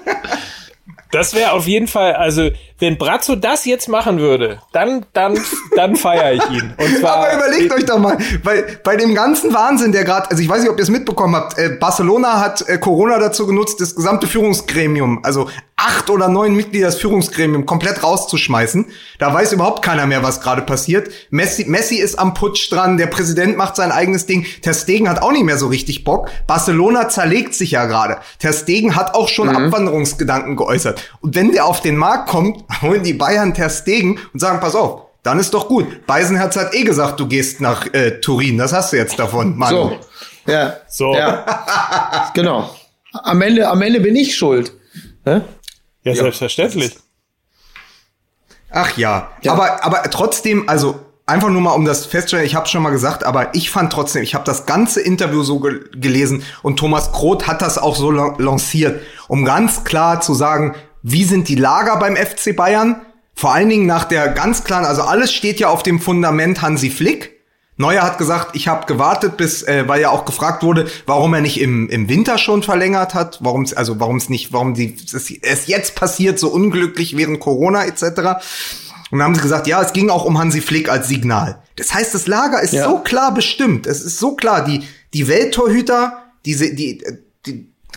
Das 1.10 1.34
wäre 1.34 1.52
auf 1.52 1.66
jeden 1.66 1.88
Fall, 1.88 2.14
also 2.14 2.50
wenn 2.78 2.96
Brazzo 2.96 3.36
das 3.36 3.64
jetzt 3.64 3.88
machen 3.88 4.18
würde, 4.18 4.60
dann, 4.72 5.04
dann, 5.12 5.38
dann 5.76 5.96
feiere 5.96 6.34
ich 6.34 6.50
ihn. 6.50 6.72
Und 6.76 6.98
zwar, 6.98 7.16
Aber 7.16 7.34
überlegt 7.34 7.72
euch 7.72 7.84
doch 7.84 7.98
mal, 7.98 8.16
weil 8.42 8.80
bei 8.82 8.96
dem 8.96 9.14
ganzen 9.14 9.52
Wahnsinn, 9.52 9.92
der 9.92 10.04
gerade, 10.04 10.30
also 10.30 10.42
ich 10.42 10.48
weiß 10.48 10.62
nicht, 10.62 10.70
ob 10.70 10.78
ihr 10.78 10.82
es 10.82 10.88
mitbekommen 10.88 11.34
habt, 11.34 11.58
äh, 11.58 11.76
Barcelona 11.80 12.40
hat 12.40 12.66
äh, 12.68 12.78
Corona 12.78 13.18
dazu 13.18 13.46
genutzt, 13.46 13.80
das 13.80 13.94
gesamte 13.94 14.26
Führungsgremium, 14.26 15.20
also 15.24 15.48
acht 15.76 16.10
oder 16.10 16.28
neun 16.28 16.54
Mitglieder 16.54 16.86
des 16.86 16.96
Führungsgremiums 16.96 17.66
komplett 17.66 18.02
rauszuschmeißen. 18.02 18.86
Da 19.18 19.32
weiß 19.32 19.52
überhaupt 19.52 19.82
keiner 19.82 20.06
mehr, 20.06 20.22
was 20.22 20.40
gerade 20.40 20.62
passiert. 20.62 21.10
Messi, 21.30 21.64
Messi 21.64 21.96
ist 21.96 22.18
am 22.18 22.34
Putsch 22.34 22.70
dran, 22.70 22.98
der 22.98 23.06
Präsident 23.06 23.56
macht 23.56 23.76
sein 23.76 23.90
eigenes 23.90 24.26
Ding. 24.26 24.44
Ter 24.62 24.74
Stegen 24.74 25.08
hat 25.08 25.22
auch 25.22 25.32
nicht 25.32 25.44
mehr 25.44 25.58
so 25.58 25.68
richtig 25.68 26.04
Bock. 26.04 26.28
Barcelona 26.46 27.08
zerlegt 27.08 27.54
sich 27.54 27.72
ja 27.72 27.86
gerade. 27.86 28.18
Ter 28.38 28.52
Stegen 28.52 28.94
hat 28.94 29.14
auch 29.14 29.28
schon 29.28 29.48
mhm. 29.48 29.56
Abwanderungsgedanken 29.56 30.56
geäußert. 30.56 30.99
Und 31.20 31.34
wenn 31.34 31.52
der 31.52 31.66
auf 31.66 31.80
den 31.80 31.96
Markt 31.96 32.28
kommt, 32.28 32.64
holen 32.82 33.02
die 33.02 33.14
Bayern 33.14 33.54
Ter 33.54 33.70
Stegen 33.70 34.18
und 34.32 34.40
sagen, 34.40 34.60
pass 34.60 34.74
auf, 34.74 35.02
dann 35.22 35.38
ist 35.38 35.52
doch 35.52 35.68
gut. 35.68 36.06
Beisenherz 36.06 36.56
hat 36.56 36.74
eh 36.74 36.82
gesagt, 36.82 37.20
du 37.20 37.26
gehst 37.26 37.60
nach 37.60 37.92
äh, 37.92 38.20
Turin. 38.20 38.58
Das 38.58 38.72
hast 38.72 38.92
du 38.92 38.96
jetzt 38.96 39.18
davon, 39.18 39.56
Mann. 39.56 39.70
So. 39.70 39.98
Ja. 40.46 40.76
So. 40.88 41.14
Ja. 41.14 42.30
genau. 42.34 42.70
Am 43.12 43.42
Ende, 43.42 43.68
am 43.68 43.82
Ende 43.82 44.00
bin 44.00 44.16
ich 44.16 44.36
schuld. 44.36 44.72
Hä? 45.24 45.40
Ja, 46.02 46.12
ja, 46.12 46.14
selbstverständlich. 46.14 46.96
Ach 48.70 48.96
ja. 48.96 49.30
ja, 49.42 49.52
aber 49.52 49.84
aber 49.84 50.02
trotzdem, 50.10 50.68
also 50.68 51.00
einfach 51.26 51.48
nur 51.48 51.60
mal 51.60 51.72
um 51.72 51.84
das 51.84 52.06
festzustellen, 52.06 52.46
ich 52.46 52.54
habe 52.54 52.66
schon 52.66 52.82
mal 52.82 52.90
gesagt, 52.90 53.24
aber 53.24 53.54
ich 53.54 53.70
fand 53.70 53.92
trotzdem, 53.92 54.22
ich 54.22 54.34
habe 54.34 54.44
das 54.44 54.66
ganze 54.66 55.00
Interview 55.00 55.42
so 55.42 55.60
ge 55.60 55.80
gelesen 55.92 56.44
und 56.62 56.78
Thomas 56.78 57.12
Kroth 57.12 57.46
hat 57.46 57.62
das 57.62 57.78
auch 57.78 57.96
so 57.96 58.10
lanciert, 58.10 59.02
um 59.28 59.44
ganz 59.44 59.84
klar 59.84 60.20
zu 60.20 60.34
sagen, 60.34 60.76
wie 61.02 61.24
sind 61.24 61.48
die 61.48 61.54
Lager 61.54 61.96
beim 61.96 62.16
FC 62.16 62.54
Bayern? 62.54 63.02
Vor 63.34 63.54
allen 63.54 63.68
Dingen 63.68 63.86
nach 63.86 64.04
der 64.04 64.28
ganz 64.28 64.64
klaren, 64.64 64.84
also 64.84 65.02
alles 65.02 65.32
steht 65.32 65.60
ja 65.60 65.68
auf 65.68 65.82
dem 65.82 66.00
Fundament 66.00 66.60
Hansi 66.62 66.90
Flick. 66.90 67.38
Neuer 67.76 68.02
hat 68.02 68.18
gesagt, 68.18 68.50
ich 68.54 68.68
habe 68.68 68.84
gewartet, 68.84 69.38
bis, 69.38 69.62
äh, 69.62 69.88
weil 69.88 70.02
ja 70.02 70.10
auch 70.10 70.26
gefragt 70.26 70.62
wurde, 70.62 70.86
warum 71.06 71.32
er 71.32 71.40
nicht 71.40 71.58
im, 71.58 71.88
im 71.88 72.10
Winter 72.10 72.36
schon 72.36 72.62
verlängert 72.62 73.14
hat, 73.14 73.38
warum 73.40 73.62
es 73.62 73.72
also 73.72 73.98
warum 73.98 74.16
es 74.16 74.28
nicht, 74.28 74.52
warum 74.52 74.74
die 74.74 74.94
es, 75.12 75.66
jetzt 75.66 75.94
passiert, 75.94 76.38
so 76.38 76.48
unglücklich 76.48 77.16
während 77.16 77.40
Corona 77.40 77.86
etc. 77.86 78.02
Und 79.10 79.18
dann 79.18 79.22
haben 79.22 79.34
sie 79.34 79.40
gesagt, 79.40 79.66
ja, 79.66 79.80
es 79.80 79.94
ging 79.94 80.10
auch 80.10 80.26
um 80.26 80.38
Hansi 80.38 80.60
Flick 80.60 80.90
als 80.90 81.08
Signal. 81.08 81.62
Das 81.76 81.94
heißt, 81.94 82.12
das 82.14 82.26
Lager 82.26 82.60
ist 82.60 82.74
Ja. 82.74 82.84
so 82.84 82.98
klar 82.98 83.32
bestimmt. 83.32 83.86
Es 83.86 84.02
ist 84.02 84.18
so 84.18 84.36
klar, 84.36 84.62
die, 84.62 84.82
die 85.14 85.26
Welttorhüter, 85.28 86.18
diese, 86.44 86.74
die, 86.74 86.98
die 86.98 87.04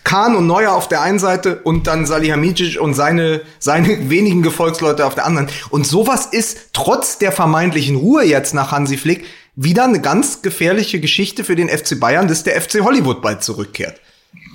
Kahn 0.03 0.35
und 0.35 0.47
Neuer 0.47 0.73
auf 0.73 0.87
der 0.87 1.01
einen 1.01 1.19
Seite 1.19 1.61
und 1.63 1.87
dann 1.87 2.05
Salihamidzic 2.05 2.79
und 2.79 2.93
seine, 2.93 3.41
seine 3.59 3.87
wenigen 4.09 4.41
Gefolgsleute 4.41 5.05
auf 5.05 5.15
der 5.15 5.25
anderen. 5.25 5.49
Und 5.69 5.87
sowas 5.87 6.27
ist 6.27 6.69
trotz 6.73 7.17
der 7.17 7.31
vermeintlichen 7.31 7.95
Ruhe 7.95 8.23
jetzt 8.23 8.53
nach 8.53 8.71
Hansi 8.71 8.97
Flick 8.97 9.25
wieder 9.55 9.83
eine 9.83 10.01
ganz 10.01 10.41
gefährliche 10.41 10.99
Geschichte 10.99 11.43
für 11.43 11.55
den 11.55 11.69
FC 11.69 11.99
Bayern, 11.99 12.27
dass 12.27 12.43
der 12.43 12.59
FC 12.59 12.81
Hollywood 12.81 13.21
bald 13.21 13.43
zurückkehrt. 13.43 13.99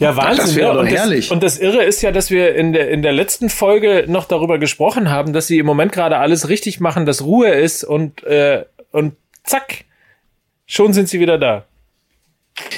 Ja, 0.00 0.16
Wahnsinn. 0.16 0.36
das 0.44 0.54
wäre 0.56 0.74
ja. 0.74 0.80
und, 0.80 0.86
herrlich. 0.86 1.26
Das, 1.26 1.32
und 1.32 1.42
das 1.42 1.58
Irre 1.58 1.84
ist 1.84 2.02
ja, 2.02 2.12
dass 2.12 2.30
wir 2.30 2.54
in 2.54 2.72
der, 2.72 2.90
in 2.90 3.02
der 3.02 3.12
letzten 3.12 3.48
Folge 3.48 4.04
noch 4.08 4.26
darüber 4.26 4.58
gesprochen 4.58 5.10
haben, 5.10 5.32
dass 5.32 5.46
sie 5.46 5.58
im 5.58 5.66
Moment 5.66 5.92
gerade 5.92 6.18
alles 6.18 6.48
richtig 6.48 6.80
machen, 6.80 7.06
dass 7.06 7.22
Ruhe 7.22 7.50
ist 7.50 7.84
und, 7.84 8.22
äh, 8.24 8.64
und 8.90 9.14
zack, 9.44 9.84
schon 10.66 10.92
sind 10.92 11.08
sie 11.08 11.20
wieder 11.20 11.38
da. 11.38 11.64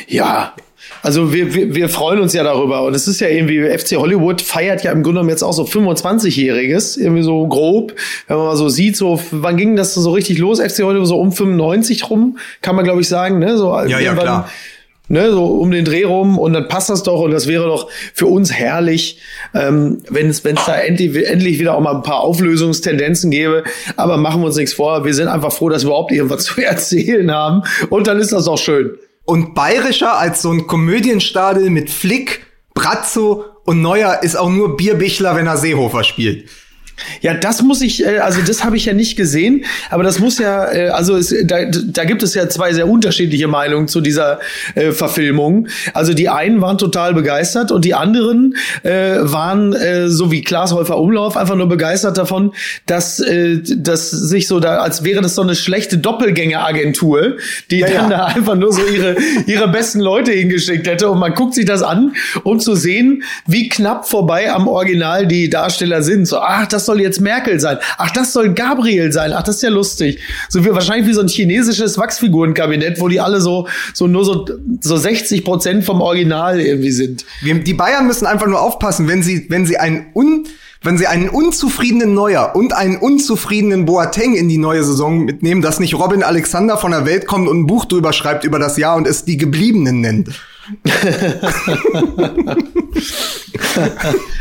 Ja, 0.09 0.55
also 1.03 1.33
wir, 1.33 1.55
wir, 1.55 1.75
wir 1.75 1.89
freuen 1.89 2.21
uns 2.21 2.33
ja 2.33 2.43
darüber. 2.43 2.83
Und 2.83 2.95
es 2.95 3.09
ist 3.09 3.21
ja 3.21 3.29
irgendwie, 3.29 3.63
FC 3.77 3.97
Hollywood 3.97 4.43
feiert 4.43 4.85
ja 4.85 4.93
im 4.93 5.03
Grunde 5.03 5.21
genommen 5.21 5.31
jetzt 5.31 5.43
auch 5.43 5.53
so 5.53 5.65
25-Jähriges, 5.65 6.99
irgendwie 6.99 7.23
so 7.23 7.47
grob. 7.47 7.95
Wenn 8.27 8.37
man 8.37 8.47
mal 8.47 8.57
so 8.57 8.69
sieht, 8.69 8.97
so, 8.97 9.21
wann 9.31 9.57
ging 9.57 9.77
das 9.77 9.95
so 9.95 10.11
richtig 10.13 10.39
los? 10.39 10.61
FC 10.61 10.83
Hollywood 10.83 11.07
so 11.07 11.19
um 11.19 11.33
95 11.33 12.11
rum, 12.11 12.39
kann 12.63 12.77
man 12.77 12.85
glaube 12.85 13.01
ich 13.01 13.09
sagen, 13.09 13.39
ne? 13.39 13.57
So 13.57 13.73
Ja, 13.73 13.87
ja, 13.87 13.99
irgendwann, 13.99 14.25
klar. 14.25 14.51
Ne, 15.13 15.33
so 15.33 15.45
um 15.45 15.73
den 15.73 15.85
Dreh 15.85 16.05
rum 16.05 16.39
und 16.39 16.53
dann 16.53 16.69
passt 16.69 16.89
das 16.89 17.03
doch 17.03 17.23
und 17.23 17.33
das 17.33 17.49
wäre 17.49 17.65
doch 17.65 17.91
für 18.15 18.27
uns 18.27 18.53
herrlich, 18.53 19.19
ähm, 19.55 19.99
wenn 20.09 20.29
es 20.29 20.45
wenn 20.45 20.57
es 20.57 20.67
da 20.67 20.77
endlich, 20.77 21.27
endlich 21.27 21.59
wieder 21.59 21.75
auch 21.75 21.81
mal 21.81 21.97
ein 21.97 22.05
paar 22.05 22.21
Auflösungstendenzen 22.21 23.33
gäbe. 23.33 23.65
Aber 23.97 24.19
machen 24.19 24.41
wir 24.41 24.47
uns 24.47 24.57
nichts 24.57 24.73
vor, 24.73 25.05
wir 25.05 25.13
sind 25.13 25.27
einfach 25.27 25.51
froh, 25.51 25.69
dass 25.69 25.83
wir 25.83 25.89
überhaupt 25.89 26.13
irgendwas 26.13 26.45
zu 26.45 26.63
erzählen 26.63 27.29
haben 27.33 27.63
und 27.89 28.07
dann 28.07 28.21
ist 28.21 28.31
das 28.31 28.47
auch 28.47 28.59
schön. 28.59 28.93
Und 29.31 29.55
bayerischer 29.55 30.19
als 30.19 30.43
so 30.43 30.51
ein 30.51 30.67
Komödienstadel 30.67 31.71
mit 31.71 31.89
Flick, 31.89 32.47
Brazzo 32.75 33.45
und 33.65 33.81
Neuer 33.81 34.25
ist 34.25 34.35
auch 34.35 34.51
nur 34.51 34.77
Bierbichler, 34.77 35.37
wenn 35.37 35.47
er 35.47 35.57
Seehofer 35.57 36.03
spielt. 36.03 36.51
Ja, 37.21 37.35
das 37.35 37.63
muss 37.63 37.81
ich, 37.83 38.05
äh, 38.05 38.19
also 38.19 38.41
das 38.47 38.65
habe 38.65 38.77
ich 38.77 38.87
ja 38.87 38.93
nicht 38.93 39.17
gesehen, 39.17 39.65
aber 39.91 40.03
das 40.03 40.19
muss 40.19 40.39
ja, 40.39 40.73
äh, 40.73 40.89
also 40.89 41.17
es, 41.17 41.35
da, 41.45 41.65
da 41.67 42.05
gibt 42.05 42.23
es 42.23 42.35
ja 42.35 42.49
zwei 42.49 42.73
sehr 42.73 42.89
unterschiedliche 42.89 43.49
Meinungen 43.49 43.89
zu 43.89 44.01
dieser 44.01 44.41
äh, 44.75 44.93
Verfilmung. 44.93 45.69
Also 45.95 46.15
die 46.15 46.29
einen 46.29 46.61
waren 46.61 46.79
total 46.79 47.15
begeistert 47.15 47.73
und 47.73 47.85
die 47.85 47.95
anderen 47.95 48.55
äh, 48.83 49.17
waren, 49.21 49.73
äh, 49.73 50.09
so 50.09 50.31
wie 50.31 50.43
Klaas 50.43 50.73
Häufer 50.73 50.99
Umlauf, 50.99 51.37
einfach 51.37 51.57
nur 51.57 51.69
begeistert 51.69 52.19
davon, 52.19 52.53
dass, 52.87 53.21
äh, 53.21 53.61
dass 53.77 54.11
sich 54.11 54.47
so 54.47 54.61
da, 54.61 54.79
als 54.79 55.05
wäre 55.05 55.21
das 55.21 55.35
so 55.35 55.43
eine 55.43 55.55
schlechte 55.55 55.99
Doppelgängeragentur, 55.99 57.37
die 57.71 57.81
Ja, 57.81 57.87
dann 57.89 58.11
ja. 58.11 58.17
da 58.17 58.25
einfach 58.27 58.55
nur 58.55 58.73
so 58.73 58.83
ihre, 58.87 59.17
ihre 59.47 59.69
besten 59.69 60.01
Leute 60.01 60.33
hingeschickt 60.33 60.87
hätte 60.87 61.11
und 61.11 61.19
man 61.19 61.35
guckt 61.35 61.55
sich 61.55 61.65
das 61.65 61.83
an, 61.83 62.13
um 62.43 62.61
zu 62.61 62.75
sehen, 62.75 63.23
wie 63.47 63.69
knapp 63.69 64.09
vorbei 64.09 64.53
am 64.53 64.69
Original 64.69 65.27
die 65.27 65.51
Darsteller 65.51 66.03
sind. 66.03 66.27
So, 66.27 66.39
ach, 66.39 66.67
das 66.67 66.85
soll 66.91 67.01
jetzt 67.01 67.21
Merkel 67.21 67.61
sein. 67.61 67.79
Ach, 67.99 68.11
das 68.11 68.33
soll 68.33 68.53
Gabriel 68.53 69.13
sein. 69.13 69.33
Ach, 69.33 69.45
das 69.45 69.57
ist 69.57 69.63
ja 69.63 69.71
lustig. 69.71 70.19
So 70.49 70.65
wie 70.65 70.71
wahrscheinlich 70.71 71.07
wie 71.07 71.13
so 71.13 71.21
ein 71.21 71.29
chinesisches 71.29 71.97
Wachsfigurenkabinett, 71.97 73.01
wo 73.01 73.07
die 73.07 73.21
alle 73.21 73.41
so, 73.41 73.69
so 73.95 74.09
nur 74.09 74.25
so, 74.25 74.45
so 74.81 74.97
60 74.97 75.45
Prozent 75.45 75.85
vom 75.85 76.01
Original 76.01 76.61
irgendwie 76.61 76.91
sind. 76.91 77.25
Die 77.43 77.75
Bayern 77.75 78.09
müssen 78.09 78.27
einfach 78.27 78.49
nur 78.49 78.61
aufpassen, 78.61 79.07
wenn 79.07 79.23
sie, 79.23 79.47
wenn 79.51 79.67
sie 79.67 79.77
einen 79.77 80.07
un, 80.15 80.49
wenn 80.83 80.99
sie 80.99 81.07
einen 81.07 81.29
unzufriedenen 81.29 82.13
Neuer 82.13 82.57
und 82.57 82.73
einen 82.73 82.97
unzufriedenen 82.97 83.85
Boateng 83.85 84.35
in 84.35 84.49
die 84.49 84.59
neue 84.59 84.83
Saison 84.83 85.25
mitnehmen, 85.25 85.63
dass 85.63 85.79
nicht 85.79 85.95
Robin 85.95 86.25
Alexander 86.25 86.77
von 86.77 86.91
der 86.91 87.07
Welt 87.07 87.27
kommt 87.27 87.49
und 87.49 87.61
ein 87.61 87.67
Buch 87.67 87.85
drüber 87.85 88.13
schreibt 88.13 88.45
über 88.45 88.59
das 88.59 88.77
Jahr 88.79 88.97
und 88.97 89.07
es 89.07 89.25
die 89.25 89.37
Gebliebenen 89.37 90.01
nennt. 90.01 90.31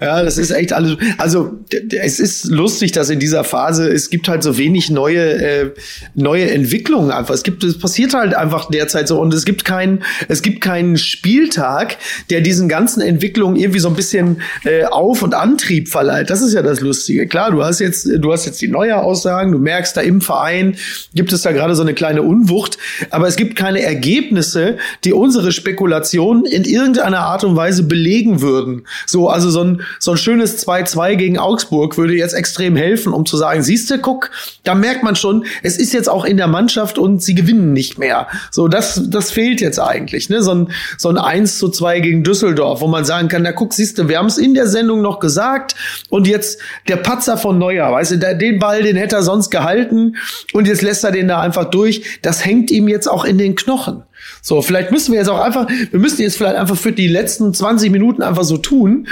Ja, 0.00 0.22
das 0.22 0.38
ist 0.38 0.50
echt 0.50 0.72
alles. 0.72 0.96
Also 1.18 1.58
es 1.90 2.20
ist 2.20 2.46
lustig, 2.46 2.92
dass 2.92 3.10
in 3.10 3.18
dieser 3.18 3.44
Phase 3.44 3.88
es 3.88 4.10
gibt 4.10 4.28
halt 4.28 4.42
so 4.42 4.58
wenig 4.58 4.90
neue 4.90 5.20
äh, 5.20 5.70
neue 6.14 6.50
Entwicklungen 6.50 7.10
einfach. 7.10 7.34
Es 7.34 7.42
gibt 7.42 7.64
es 7.64 7.78
passiert 7.78 8.14
halt 8.14 8.34
einfach 8.34 8.70
derzeit 8.70 9.08
so 9.08 9.20
und 9.20 9.32
es 9.32 9.44
gibt 9.44 9.64
keinen 9.64 10.02
es 10.28 10.42
gibt 10.42 10.60
keinen 10.60 10.96
Spieltag, 10.96 11.96
der 12.30 12.40
diesen 12.40 12.68
ganzen 12.68 13.00
Entwicklungen 13.00 13.56
irgendwie 13.56 13.78
so 13.78 13.88
ein 13.88 13.94
bisschen 13.94 14.42
äh, 14.64 14.84
Auf 14.84 15.22
und 15.22 15.34
Antrieb 15.34 15.88
verleiht. 15.88 16.30
Das 16.30 16.42
ist 16.42 16.52
ja 16.52 16.62
das 16.62 16.80
Lustige. 16.80 17.26
Klar, 17.26 17.50
du 17.50 17.64
hast 17.64 17.80
jetzt 17.80 18.06
du 18.06 18.32
hast 18.32 18.46
jetzt 18.46 18.60
die 18.60 18.68
neue 18.68 18.96
Aussagen, 18.96 19.52
du 19.52 19.58
merkst 19.58 19.96
da 19.96 20.00
im 20.00 20.20
Verein 20.20 20.76
gibt 21.14 21.32
es 21.32 21.42
da 21.42 21.52
gerade 21.52 21.74
so 21.74 21.82
eine 21.82 21.94
kleine 21.94 22.22
Unwucht, 22.22 22.78
aber 23.10 23.26
es 23.26 23.36
gibt 23.36 23.56
keine 23.56 23.82
Ergebnisse, 23.82 24.76
die 25.04 25.12
unsere 25.12 25.52
Spekulationen 25.56 26.44
in 26.44 26.64
irgendeiner 26.64 27.20
Art 27.20 27.44
und 27.44 27.56
Weise 27.56 27.82
belegen 27.82 28.40
würden. 28.40 28.86
So, 29.06 29.28
also 29.28 29.50
so 29.50 29.62
ein, 29.62 29.82
so 29.98 30.12
ein 30.12 30.16
schönes 30.16 30.66
2-2 30.66 31.16
gegen 31.16 31.38
Augsburg 31.38 31.96
würde 31.98 32.14
jetzt 32.14 32.34
extrem 32.34 32.76
helfen, 32.76 33.12
um 33.12 33.26
zu 33.26 33.36
sagen, 33.36 33.62
siehste, 33.62 33.98
guck, 33.98 34.30
da 34.64 34.74
merkt 34.74 35.02
man 35.02 35.16
schon, 35.16 35.44
es 35.62 35.76
ist 35.76 35.92
jetzt 35.92 36.08
auch 36.08 36.24
in 36.24 36.36
der 36.36 36.48
Mannschaft 36.48 36.98
und 36.98 37.22
sie 37.22 37.34
gewinnen 37.34 37.72
nicht 37.72 37.98
mehr. 37.98 38.28
So, 38.50 38.68
das, 38.68 39.02
das 39.08 39.30
fehlt 39.30 39.60
jetzt 39.60 39.80
eigentlich, 39.80 40.28
ne? 40.28 40.42
So 40.42 40.54
ein, 40.54 40.68
so 40.98 41.08
ein 41.08 41.18
1 41.18 41.58
zu 41.58 41.68
2 41.68 42.00
gegen 42.00 42.22
Düsseldorf, 42.22 42.80
wo 42.80 42.86
man 42.86 43.04
sagen 43.04 43.28
kann, 43.28 43.42
na 43.42 43.52
guck, 43.52 43.72
siehste, 43.72 44.08
wir 44.08 44.18
haben 44.18 44.26
es 44.26 44.38
in 44.38 44.54
der 44.54 44.66
Sendung 44.66 45.02
noch 45.02 45.18
gesagt 45.18 45.74
und 46.10 46.26
jetzt 46.26 46.60
der 46.88 46.96
Patzer 46.96 47.36
von 47.36 47.58
Neuer, 47.58 47.90
weißt 47.90 48.12
du, 48.12 48.36
den 48.36 48.58
Ball, 48.58 48.82
den 48.82 48.96
hätte 48.96 49.16
er 49.16 49.22
sonst 49.22 49.50
gehalten 49.50 50.16
und 50.52 50.66
jetzt 50.66 50.82
lässt 50.82 51.04
er 51.04 51.12
den 51.12 51.28
da 51.28 51.40
einfach 51.40 51.66
durch. 51.66 52.20
Das 52.22 52.44
hängt 52.44 52.70
ihm 52.70 52.88
jetzt 52.88 53.06
auch 53.06 53.24
in 53.24 53.38
den 53.38 53.56
Knochen. 53.56 54.02
So, 54.42 54.62
vielleicht 54.62 54.92
müssen 54.92 55.12
wir 55.12 55.18
jetzt 55.18 55.28
auch 55.28 55.40
einfach, 55.40 55.68
wir 55.90 56.00
müssen 56.00 56.20
jetzt 56.22 56.36
vielleicht 56.36 56.56
einfach 56.56 56.76
für 56.76 56.92
die 56.92 57.08
letzten 57.08 57.52
20 57.52 57.90
Minuten 57.90 58.22
einfach 58.22 58.44
so 58.44 58.56
tun, 58.56 59.08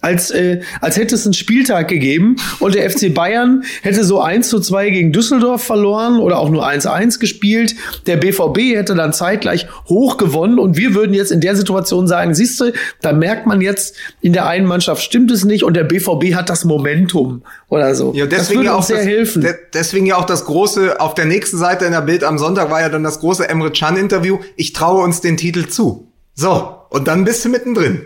als, 0.00 0.30
äh, 0.30 0.60
als 0.80 0.96
hätte 0.96 1.14
es 1.14 1.24
einen 1.24 1.34
Spieltag 1.34 1.88
gegeben 1.88 2.36
und 2.60 2.74
der 2.74 2.88
FC 2.90 3.12
Bayern 3.12 3.64
hätte 3.82 4.04
so 4.04 4.20
1 4.20 4.48
zu 4.48 4.60
2 4.60 4.90
gegen 4.90 5.12
Düsseldorf 5.12 5.62
verloren 5.62 6.18
oder 6.18 6.38
auch 6.38 6.50
nur 6.50 6.66
1-1 6.66 7.18
gespielt. 7.18 7.74
Der 8.06 8.16
BVB 8.16 8.74
hätte 8.76 8.94
dann 8.94 9.12
zeitgleich 9.12 9.66
hoch 9.88 10.16
gewonnen 10.16 10.58
und 10.58 10.76
wir 10.76 10.94
würden 10.94 11.14
jetzt 11.14 11.32
in 11.32 11.40
der 11.40 11.56
Situation 11.56 12.06
sagen, 12.06 12.34
siehst 12.34 12.60
du, 12.60 12.72
da 13.00 13.12
merkt 13.12 13.46
man 13.46 13.60
jetzt, 13.60 13.96
in 14.20 14.32
der 14.32 14.46
einen 14.46 14.66
Mannschaft 14.66 15.02
stimmt 15.02 15.30
es 15.30 15.44
nicht 15.44 15.64
und 15.64 15.74
der 15.74 15.84
BVB 15.84 16.34
hat 16.34 16.48
das 16.50 16.64
Momentum 16.64 17.42
oder 17.68 17.94
so. 17.94 18.12
Ja, 18.14 18.26
das 18.26 18.40
deswegen 18.40 18.60
würde 18.60 18.66
ja 18.70 18.74
auch 18.74 18.82
sehr 18.82 18.98
das, 18.98 19.06
helfen. 19.06 19.42
de- 19.42 19.54
deswegen 19.74 20.06
ja 20.06 20.16
auch 20.16 20.26
das 20.26 20.44
große, 20.44 21.00
auf 21.00 21.14
der 21.14 21.24
nächsten 21.24 21.58
Seite 21.58 21.84
in 21.84 21.92
der 21.92 22.02
Bild 22.02 22.24
am 22.24 22.38
Sonntag 22.38 22.70
war 22.70 22.80
ja 22.80 22.88
dann 22.88 23.02
das 23.02 23.20
große 23.20 23.48
Emre 23.48 23.70
Can 23.72 23.96
Interview. 23.96 24.38
Ich 24.56 24.72
traue 24.72 25.02
uns 25.02 25.20
den 25.20 25.36
Titel 25.36 25.66
zu. 25.68 26.12
So. 26.34 26.74
Und 26.90 27.06
dann 27.08 27.24
bist 27.24 27.44
du 27.44 27.48
mittendrin. 27.50 28.02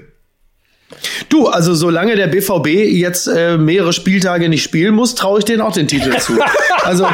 Du, 1.28 1.48
also 1.48 1.74
solange 1.74 2.16
der 2.16 2.26
BVB 2.26 2.66
jetzt 2.66 3.26
äh, 3.26 3.56
mehrere 3.56 3.92
Spieltage 3.92 4.48
nicht 4.48 4.62
spielen 4.62 4.94
muss, 4.94 5.14
traue 5.14 5.38
ich 5.38 5.44
denen 5.44 5.60
auch 5.60 5.72
den 5.72 5.88
Titel 5.88 6.16
zu. 6.18 6.38
Also 6.84 7.06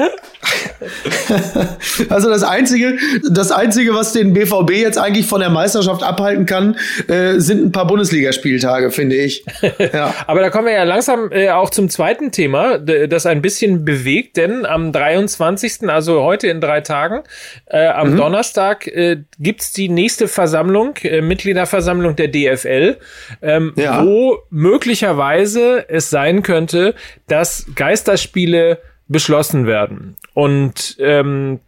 also 2.08 2.30
das 2.30 2.42
einzige, 2.42 2.96
das 3.30 3.52
einzige, 3.52 3.94
was 3.94 4.12
den 4.12 4.32
BVB 4.32 4.70
jetzt 4.72 4.98
eigentlich 4.98 5.26
von 5.26 5.40
der 5.40 5.50
Meisterschaft 5.50 6.02
abhalten 6.02 6.46
kann, 6.46 6.76
äh, 7.08 7.38
sind 7.38 7.64
ein 7.64 7.72
paar 7.72 7.86
Bundesligaspieltage, 7.86 8.90
finde 8.90 9.16
ich. 9.16 9.44
Ja. 9.92 10.14
Aber 10.26 10.40
da 10.40 10.50
kommen 10.50 10.66
wir 10.66 10.74
ja 10.74 10.84
langsam 10.84 11.30
äh, 11.32 11.50
auch 11.50 11.70
zum 11.70 11.88
zweiten 11.88 12.32
Thema, 12.32 12.78
das 12.78 13.26
ein 13.26 13.42
bisschen 13.42 13.84
bewegt, 13.84 14.36
denn 14.36 14.66
am 14.66 14.92
23., 14.92 15.88
also 15.88 16.22
heute 16.22 16.48
in 16.48 16.60
drei 16.60 16.80
Tagen, 16.80 17.22
äh, 17.66 17.86
am 17.86 18.16
Donnerstag 18.16 18.86
äh, 18.86 19.22
gibt's 19.38 19.72
die 19.72 19.88
nächste 19.88 20.28
Versammlung, 20.28 20.96
äh, 21.02 21.22
Mitgliederversammlung 21.22 22.14
der 22.14 22.28
DFL, 22.28 22.98
ähm, 23.42 23.72
Ja. 23.76 24.04
wo 24.04 24.38
möglicherweise 24.50 25.86
es 25.88 26.10
sein 26.10 26.42
könnte, 26.42 26.94
dass 27.26 27.66
Geisterspiele 27.74 28.78
beschlossen 29.10 29.66
werden. 29.66 30.16
Und 30.34 30.96
ähm, 31.00 31.60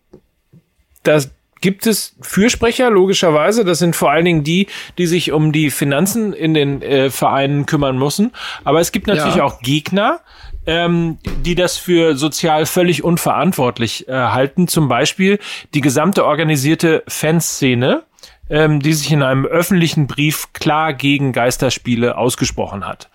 das 1.03 1.31
gibt 1.61 1.87
es 1.87 2.17
Fürsprecher, 2.21 2.91
logischerweise. 2.91 3.65
Das 3.65 3.79
sind 3.79 3.95
vor 3.95 4.11
allen 4.11 4.25
Dingen 4.25 4.45
die, 4.45 4.67
die 4.99 5.07
sich 5.07 5.31
um 5.33 5.53
die 5.53 5.71
Finanzen 5.71 6.33
in 6.33 6.55
den 6.55 6.83
äh, 6.83 7.11
Vereinen 7.11 7.67
kümmern 7.67 7.99
müssen. 7.99 8.33
Aber 8.65 8.81
es 8.81 8.91
gibt 8.93 9.07
natürlich 9.07 9.37
Ja. 9.37 9.45
auch 9.45 9.61
Gegner, 9.61 10.21
ähm, 10.67 11.19
die 11.45 11.55
das 11.55 11.77
für 11.77 12.17
sozial 12.17 12.67
völlig 12.67 13.05
unverantwortlich 13.05 14.09
äh, 14.09 14.13
halten. 14.13 14.67
Zum 14.69 14.89
Beispiel 14.89 15.39
die 15.75 15.81
gesamte 15.81 16.25
organisierte 16.25 17.03
Fanszene, 17.09 18.03
ähm, 18.51 18.81
die 18.81 18.93
sich 18.93 19.11
in 19.13 19.23
einem 19.23 19.45
öffentlichen 19.47 20.07
Brief 20.09 20.53
klar 20.53 20.93
gegen 20.95 21.33
Geisterspiele 21.33 22.17
ausgesprochen 22.17 22.87
hat. 22.87 23.09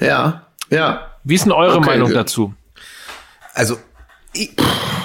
Ja, 0.00 0.42
ja. 0.70 1.06
Wie 1.22 1.34
ist 1.36 1.44
denn 1.44 1.52
eure 1.52 1.78
Okay, 1.78 1.86
Meinung 1.86 2.08
gut. 2.08 2.16
dazu? 2.16 2.54
Also, 3.54 3.78
ich, 4.32 4.50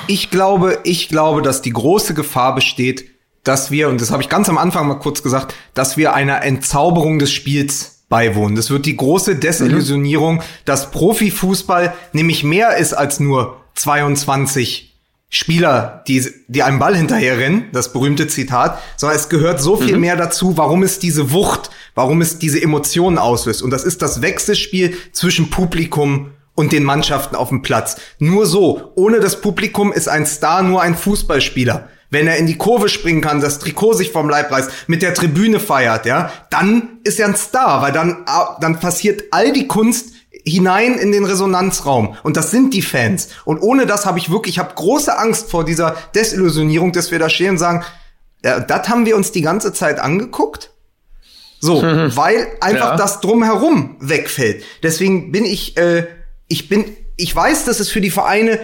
ich 0.07 0.31
glaube, 0.31 0.79
ich 0.83 1.07
glaube, 1.07 1.41
dass 1.41 1.61
die 1.61 1.71
große 1.71 2.13
Gefahr 2.13 2.55
besteht, 2.55 3.05
dass 3.43 3.71
wir, 3.71 3.89
und 3.89 4.01
das 4.01 4.11
habe 4.11 4.21
ich 4.21 4.29
ganz 4.29 4.49
am 4.49 4.57
Anfang 4.57 4.87
mal 4.87 4.99
kurz 4.99 5.23
gesagt, 5.23 5.53
dass 5.73 5.97
wir 5.97 6.13
einer 6.13 6.43
Entzauberung 6.43 7.19
des 7.19 7.31
Spiels 7.31 8.03
beiwohnen. 8.09 8.55
Das 8.55 8.69
wird 8.69 8.85
die 8.85 8.97
große 8.97 9.35
Desillusionierung, 9.35 10.35
mhm. 10.35 10.41
dass 10.65 10.91
Profifußball 10.91 11.93
nämlich 12.11 12.43
mehr 12.43 12.77
ist 12.77 12.93
als 12.93 13.19
nur 13.19 13.61
22 13.75 14.97
Spieler, 15.31 16.03
die, 16.07 16.27
die 16.47 16.63
einem 16.63 16.79
Ball 16.79 16.97
hinterherrennen, 16.97 17.65
das 17.71 17.93
berühmte 17.93 18.27
Zitat, 18.27 18.79
sondern 18.97 19.17
es 19.17 19.29
gehört 19.29 19.61
so 19.61 19.77
viel 19.77 19.95
mhm. 19.95 20.01
mehr 20.01 20.15
dazu, 20.15 20.57
warum 20.57 20.81
es 20.81 20.97
diese 20.97 21.31
Wucht, 21.31 21.69
warum 21.93 22.21
es 22.21 22.39
diese 22.39 22.61
Emotionen 22.61 23.19
auslöst. 23.19 23.61
Und 23.61 23.69
das 23.69 23.83
ist 23.83 24.01
das 24.01 24.23
Wechselspiel 24.23 24.97
zwischen 25.11 25.51
Publikum 25.51 26.31
und 26.59 26.73
den 26.73 26.83
Mannschaften 26.83 27.37
auf 27.37 27.47
dem 27.47 27.61
Platz. 27.61 27.95
Nur 28.19 28.45
so, 28.45 28.91
ohne 28.95 29.21
das 29.21 29.39
Publikum 29.39 29.93
ist 29.93 30.09
ein 30.09 30.25
Star 30.25 30.61
nur 30.61 30.81
ein 30.81 30.93
Fußballspieler. 30.93 31.87
Wenn 32.09 32.27
er 32.27 32.35
in 32.35 32.47
die 32.47 32.57
Kurve 32.57 32.89
springen 32.89 33.21
kann, 33.21 33.39
das 33.39 33.59
Trikot 33.59 33.93
sich 33.93 34.11
vom 34.11 34.29
Leib 34.29 34.51
reißt, 34.51 34.69
mit 34.87 35.01
der 35.01 35.13
Tribüne 35.13 35.61
feiert, 35.61 36.05
ja, 36.05 36.29
dann 36.49 36.99
ist 37.05 37.17
er 37.17 37.27
ein 37.27 37.37
Star, 37.37 37.81
weil 37.81 37.93
dann, 37.93 38.25
dann 38.59 38.77
passiert 38.81 39.23
all 39.31 39.53
die 39.53 39.67
Kunst, 39.67 40.09
hinein 40.45 40.95
in 40.95 41.13
den 41.13 41.23
Resonanzraum. 41.23 42.17
Und 42.23 42.35
das 42.35 42.51
sind 42.51 42.73
die 42.73 42.81
Fans. 42.81 43.29
Und 43.45 43.61
ohne 43.61 43.85
das 43.85 44.05
habe 44.05 44.19
ich 44.19 44.29
wirklich, 44.29 44.55
ich 44.55 44.59
habe 44.59 44.75
große 44.75 45.17
Angst 45.17 45.49
vor 45.49 45.63
dieser 45.63 45.95
Desillusionierung, 46.13 46.91
dass 46.91 47.09
wir 47.09 47.19
da 47.19 47.29
stehen 47.29 47.51
und 47.51 47.57
sagen, 47.57 47.85
ja, 48.43 48.59
das 48.59 48.89
haben 48.89 49.05
wir 49.05 49.15
uns 49.15 49.31
die 49.31 49.43
ganze 49.43 49.71
Zeit 49.71 49.97
angeguckt. 49.97 50.71
So, 51.61 51.81
mhm. 51.81 52.11
weil 52.17 52.47
einfach 52.59 52.91
ja. 52.91 52.97
das 52.97 53.21
drumherum 53.21 53.95
wegfällt. 54.01 54.65
Deswegen 54.83 55.31
bin 55.31 55.45
ich, 55.45 55.77
äh, 55.77 56.05
ich 56.49 56.67
bin, 56.67 56.97
ich 57.15 57.33
weiß, 57.33 57.63
dass 57.63 57.79
es 57.79 57.89
für 57.89 58.01
die 58.01 58.09
Vereine 58.09 58.59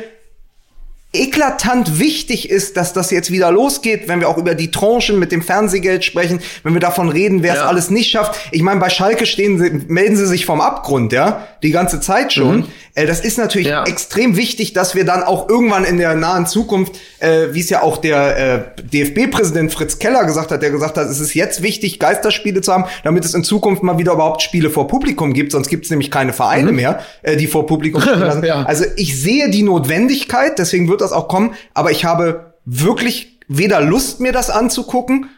eklatant 1.16 1.99
wichtig 1.99 2.49
ist, 2.49 2.78
dass 2.78 2.93
das 2.93 3.11
jetzt 3.11 3.32
wieder 3.32 3.51
losgeht, 3.51 4.07
wenn 4.07 4.20
wir 4.20 4.30
auch 4.30 4.38
über 4.38 4.55
die 4.55 4.72
Tranchen 4.72 5.20
mit 5.20 5.32
dem 5.32 5.41
Fernsehgeld 5.41 6.03
sprechen, 6.03 6.39
wenn 6.63 6.74
wir 6.74 6.82
davon 6.82 7.09
reden, 7.09 7.43
wer 7.43 7.53
es 7.53 7.59
ja. 7.59 7.66
alles 7.68 7.89
nicht 7.89 8.09
schafft. 8.09 8.39
Ich 8.51 8.61
meine, 8.61 8.80
bei 8.80 8.89
Schalke 8.89 9.26
stehen 9.26 9.59
sie, 9.59 9.70
melden 9.88 10.16
sie 10.16 10.28
sich 10.28 10.45
vom 10.45 10.61
Abgrund, 10.61 11.11
ja, 11.13 11.47
die 11.63 11.72
ganze 11.72 11.99
Zeit 11.99 12.34
schon. 12.34 12.57
Mhm. 12.57 12.66
Äh, 12.95 13.05
das 13.05 13.20
ist 13.20 13.38
natürlich 13.38 13.68
ja. 13.68 13.84
extrem 13.84 14.38
wichtig, 14.38 14.74
dass 14.74 14.95
wir 14.95 15.05
dann 15.05 15.24
auch 15.24 15.49
irgendwann 15.49 15.84
in 15.84 15.97
der 15.97 16.16
nahen 16.16 16.47
Zukunft, 16.47 16.99
äh, 17.20 17.47
wie 17.51 17.59
es 17.59 17.70
ja 17.70 17.82
auch 17.82 17.97
der 17.97 18.76
äh, 18.78 18.82
DFB-Präsident 18.82 19.72
Fritz 19.72 19.99
Keller 19.99 20.26
gesagt 20.26 20.51
hat, 20.51 20.61
der 20.61 20.72
gesagt 20.72 20.97
hat, 20.97 21.07
es 21.07 21.20
ist 21.20 21.34
jetzt 21.34 21.61
wichtig, 21.61 21.99
Geisterspiele 21.99 22.61
zu 22.61 22.74
haben, 22.74 22.86
damit 23.03 23.26
es 23.26 23.34
in 23.34 23.43
Zukunft 23.43 23.84
mal 23.84 23.97
wieder 23.97 24.13
überhaupt 24.13 24.41
Spiele 24.41 24.70
vor 24.70 24.88
Publikum 24.88 25.34
gibt, 25.34 25.51
sonst 25.51 25.68
gibt 25.68 25.86
es 25.86 25.91
nämlich 25.91 26.09
keine 26.09 26.34
Vereine 26.34 26.72
mhm. 26.72 26.78
mehr, 26.78 26.99
äh, 27.22 27.36
die 27.36 27.47
vor 27.47 27.66
Publikum 27.66 28.01
spielen 28.01 28.43
ja. 28.43 28.63
Also 28.63 28.86
ich 28.95 29.22
sehe 29.22 29.49
die 29.49 29.63
Notwendigkeit, 29.63 30.57
deswegen 30.57 30.88
wird 30.88 31.01
das 31.06 31.14
auch 31.14 31.28
kommen, 31.28 31.53
aber 31.74 31.91
ich 31.91 32.06
habe 32.06 32.53
wirklich 32.66 33.39
weder 33.47 33.82
Lust, 33.82 34.20
mir 34.20 34.32
das 34.32 34.49
anzugucken, 34.49 35.30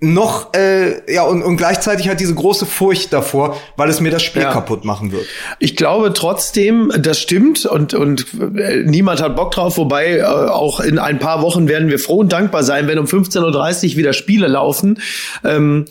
noch 0.00 0.52
äh, 0.54 1.12
ja 1.12 1.22
und, 1.22 1.42
und 1.42 1.56
gleichzeitig 1.56 2.08
halt 2.08 2.20
diese 2.20 2.34
große 2.34 2.66
Furcht 2.66 3.12
davor, 3.12 3.56
weil 3.76 3.88
es 3.88 4.00
mir 4.00 4.10
das 4.10 4.22
Spiel 4.22 4.42
ja. 4.42 4.52
kaputt 4.52 4.84
machen 4.84 5.12
wird. 5.12 5.24
Ich 5.58 5.76
glaube 5.76 6.12
trotzdem, 6.12 6.92
das 6.98 7.18
stimmt 7.18 7.64
und 7.64 7.94
und 7.94 8.26
äh, 8.56 8.82
niemand 8.84 9.22
hat 9.22 9.36
Bock 9.36 9.52
drauf. 9.52 9.78
Wobei 9.78 10.18
äh, 10.18 10.22
auch 10.24 10.80
in 10.80 10.98
ein 10.98 11.18
paar 11.18 11.42
Wochen 11.42 11.68
werden 11.68 11.88
wir 11.88 11.98
froh 11.98 12.18
und 12.18 12.32
dankbar 12.32 12.64
sein, 12.64 12.86
wenn 12.86 12.98
um 12.98 13.06
15:30 13.06 13.92
Uhr 13.92 13.96
wieder 13.96 14.12
Spiele 14.12 14.46
laufen. 14.46 15.00
Ähm, 15.42 15.86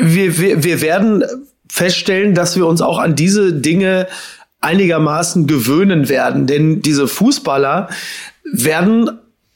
wir, 0.00 0.38
wir, 0.38 0.64
wir 0.64 0.80
werden 0.80 1.24
feststellen, 1.68 2.34
dass 2.34 2.56
wir 2.56 2.66
uns 2.66 2.82
auch 2.82 2.98
an 2.98 3.14
diese 3.14 3.52
Dinge 3.52 4.08
einigermaßen 4.60 5.46
gewöhnen 5.46 6.08
werden, 6.08 6.46
denn 6.46 6.82
diese 6.82 7.08
Fußballer 7.08 7.88
werden 8.44 9.10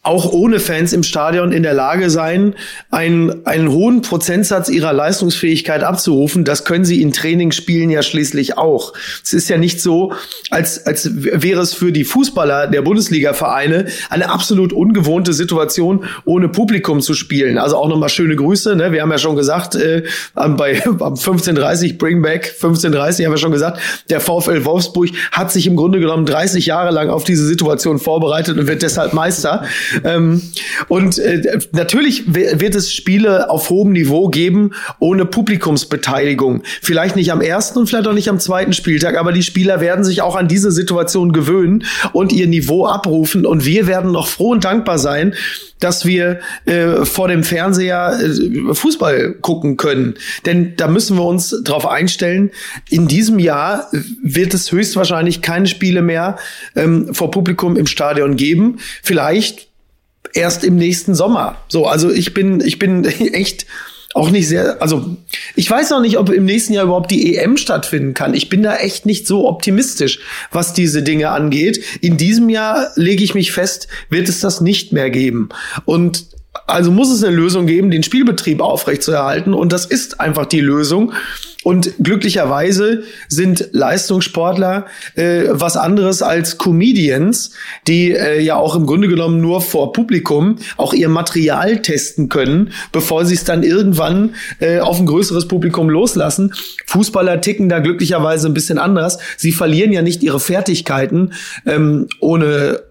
auch 0.04 0.30
ohne 0.32 0.60
Fans 0.60 0.92
im 0.92 1.02
Stadion 1.02 1.50
in 1.50 1.62
der 1.62 1.72
Lage 1.72 2.10
sein, 2.10 2.54
einen, 2.90 3.46
einen 3.46 3.70
hohen 3.70 4.02
Prozentsatz 4.02 4.68
ihrer 4.68 4.92
Leistungsfähigkeit 4.92 5.82
abzurufen. 5.82 6.44
Das 6.44 6.66
können 6.66 6.84
sie 6.84 7.00
in 7.00 7.12
Trainingsspielen 7.12 7.88
ja 7.88 8.02
schließlich 8.02 8.58
auch. 8.58 8.92
Es 9.22 9.32
ist 9.32 9.48
ja 9.48 9.56
nicht 9.56 9.80
so, 9.80 10.12
als, 10.50 10.86
als 10.86 11.10
wäre 11.14 11.62
es 11.62 11.72
für 11.72 11.90
die 11.90 12.04
Fußballer 12.04 12.66
der 12.66 12.82
Bundesliga-Vereine 12.82 13.86
eine 14.10 14.30
absolut 14.30 14.74
ungewohnte 14.74 15.32
Situation, 15.32 16.04
ohne 16.26 16.50
Publikum 16.50 17.00
zu 17.00 17.14
spielen. 17.14 17.56
Also 17.56 17.76
auch 17.78 17.88
nochmal 17.88 18.10
schöne 18.10 18.36
Grüße. 18.36 18.76
Ne? 18.76 18.92
Wir 18.92 19.00
haben 19.00 19.10
ja 19.10 19.18
schon 19.18 19.36
gesagt, 19.36 19.74
äh, 19.74 20.02
bei 20.34 20.84
am 20.84 21.14
15.30 21.14 21.96
Bring 21.96 22.20
Back 22.20 22.54
15.30 22.60 23.24
haben 23.24 23.32
wir 23.32 23.38
schon 23.38 23.52
gesagt, 23.52 23.80
der 24.10 24.20
VfL 24.20 24.66
Wolfsburg 24.66 25.08
hat 25.32 25.50
sich 25.50 25.66
im 25.66 25.76
Grunde 25.76 25.98
genommen 25.98 26.26
30 26.26 26.66
Jahre 26.66 26.90
lang 26.90 27.08
auf 27.08 27.24
diese 27.24 27.46
Situation 27.46 27.98
vorbereitet 27.98 28.58
und 28.58 28.66
wird 28.66 28.82
deshalb 28.82 29.14
Meister 29.14 29.64
ähm, 30.02 30.42
und 30.88 31.18
äh, 31.18 31.58
natürlich 31.72 32.24
wird 32.26 32.74
es 32.74 32.92
Spiele 32.92 33.50
auf 33.50 33.70
hohem 33.70 33.92
Niveau 33.92 34.28
geben, 34.28 34.72
ohne 34.98 35.24
Publikumsbeteiligung. 35.24 36.62
Vielleicht 36.82 37.16
nicht 37.16 37.30
am 37.32 37.40
ersten 37.40 37.78
und 37.78 37.88
vielleicht 37.88 38.08
auch 38.08 38.12
nicht 38.12 38.28
am 38.28 38.40
zweiten 38.40 38.72
Spieltag, 38.72 39.16
aber 39.16 39.32
die 39.32 39.42
Spieler 39.42 39.80
werden 39.80 40.04
sich 40.04 40.22
auch 40.22 40.36
an 40.36 40.48
diese 40.48 40.72
Situation 40.72 41.32
gewöhnen 41.32 41.84
und 42.12 42.32
ihr 42.32 42.46
Niveau 42.46 42.86
abrufen. 42.86 43.46
Und 43.46 43.64
wir 43.64 43.86
werden 43.86 44.12
noch 44.12 44.28
froh 44.28 44.50
und 44.50 44.64
dankbar 44.64 44.98
sein, 44.98 45.34
dass 45.80 46.06
wir 46.06 46.40
äh, 46.64 47.04
vor 47.04 47.28
dem 47.28 47.44
Fernseher 47.44 48.18
äh, 48.18 48.74
Fußball 48.74 49.34
gucken 49.40 49.76
können. 49.76 50.14
Denn 50.46 50.76
da 50.76 50.88
müssen 50.88 51.16
wir 51.16 51.24
uns 51.24 51.54
darauf 51.62 51.86
einstellen, 51.86 52.50
in 52.88 53.06
diesem 53.06 53.38
Jahr 53.38 53.90
wird 54.22 54.54
es 54.54 54.72
höchstwahrscheinlich 54.72 55.42
keine 55.42 55.66
Spiele 55.66 56.02
mehr 56.02 56.36
ähm, 56.74 57.12
vor 57.12 57.30
Publikum 57.30 57.76
im 57.76 57.86
Stadion 57.86 58.36
geben. 58.36 58.78
Vielleicht 59.02 59.68
erst 60.34 60.64
im 60.64 60.76
nächsten 60.76 61.14
Sommer. 61.14 61.56
So, 61.68 61.86
also 61.86 62.10
ich 62.10 62.34
bin, 62.34 62.60
ich 62.60 62.78
bin 62.78 63.04
echt 63.32 63.66
auch 64.14 64.30
nicht 64.30 64.46
sehr, 64.46 64.80
also 64.80 65.16
ich 65.56 65.68
weiß 65.68 65.90
noch 65.90 66.00
nicht, 66.00 66.18
ob 66.18 66.30
im 66.30 66.44
nächsten 66.44 66.72
Jahr 66.72 66.84
überhaupt 66.84 67.10
die 67.10 67.36
EM 67.36 67.56
stattfinden 67.56 68.14
kann. 68.14 68.34
Ich 68.34 68.48
bin 68.48 68.62
da 68.62 68.76
echt 68.76 69.06
nicht 69.06 69.26
so 69.26 69.48
optimistisch, 69.48 70.20
was 70.52 70.72
diese 70.72 71.02
Dinge 71.02 71.30
angeht. 71.30 71.82
In 72.00 72.16
diesem 72.16 72.48
Jahr 72.48 72.92
lege 72.94 73.24
ich 73.24 73.34
mich 73.34 73.50
fest, 73.50 73.88
wird 74.10 74.28
es 74.28 74.40
das 74.40 74.60
nicht 74.60 74.92
mehr 74.92 75.10
geben. 75.10 75.48
Und 75.84 76.26
also 76.66 76.92
muss 76.92 77.10
es 77.10 77.24
eine 77.24 77.34
Lösung 77.34 77.66
geben, 77.66 77.90
den 77.90 78.04
Spielbetrieb 78.04 78.60
aufrechtzuerhalten. 78.60 79.52
Und 79.52 79.72
das 79.72 79.84
ist 79.84 80.20
einfach 80.20 80.46
die 80.46 80.60
Lösung. 80.60 81.12
Und 81.64 81.94
glücklicherweise 81.98 83.02
sind 83.28 83.70
Leistungssportler 83.72 84.86
äh, 85.16 85.44
was 85.48 85.76
anderes 85.76 86.22
als 86.22 86.58
Comedians, 86.58 87.52
die 87.88 88.12
äh, 88.12 88.40
ja 88.40 88.56
auch 88.56 88.76
im 88.76 88.86
Grunde 88.86 89.08
genommen 89.08 89.40
nur 89.40 89.62
vor 89.62 89.92
Publikum 89.92 90.56
auch 90.76 90.92
ihr 90.92 91.08
Material 91.08 91.80
testen 91.80 92.28
können, 92.28 92.72
bevor 92.92 93.24
sie 93.24 93.34
es 93.34 93.44
dann 93.44 93.62
irgendwann 93.62 94.34
äh, 94.60 94.78
auf 94.78 95.00
ein 95.00 95.06
größeres 95.06 95.48
Publikum 95.48 95.88
loslassen. 95.88 96.52
Fußballer 96.86 97.40
ticken 97.40 97.70
da 97.70 97.78
glücklicherweise 97.78 98.48
ein 98.48 98.54
bisschen 98.54 98.78
anders. 98.78 99.18
Sie 99.38 99.52
verlieren 99.52 99.90
ja 99.90 100.02
nicht 100.02 100.22
ihre 100.22 100.40
Fertigkeiten 100.40 101.32
ähm, 101.66 102.08
ohne, 102.20 102.82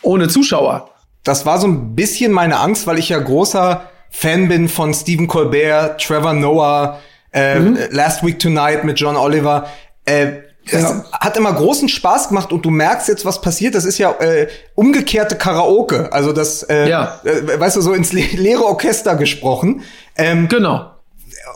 ohne 0.00 0.28
Zuschauer. 0.28 0.88
Das 1.22 1.44
war 1.44 1.60
so 1.60 1.66
ein 1.66 1.94
bisschen 1.94 2.32
meine 2.32 2.58
Angst, 2.58 2.86
weil 2.86 2.98
ich 2.98 3.10
ja 3.10 3.18
großer 3.18 3.88
Fan 4.10 4.48
bin 4.48 4.68
von 4.68 4.94
Stephen 4.94 5.26
Colbert, 5.26 6.00
Trevor 6.00 6.32
Noah, 6.32 6.98
äh, 7.32 7.58
mhm. 7.58 7.78
Last 7.90 8.24
Week 8.24 8.38
Tonight 8.38 8.84
mit 8.84 8.98
John 8.98 9.16
Oliver. 9.16 9.66
Äh, 10.04 10.32
das 10.70 10.82
ja. 10.82 11.04
hat 11.12 11.36
immer 11.36 11.52
großen 11.52 11.88
Spaß 11.88 12.28
gemacht 12.28 12.52
und 12.52 12.64
du 12.64 12.70
merkst 12.70 13.08
jetzt, 13.08 13.24
was 13.24 13.40
passiert. 13.40 13.74
Das 13.74 13.84
ist 13.84 13.98
ja 13.98 14.12
äh, 14.20 14.46
umgekehrte 14.74 15.36
Karaoke. 15.36 16.12
Also 16.12 16.32
das, 16.32 16.62
äh, 16.62 16.88
ja. 16.88 17.20
äh, 17.24 17.58
weißt 17.58 17.76
du, 17.76 17.80
so 17.80 17.92
ins 17.92 18.12
le 18.12 18.22
leere 18.34 18.64
Orchester 18.64 19.16
gesprochen. 19.16 19.82
Ähm, 20.16 20.48
genau. 20.48 20.90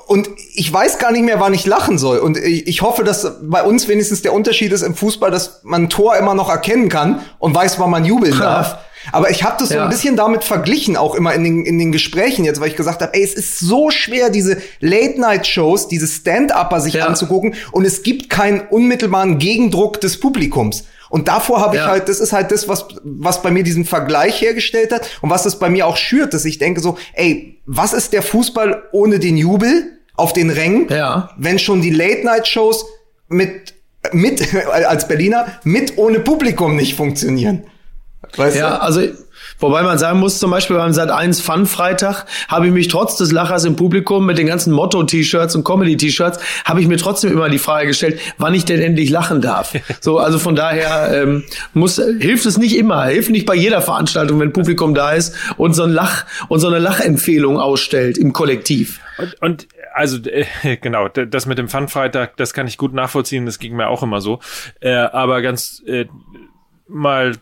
Und 0.08 0.28
ich 0.54 0.72
weiß 0.72 0.98
gar 0.98 1.12
nicht 1.12 1.24
mehr, 1.24 1.40
wann 1.40 1.54
ich 1.54 1.66
lachen 1.66 1.98
soll. 1.98 2.18
Und 2.18 2.36
ich 2.38 2.82
hoffe, 2.82 3.02
dass 3.02 3.32
bei 3.42 3.62
uns 3.62 3.88
wenigstens 3.88 4.22
der 4.22 4.32
Unterschied 4.32 4.72
ist 4.72 4.82
im 4.82 4.94
Fußball, 4.94 5.30
dass 5.30 5.62
man 5.64 5.84
ein 5.84 5.90
Tor 5.90 6.16
immer 6.16 6.34
noch 6.34 6.48
erkennen 6.48 6.88
kann 6.88 7.20
und 7.38 7.54
weiß, 7.54 7.78
wann 7.80 7.90
man 7.90 8.04
jubeln 8.04 8.38
darf. 8.38 8.78
Aber 9.12 9.30
ich 9.30 9.42
habe 9.42 9.56
das 9.58 9.70
so 9.70 9.78
ein 9.78 9.88
bisschen 9.88 10.16
damit 10.16 10.44
verglichen, 10.44 10.96
auch 10.96 11.14
immer 11.14 11.34
in 11.34 11.44
den, 11.44 11.64
in 11.64 11.78
den 11.78 11.92
Gesprächen 11.92 12.44
jetzt, 12.44 12.60
weil 12.60 12.68
ich 12.68 12.76
gesagt 12.76 13.02
habe, 13.02 13.14
ey, 13.14 13.22
es 13.22 13.34
ist 13.34 13.58
so 13.58 13.90
schwer, 13.90 14.30
diese 14.30 14.58
Late-Night-Shows, 14.80 15.88
diese 15.88 16.06
Stand-Upper 16.06 16.80
sich 16.80 16.94
ja. 16.94 17.06
anzugucken 17.06 17.54
und 17.72 17.84
es 17.84 18.02
gibt 18.02 18.30
keinen 18.30 18.60
unmittelbaren 18.60 19.38
Gegendruck 19.38 20.00
des 20.00 20.20
Publikums. 20.20 20.84
Und 21.08 21.28
davor 21.28 21.60
habe 21.60 21.76
ich 21.76 21.82
ja. 21.82 21.88
halt, 21.88 22.08
das 22.08 22.20
ist 22.20 22.32
halt 22.32 22.50
das, 22.50 22.68
was, 22.68 22.86
was 23.04 23.42
bei 23.42 23.50
mir 23.50 23.62
diesen 23.62 23.84
Vergleich 23.84 24.40
hergestellt 24.40 24.92
hat 24.92 25.08
und 25.22 25.30
was 25.30 25.46
es 25.46 25.58
bei 25.58 25.70
mir 25.70 25.86
auch 25.86 25.96
schürt, 25.96 26.34
dass 26.34 26.44
ich 26.44 26.58
denke 26.58 26.80
so, 26.80 26.98
ey, 27.14 27.60
was 27.66 27.92
ist 27.92 28.12
der 28.12 28.22
Fußball 28.22 28.84
ohne 28.92 29.18
den 29.18 29.36
Jubel 29.36 29.98
auf 30.16 30.32
den 30.32 30.50
Rängen, 30.50 30.88
ja. 30.88 31.30
wenn 31.36 31.58
schon 31.58 31.80
die 31.80 31.90
Late-Night-Shows 31.90 32.86
mit, 33.28 33.74
mit, 34.12 34.54
als 34.72 35.06
Berliner, 35.06 35.46
mit 35.62 35.96
ohne 35.96 36.20
Publikum 36.20 36.76
nicht 36.76 36.96
funktionieren? 36.96 37.64
Weißt 38.36 38.56
ja, 38.56 38.76
du? 38.76 38.82
also 38.82 39.00
Wobei 39.58 39.82
man 39.82 39.98
sagen 39.98 40.20
muss, 40.20 40.38
zum 40.38 40.50
Beispiel 40.50 40.76
beim 40.76 40.92
Sat 40.92 41.10
1 41.10 41.40
Fun 41.40 41.66
Freitag 41.66 42.26
habe 42.48 42.66
ich 42.66 42.72
mich 42.72 42.88
trotz 42.88 43.16
des 43.16 43.32
Lachers 43.32 43.64
im 43.64 43.76
Publikum 43.76 44.26
mit 44.26 44.38
den 44.38 44.46
ganzen 44.46 44.72
Motto-T-Shirts 44.72 45.54
und 45.56 45.64
Comedy-T-Shirts, 45.64 46.38
habe 46.64 46.80
ich 46.80 46.88
mir 46.88 46.98
trotzdem 46.98 47.32
immer 47.32 47.48
die 47.48 47.58
Frage 47.58 47.88
gestellt, 47.88 48.20
wann 48.38 48.54
ich 48.54 48.64
denn 48.64 48.80
endlich 48.80 49.10
lachen 49.10 49.40
darf. 49.40 49.74
So, 50.00 50.18
also 50.18 50.38
von 50.38 50.54
daher 50.54 51.22
ähm, 51.22 51.44
muss, 51.72 51.96
hilft 51.96 52.46
es 52.46 52.58
nicht 52.58 52.76
immer, 52.76 53.04
hilft 53.06 53.30
nicht 53.30 53.46
bei 53.46 53.54
jeder 53.54 53.80
Veranstaltung, 53.80 54.38
wenn 54.38 54.52
Publikum 54.52 54.94
da 54.94 55.12
ist 55.12 55.34
und 55.56 55.74
so 55.74 55.84
ein 55.84 55.90
Lach 55.90 56.26
und 56.48 56.60
so 56.60 56.68
eine 56.68 56.78
Lachempfehlung 56.78 57.58
ausstellt 57.58 58.18
im 58.18 58.32
Kollektiv. 58.32 59.00
Und, 59.18 59.42
und 59.42 59.68
also 59.94 60.18
äh, 60.28 60.44
genau, 60.80 61.08
das 61.08 61.46
mit 61.46 61.58
dem 61.58 61.68
Pfandfreitag, 61.68 62.36
das 62.36 62.52
kann 62.52 62.66
ich 62.66 62.78
gut 62.78 62.92
nachvollziehen, 62.92 63.46
das 63.46 63.58
ging 63.58 63.74
mir 63.74 63.88
auch 63.88 64.02
immer 64.02 64.20
so. 64.20 64.40
Äh, 64.80 64.92
aber 64.92 65.40
ganz 65.40 65.82
äh, 65.86 66.06
mal 66.86 67.32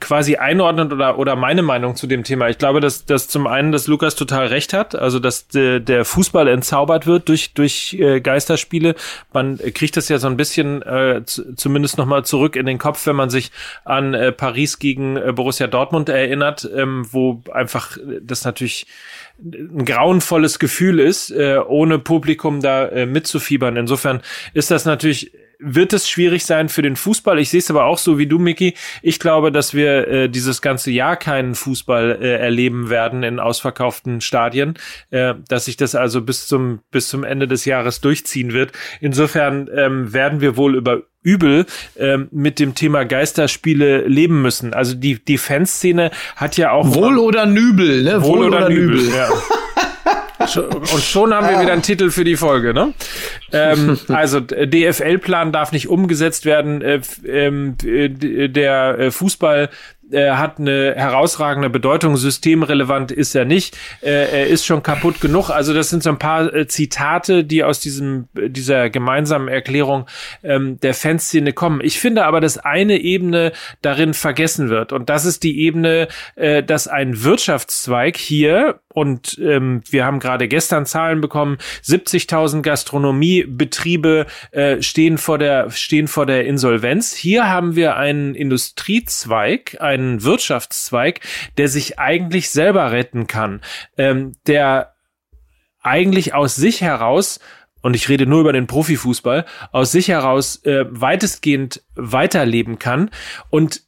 quasi 0.00 0.36
einordnen 0.36 0.92
oder, 0.92 1.18
oder 1.18 1.36
meine 1.36 1.62
Meinung 1.62 1.94
zu 1.94 2.08
dem 2.08 2.24
Thema. 2.24 2.48
Ich 2.48 2.58
glaube, 2.58 2.80
dass, 2.80 3.04
dass 3.04 3.28
zum 3.28 3.46
einen, 3.46 3.70
dass 3.70 3.86
Lukas 3.86 4.16
total 4.16 4.48
recht 4.48 4.72
hat, 4.72 4.96
also 4.96 5.20
dass 5.20 5.46
de, 5.46 5.78
der 5.78 6.04
Fußball 6.04 6.48
entzaubert 6.48 7.06
wird 7.06 7.28
durch, 7.28 7.54
durch 7.54 7.96
äh, 7.98 8.20
Geisterspiele. 8.20 8.96
Man 9.32 9.58
kriegt 9.58 9.96
das 9.96 10.08
ja 10.08 10.18
so 10.18 10.26
ein 10.26 10.36
bisschen 10.36 10.82
äh, 10.82 11.22
zumindest 11.24 11.98
nochmal 11.98 12.24
zurück 12.24 12.56
in 12.56 12.66
den 12.66 12.78
Kopf, 12.78 13.06
wenn 13.06 13.16
man 13.16 13.30
sich 13.30 13.52
an 13.84 14.12
äh, 14.12 14.32
Paris 14.32 14.80
gegen 14.80 15.16
äh, 15.16 15.32
Borussia 15.32 15.68
Dortmund 15.68 16.08
erinnert, 16.08 16.68
ähm, 16.74 17.06
wo 17.10 17.42
einfach 17.52 17.96
das 18.22 18.44
natürlich 18.44 18.86
ein 19.38 19.84
grauenvolles 19.84 20.58
Gefühl 20.58 20.98
ist, 20.98 21.30
äh, 21.30 21.58
ohne 21.58 21.98
Publikum 22.00 22.60
da 22.60 22.86
äh, 22.88 23.06
mitzufiebern. 23.06 23.76
Insofern 23.76 24.22
ist 24.52 24.70
das 24.70 24.84
natürlich 24.84 25.30
wird 25.58 25.92
es 25.92 26.08
schwierig 26.08 26.44
sein 26.44 26.68
für 26.68 26.82
den 26.82 26.96
Fußball. 26.96 27.38
Ich 27.38 27.50
sehe 27.50 27.60
es 27.60 27.70
aber 27.70 27.84
auch 27.84 27.98
so 27.98 28.18
wie 28.18 28.26
du, 28.26 28.38
Micky. 28.38 28.74
Ich 29.02 29.18
glaube, 29.18 29.52
dass 29.52 29.74
wir 29.74 30.08
äh, 30.08 30.28
dieses 30.28 30.62
ganze 30.62 30.90
Jahr 30.90 31.16
keinen 31.16 31.54
Fußball 31.54 32.18
äh, 32.20 32.36
erleben 32.38 32.90
werden 32.90 33.22
in 33.22 33.40
ausverkauften 33.40 34.20
Stadien, 34.20 34.74
äh, 35.10 35.34
dass 35.48 35.66
sich 35.66 35.76
das 35.76 35.94
also 35.94 36.22
bis 36.22 36.46
zum 36.46 36.80
bis 36.90 37.08
zum 37.08 37.24
Ende 37.24 37.48
des 37.48 37.64
Jahres 37.64 38.00
durchziehen 38.00 38.52
wird. 38.52 38.72
Insofern 39.00 39.68
ähm, 39.74 40.12
werden 40.12 40.40
wir 40.40 40.56
wohl 40.56 40.76
über 40.76 41.02
übel 41.22 41.66
ähm, 41.96 42.28
mit 42.30 42.60
dem 42.60 42.74
Thema 42.74 43.04
Geisterspiele 43.04 44.06
leben 44.06 44.42
müssen. 44.42 44.74
Also 44.74 44.94
die 44.94 45.22
die 45.24 45.38
Fanszene 45.38 46.10
hat 46.36 46.56
ja 46.56 46.70
auch 46.70 46.94
wohl 46.94 47.18
oder 47.18 47.46
Nübel, 47.46 48.02
ne? 48.02 48.22
Wohl, 48.22 48.38
wohl 48.38 48.46
oder, 48.46 48.58
oder, 48.58 48.68
Nübel. 48.68 48.96
Nübel. 48.96 49.14
Ja. 49.14 49.28
Und 50.54 51.02
schon 51.02 51.34
haben 51.34 51.48
wir 51.48 51.60
wieder 51.60 51.72
einen 51.72 51.82
Titel 51.82 52.10
für 52.10 52.24
die 52.24 52.36
Folge, 52.36 52.72
ne? 52.72 52.92
Ähm, 53.52 53.98
also 54.08 54.40
DFL-Plan 54.40 55.52
darf 55.52 55.72
nicht 55.72 55.88
umgesetzt 55.88 56.44
werden. 56.44 56.82
Äh, 56.82 57.00
ähm, 57.26 57.76
der 57.82 58.98
äh, 58.98 59.10
Fußball 59.10 59.70
hat 60.12 60.60
eine 60.60 60.94
herausragende 60.94 61.68
Bedeutung, 61.68 62.16
systemrelevant 62.16 63.10
ist 63.10 63.34
er 63.34 63.44
nicht, 63.44 63.76
er 64.00 64.46
ist 64.46 64.64
schon 64.64 64.84
kaputt 64.84 65.20
genug. 65.20 65.50
Also 65.50 65.74
das 65.74 65.90
sind 65.90 66.04
so 66.04 66.10
ein 66.10 66.18
paar 66.20 66.54
äh, 66.54 66.68
Zitate, 66.68 67.42
die 67.42 67.64
aus 67.64 67.80
diesem 67.80 68.28
dieser 68.34 68.88
gemeinsamen 68.88 69.48
Erklärung 69.48 70.06
ähm, 70.44 70.78
der 70.78 70.94
Fanszene 70.94 71.52
kommen. 71.52 71.80
Ich 71.82 71.98
finde 71.98 72.24
aber, 72.24 72.40
dass 72.40 72.56
eine 72.56 72.98
Ebene 72.98 73.50
darin 73.82 74.14
vergessen 74.14 74.68
wird 74.68 74.92
und 74.92 75.10
das 75.10 75.24
ist 75.24 75.42
die 75.42 75.58
Ebene, 75.58 76.06
äh, 76.36 76.62
dass 76.62 76.86
ein 76.86 77.24
Wirtschaftszweig 77.24 78.16
hier 78.16 78.78
und 78.96 79.38
ähm, 79.42 79.82
wir 79.90 80.06
haben 80.06 80.20
gerade 80.20 80.48
gestern 80.48 80.86
Zahlen 80.86 81.20
bekommen, 81.20 81.58
70.000 81.84 82.62
Gastronomiebetriebe 82.62 84.24
äh, 84.52 84.80
stehen 84.80 85.18
vor 85.18 85.36
der 85.36 85.70
stehen 85.70 86.08
vor 86.08 86.24
der 86.24 86.46
Insolvenz. 86.46 87.14
Hier 87.14 87.46
haben 87.46 87.76
wir 87.76 87.98
einen 87.98 88.34
Industriezweig, 88.34 89.76
einen 89.82 90.22
Wirtschaftszweig, 90.22 91.20
der 91.58 91.68
sich 91.68 91.98
eigentlich 91.98 92.48
selber 92.48 92.90
retten 92.90 93.26
kann, 93.26 93.60
ähm, 93.98 94.32
der 94.46 94.94
eigentlich 95.82 96.32
aus 96.32 96.54
sich 96.56 96.80
heraus 96.80 97.38
und 97.82 97.94
ich 97.94 98.08
rede 98.08 98.26
nur 98.26 98.40
über 98.40 98.54
den 98.54 98.66
Profifußball, 98.66 99.44
aus 99.72 99.92
sich 99.92 100.08
heraus 100.08 100.64
äh, 100.64 100.86
weitestgehend 100.88 101.82
weiterleben 101.94 102.78
kann. 102.78 103.10
Und 103.50 103.85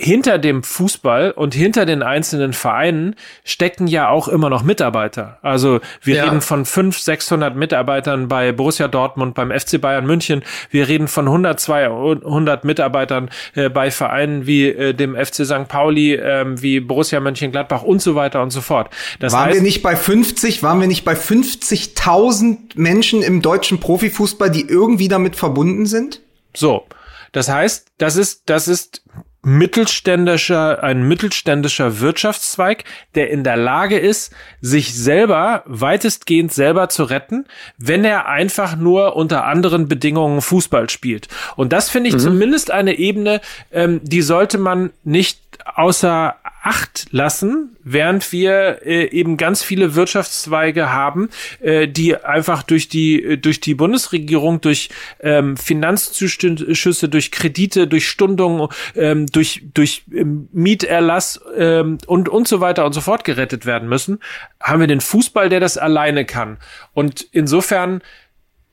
hinter 0.00 0.38
dem 0.38 0.62
Fußball 0.62 1.32
und 1.32 1.54
hinter 1.54 1.84
den 1.84 2.04
einzelnen 2.04 2.52
Vereinen 2.52 3.16
stecken 3.44 3.88
ja 3.88 4.08
auch 4.08 4.28
immer 4.28 4.48
noch 4.48 4.62
Mitarbeiter. 4.62 5.38
Also 5.42 5.80
wir 6.02 6.16
ja. 6.16 6.24
reden 6.24 6.40
von 6.40 6.64
500, 6.64 7.02
600 7.02 7.56
Mitarbeitern 7.56 8.28
bei 8.28 8.52
Borussia 8.52 8.86
Dortmund, 8.86 9.34
beim 9.34 9.50
FC 9.50 9.80
Bayern 9.80 10.06
München. 10.06 10.44
Wir 10.70 10.86
reden 10.86 11.08
von 11.08 11.26
100, 11.26 11.58
200 11.58 12.64
Mitarbeitern 12.64 13.28
äh, 13.54 13.68
bei 13.68 13.90
Vereinen 13.90 14.46
wie 14.46 14.68
äh, 14.68 14.94
dem 14.94 15.16
FC 15.16 15.44
St. 15.44 15.66
Pauli, 15.66 16.14
äh, 16.14 16.44
wie 16.62 16.78
Borussia 16.78 17.18
Mönchengladbach 17.18 17.82
und 17.82 18.00
so 18.00 18.14
weiter 18.14 18.40
und 18.40 18.50
so 18.50 18.60
fort. 18.60 18.90
Das 19.18 19.32
waren 19.32 19.46
heißt, 19.46 19.54
wir 19.56 19.62
nicht 19.62 19.82
bei 19.82 19.96
50, 19.96 20.62
waren 20.62 20.80
wir 20.80 20.86
nicht 20.86 21.04
bei 21.04 21.14
50.000 21.14 22.56
Menschen 22.76 23.22
im 23.22 23.42
deutschen 23.42 23.80
Profifußball, 23.80 24.50
die 24.50 24.68
irgendwie 24.68 25.08
damit 25.08 25.34
verbunden 25.34 25.86
sind? 25.86 26.20
So. 26.54 26.86
Das 27.32 27.48
heißt, 27.48 27.88
das 27.98 28.16
ist, 28.16 28.42
das 28.46 28.68
ist 28.68 29.02
mittelständischer, 29.48 30.82
ein 30.82 31.08
mittelständischer 31.08 32.00
Wirtschaftszweig, 32.00 32.84
der 33.14 33.30
in 33.30 33.44
der 33.44 33.56
Lage 33.56 33.98
ist, 33.98 34.32
sich 34.60 34.94
selber 34.94 35.62
weitestgehend 35.64 36.52
selber 36.52 36.90
zu 36.90 37.04
retten, 37.04 37.46
wenn 37.78 38.04
er 38.04 38.28
einfach 38.28 38.76
nur 38.76 39.16
unter 39.16 39.44
anderen 39.44 39.88
Bedingungen 39.88 40.42
Fußball 40.42 40.90
spielt. 40.90 41.28
Und 41.56 41.72
das 41.72 41.88
finde 41.88 42.10
ich 42.10 42.16
mhm. 42.16 42.20
zumindest 42.20 42.70
eine 42.70 42.98
Ebene, 42.98 43.40
ähm, 43.72 44.00
die 44.02 44.22
sollte 44.22 44.58
man 44.58 44.90
nicht 45.02 45.40
außer 45.64 46.36
Acht 46.60 47.06
lassen, 47.12 47.76
während 47.82 48.32
wir 48.32 48.84
äh, 48.84 49.08
eben 49.10 49.36
ganz 49.36 49.62
viele 49.62 49.94
Wirtschaftszweige 49.94 50.92
haben, 50.92 51.30
äh, 51.60 51.86
die 51.86 52.16
einfach 52.16 52.62
durch 52.62 52.88
die 52.88 53.22
äh, 53.22 53.36
durch 53.38 53.60
die 53.60 53.74
Bundesregierung, 53.74 54.60
durch 54.60 54.90
ähm, 55.20 55.56
Finanzzuschüsse, 55.56 57.08
durch 57.08 57.30
Kredite, 57.30 57.86
durch 57.86 58.08
Stundungen, 58.08 58.68
ähm, 58.96 59.26
durch 59.26 59.62
durch 59.72 60.02
ähm, 60.12 60.48
Mieterlass 60.52 61.40
ähm, 61.56 61.98
und 62.06 62.28
und 62.28 62.48
so 62.48 62.60
weiter 62.60 62.84
und 62.84 62.92
so 62.92 63.00
fort 63.00 63.24
gerettet 63.24 63.64
werden 63.64 63.88
müssen, 63.88 64.18
haben 64.60 64.80
wir 64.80 64.88
den 64.88 65.00
Fußball, 65.00 65.48
der 65.48 65.60
das 65.60 65.78
alleine 65.78 66.24
kann. 66.24 66.58
Und 66.92 67.26
insofern 67.30 68.02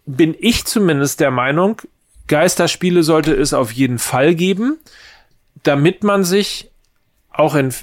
bin 0.06 0.36
ich 0.38 0.66
zumindest 0.66 1.20
der 1.20 1.32
Meinung, 1.32 1.82
Geisterspiele 2.28 3.04
sollte 3.04 3.34
es 3.34 3.54
auf 3.54 3.72
jeden 3.72 4.00
Fall 4.00 4.36
geben, 4.36 4.80
damit 5.64 6.04
man 6.04 6.24
sich 6.24 6.72
auch 7.40 7.56
in, 7.56 7.74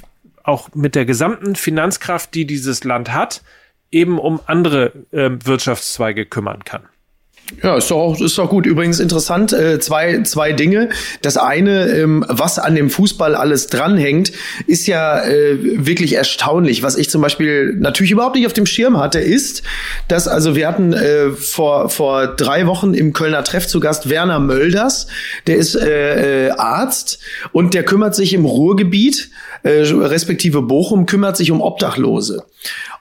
auch 0.43 0.69
mit 0.73 0.95
der 0.95 1.05
gesamten 1.05 1.55
Finanzkraft, 1.55 2.33
die 2.33 2.45
dieses 2.45 2.83
Land 2.83 3.13
hat, 3.13 3.43
eben 3.91 4.19
um 4.19 4.39
andere 4.45 4.93
äh, 5.11 5.29
Wirtschaftszweige 5.43 6.25
kümmern 6.25 6.63
kann. 6.63 6.83
Ja, 7.61 7.77
ist 7.77 7.91
doch, 7.91 8.19
ist 8.19 8.37
doch 8.37 8.49
gut. 8.49 8.65
Übrigens 8.65 8.99
interessant, 8.99 9.53
äh, 9.53 9.79
zwei, 9.79 10.23
zwei 10.23 10.53
Dinge. 10.53 10.89
Das 11.21 11.37
eine, 11.37 11.87
ähm, 11.89 12.25
was 12.27 12.59
an 12.59 12.75
dem 12.75 12.89
Fußball 12.89 13.35
alles 13.35 13.67
dranhängt, 13.67 14.31
ist 14.67 14.87
ja 14.87 15.23
äh, 15.23 15.57
wirklich 15.85 16.13
erstaunlich. 16.13 16.83
Was 16.83 16.97
ich 16.97 17.09
zum 17.09 17.21
Beispiel 17.21 17.75
natürlich 17.75 18.11
überhaupt 18.11 18.35
nicht 18.35 18.45
auf 18.47 18.53
dem 18.53 18.65
Schirm 18.65 18.97
hatte, 18.97 19.19
ist, 19.19 19.63
dass, 20.07 20.27
also 20.27 20.55
wir 20.55 20.67
hatten 20.67 20.93
äh, 20.93 21.31
vor, 21.31 21.89
vor 21.89 22.27
drei 22.27 22.67
Wochen 22.67 22.93
im 22.93 23.13
Kölner 23.13 23.43
Treff 23.43 23.67
zu 23.67 23.79
Gast 23.79 24.09
Werner 24.09 24.39
Mölders, 24.39 25.07
der 25.47 25.57
ist 25.57 25.75
äh, 25.75 26.47
äh, 26.47 26.51
Arzt 26.51 27.19
und 27.51 27.73
der 27.73 27.83
kümmert 27.83 28.15
sich 28.15 28.33
im 28.33 28.45
Ruhrgebiet, 28.45 29.29
äh, 29.63 29.81
respektive 29.81 30.61
Bochum, 30.61 31.05
kümmert 31.05 31.37
sich 31.37 31.51
um 31.51 31.61
Obdachlose. 31.61 32.43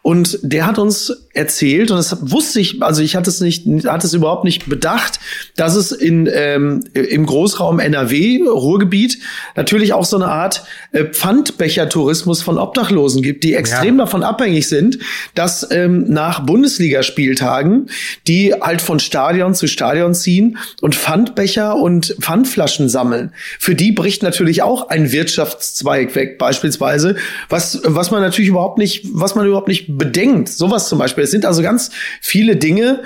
Und 0.02 0.40
der 0.42 0.66
hat 0.66 0.78
uns 0.80 1.28
erzählt, 1.32 1.92
und 1.92 1.96
das 1.96 2.32
wusste 2.32 2.58
ich, 2.58 2.82
also 2.82 3.02
ich 3.02 3.14
hatte 3.14 3.30
es 3.30 3.40
nicht, 3.40 3.66
hatte 3.86 4.06
es 4.06 4.12
überhaupt 4.12 4.41
nicht 4.44 4.68
bedacht, 4.68 5.20
dass 5.56 5.76
es 5.76 5.92
in, 5.92 6.28
ähm, 6.32 6.84
im 6.94 7.26
Großraum 7.26 7.78
NRW, 7.78 8.42
Ruhrgebiet, 8.46 9.18
natürlich 9.56 9.92
auch 9.92 10.04
so 10.04 10.16
eine 10.16 10.28
Art 10.28 10.64
äh, 10.92 11.04
Pfandbecher-Tourismus 11.04 12.42
von 12.42 12.58
Obdachlosen 12.58 13.22
gibt, 13.22 13.44
die 13.44 13.54
extrem 13.54 13.98
ja. 13.98 14.04
davon 14.04 14.22
abhängig 14.22 14.68
sind, 14.68 14.98
dass 15.34 15.70
ähm, 15.70 16.04
nach 16.08 16.46
Bundesligaspieltagen 16.46 17.88
die 18.26 18.54
halt 18.54 18.82
von 18.82 19.00
Stadion 19.00 19.54
zu 19.54 19.66
Stadion 19.66 20.14
ziehen 20.14 20.58
und 20.80 20.94
Pfandbecher 20.94 21.76
und 21.76 22.16
Pfandflaschen 22.20 22.88
sammeln. 22.88 23.32
Für 23.58 23.74
die 23.74 23.92
bricht 23.92 24.22
natürlich 24.22 24.62
auch 24.62 24.88
ein 24.88 25.12
Wirtschaftszweig 25.12 26.14
weg, 26.14 26.38
beispielsweise, 26.38 27.16
was, 27.48 27.80
was 27.84 28.10
man 28.10 28.20
natürlich 28.20 28.48
überhaupt 28.48 28.78
nicht, 28.78 29.06
was 29.12 29.34
man 29.34 29.46
überhaupt 29.46 29.68
nicht 29.68 29.86
bedenkt. 29.96 30.48
Sowas 30.48 30.88
zum 30.88 30.98
Beispiel. 30.98 31.24
Es 31.24 31.30
sind 31.30 31.44
also 31.44 31.62
ganz 31.62 31.90
viele 32.20 32.56
Dinge, 32.56 33.02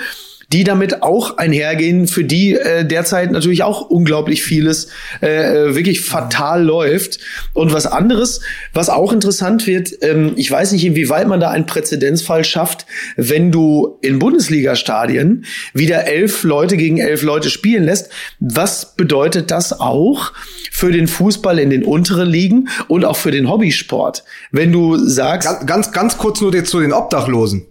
die 0.52 0.64
damit 0.64 1.02
auch 1.02 1.38
einhergehen, 1.38 2.06
für 2.06 2.24
die 2.24 2.54
äh, 2.54 2.84
derzeit 2.84 3.32
natürlich 3.32 3.62
auch 3.64 3.82
unglaublich 3.82 4.42
vieles 4.42 4.88
äh, 5.20 5.74
wirklich 5.74 6.02
fatal 6.02 6.62
läuft. 6.62 7.18
Und 7.52 7.72
was 7.72 7.86
anderes, 7.86 8.40
was 8.72 8.88
auch 8.88 9.12
interessant 9.12 9.66
wird, 9.66 9.90
ähm, 10.02 10.34
ich 10.36 10.50
weiß 10.50 10.72
nicht, 10.72 10.84
inwieweit 10.84 11.26
man 11.26 11.40
da 11.40 11.50
einen 11.50 11.66
Präzedenzfall 11.66 12.44
schafft, 12.44 12.86
wenn 13.16 13.50
du 13.50 13.98
in 14.02 14.18
Bundesliga-Stadien 14.18 15.44
wieder 15.74 16.06
elf 16.06 16.44
Leute 16.44 16.76
gegen 16.76 16.98
elf 16.98 17.22
Leute 17.22 17.50
spielen 17.50 17.84
lässt. 17.84 18.10
Was 18.38 18.94
bedeutet 18.94 19.50
das 19.50 19.80
auch 19.80 20.32
für 20.70 20.92
den 20.92 21.08
Fußball 21.08 21.58
in 21.58 21.70
den 21.70 21.84
unteren 21.84 22.28
Ligen 22.28 22.68
und 22.86 23.04
auch 23.04 23.16
für 23.16 23.32
den 23.32 23.50
Hobbysport? 23.50 24.22
Wenn 24.52 24.70
du 24.70 24.96
sagst. 24.96 25.48
Ganz, 25.48 25.66
ganz, 25.66 25.92
ganz 25.92 26.18
kurz 26.18 26.40
nur 26.40 26.64
zu 26.64 26.80
den 26.80 26.92
Obdachlosen 26.92 27.66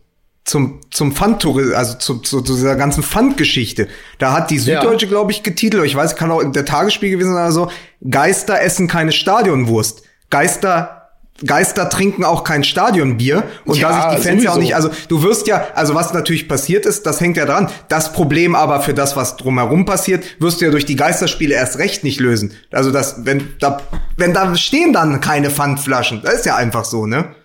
zum 0.46 0.80
zum 0.92 1.12
Pfandtourismus, 1.12 1.76
also 1.76 1.98
zu, 1.98 2.20
zu, 2.20 2.42
zu 2.42 2.54
dieser 2.54 2.76
ganzen 2.76 3.04
Pfandgeschichte. 3.04 3.88
Da 4.20 4.32
hat 4.32 4.52
die 4.52 4.60
Süddeutsche, 4.60 5.08
ja. 5.08 5.12
glaube 5.12 5.32
ich, 5.32 5.44
getitelt, 5.44 5.84
ich 5.86 5.96
weiß, 5.96 6.16
kann 6.16 6.32
auch 6.32 6.40
in 6.40 6.54
der 6.54 6.66
Tagesspiel 6.66 7.10
gewesen 7.10 7.34
sein, 7.34 7.44
also 7.44 7.70
Geister 8.10 8.62
essen 8.62 8.88
keine 8.88 9.12
Stadionwurst. 9.12 10.04
Geister 10.30 11.06
Geister 11.44 11.90
trinken 11.90 12.24
auch 12.24 12.46
kein 12.46 12.64
Stadionbier 12.64 13.44
und 13.66 13.78
Ja, 13.78 13.90
da 13.90 14.12
sich 14.12 14.22
die 14.22 14.28
Fans 14.28 14.44
ja 14.44 14.52
auch 14.52 14.54
sowieso. 14.56 14.68
nicht, 14.68 14.76
also 14.76 14.90
du 15.10 15.22
wirst 15.22 15.48
ja, 15.48 15.68
also 15.76 15.94
was 15.94 16.14
natürlich 16.14 16.48
passiert 16.48 16.86
ist, 16.86 17.06
das 17.06 17.20
hängt 17.20 17.36
ja 17.36 17.46
dran. 17.46 17.70
Das 17.90 18.14
Problem 18.14 18.56
aber 18.56 18.80
für 18.80 18.94
das, 18.94 19.18
was 19.18 19.36
drumherum 19.36 19.84
passiert, 19.84 20.24
wirst 20.40 20.62
du 20.62 20.66
ja 20.66 20.72
durch 20.72 20.86
die 20.86 20.96
Geisterspiele 20.96 21.54
erst 21.54 21.78
recht 21.78 22.06
nicht 22.06 22.22
lösen. 22.22 22.54
Also 22.72 22.90
das, 22.90 23.26
wenn 23.26 23.50
da, 23.60 23.82
wenn 24.16 24.34
da 24.34 24.56
stehen 24.56 24.94
dann 24.94 25.20
keine 25.20 25.50
Pfandflaschen, 25.50 26.22
das 26.24 26.36
ist 26.36 26.46
ja 26.46 26.56
einfach 26.56 26.86
so, 26.86 27.06
ne? 27.06 27.36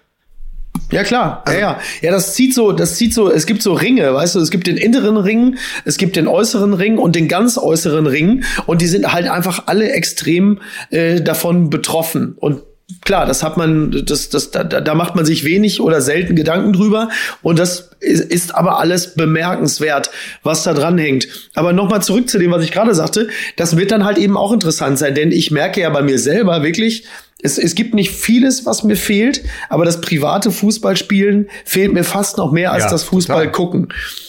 Ja 0.91 1.05
klar, 1.05 1.45
ja, 1.47 1.59
ja. 1.59 1.81
Ja, 2.03 2.11
das 2.11 2.35
zieht 2.35 2.55
so, 2.55 2.73
das 2.73 2.97
zieht 2.97 3.15
so, 3.15 3.31
es 3.31 3.47
gibt 3.47 3.63
so 3.63 3.75
Ringe, 3.75 4.13
weißt 4.13 4.35
du, 4.35 4.41
es 4.41 4.51
gibt 4.51 4.67
den 4.67 4.77
inneren 4.77 5.17
Ring, 5.17 5.57
es 5.85 5.97
gibt 5.97 6.17
den 6.17 6.27
äußeren 6.27 6.75
Ring 6.75 6.99
und 6.99 7.15
den 7.15 7.29
ganz 7.29 7.59
äußeren 7.59 8.07
Ring 8.07 8.45
und 8.67 8.81
die 8.81 8.87
sind 8.87 9.13
halt 9.13 9.29
einfach 9.29 9.65
alle 9.67 9.91
extrem 9.93 10.61
äh, 10.91 11.21
davon 11.21 11.71
betroffen 11.71 12.35
und 12.37 12.63
Klar, 13.03 13.25
das 13.25 13.43
hat 13.43 13.57
man, 13.57 14.05
das, 14.05 14.31
das, 14.31 14.51
da, 14.51 14.65
da 14.65 14.95
macht 14.95 15.15
man 15.15 15.25
sich 15.25 15.45
wenig 15.45 15.81
oder 15.81 16.01
selten 16.01 16.35
Gedanken 16.35 16.73
drüber. 16.73 17.09
Und 17.41 17.59
das 17.59 17.91
ist, 18.01 18.21
ist 18.21 18.55
aber 18.55 18.81
alles 18.81 19.15
bemerkenswert, 19.15 20.11
was 20.43 20.65
da 20.65 20.75
dran 20.75 20.99
hängt. 20.99 21.29
Aber 21.55 21.73
nochmal 21.73 22.03
zurück 22.03 22.29
zu 22.29 22.39
dem, 22.39 22.51
was 22.51 22.65
ich 22.65 22.73
gerade 22.73 22.95
sagte. 22.95 23.29
Das 23.57 23.77
wird 23.77 23.93
dann 23.93 24.05
halt 24.05 24.19
eben 24.19 24.37
auch 24.37 24.53
interessant 24.53 24.99
sein, 24.99 25.15
denn 25.15 25.31
ich 25.31 25.51
merke 25.51 25.81
ja 25.81 25.91
bei 25.91 26.03
mir 26.03 26.19
selber 26.19 26.63
wirklich, 26.63 27.05
es, 27.43 27.59
es 27.59 27.75
gibt 27.75 27.95
nicht 27.95 28.11
vieles, 28.11 28.67
was 28.67 28.85
mir 28.85 28.97
fehlt, 28.97 29.43
aber 29.69 29.85
das 29.85 30.01
private 30.01 30.51
Fußballspielen 30.51 31.49
fehlt 31.65 31.93
mir 31.93 32.05
fast 32.05 32.39
noch 32.39 32.53
mehr 32.53 32.73
als 32.73 32.85
Ja, 32.85 32.91
das 32.91 33.05
Fußball 33.05 33.47
total. 33.47 33.53
gucken. 33.53 33.89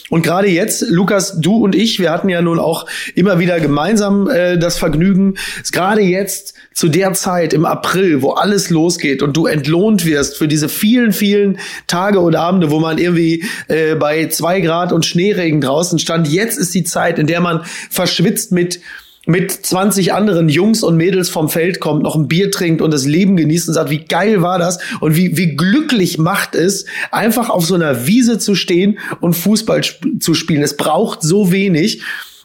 Und 0.10 0.24
gerade 0.24 0.50
jetzt, 0.50 0.84
Lukas, 0.90 1.40
du 1.40 1.56
und 1.58 1.74
ich, 1.74 2.00
wir 2.00 2.12
hatten 2.12 2.28
ja 2.28 2.42
nun 2.42 2.60
auch 2.60 2.86
immer 3.16 3.40
wieder 3.40 3.62
gemeinsam 3.62 4.30
äh, 4.30 4.58
das 4.58 4.78
Vergnügen, 4.78 5.36
gerade 5.72 6.02
jetzt 6.02 6.54
zu 6.74 6.90
der 6.90 7.14
Zeit 7.14 7.54
im 7.54 7.66
April, 7.66 8.22
wo 8.22 8.32
alles 8.32 8.70
losgeht 8.70 9.22
und 9.24 9.38
du 9.38 9.46
entlohnt 9.46 10.06
wirst 10.06 10.38
für 10.38 10.50
diese 10.50 10.68
vielen, 10.68 11.14
vielen 11.14 11.60
Tage 11.88 12.20
und 12.20 12.36
Abende, 12.36 12.72
wo 12.72 12.80
man 12.80 12.98
irgendwie 12.98 13.46
äh, 13.70 13.96
bei 13.96 14.28
zwei 14.28 14.60
Grad 14.60 14.92
und 14.92 15.06
Schneeregen 15.06 15.62
draußen 15.62 15.98
stand. 15.98 16.28
Jetzt 16.28 16.58
ist 16.58 16.74
die 16.74 16.84
Zeit, 16.84 17.18
in 17.18 17.28
der 17.28 17.40
man 17.40 17.62
verschwitzt 17.90 18.52
mit 18.52 18.82
mit 19.28 19.52
20 19.52 20.14
anderen 20.14 20.50
Jungs 20.50 20.84
und 20.84 20.98
Mädels 20.98 21.30
vom 21.30 21.48
Feld 21.48 21.80
kommt, 21.80 22.02
noch 22.02 22.16
ein 22.16 22.28
Bier 22.28 22.50
trinkt 22.50 22.82
und 22.82 22.92
das 22.92 23.06
Leben 23.06 23.38
genießt 23.38 23.68
und 23.68 23.76
sagt, 23.76 23.92
wie 23.92 24.04
geil 24.04 24.42
war 24.42 24.58
das 24.58 24.80
und 25.00 25.16
wie, 25.16 25.38
wie 25.38 25.56
glücklich 25.56 26.18
macht 26.18 26.56
es, 26.56 26.86
einfach 27.12 27.50
auf 27.50 27.66
so 27.66 27.76
einer 27.76 28.08
Wiese 28.08 28.40
zu 28.40 28.56
stehen 28.56 28.98
und 29.20 29.34
Fußball 29.34 29.82
sp 29.86 30.18
zu 30.20 30.34
spielen. 30.34 30.64
Es 30.64 30.76
braucht 30.76 31.22
so 31.22 31.52
wenig. 31.52 32.02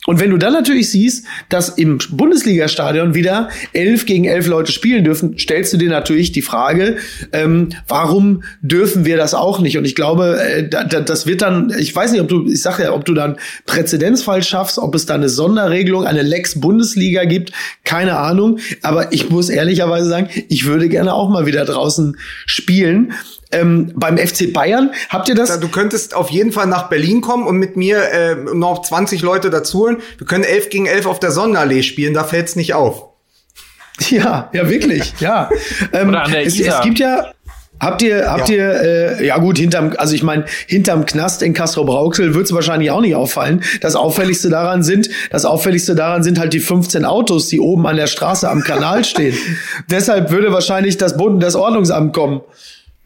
Und 0.07 0.20
wenn 0.20 0.30
du 0.30 0.38
dann 0.38 0.52
natürlich 0.52 0.90
siehst, 0.90 1.26
dass 1.48 1.68
im 1.68 1.98
Bundesliga-Stadion 2.11 3.14
wieder 3.14 3.48
elf 3.72 4.07
gegen 4.07 4.24
elf 4.24 4.46
Leute 4.46 4.72
spielen 4.72 5.04
dürfen, 5.04 5.36
stellst 5.38 5.72
du 5.72 5.76
dir 5.76 5.90
natürlich 5.90 6.32
die 6.32 6.42
Frage, 6.42 6.96
ähm, 7.32 7.70
warum 7.88 8.42
dürfen 8.62 9.04
wir 9.04 9.16
das 9.16 9.34
auch 9.34 9.61
nicht? 9.61 9.76
Und 9.76 9.84
ich 9.84 9.94
glaube, 9.94 10.40
äh, 10.40 10.68
da, 10.68 10.84
da, 10.84 11.00
das 11.00 11.26
wird 11.26 11.42
dann, 11.42 11.72
ich 11.78 11.94
weiß 11.94 12.12
nicht, 12.12 12.20
ob 12.20 12.28
du, 12.28 12.46
ich 12.48 12.62
sage 12.62 12.84
ja, 12.84 12.92
ob 12.92 13.04
du 13.04 13.14
dann 13.14 13.36
Präzedenzfall 13.66 14.42
schaffst, 14.42 14.78
ob 14.78 14.94
es 14.94 15.07
da 15.07 15.14
eine 15.14 15.28
Sonderregelung, 15.28 16.07
eine 16.07 16.22
Lex 16.22 16.61
Bundesliga 16.61 17.24
gibt, 17.24 17.52
keine 17.84 18.16
Ahnung. 18.16 18.59
Aber 18.82 19.12
ich 19.12 19.28
muss 19.28 19.48
ehrlicherweise 19.48 20.09
sagen, 20.09 20.28
ich 20.48 20.66
würde 20.66 20.88
gerne 20.88 21.14
auch 21.14 21.28
mal 21.28 21.46
wieder 21.46 21.64
draußen 21.64 22.16
spielen. 22.46 23.12
Ähm, 23.61 23.92
beim 23.96 24.18
FC 24.18 24.52
Bayern 24.52 24.90
habt 25.09 25.28
ihr 25.28 25.34
das? 25.34 25.48
Da, 25.48 25.57
du 25.57 25.68
könntest 25.68 26.14
auf 26.14 26.30
jeden 26.30 26.52
Fall 26.52 26.66
nach 26.66 26.88
Berlin 26.88 27.20
kommen 27.20 27.46
und 27.46 27.57
mit 27.57 27.76
mir 27.76 28.02
äh, 28.11 28.34
noch 28.54 28.82
20 28.82 29.22
Leute 29.22 29.50
dazu 29.50 29.80
holen. 29.80 29.98
Wir 30.18 30.26
können 30.26 30.44
11 30.44 30.68
gegen 30.70 30.86
11 30.86 31.07
auf 31.07 31.20
der 31.20 31.30
Sonnenallee 31.30 31.82
spielen, 31.82 32.14
da 32.14 32.24
fällt's 32.24 32.57
nicht 32.57 32.74
auf. 32.74 33.04
Ja, 34.11 34.50
ja, 34.52 34.68
wirklich, 34.68 35.14
ja. 35.20 35.48
Ähm, 35.92 36.09
Oder 36.11 36.24
an 36.24 36.30
der 36.32 36.44
es, 36.46 36.61
es 36.61 36.80
gibt 36.82 36.98
ja, 36.98 37.32
habt 37.80 38.02
ihr, 38.02 38.30
habt 38.30 38.48
Ja. 38.50 38.54
ihr, 38.54 38.82
äh, 39.20 39.26
ja 39.26 39.38
gut, 39.38 39.57
hinterm, 39.59 39.94
also 39.96 40.14
ich 40.14 40.22
meine, 40.22 40.44
hinterm 40.66 41.07
Knast 41.07 41.42
in 41.42 41.54
Castro-Brauxel 41.54 42.34
wird 42.34 42.44
es 42.46 42.52
wahrscheinlich 42.52 42.90
auch 42.90 43.00
nicht 43.00 43.14
auffallen. 43.14 43.62
Das 43.80 43.94
Auffälligste 43.96 44.50
daran 44.50 44.82
sind, 44.82 45.09
das 45.30 45.44
Auffälligste 45.46 45.94
daran 45.94 46.22
sind 46.22 46.38
halt 46.38 46.52
die 46.52 46.61
15 46.61 47.04
Autos, 47.04 47.48
die 47.48 47.61
oben 47.61 47.86
an 47.86 47.96
der 47.96 48.07
Straße 48.07 48.48
am 48.48 48.62
Kanal 48.62 49.04
stehen. 49.04 49.36
Deshalb 49.90 50.30
würde 50.30 50.52
wahrscheinlich 50.52 50.98
das 50.98 51.16
Bund, 51.16 51.42
das 51.42 51.54
Ordnungsamt 51.54 52.12
kommen. 52.14 52.42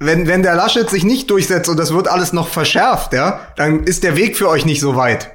Wenn, 0.00 0.26
wenn 0.26 0.42
der 0.42 0.54
Laschet 0.54 0.88
sich 0.88 1.04
nicht 1.04 1.30
durchsetzt 1.30 1.68
und 1.68 1.76
das 1.76 1.92
wird 1.92 2.08
alles 2.08 2.32
noch 2.32 2.48
verschärft, 2.48 3.12
ja, 3.12 3.40
dann 3.56 3.84
ist 3.84 4.02
der 4.02 4.16
Weg 4.16 4.36
für 4.36 4.48
euch 4.48 4.64
nicht 4.64 4.80
so 4.80 4.96
weit. 4.96 5.30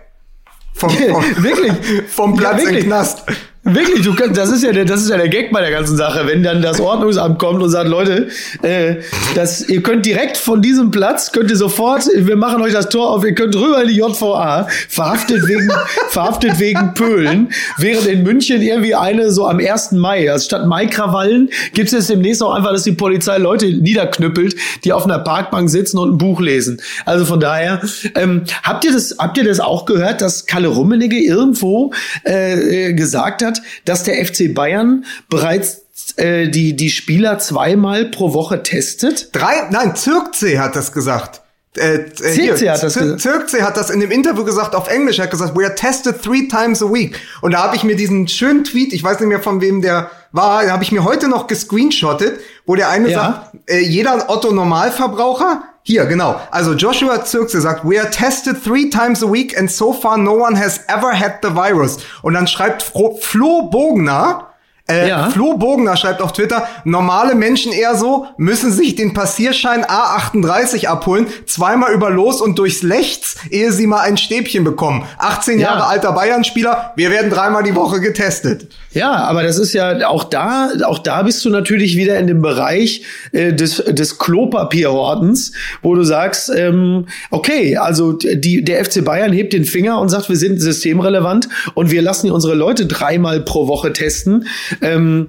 Vom, 0.73 0.89
vom, 1.11 1.23
Wirklich? 1.43 1.71
vom 2.09 2.35
Platz 2.35 2.63
Ja, 2.63 2.65
wirklich. 2.69 2.85
Knast. 2.85 3.23
Wirklich, 3.67 4.03
du 4.03 4.13
kannst, 4.13 4.37
das 4.37 4.51
ist 4.51 4.63
ja 4.63 4.71
der, 4.71 4.85
das 4.85 5.01
ist 5.01 5.09
ja 5.09 5.17
der 5.17 5.27
Gag 5.27 5.51
bei 5.51 5.59
der 5.59 5.71
ganzen 5.71 5.97
Sache, 5.97 6.27
wenn 6.27 6.43
dann 6.43 6.61
das 6.61 6.79
Ordnungsamt 6.79 7.39
kommt 7.39 7.63
und 7.63 7.71
sagt, 7.71 7.89
Leute, 7.89 8.27
äh, 8.61 8.97
das, 9.33 9.67
ihr 9.67 9.81
könnt 9.81 10.05
direkt 10.05 10.37
von 10.37 10.61
diesem 10.61 10.91
Platz, 10.91 11.31
könnt 11.31 11.49
ihr 11.49 11.57
sofort, 11.57 12.05
wir 12.15 12.35
machen 12.35 12.61
euch 12.61 12.73
das 12.73 12.89
Tor 12.89 13.09
auf, 13.09 13.25
ihr 13.25 13.33
könnt 13.33 13.55
rüber 13.55 13.81
in 13.81 13.87
die 13.87 13.95
JVA, 13.95 14.67
verhaftet 14.87 15.47
wegen, 15.47 15.67
verhaftet 16.09 16.59
wegen 16.59 16.93
Pölen, 16.93 17.49
während 17.79 18.05
in 18.05 18.21
München 18.21 18.61
irgendwie 18.61 18.93
eine 18.93 19.31
so 19.31 19.47
am 19.47 19.57
1. 19.57 19.93
Mai, 19.93 20.31
also 20.31 20.45
statt 20.45 20.67
Maikrawallen 20.67 21.49
gibt 21.73 21.87
es 21.87 21.93
jetzt 21.93 22.09
demnächst 22.11 22.43
auch 22.43 22.53
einfach, 22.53 22.71
dass 22.71 22.83
die 22.83 22.91
Polizei 22.91 23.39
Leute 23.39 23.65
niederknüppelt, 23.65 24.55
die 24.83 24.93
auf 24.93 25.05
einer 25.05 25.17
Parkbank 25.17 25.71
sitzen 25.71 25.97
und 25.97 26.11
ein 26.11 26.17
Buch 26.19 26.39
lesen. 26.39 26.79
Also 27.05 27.25
von 27.25 27.39
daher, 27.39 27.81
ähm, 28.13 28.43
habt 28.61 28.85
ihr 28.85 28.93
das, 28.93 29.15
habt 29.17 29.39
ihr 29.39 29.43
das 29.43 29.59
auch 29.59 29.85
gehört, 29.85 30.21
dass 30.21 30.45
Kalle 30.45 30.67
Rummenigge 30.67 31.17
irgendwo 31.17 31.91
äh, 32.27 32.89
äh, 32.89 32.93
gesagt 32.93 33.43
hat, 33.43 33.54
dass 33.85 34.03
der 34.03 34.23
FC 34.25 34.53
Bayern 34.53 35.05
bereits 35.29 35.85
äh, 36.17 36.47
die, 36.49 36.75
die 36.75 36.89
Spieler 36.89 37.39
zweimal 37.39 38.05
pro 38.05 38.33
Woche 38.33 38.63
testet? 38.63 39.29
Drei, 39.33 39.67
nein, 39.71 39.95
Zirkzee 39.95 40.59
hat 40.59 40.75
das 40.75 40.91
gesagt. 40.91 41.41
Äh, 41.77 41.95
äh, 41.95 42.13
Zirkzee 42.13 42.69
hat 42.69 42.83
das 42.83 42.93
gesagt. 42.93 43.21
Zirkzee 43.21 43.61
hat 43.61 43.75
das 43.75 43.89
in 43.89 43.99
dem 43.99 44.11
Interview 44.11 44.45
gesagt, 44.45 44.75
auf 44.75 44.87
Englisch, 44.87 45.19
er 45.19 45.25
hat 45.25 45.31
gesagt, 45.31 45.57
we 45.57 45.65
are 45.65 45.75
tested 45.75 46.21
three 46.21 46.47
times 46.47 46.81
a 46.81 46.85
week. 46.85 47.19
Und 47.41 47.51
da 47.51 47.63
habe 47.63 47.75
ich 47.75 47.83
mir 47.83 47.95
diesen 47.95 48.27
schönen 48.27 48.63
Tweet, 48.63 48.93
ich 48.93 49.03
weiß 49.03 49.19
nicht 49.19 49.29
mehr 49.29 49.41
von 49.41 49.59
wem 49.61 49.81
der 49.81 50.09
war, 50.31 50.69
habe 50.69 50.83
ich 50.83 50.91
mir 50.91 51.03
heute 51.03 51.27
noch 51.27 51.47
gescreenshottet, 51.47 52.39
wo 52.65 52.75
der 52.75 52.89
eine 52.89 53.09
Ja. 53.09 53.19
sagt, 53.19 53.69
äh, 53.69 53.79
jeder 53.79 54.29
Otto-Normalverbraucher, 54.29 55.63
hier, 55.87 56.07
genau. 56.07 56.41
Also 56.49 56.73
Joshua 56.73 57.23
Zirkse 57.23 57.61
sagt, 57.61 57.85
we 57.85 57.99
are 58.01 58.09
tested 58.09 58.57
three 58.63 58.89
times 58.89 59.21
a 59.21 59.31
week 59.31 59.55
and 59.55 59.69
so 59.69 59.93
far 59.93 60.17
no 60.17 60.33
one 60.33 60.57
has 60.57 60.79
ever 60.87 61.13
had 61.13 61.43
the 61.43 61.49
virus. 61.49 61.99
Und 62.23 62.33
dann 62.33 62.47
schreibt 62.47 62.81
Flo 63.21 63.69
Bogner, 63.69 64.54
äh, 64.87 65.09
Ja. 65.09 65.29
Flo 65.29 65.57
Bogner 65.57 65.97
schreibt 65.97 66.21
auf 66.21 66.33
Twitter, 66.33 66.67
normale 66.83 67.35
Menschen 67.35 67.71
eher 67.71 67.95
so, 67.95 68.27
müssen 68.37 68.71
sich 68.71 68.95
den 68.95 69.13
Passierschein 69.13 69.83
A38 69.85 70.87
abholen, 70.87 71.27
zweimal 71.45 71.93
über 71.93 72.09
Los 72.09 72.41
und 72.41 72.59
durchs 72.59 72.83
Lechts, 72.83 73.37
ehe 73.49 73.71
sie 73.71 73.87
mal 73.87 74.01
ein 74.01 74.17
Stäbchen 74.17 74.63
bekommen. 74.63 75.03
18 75.17 75.59
Ja. 75.59 75.69
Jahre 75.69 75.87
alter 75.87 76.11
Bayern-Spieler, 76.11 76.93
wir 76.95 77.09
werden 77.11 77.29
dreimal 77.31 77.63
die 77.63 77.75
Woche 77.75 77.99
getestet. 77.99 78.67
Ja, 78.91 79.11
aber 79.25 79.43
das 79.43 79.57
ist 79.57 79.73
ja 79.73 80.07
auch 80.07 80.23
da, 80.23 80.69
auch 80.85 80.99
da 80.99 81.23
bist 81.23 81.43
du 81.43 81.49
natürlich 81.49 81.97
wieder 81.97 82.17
in 82.17 82.27
dem 82.27 82.41
Bereich 82.41 83.03
äh, 83.33 83.51
des, 83.53 83.83
des 83.85 84.17
Klopapierhortens, 84.19 85.51
wo 85.81 85.95
du 85.95 86.03
sagst, 86.03 86.49
ähm, 86.55 87.07
okay, 87.31 87.77
also 87.77 88.13
die, 88.13 88.63
der 88.63 88.83
FC 88.85 89.03
Bayern 89.03 89.33
hebt 89.33 89.53
den 89.53 89.65
Finger 89.65 89.99
und 89.99 90.09
sagt, 90.09 90.29
wir 90.29 90.37
sind 90.37 90.59
systemrelevant 90.61 91.49
und 91.73 91.91
wir 91.91 92.01
lassen 92.01 92.31
unsere 92.31 92.55
Leute 92.55 92.85
dreimal 92.85 93.41
pro 93.41 93.67
Woche 93.67 93.93
testen. 93.93 94.47
Ähm, 94.81 95.27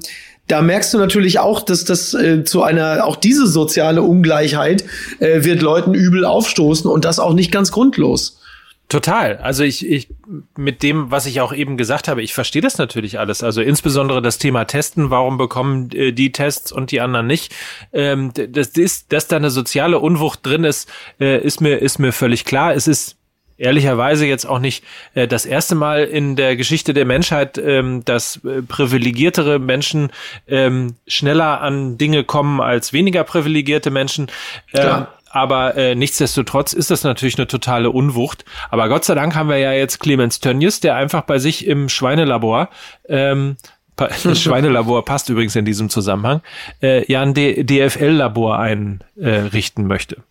da 0.48 0.62
merkst 0.62 0.94
du 0.94 0.98
natürlich 0.98 1.38
auch, 1.40 1.62
dass 1.62 1.84
das 1.84 2.14
äh, 2.14 2.44
zu 2.44 2.62
einer, 2.62 3.04
auch 3.04 3.16
diese 3.16 3.46
soziale 3.46 4.02
Ungleichheit 4.02 4.84
äh, 5.18 5.42
wird 5.44 5.60
Leuten 5.60 5.94
übel 5.94 6.24
aufstoßen 6.24 6.88
und 6.88 7.04
das 7.04 7.18
auch 7.18 7.34
nicht 7.34 7.50
ganz 7.50 7.72
grundlos. 7.72 8.40
Total. 8.88 9.38
Also 9.38 9.64
ich, 9.64 9.84
ich 9.84 10.08
mit 10.56 10.84
dem, 10.84 11.10
was 11.10 11.26
ich 11.26 11.40
auch 11.40 11.52
eben 11.52 11.76
gesagt 11.76 12.06
habe, 12.06 12.22
ich 12.22 12.34
verstehe 12.34 12.62
das 12.62 12.78
natürlich 12.78 13.18
alles. 13.18 13.42
Also 13.42 13.60
insbesondere 13.60 14.22
das 14.22 14.38
Thema 14.38 14.64
Testen, 14.64 15.10
warum 15.10 15.38
bekommen 15.38 15.90
äh, 15.90 16.12
die 16.12 16.30
Tests 16.30 16.70
und 16.70 16.92
die 16.92 17.00
anderen 17.00 17.26
nicht? 17.26 17.52
Ähm, 17.92 18.30
das 18.32 18.68
ist, 18.68 19.12
dass 19.12 19.26
da 19.26 19.36
eine 19.36 19.50
soziale 19.50 19.98
Unwucht 19.98 20.46
drin 20.46 20.62
ist, 20.62 20.88
äh, 21.18 21.44
ist 21.44 21.60
mir 21.60 21.78
ist 21.78 21.98
mir 21.98 22.12
völlig 22.12 22.44
klar. 22.44 22.74
Es 22.74 22.86
ist 22.86 23.16
ehrlicherweise 23.58 24.26
jetzt 24.26 24.46
auch 24.46 24.58
nicht 24.58 24.84
äh, 25.14 25.28
das 25.28 25.46
erste 25.46 25.74
Mal 25.74 26.04
in 26.04 26.36
der 26.36 26.56
Geschichte 26.56 26.94
der 26.94 27.04
Menschheit, 27.04 27.58
ähm, 27.58 28.04
dass 28.04 28.40
äh, 28.44 28.62
privilegiertere 28.62 29.58
Menschen 29.58 30.10
ähm, 30.48 30.96
schneller 31.06 31.60
an 31.60 31.98
Dinge 31.98 32.24
kommen 32.24 32.60
als 32.60 32.92
weniger 32.92 33.24
privilegierte 33.24 33.90
Menschen. 33.90 34.28
Ähm, 34.72 35.06
aber 35.28 35.76
äh, 35.76 35.94
nichtsdestotrotz 35.94 36.72
ist 36.72 36.90
das 36.90 37.04
natürlich 37.04 37.36
eine 37.36 37.46
totale 37.46 37.90
Unwucht. 37.90 38.44
Aber 38.70 38.88
Gott 38.88 39.04
sei 39.04 39.14
Dank 39.14 39.34
haben 39.34 39.50
wir 39.50 39.58
ja 39.58 39.72
jetzt 39.72 40.00
Clemens 40.00 40.40
Tönnies, 40.40 40.80
der 40.80 40.96
einfach 40.96 41.22
bei 41.22 41.38
sich 41.38 41.66
im 41.66 41.88
Schweinelabor, 41.90 42.70
ähm, 43.08 43.56
das 43.96 44.40
Schweinelabor 44.40 45.04
passt 45.04 45.28
übrigens 45.28 45.56
in 45.56 45.64
diesem 45.64 45.88
Zusammenhang, 45.88 46.42
äh, 46.82 47.10
ja 47.10 47.22
ein 47.22 47.34
DFL-Labor 47.34 48.58
einrichten 48.58 49.86
möchte. 49.86 50.22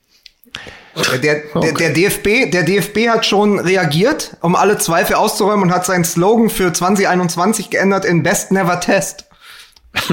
Der, 0.95 1.17
der, 1.17 1.73
der, 1.73 1.89
DFB, 1.89 2.51
der 2.51 2.63
DFB 2.63 3.09
hat 3.09 3.25
schon 3.25 3.59
reagiert, 3.59 4.37
um 4.41 4.55
alle 4.55 4.77
Zweifel 4.77 5.15
auszuräumen 5.15 5.63
und 5.63 5.73
hat 5.73 5.85
seinen 5.85 6.05
Slogan 6.05 6.49
für 6.49 6.71
2021 6.71 7.69
geändert 7.69 8.05
in 8.05 8.23
Best 8.23 8.51
Never 8.51 8.79
Test. 8.79 9.25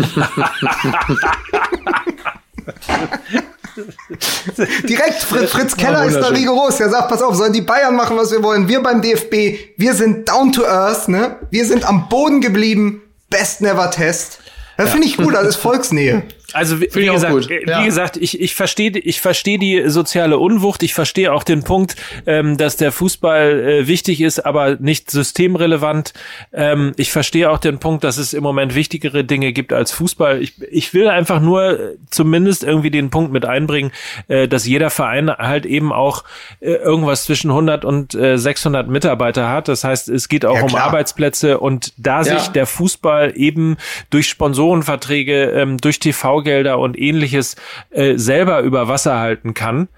Direkt, 4.88 5.22
Fritz, 5.22 5.50
Fritz 5.50 5.76
Keller 5.76 6.04
ist 6.04 6.18
da 6.18 6.28
rigoros. 6.28 6.78
Er 6.80 6.90
sagt, 6.90 7.08
pass 7.08 7.22
auf, 7.22 7.34
sollen 7.36 7.52
die 7.52 7.62
Bayern 7.62 7.96
machen, 7.96 8.16
was 8.16 8.30
wir 8.32 8.42
wollen. 8.42 8.68
Wir 8.68 8.82
beim 8.82 9.00
DFB, 9.00 9.58
wir 9.76 9.94
sind 9.94 10.28
down 10.28 10.52
to 10.52 10.64
earth, 10.64 11.08
ne? 11.08 11.36
Wir 11.50 11.64
sind 11.64 11.84
am 11.88 12.08
Boden 12.08 12.40
geblieben. 12.40 13.02
Best 13.30 13.60
never 13.60 13.90
test. 13.90 14.40
Das 14.76 14.86
ja. 14.86 14.92
finde 14.92 15.06
ich 15.06 15.16
gut, 15.16 15.34
das 15.34 15.46
ist 15.46 15.56
Volksnähe. 15.62 16.24
Also 16.52 16.80
wie, 16.80 16.88
wie 16.92 17.06
gesagt, 17.06 17.50
äh, 17.50 17.68
ja. 17.68 17.80
wie 17.80 17.86
gesagt, 17.86 18.16
ich, 18.16 18.40
ich 18.40 18.54
verstehe 18.54 18.90
ich 18.90 19.20
verstehe 19.20 19.58
die 19.58 19.88
soziale 19.88 20.38
Unwucht, 20.38 20.82
ich 20.82 20.94
verstehe 20.94 21.32
auch 21.32 21.44
den 21.44 21.62
Punkt, 21.62 21.96
ähm, 22.26 22.56
dass 22.56 22.76
der 22.76 22.92
Fußball 22.92 23.60
äh, 23.60 23.86
wichtig 23.86 24.20
ist, 24.20 24.44
aber 24.44 24.76
nicht 24.76 25.10
systemrelevant. 25.10 26.12
Ähm, 26.52 26.92
ich 26.96 27.12
verstehe 27.12 27.50
auch 27.50 27.58
den 27.58 27.78
Punkt, 27.78 28.04
dass 28.04 28.16
es 28.16 28.32
im 28.34 28.42
Moment 28.42 28.74
wichtigere 28.74 29.24
Dinge 29.24 29.52
gibt 29.52 29.72
als 29.72 29.92
Fußball. 29.92 30.42
Ich, 30.42 30.54
ich 30.70 30.94
will 30.94 31.08
einfach 31.08 31.40
nur 31.40 31.80
äh, 31.80 31.96
zumindest 32.10 32.64
irgendwie 32.64 32.90
den 32.90 33.10
Punkt 33.10 33.32
mit 33.32 33.44
einbringen, 33.44 33.92
äh, 34.28 34.48
dass 34.48 34.66
jeder 34.66 34.90
Verein 34.90 35.30
halt 35.30 35.66
eben 35.66 35.92
auch 35.92 36.24
äh, 36.60 36.72
irgendwas 36.72 37.24
zwischen 37.24 37.50
100 37.50 37.84
und 37.84 38.14
äh, 38.14 38.36
600 38.38 38.88
Mitarbeiter 38.88 39.48
hat. 39.48 39.68
Das 39.68 39.84
heißt, 39.84 40.08
es 40.08 40.28
geht 40.28 40.44
auch 40.44 40.56
ja, 40.56 40.62
um 40.62 40.74
Arbeitsplätze 40.74 41.58
und 41.58 41.92
da 41.96 42.22
ja. 42.22 42.38
sich 42.38 42.48
der 42.48 42.66
Fußball 42.66 43.32
eben 43.36 43.76
durch 44.10 44.28
Sponsorenverträge, 44.28 45.50
ähm, 45.50 45.78
durch 45.78 45.98
TV 45.98 46.41
Baugelder 46.42 46.78
und 46.78 46.98
ähnliches 46.98 47.56
äh, 47.90 48.16
selber 48.16 48.60
über 48.60 48.88
Wasser 48.88 49.18
halten 49.18 49.54
kann, 49.54 49.88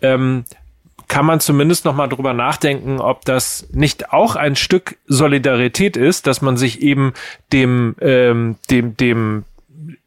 ähm, 0.00 0.44
kann 1.08 1.26
man 1.26 1.40
zumindest 1.40 1.84
noch 1.84 1.94
mal 1.94 2.08
drüber 2.08 2.32
nachdenken, 2.32 2.98
ob 2.98 3.24
das 3.24 3.68
nicht 3.72 4.12
auch 4.12 4.34
ein 4.34 4.56
Stück 4.56 4.96
Solidarität 5.06 5.96
ist, 5.96 6.26
dass 6.26 6.42
man 6.42 6.56
sich 6.56 6.82
eben 6.82 7.12
dem 7.52 7.94
ähm, 8.00 8.56
dem 8.70 8.96
dem 8.96 9.44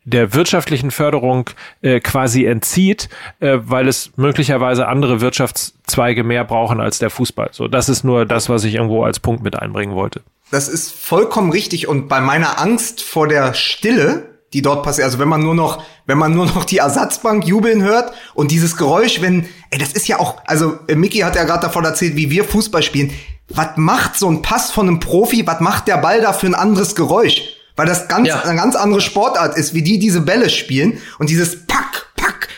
der 0.03 0.33
wirtschaftlichen 0.33 0.91
Förderung 0.91 1.49
äh, 1.81 1.99
quasi 1.99 2.45
entzieht, 2.45 3.09
äh, 3.39 3.57
weil 3.63 3.87
es 3.87 4.11
möglicherweise 4.17 4.87
andere 4.87 5.19
Wirtschaftszweige 5.21 6.23
mehr 6.23 6.43
brauchen 6.43 6.79
als 6.79 6.99
der 6.99 7.09
Fußball. 7.09 7.49
So, 7.51 7.67
das 7.67 7.89
ist 7.89 8.03
nur 8.03 8.25
das, 8.25 8.47
was 8.47 8.63
ich 8.63 8.75
irgendwo 8.75 9.03
als 9.03 9.19
Punkt 9.19 9.43
mit 9.43 9.55
einbringen 9.55 9.95
wollte. 9.95 10.21
Das 10.51 10.67
ist 10.67 10.91
vollkommen 10.91 11.51
richtig 11.51 11.87
und 11.87 12.07
bei 12.07 12.21
meiner 12.21 12.59
Angst 12.59 13.01
vor 13.01 13.27
der 13.27 13.53
Stille 13.53 14.34
die 14.53 14.61
dort 14.61 14.83
passiert. 14.83 15.05
Also 15.05 15.19
wenn 15.19 15.27
man 15.27 15.41
nur 15.41 15.55
noch, 15.55 15.83
wenn 16.05 16.17
man 16.17 16.33
nur 16.33 16.45
noch 16.45 16.65
die 16.65 16.77
Ersatzbank 16.77 17.45
jubeln 17.45 17.83
hört 17.83 18.13
und 18.33 18.51
dieses 18.51 18.77
Geräusch, 18.77 19.21
wenn, 19.21 19.47
ey, 19.69 19.79
das 19.79 19.93
ist 19.93 20.07
ja 20.07 20.19
auch, 20.19 20.41
also 20.45 20.79
äh, 20.87 20.95
Mickey 20.95 21.19
hat 21.19 21.35
ja 21.35 21.43
gerade 21.43 21.61
davon 21.61 21.85
erzählt, 21.85 22.15
wie 22.15 22.29
wir 22.29 22.43
Fußball 22.43 22.83
spielen. 22.83 23.13
Was 23.49 23.69
macht 23.75 24.17
so 24.17 24.29
ein 24.29 24.41
Pass 24.41 24.71
von 24.71 24.87
einem 24.87 24.99
Profi? 24.99 25.45
Was 25.45 25.59
macht 25.59 25.87
der 25.87 25.97
Ball 25.97 26.21
da 26.21 26.33
für 26.33 26.47
ein 26.47 26.55
anderes 26.55 26.95
Geräusch? 26.95 27.41
Weil 27.75 27.85
das 27.85 28.07
ganz, 28.07 28.27
ja. 28.27 28.41
eine 28.41 28.55
ganz 28.55 28.75
andere 28.75 29.01
Sportart 29.01 29.57
ist, 29.57 29.73
wie 29.73 29.83
die 29.83 29.99
diese 29.99 30.21
Bälle 30.21 30.49
spielen 30.49 31.01
und 31.19 31.29
dieses 31.29 31.65
Pack, 31.67 31.75
Pack, 31.85 32.04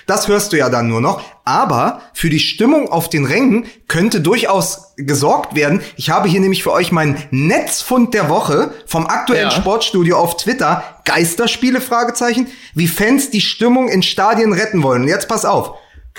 das 0.08 0.28
hörst 0.28 0.54
du 0.54 0.58
ja 0.58 0.70
dann 0.70 0.88
nur 0.88 1.02
noch. 1.02 1.22
Aber 1.46 2.02
für 2.14 2.30
die 2.30 2.40
Stimmung 2.40 2.90
auf 2.90 3.10
den 3.10 3.26
Rängen 3.26 3.66
könnte 3.88 4.22
durchaus 4.22 4.94
gesorgt 4.98 5.56
werden. 5.56 5.82
Ich 5.96 6.10
habe 6.10 6.28
hier 6.28 6.40
nämlich 6.40 6.64
für 6.64 6.72
euch 6.72 6.92
meinen 6.92 7.22
Netzfund 7.30 8.14
der 8.14 8.30
Woche 8.30 8.72
vom 8.88 9.06
aktuellen 9.06 9.50
ja. 9.50 9.52
Sportstudio 9.52 10.18
auf 10.18 10.38
Twitter. 10.38 10.84
Geisterspiele, 11.06 11.82
Fragezeichen. 11.82 12.48
Wie 12.74 12.88
Fans 12.88 13.30
die 13.30 13.42
Stimmung 13.42 13.90
in 13.90 14.02
Stadien 14.02 14.54
retten 14.54 14.82
wollen. 14.82 15.04
Und 15.04 15.08
jetzt 15.10 15.28
pass 15.28 15.46
auf. 15.46 15.76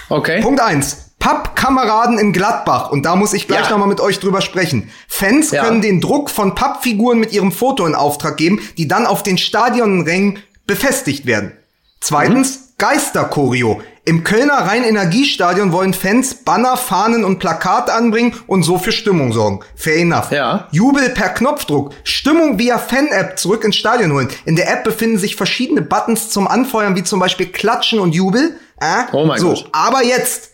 Okay. 0.08 0.40
Punkt 0.42 0.60
eins. 0.60 1.08
Pappkameraden 1.18 2.18
in 2.18 2.32
Gladbach, 2.32 2.92
und 2.92 3.04
da 3.04 3.16
muss 3.16 3.32
ich 3.32 3.48
gleich 3.48 3.64
ja. 3.64 3.70
nochmal 3.70 3.88
mit 3.88 4.00
euch 4.00 4.20
drüber 4.20 4.40
sprechen. 4.40 4.90
Fans 5.08 5.50
ja. 5.50 5.64
können 5.64 5.80
den 5.80 6.00
Druck 6.00 6.30
von 6.30 6.54
Pappfiguren 6.54 7.18
mit 7.18 7.32
ihrem 7.32 7.50
Foto 7.50 7.86
in 7.86 7.96
Auftrag 7.96 8.36
geben, 8.36 8.60
die 8.76 8.86
dann 8.86 9.04
auf 9.04 9.24
den 9.24 9.36
Stadionrängen 9.36 10.38
befestigt 10.66 11.26
werden. 11.26 11.52
Zweitens, 12.00 12.56
mhm. 12.56 12.67
Geisterchoreo. 12.78 13.82
Im 14.04 14.24
Kölner 14.24 14.54
Rhein-Energiestadion 14.54 15.72
wollen 15.72 15.92
Fans 15.92 16.32
Banner, 16.36 16.76
Fahnen 16.76 17.24
und 17.24 17.40
Plakate 17.40 17.92
anbringen 17.92 18.34
und 18.46 18.62
so 18.62 18.78
für 18.78 18.92
Stimmung 18.92 19.32
sorgen. 19.32 19.60
Fair 19.74 19.96
enough. 19.96 20.30
Ja. 20.30 20.68
Jubel 20.70 21.10
per 21.10 21.30
Knopfdruck. 21.30 21.92
Stimmung 22.04 22.58
via 22.58 22.78
Fan-App 22.78 23.38
zurück 23.38 23.64
ins 23.64 23.76
Stadion 23.76 24.12
holen. 24.12 24.28
In 24.46 24.56
der 24.56 24.72
App 24.72 24.84
befinden 24.84 25.18
sich 25.18 25.36
verschiedene 25.36 25.82
Buttons 25.82 26.30
zum 26.30 26.48
Anfeuern, 26.48 26.96
wie 26.96 27.02
zum 27.02 27.20
Beispiel 27.20 27.46
Klatschen 27.46 27.98
und 27.98 28.14
Jubel. 28.14 28.58
Äh? 28.80 29.12
Oh 29.12 29.26
mein 29.26 29.40
so, 29.40 29.48
Gott. 29.48 29.68
Aber 29.72 30.02
jetzt. 30.04 30.52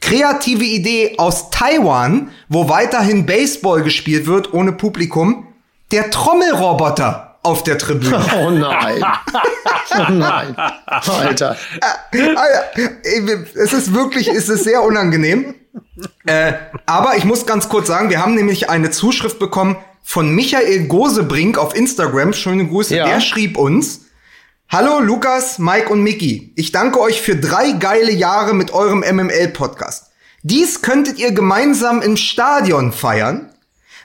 Kreative 0.00 0.64
Idee 0.64 1.16
aus 1.18 1.50
Taiwan, 1.50 2.30
wo 2.48 2.70
weiterhin 2.70 3.26
Baseball 3.26 3.82
gespielt 3.82 4.26
wird 4.26 4.54
ohne 4.54 4.72
Publikum. 4.72 5.46
Der 5.92 6.10
Trommelroboter 6.10 7.29
auf 7.42 7.62
der 7.64 7.78
Tribüne. 7.78 8.24
Oh 8.36 8.50
nein. 8.50 9.02
Oh 9.98 10.12
nein. 10.12 10.56
Alter. 10.56 11.56
Es 12.12 13.72
ist 13.72 13.94
wirklich, 13.94 14.28
es 14.28 14.48
ist 14.48 14.64
sehr 14.64 14.82
unangenehm. 14.82 15.54
Äh, 16.26 16.52
aber 16.86 17.16
ich 17.16 17.24
muss 17.24 17.46
ganz 17.46 17.68
kurz 17.68 17.86
sagen, 17.88 18.10
wir 18.10 18.20
haben 18.20 18.34
nämlich 18.34 18.70
eine 18.70 18.90
Zuschrift 18.90 19.38
bekommen 19.38 19.76
von 20.02 20.34
Michael 20.34 20.86
Gosebrink 20.86 21.58
auf 21.58 21.74
Instagram. 21.74 22.32
Schöne 22.32 22.66
Grüße. 22.66 22.96
Ja. 22.96 23.06
Der 23.06 23.20
schrieb 23.20 23.56
uns, 23.56 24.06
Hallo 24.68 25.00
Lukas, 25.00 25.58
Mike 25.58 25.88
und 25.88 26.02
Mickey. 26.02 26.52
Ich 26.56 26.70
danke 26.72 27.00
euch 27.00 27.20
für 27.20 27.36
drei 27.36 27.72
geile 27.72 28.12
Jahre 28.12 28.54
mit 28.54 28.72
eurem 28.72 29.00
MML-Podcast. 29.00 30.10
Dies 30.42 30.80
könntet 30.80 31.18
ihr 31.18 31.32
gemeinsam 31.32 32.02
im 32.02 32.16
Stadion 32.16 32.92
feiern. 32.92 33.49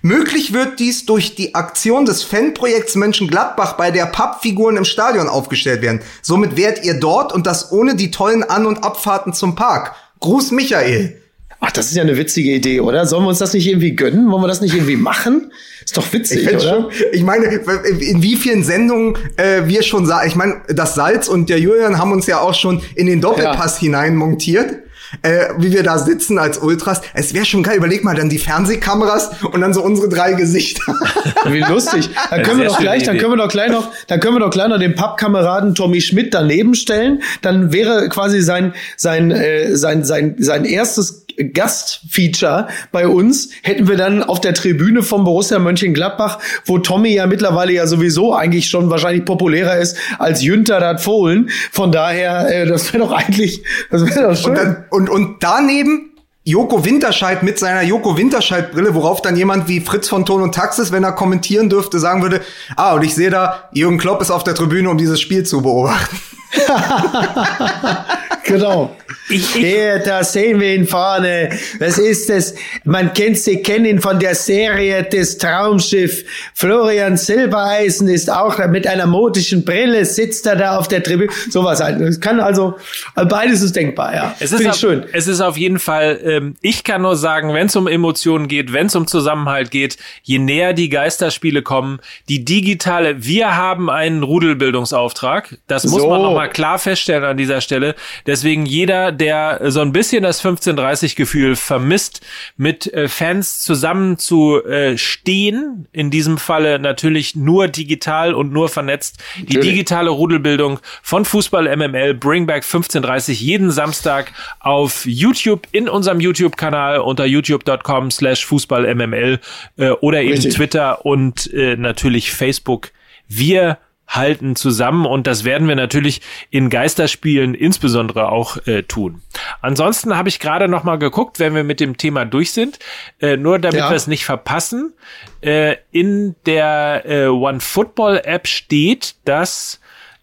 Möglich 0.05 0.53
wird 0.53 0.79
dies 0.79 1.07
durch 1.07 1.33
die 1.33 1.55
Aktion 1.55 2.05
des 2.05 2.21
Fanprojekts 2.21 2.93
Mönchengladbach, 2.93 3.73
bei 3.73 3.89
der 3.89 4.05
Pappfiguren 4.05 4.77
im 4.77 4.85
Stadion 4.85 5.27
aufgestellt 5.27 5.81
werden. 5.81 5.99
Somit 6.21 6.55
wärt 6.57 6.85
ihr 6.85 6.99
dort 6.99 7.33
und 7.33 7.47
das 7.47 7.71
ohne 7.71 7.95
die 7.95 8.11
tollen 8.11 8.43
An- 8.43 8.67
und 8.67 8.83
Abfahrten 8.83 9.33
zum 9.33 9.55
Park. 9.55 9.95
Gruß 10.19 10.51
Michael. 10.51 11.19
Ach, 11.59 11.71
das 11.71 11.87
ist 11.87 11.95
ja 11.95 12.03
eine 12.03 12.17
witzige 12.17 12.51
Idee, 12.51 12.81
oder? 12.81 13.07
Sollen 13.07 13.23
wir 13.23 13.29
uns 13.29 13.39
das 13.39 13.53
nicht 13.53 13.65
irgendwie 13.65 13.95
gönnen? 13.95 14.29
Wollen 14.29 14.43
wir 14.43 14.47
das 14.47 14.61
nicht 14.61 14.75
irgendwie 14.75 14.95
machen? 14.95 15.51
Ist 15.83 15.97
doch 15.97 16.13
witzig, 16.13 16.43
ich 16.43 16.49
oder? 16.49 16.59
Schon, 16.59 16.91
ich 17.11 17.23
meine, 17.23 17.45
in 17.47 18.21
wie 18.21 18.35
vielen 18.35 18.63
Sendungen 18.63 19.17
äh, 19.37 19.63
wir 19.65 19.81
schon 19.81 20.05
sagen, 20.05 20.27
ich 20.27 20.35
meine, 20.35 20.61
das 20.67 20.93
Salz 20.93 21.27
und 21.27 21.49
der 21.49 21.59
Julian 21.59 21.97
haben 21.97 22.11
uns 22.11 22.27
ja 22.27 22.41
auch 22.41 22.53
schon 22.53 22.83
in 22.93 23.07
den 23.07 23.21
Doppelpass 23.21 23.77
ja. 23.77 23.85
hinein 23.87 24.15
montiert 24.15 24.85
äh, 25.21 25.49
wie 25.57 25.71
wir 25.71 25.83
da 25.83 25.97
sitzen 25.97 26.39
als 26.39 26.57
Ultras. 26.57 27.01
Es 27.13 27.33
wäre 27.33 27.45
schon 27.45 27.63
geil. 27.63 27.77
Überleg 27.77 28.03
mal 28.03 28.15
dann 28.15 28.29
die 28.29 28.37
Fernsehkameras 28.37 29.43
und 29.43 29.61
dann 29.61 29.73
so 29.73 29.81
unsere 29.81 30.09
drei 30.09 30.33
Gesichter. 30.33 30.95
wie 31.45 31.61
lustig. 31.61 32.09
Dann 32.29 32.43
können 32.43 32.59
wir 32.59 32.67
doch 32.67 32.79
gleich, 32.79 33.03
dann 33.03 33.17
können 33.17 33.33
wir 33.33 33.37
doch 33.37 33.49
gleich 33.49 33.71
noch, 33.71 33.89
dann 34.07 34.19
können 34.19 34.35
wir 34.35 34.39
doch 34.39 34.51
gleich 34.51 34.69
noch 34.69 34.79
den 34.79 34.95
Pappkameraden 34.95 35.75
Tommy 35.75 36.01
Schmidt 36.01 36.33
daneben 36.33 36.75
stellen. 36.75 37.21
Dann 37.41 37.71
wäre 37.71 38.09
quasi 38.09 38.41
sein 38.41 38.73
sein 38.97 39.31
äh, 39.31 39.75
sein 39.75 40.03
sein 40.03 40.35
sein 40.39 40.65
erstes 40.65 41.24
Gastfeature 41.53 42.67
bei 42.91 43.07
uns 43.07 43.49
hätten 43.61 43.87
wir 43.87 43.97
dann 43.97 44.23
auf 44.23 44.41
der 44.41 44.53
Tribüne 44.53 45.03
vom 45.03 45.23
Borussia 45.23 45.59
Mönchengladbach, 45.59 46.39
wo 46.65 46.79
Tommy 46.79 47.13
ja 47.13 47.27
mittlerweile 47.27 47.73
ja 47.73 47.87
sowieso 47.87 48.33
eigentlich 48.33 48.69
schon 48.69 48.89
wahrscheinlich 48.89 49.25
populärer 49.25 49.77
ist 49.77 49.97
als 50.19 50.41
Jünter 50.41 50.79
dat 50.79 51.01
Fohlen. 51.01 51.49
Von 51.71 51.91
daher, 51.91 52.47
äh, 52.49 52.65
das 52.65 52.93
wäre 52.93 53.03
doch 53.03 53.11
eigentlich, 53.11 53.63
das 53.91 54.05
wäre 54.05 54.29
doch 54.29 54.37
schön. 54.37 54.51
Und, 54.51 54.57
dann, 54.57 54.85
und, 54.89 55.09
und 55.09 55.35
daneben 55.41 56.11
Joko 56.47 56.85
Winterscheid 56.85 57.41
mit 57.41 57.57
seiner 57.57 57.81
Joko 57.81 58.17
Winterscheid 58.17 58.71
Brille, 58.71 58.93
worauf 58.93 59.19
dann 59.19 59.35
jemand 59.35 59.67
wie 59.67 59.81
Fritz 59.81 60.07
von 60.07 60.27
Ton 60.27 60.43
und 60.43 60.53
Taxis, 60.53 60.91
wenn 60.91 61.03
er 61.03 61.11
kommentieren 61.11 61.69
dürfte, 61.69 61.97
sagen 61.97 62.21
würde, 62.21 62.41
ah, 62.75 62.93
und 62.93 63.03
ich 63.03 63.15
sehe 63.15 63.31
da, 63.31 63.67
Jürgen 63.73 63.97
Klopp 63.97 64.21
ist 64.21 64.29
auf 64.29 64.43
der 64.43 64.53
Tribüne, 64.53 64.91
um 64.91 64.97
dieses 64.99 65.19
Spiel 65.19 65.43
zu 65.43 65.63
beobachten. 65.63 66.19
genau. 68.43 68.95
Ich, 69.27 69.55
ich, 69.55 69.65
Hier, 69.65 69.99
da 69.99 70.23
sehen 70.23 70.59
wir 70.59 70.75
ihn 70.75 70.85
vorne. 70.85 71.49
Das 71.79 71.97
ist 71.97 72.29
es. 72.29 72.53
Man 72.83 73.11
kennt 73.13 73.39
sie, 73.39 73.61
kennen 73.63 73.85
ihn 73.85 73.99
von 73.99 74.19
der 74.19 74.35
Serie 74.35 75.03
des 75.03 75.39
Traumschiff. 75.39 76.23
Florian 76.53 77.17
Silbereisen 77.17 78.07
ist 78.07 78.31
auch 78.31 78.59
mit 78.67 78.85
einer 78.85 79.07
modischen 79.07 79.65
Brille, 79.65 80.05
sitzt 80.05 80.45
er 80.45 80.55
da 80.55 80.77
auf 80.77 80.87
der 80.87 81.01
Tribüne. 81.01 81.31
Sowas 81.49 81.81
halt. 81.81 81.99
Es 82.01 82.19
kann 82.19 82.39
also, 82.39 82.75
beides 83.15 83.63
ist 83.63 83.75
denkbar, 83.75 84.13
ja. 84.13 84.35
Es 84.39 84.51
ist 84.51 84.67
auf, 84.67 84.75
schön. 84.75 85.05
Es 85.11 85.25
ist 85.27 85.41
auf 85.41 85.57
jeden 85.57 85.79
Fall, 85.79 86.19
ähm, 86.23 86.55
ich 86.61 86.83
kann 86.83 87.01
nur 87.01 87.15
sagen, 87.15 87.53
wenn 87.53 87.65
es 87.65 87.75
um 87.75 87.87
Emotionen 87.87 88.47
geht, 88.47 88.73
wenn 88.73 88.87
es 88.87 88.95
um 88.95 89.07
Zusammenhalt 89.07 89.71
geht, 89.71 89.97
je 90.21 90.37
näher 90.37 90.73
die 90.73 90.89
Geisterspiele 90.89 91.63
kommen, 91.63 91.99
die 92.29 92.45
digitale, 92.45 93.23
wir 93.23 93.57
haben 93.57 93.89
einen 93.89 94.21
Rudelbildungsauftrag. 94.21 95.57
Das 95.65 95.85
muss 95.85 96.01
so. 96.01 96.09
man 96.09 96.21
nochmal 96.21 96.44
klar 96.47 96.79
feststellen 96.79 97.23
an 97.23 97.37
dieser 97.37 97.61
Stelle. 97.61 97.95
Deswegen 98.25 98.65
jeder, 98.65 99.11
der 99.11 99.71
so 99.71 99.81
ein 99.81 99.91
bisschen 99.91 100.23
das 100.23 100.43
1530-Gefühl 100.43 101.55
vermisst, 101.55 102.21
mit 102.57 102.91
äh, 102.93 103.07
Fans 103.07 103.61
zusammen 103.61 104.17
zu 104.17 104.63
äh, 104.63 104.97
stehen. 104.97 105.87
In 105.91 106.11
diesem 106.11 106.37
Falle 106.37 106.79
natürlich 106.79 107.35
nur 107.35 107.67
digital 107.67 108.33
und 108.33 108.51
nur 108.51 108.69
vernetzt. 108.69 109.23
Die 109.37 109.59
digitale 109.59 110.09
Rudelbildung 110.09 110.79
von 111.01 111.25
Fußball 111.25 111.75
MML 111.75 112.13
Bringback 112.13 112.63
1530 112.63 113.41
jeden 113.41 113.71
Samstag 113.71 114.31
auf 114.59 115.05
YouTube 115.05 115.67
in 115.71 115.89
unserem 115.89 116.19
YouTube-Kanal 116.19 116.99
unter 116.99 117.25
youtube.com 117.25 118.11
slash 118.11 118.45
Fußball 118.45 118.93
MML 118.93 119.39
äh, 119.77 119.89
oder 119.89 120.21
eben 120.21 120.33
Richtig. 120.33 120.55
Twitter 120.55 121.05
und 121.05 121.51
äh, 121.53 121.75
natürlich 121.77 122.31
Facebook. 122.31 122.91
Wir 123.27 123.77
halten 124.07 124.55
zusammen 124.55 125.05
und 125.05 125.27
das 125.27 125.43
werden 125.43 125.67
wir 125.67 125.75
natürlich 125.75 126.21
in 126.49 126.69
Geisterspielen 126.69 127.53
insbesondere 127.53 128.29
auch 128.29 128.57
äh, 128.67 128.83
tun. 128.83 129.21
Ansonsten 129.61 130.15
habe 130.15 130.29
ich 130.29 130.39
gerade 130.39 130.67
noch 130.67 130.83
mal 130.83 130.97
geguckt, 130.97 131.39
wenn 131.39 131.55
wir 131.55 131.63
mit 131.63 131.79
dem 131.79 131.97
Thema 131.97 132.25
durch 132.25 132.51
sind, 132.51 132.79
äh, 133.19 133.37
nur 133.37 133.59
damit 133.59 133.79
ja. 133.79 133.89
wir 133.89 133.95
es 133.95 134.07
nicht 134.07 134.25
verpassen. 134.25 134.93
Äh, 135.41 135.77
in 135.91 136.35
der 136.45 137.03
äh, 137.05 137.27
One 137.27 137.59
Football 137.59 138.21
App 138.23 138.47
steht, 138.47 139.15
dass 139.25 139.79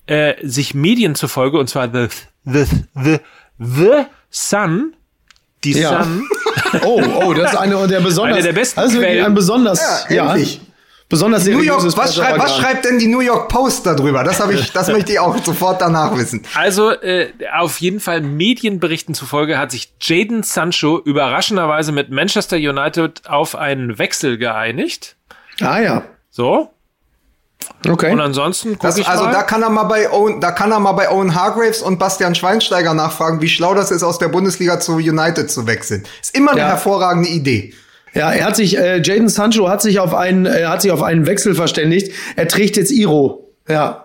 äh, 0.06 0.34
sich 0.42 0.74
Medien 0.74 1.14
zufolge 1.14 1.58
und 1.58 1.68
zwar 1.68 1.90
the 1.92 2.08
the 2.44 2.64
the 2.94 3.18
the 3.58 4.04
Sun 4.30 4.94
die 5.64 5.72
ja. 5.72 6.02
Sun. 6.02 6.28
oh, 6.84 7.02
oh, 7.22 7.34
das 7.34 7.52
ist 7.52 7.58
eine 7.58 7.86
der 7.86 8.00
besonders. 8.00 8.36
Eine 8.36 8.46
der 8.46 8.52
besten 8.52 8.80
also. 8.80 9.00
Ein 9.00 9.34
besonders, 9.34 10.06
ja, 10.08 10.36
ja 10.36 10.44
besonders 11.12 11.44
New 11.44 11.60
York, 11.60 11.84
was, 11.94 12.16
schreib, 12.16 12.38
was 12.38 12.56
schreibt 12.56 12.86
denn 12.86 12.98
die 12.98 13.06
New 13.06 13.20
York 13.20 13.50
Post 13.50 13.84
darüber? 13.84 14.24
Das 14.24 14.40
habe 14.40 14.54
ich, 14.54 14.72
das 14.72 14.88
möchte 14.88 15.12
ich 15.12 15.18
auch 15.18 15.36
sofort 15.44 15.82
danach 15.82 16.16
wissen. 16.16 16.42
Also 16.54 16.90
äh, 16.90 17.28
auf 17.54 17.78
jeden 17.82 18.00
Fall 18.00 18.22
Medienberichten 18.22 19.14
zufolge 19.14 19.58
hat 19.58 19.70
sich 19.70 19.92
Jaden 20.00 20.42
Sancho 20.42 20.98
überraschenderweise 20.98 21.92
mit 21.92 22.10
Manchester 22.10 22.56
United 22.56 23.28
auf 23.28 23.54
einen 23.54 23.98
Wechsel 23.98 24.38
geeinigt. 24.38 25.16
Ah 25.60 25.80
ja. 25.80 26.04
So. 26.30 26.70
Okay. 27.86 28.10
Und 28.10 28.20
ansonsten 28.20 28.78
das, 28.80 28.96
ich 28.96 29.06
Also 29.06 29.24
mal. 29.24 29.32
da 29.32 29.42
kann 29.42 29.62
er 29.62 29.68
mal 29.68 29.84
bei 29.84 30.10
Owen, 30.10 30.40
da 30.40 30.50
kann 30.50 30.72
er 30.72 30.80
mal 30.80 30.92
bei 30.92 31.10
Owen 31.10 31.34
Hargraves 31.34 31.82
und 31.82 31.98
Bastian 31.98 32.34
Schweinsteiger 32.34 32.94
nachfragen, 32.94 33.42
wie 33.42 33.50
schlau 33.50 33.74
das 33.74 33.90
ist, 33.90 34.02
aus 34.02 34.18
der 34.18 34.28
Bundesliga 34.28 34.80
zu 34.80 34.94
United 34.94 35.50
zu 35.50 35.66
wechseln. 35.66 36.04
Ist 36.22 36.34
immer 36.34 36.52
eine 36.52 36.60
ja. 36.60 36.68
hervorragende 36.68 37.28
Idee. 37.28 37.74
Ja, 38.14 38.30
er 38.32 38.44
hat 38.44 38.56
sich, 38.56 38.76
äh, 38.76 39.00
Jaden 39.02 39.28
Sancho 39.28 39.68
hat 39.68 39.80
sich 39.80 39.98
auf 39.98 40.14
einen, 40.14 40.46
er 40.46 40.68
hat 40.68 40.82
sich 40.82 40.90
auf 40.90 41.02
einen 41.02 41.26
Wechsel 41.26 41.54
verständigt. 41.54 42.12
Er 42.36 42.46
trägt 42.48 42.76
jetzt 42.76 42.90
Iro. 42.90 43.50
Ja. 43.68 44.04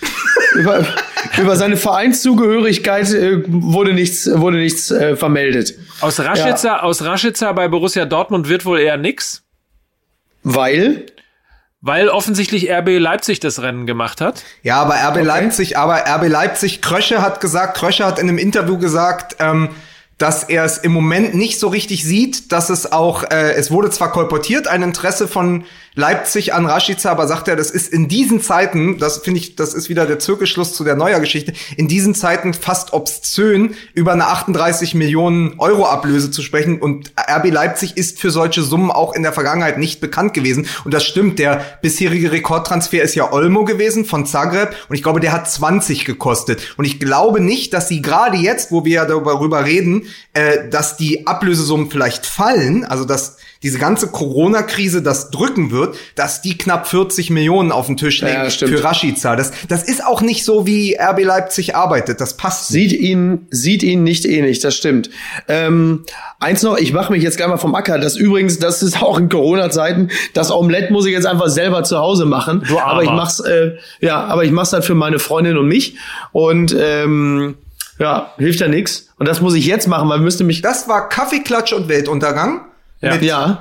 über, 0.54 0.84
über 1.38 1.56
seine 1.56 1.76
Vereinszugehörigkeit 1.76 3.10
äh, 3.12 3.42
wurde 3.46 3.94
nichts, 3.94 4.28
wurde 4.30 4.58
nichts 4.58 4.90
äh, 4.90 5.16
vermeldet. 5.16 5.74
Aus 6.00 6.20
Raschitzer, 6.20 6.68
ja. 6.68 6.82
aus 6.82 7.02
Raschitzer 7.02 7.54
bei 7.54 7.68
Borussia 7.68 8.04
Dortmund 8.04 8.48
wird 8.48 8.66
wohl 8.66 8.80
eher 8.80 8.98
nix. 8.98 9.42
Weil? 10.42 11.06
Weil 11.80 12.08
offensichtlich 12.08 12.70
RB 12.70 12.98
Leipzig 12.98 13.40
das 13.40 13.62
Rennen 13.62 13.86
gemacht 13.86 14.20
hat. 14.20 14.42
Ja, 14.62 14.82
aber 14.82 14.94
RB 14.94 15.16
okay. 15.16 15.22
Leipzig, 15.22 15.78
aber 15.78 16.04
RB 16.06 16.28
Leipzig, 16.28 16.82
Krösche 16.82 17.22
hat 17.22 17.40
gesagt, 17.40 17.76
Krösche 17.76 18.04
hat 18.04 18.18
in 18.18 18.28
einem 18.28 18.38
Interview 18.38 18.78
gesagt, 18.78 19.36
ähm, 19.40 19.70
dass 20.18 20.44
er 20.44 20.64
es 20.64 20.78
im 20.78 20.92
Moment 20.92 21.34
nicht 21.34 21.60
so 21.60 21.68
richtig 21.68 22.04
sieht, 22.04 22.50
dass 22.52 22.70
es 22.70 22.90
auch, 22.90 23.24
äh, 23.24 23.52
es 23.52 23.70
wurde 23.70 23.90
zwar 23.90 24.10
kolportiert, 24.12 24.66
ein 24.66 24.82
Interesse 24.82 25.28
von 25.28 25.64
Leipzig 25.98 26.52
an 26.52 26.66
Rashica, 26.66 27.10
aber 27.10 27.26
sagt 27.26 27.48
er, 27.48 27.56
das 27.56 27.70
ist 27.70 27.90
in 27.90 28.06
diesen 28.06 28.42
Zeiten, 28.42 28.98
das 28.98 29.18
finde 29.18 29.40
ich, 29.40 29.56
das 29.56 29.72
ist 29.72 29.88
wieder 29.88 30.04
der 30.04 30.18
Zirkelschluss 30.18 30.74
zu 30.74 30.84
der 30.84 30.94
Neuer-Geschichte, 30.94 31.54
in 31.78 31.88
diesen 31.88 32.14
Zeiten 32.14 32.52
fast 32.52 32.92
obszön, 32.92 33.74
über 33.94 34.12
eine 34.12 34.26
38 34.26 34.94
Millionen 34.94 35.58
Euro 35.58 35.86
Ablöse 35.86 36.30
zu 36.30 36.42
sprechen. 36.42 36.80
Und 36.80 37.12
RB 37.18 37.50
Leipzig 37.50 37.96
ist 37.96 38.20
für 38.20 38.30
solche 38.30 38.62
Summen 38.62 38.90
auch 38.90 39.14
in 39.14 39.22
der 39.22 39.32
Vergangenheit 39.32 39.78
nicht 39.78 40.02
bekannt 40.02 40.34
gewesen. 40.34 40.68
Und 40.84 40.92
das 40.92 41.04
stimmt, 41.04 41.38
der 41.38 41.64
bisherige 41.80 42.30
Rekordtransfer 42.30 43.02
ist 43.02 43.14
ja 43.14 43.32
Olmo 43.32 43.64
gewesen 43.64 44.04
von 44.04 44.26
Zagreb. 44.26 44.74
Und 44.90 44.96
ich 44.96 45.02
glaube, 45.02 45.20
der 45.20 45.32
hat 45.32 45.50
20 45.50 46.04
gekostet. 46.04 46.74
Und 46.76 46.84
ich 46.84 47.00
glaube 47.00 47.40
nicht, 47.40 47.72
dass 47.72 47.88
sie 47.88 48.02
gerade 48.02 48.36
jetzt, 48.36 48.70
wo 48.70 48.84
wir 48.84 48.96
ja 48.96 49.04
darüber 49.06 49.64
reden, 49.64 50.05
äh, 50.32 50.68
dass 50.68 50.96
die 50.96 51.26
Ablösesummen 51.26 51.90
vielleicht 51.90 52.26
fallen, 52.26 52.84
also 52.84 53.04
dass 53.04 53.36
diese 53.62 53.78
ganze 53.78 54.08
Corona-Krise 54.08 55.02
das 55.02 55.30
drücken 55.30 55.70
wird, 55.70 55.96
dass 56.14 56.42
die 56.42 56.56
knapp 56.56 56.86
40 56.86 57.30
Millionen 57.30 57.72
auf 57.72 57.86
den 57.86 57.96
Tisch 57.96 58.20
legen 58.20 58.44
ja, 58.44 58.50
für 58.50 58.84
Rashica. 58.84 59.34
Das, 59.34 59.50
das 59.68 59.82
ist 59.82 60.04
auch 60.04 60.20
nicht 60.20 60.44
so, 60.44 60.66
wie 60.66 60.96
RB 60.96 61.24
Leipzig 61.24 61.74
arbeitet. 61.74 62.20
Das 62.20 62.36
passt. 62.36 62.68
Sieht 62.68 62.92
nicht. 62.92 63.00
ihn, 63.00 63.46
sieht 63.50 63.82
ihn 63.82 64.04
nicht 64.04 64.24
ähnlich, 64.24 64.60
das 64.60 64.76
stimmt. 64.76 65.10
Ähm, 65.48 66.04
eins 66.38 66.62
noch, 66.62 66.76
ich 66.76 66.92
mache 66.92 67.10
mich 67.12 67.22
jetzt 67.22 67.38
gleich 67.38 67.48
mal 67.48 67.56
vom 67.56 67.74
Acker. 67.74 67.98
Das 67.98 68.16
übrigens, 68.16 68.58
das 68.58 68.82
ist 68.82 69.02
auch 69.02 69.18
in 69.18 69.28
Corona-Zeiten. 69.28 70.10
Das 70.34 70.50
Omelette 70.50 70.92
muss 70.92 71.06
ich 71.06 71.12
jetzt 71.12 71.26
einfach 71.26 71.48
selber 71.48 71.82
zu 71.82 71.98
Hause 71.98 72.26
machen. 72.26 72.62
Du 72.68 72.78
aber. 72.78 72.92
aber 72.92 73.02
ich 73.04 73.10
mach's, 73.10 73.40
äh, 73.40 73.72
ja, 74.00 74.22
aber 74.24 74.44
ich 74.44 74.52
mach's 74.52 74.72
halt 74.72 74.84
für 74.84 74.94
meine 74.94 75.18
Freundin 75.18 75.56
und 75.56 75.66
mich. 75.66 75.96
Und 76.32 76.76
ähm, 76.78 77.56
ja, 77.98 78.32
hilft 78.38 78.60
ja 78.60 78.68
nix. 78.68 79.05
Und 79.18 79.26
das 79.26 79.40
muss 79.40 79.54
ich 79.54 79.66
jetzt 79.66 79.88
machen, 79.88 80.08
weil 80.08 80.20
müsste 80.20 80.44
mich. 80.44 80.62
Das 80.62 80.88
war 80.88 81.08
Kaffeeklatsch 81.08 81.72
und 81.72 81.88
Weltuntergang. 81.88 82.66
Ja. 83.00 83.14
Mit 83.14 83.22
ja. 83.22 83.60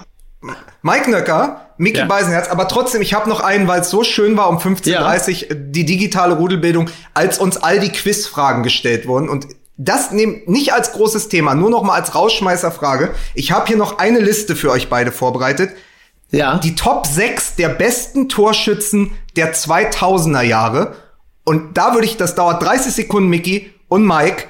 Mike 0.82 1.10
Nöcker, 1.10 1.72
Mickey 1.78 1.99
ja. 1.99 2.06
Beisenherz, 2.06 2.49
aber 2.49 2.68
trotzdem, 2.68 3.01
ich 3.01 3.14
habe 3.14 3.28
noch 3.28 3.39
einen, 3.39 3.68
weil 3.68 3.82
es 3.82 3.89
so 3.89 4.03
schön 4.03 4.38
war 4.38 4.49
um 4.49 4.58
15.30 4.58 4.89
Uhr, 5.43 5.49
ja. 5.49 5.56
die 5.56 5.86
digitale 5.86 6.36
Rudelbildung, 6.36 6.89
als 7.14 7.39
uns 7.39 7.58
all 7.58 7.80
die 7.80 7.89
Quizfragen 7.89 8.64
gestellt 8.64 9.08
wurden. 9.08 9.28
Und 9.28 9.47
das 9.78 10.12
nehm, 10.12 10.41
nicht 10.45 10.74
als 10.74 10.93
großes 10.93 11.28
Thema, 11.28 11.56
nur 11.56 11.70
noch 11.70 11.84
mal 11.84 11.95
als 11.95 12.16
Rausschmeißerfrage. 12.16 13.14
Ich 13.34 13.51
habe 13.51 13.68
hier 13.68 13.78
noch 13.78 13.97
eine 13.97 14.20
Liste 14.20 14.56
für 14.56 14.72
euch 14.72 14.89
beide 14.89 15.12
vorbereitet. 15.12 15.72
Ja. 16.32 16.60
Die 16.60 16.76
Top 16.76 17.06
6 17.06 17.56
der 17.56 17.70
besten 17.70 18.30
Torschützen 18.30 19.12
der 19.36 19.53
2000er 19.53 20.41
Jahre. 20.41 20.95
Und 21.43 21.78
da 21.78 21.93
würde 21.93 22.06
ich, 22.06 22.18
das 22.18 22.36
dauert 22.36 22.64
30 22.64 22.93
Sekunden, 22.93 23.30
Mickey 23.30 23.74
und 23.88 24.06
Mike. 24.06 24.45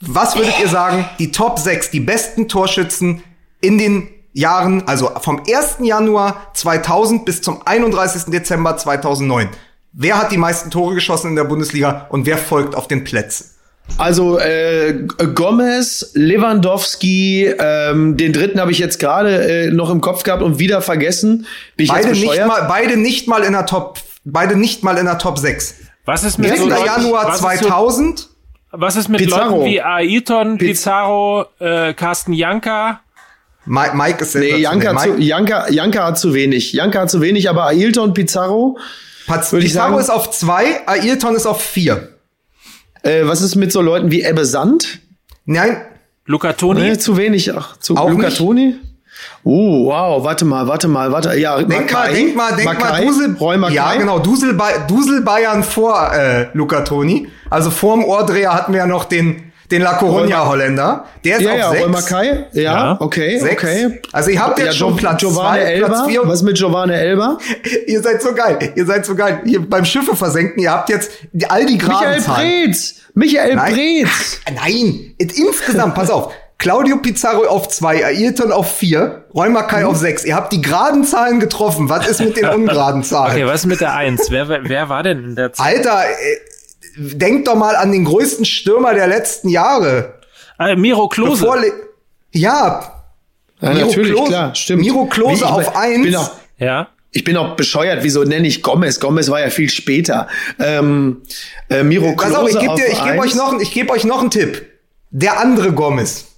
Was 0.00 0.34
würdet 0.36 0.54
ihr 0.60 0.68
sagen? 0.68 1.04
Die 1.18 1.30
Top 1.30 1.58
6, 1.58 1.90
die 1.90 2.00
besten 2.00 2.48
Torschützen 2.48 3.22
in 3.60 3.76
den 3.76 4.08
Jahren, 4.32 4.86
also 4.86 5.10
vom 5.20 5.40
1. 5.40 5.76
Januar 5.80 6.50
2000 6.54 7.24
bis 7.24 7.42
zum 7.42 7.60
31. 7.66 8.24
Dezember 8.32 8.76
2009. 8.76 9.48
Wer 9.92 10.18
hat 10.18 10.32
die 10.32 10.38
meisten 10.38 10.70
Tore 10.70 10.94
geschossen 10.94 11.30
in 11.30 11.36
der 11.36 11.44
Bundesliga 11.44 12.06
und 12.10 12.24
wer 12.24 12.38
folgt 12.38 12.74
auf 12.74 12.88
den 12.88 13.04
Plätzen? 13.04 13.50
Also 13.98 14.38
äh, 14.38 15.06
Gomez, 15.34 16.12
Lewandowski, 16.14 17.46
ähm, 17.58 18.16
den 18.16 18.32
dritten 18.32 18.60
habe 18.60 18.70
ich 18.70 18.78
jetzt 18.78 19.00
gerade 19.00 19.66
äh, 19.66 19.70
noch 19.72 19.90
im 19.90 20.00
Kopf 20.00 20.22
gehabt 20.22 20.42
und 20.42 20.60
wieder 20.60 20.80
vergessen. 20.80 21.46
Bin 21.76 21.84
ich 21.84 21.90
beide, 21.90 22.10
nicht 22.10 22.46
mal, 22.46 22.62
beide 22.68 22.96
nicht 22.96 23.26
mal 23.26 23.42
in 23.42 23.52
der 23.52 23.66
Top, 23.66 23.98
beide 24.24 24.56
nicht 24.56 24.84
mal 24.84 24.96
in 24.96 25.06
der 25.06 25.18
Top 25.18 25.38
6. 25.38 25.74
Was 26.04 26.22
ist 26.22 26.38
mit 26.38 26.52
1. 26.52 26.60
So 26.60 26.68
Januar 26.68 27.34
2000? 27.34 28.29
Was 28.72 28.96
ist 28.96 29.08
mit 29.08 29.20
Pizarro. 29.20 29.56
Leuten 29.56 29.70
wie 29.70 29.82
Ailton, 29.82 30.58
Pizarro, 30.58 31.46
äh, 31.58 31.92
Carsten 31.94 32.32
Janka? 32.32 33.00
Mike, 33.66 33.96
Mike 33.96 34.22
ist 34.22 34.34
Nee, 34.36 34.56
Janka, 34.56 34.96
zu, 34.96 35.18
Janka, 35.18 35.68
Janka 35.70 36.06
hat 36.06 36.18
zu 36.18 36.34
wenig. 36.34 36.72
Janka 36.72 37.00
hat 37.00 37.10
zu 37.10 37.20
wenig, 37.20 37.48
aber 37.48 37.66
Ailton, 37.66 38.14
Pizarro. 38.14 38.78
Paz 39.26 39.50
Pizarro 39.50 39.90
sagen, 39.90 39.98
ist 39.98 40.10
auf 40.10 40.30
zwei, 40.30 40.86
Ailton 40.86 41.36
ist 41.36 41.46
auf 41.46 41.62
vier. 41.62 42.16
Äh, 43.02 43.26
was 43.26 43.42
ist 43.42 43.56
mit 43.56 43.72
so 43.72 43.80
Leuten 43.80 44.10
wie 44.10 44.22
Ebbe 44.22 44.44
Sand? 44.44 45.00
Nein. 45.44 45.82
Luca 46.26 46.52
Toni? 46.52 46.80
Nee, 46.80 46.98
zu 46.98 47.16
wenig. 47.16 47.52
Ach, 47.54 47.76
zu 47.78 47.96
Auch 47.96 48.10
Luca 48.10 48.30
Toni? 48.30 48.76
Oh, 49.44 49.86
wow, 49.86 50.22
warte 50.24 50.44
mal, 50.44 50.66
warte 50.66 50.88
mal, 50.88 51.12
warte. 51.12 51.36
Ja, 51.38 51.56
denk 51.58 51.68
Makai, 51.68 51.92
mal, 51.92 52.12
denk 52.12 52.36
mal, 52.36 52.52
denk 52.52 52.64
Makai, 52.66 52.90
mal, 52.90 53.06
Dusel, 53.06 53.36
Roy 53.40 53.56
Makai. 53.56 53.74
Ja, 53.74 53.94
genau, 53.94 54.18
Dusel, 54.18 54.58
Dusel 54.88 55.22
Bayern 55.22 55.62
vor 55.62 56.12
äh, 56.12 56.46
Luca 56.52 56.82
Toni. 56.82 57.28
Also 57.48 57.70
vorm 57.70 58.04
Ohrdreher 58.04 58.54
hatten 58.54 58.72
wir 58.72 58.80
ja 58.80 58.86
noch 58.86 59.04
den 59.04 59.50
den 59.70 59.82
La 59.82 59.98
Coruña 59.98 60.46
Holländer. 60.46 61.04
Der 61.24 61.36
ist 61.36 61.42
ja, 61.42 61.52
auf 61.52 61.58
ja, 61.58 61.70
sechs. 61.70 61.88
Makai. 61.88 62.46
Ja, 62.52 62.62
ja, 62.62 62.96
okay, 63.00 63.38
sechs. 63.38 63.62
okay. 63.62 64.00
Also 64.12 64.30
ihr 64.30 64.42
habt 64.42 64.58
jetzt 64.58 64.66
ja, 64.66 64.72
schon 64.72 64.96
Platz 64.96 65.20
Giovanni 65.20 65.60
zwei, 65.60 65.72
Elba. 65.72 65.86
Platz 65.86 66.06
vier. 66.08 66.20
Was 66.24 66.42
mit 66.42 66.56
Giovanni 66.56 66.94
Elba? 66.94 67.38
ihr 67.86 68.02
seid 68.02 68.22
so 68.22 68.34
geil. 68.34 68.72
Ihr 68.74 68.86
seid 68.86 69.06
so 69.06 69.14
geil. 69.14 69.40
Ihr 69.44 69.68
beim 69.68 69.84
Schiffe 69.84 70.16
versenken, 70.16 70.62
ihr 70.62 70.70
habt 70.70 70.88
jetzt 70.88 71.10
all 71.48 71.66
die 71.66 71.78
geraden 71.78 71.98
Michael 72.00 72.20
Zahlen. 72.20 72.64
Preetz. 72.64 72.94
Michael 73.14 73.56
Nein. 73.56 73.74
Preetz. 73.74 74.40
Nein, 74.52 75.14
insgesamt, 75.18 75.94
pass 75.94 76.10
auf. 76.10 76.32
Claudio 76.60 76.98
Pizarro 76.98 77.46
auf 77.46 77.68
zwei, 77.68 78.04
Ayrton 78.04 78.52
auf 78.52 78.76
vier, 78.76 79.24
Roy 79.34 79.48
Mackay 79.48 79.80
mhm. 79.80 79.86
auf 79.86 79.96
sechs. 79.96 80.26
Ihr 80.26 80.36
habt 80.36 80.52
die 80.52 80.60
geraden 80.60 81.04
Zahlen 81.04 81.40
getroffen. 81.40 81.88
Was 81.88 82.06
ist 82.06 82.20
mit 82.20 82.36
den 82.36 82.44
ungeraden 82.54 83.02
Zahlen? 83.02 83.32
Okay, 83.32 83.46
was 83.46 83.60
ist 83.60 83.66
mit 83.66 83.80
der 83.80 83.94
eins? 83.94 84.30
Wer, 84.30 84.46
wer 84.46 84.88
war 84.90 85.02
denn 85.02 85.24
in 85.24 85.36
der 85.36 85.54
Zahl? 85.54 85.68
Alter, 85.68 86.04
äh, 86.04 87.16
denkt 87.16 87.48
doch 87.48 87.54
mal 87.54 87.76
an 87.76 87.92
den 87.92 88.04
größten 88.04 88.44
Stürmer 88.44 88.92
der 88.92 89.06
letzten 89.06 89.48
Jahre. 89.48 90.20
Ah, 90.58 90.74
Miro 90.76 91.08
Klose. 91.08 91.46
ja. 92.32 92.92
ja 93.60 93.72
Miro 93.72 93.86
natürlich, 93.86 94.12
Klose, 94.12 94.28
klar, 94.28 94.54
stimmt. 94.54 94.82
Miro 94.82 95.06
Klose 95.06 95.40
Wie, 95.40 95.44
auf 95.44 95.74
eins. 95.74 96.14
Auch, 96.14 96.30
ja. 96.58 96.88
Ich 97.12 97.24
bin 97.24 97.38
auch 97.38 97.56
bescheuert, 97.56 98.00
wieso 98.02 98.24
nenne 98.24 98.46
ich 98.46 98.62
Gomez? 98.62 99.00
Gomez 99.00 99.30
war 99.30 99.40
ja 99.40 99.48
viel 99.48 99.70
später. 99.70 100.28
Ähm, 100.58 101.22
äh, 101.70 101.82
Miro 101.84 102.14
Klose 102.16 102.34
Pass 102.34 102.42
auf, 102.42 102.48
ich 102.50 102.58
gebe 102.58 102.74
geb 102.74 103.18
euch, 103.18 103.34
noch, 103.34 103.58
ich 103.58 103.72
geb 103.72 103.90
euch 103.90 104.04
noch 104.04 104.20
einen 104.20 104.30
Tipp. 104.30 104.66
Der 105.10 105.40
andere 105.40 105.72
Gomez. 105.72 106.29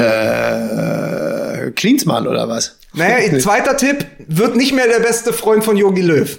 Äh, 0.00 1.70
Klinsmann 1.72 2.26
oder 2.26 2.48
was? 2.48 2.78
Naja, 2.94 3.38
zweiter 3.38 3.76
Tipp, 3.76 4.06
wird 4.26 4.56
nicht 4.56 4.72
mehr 4.72 4.88
der 4.88 5.00
beste 5.00 5.32
Freund 5.32 5.64
von 5.64 5.76
Yogi 5.76 6.02
Löw. 6.02 6.38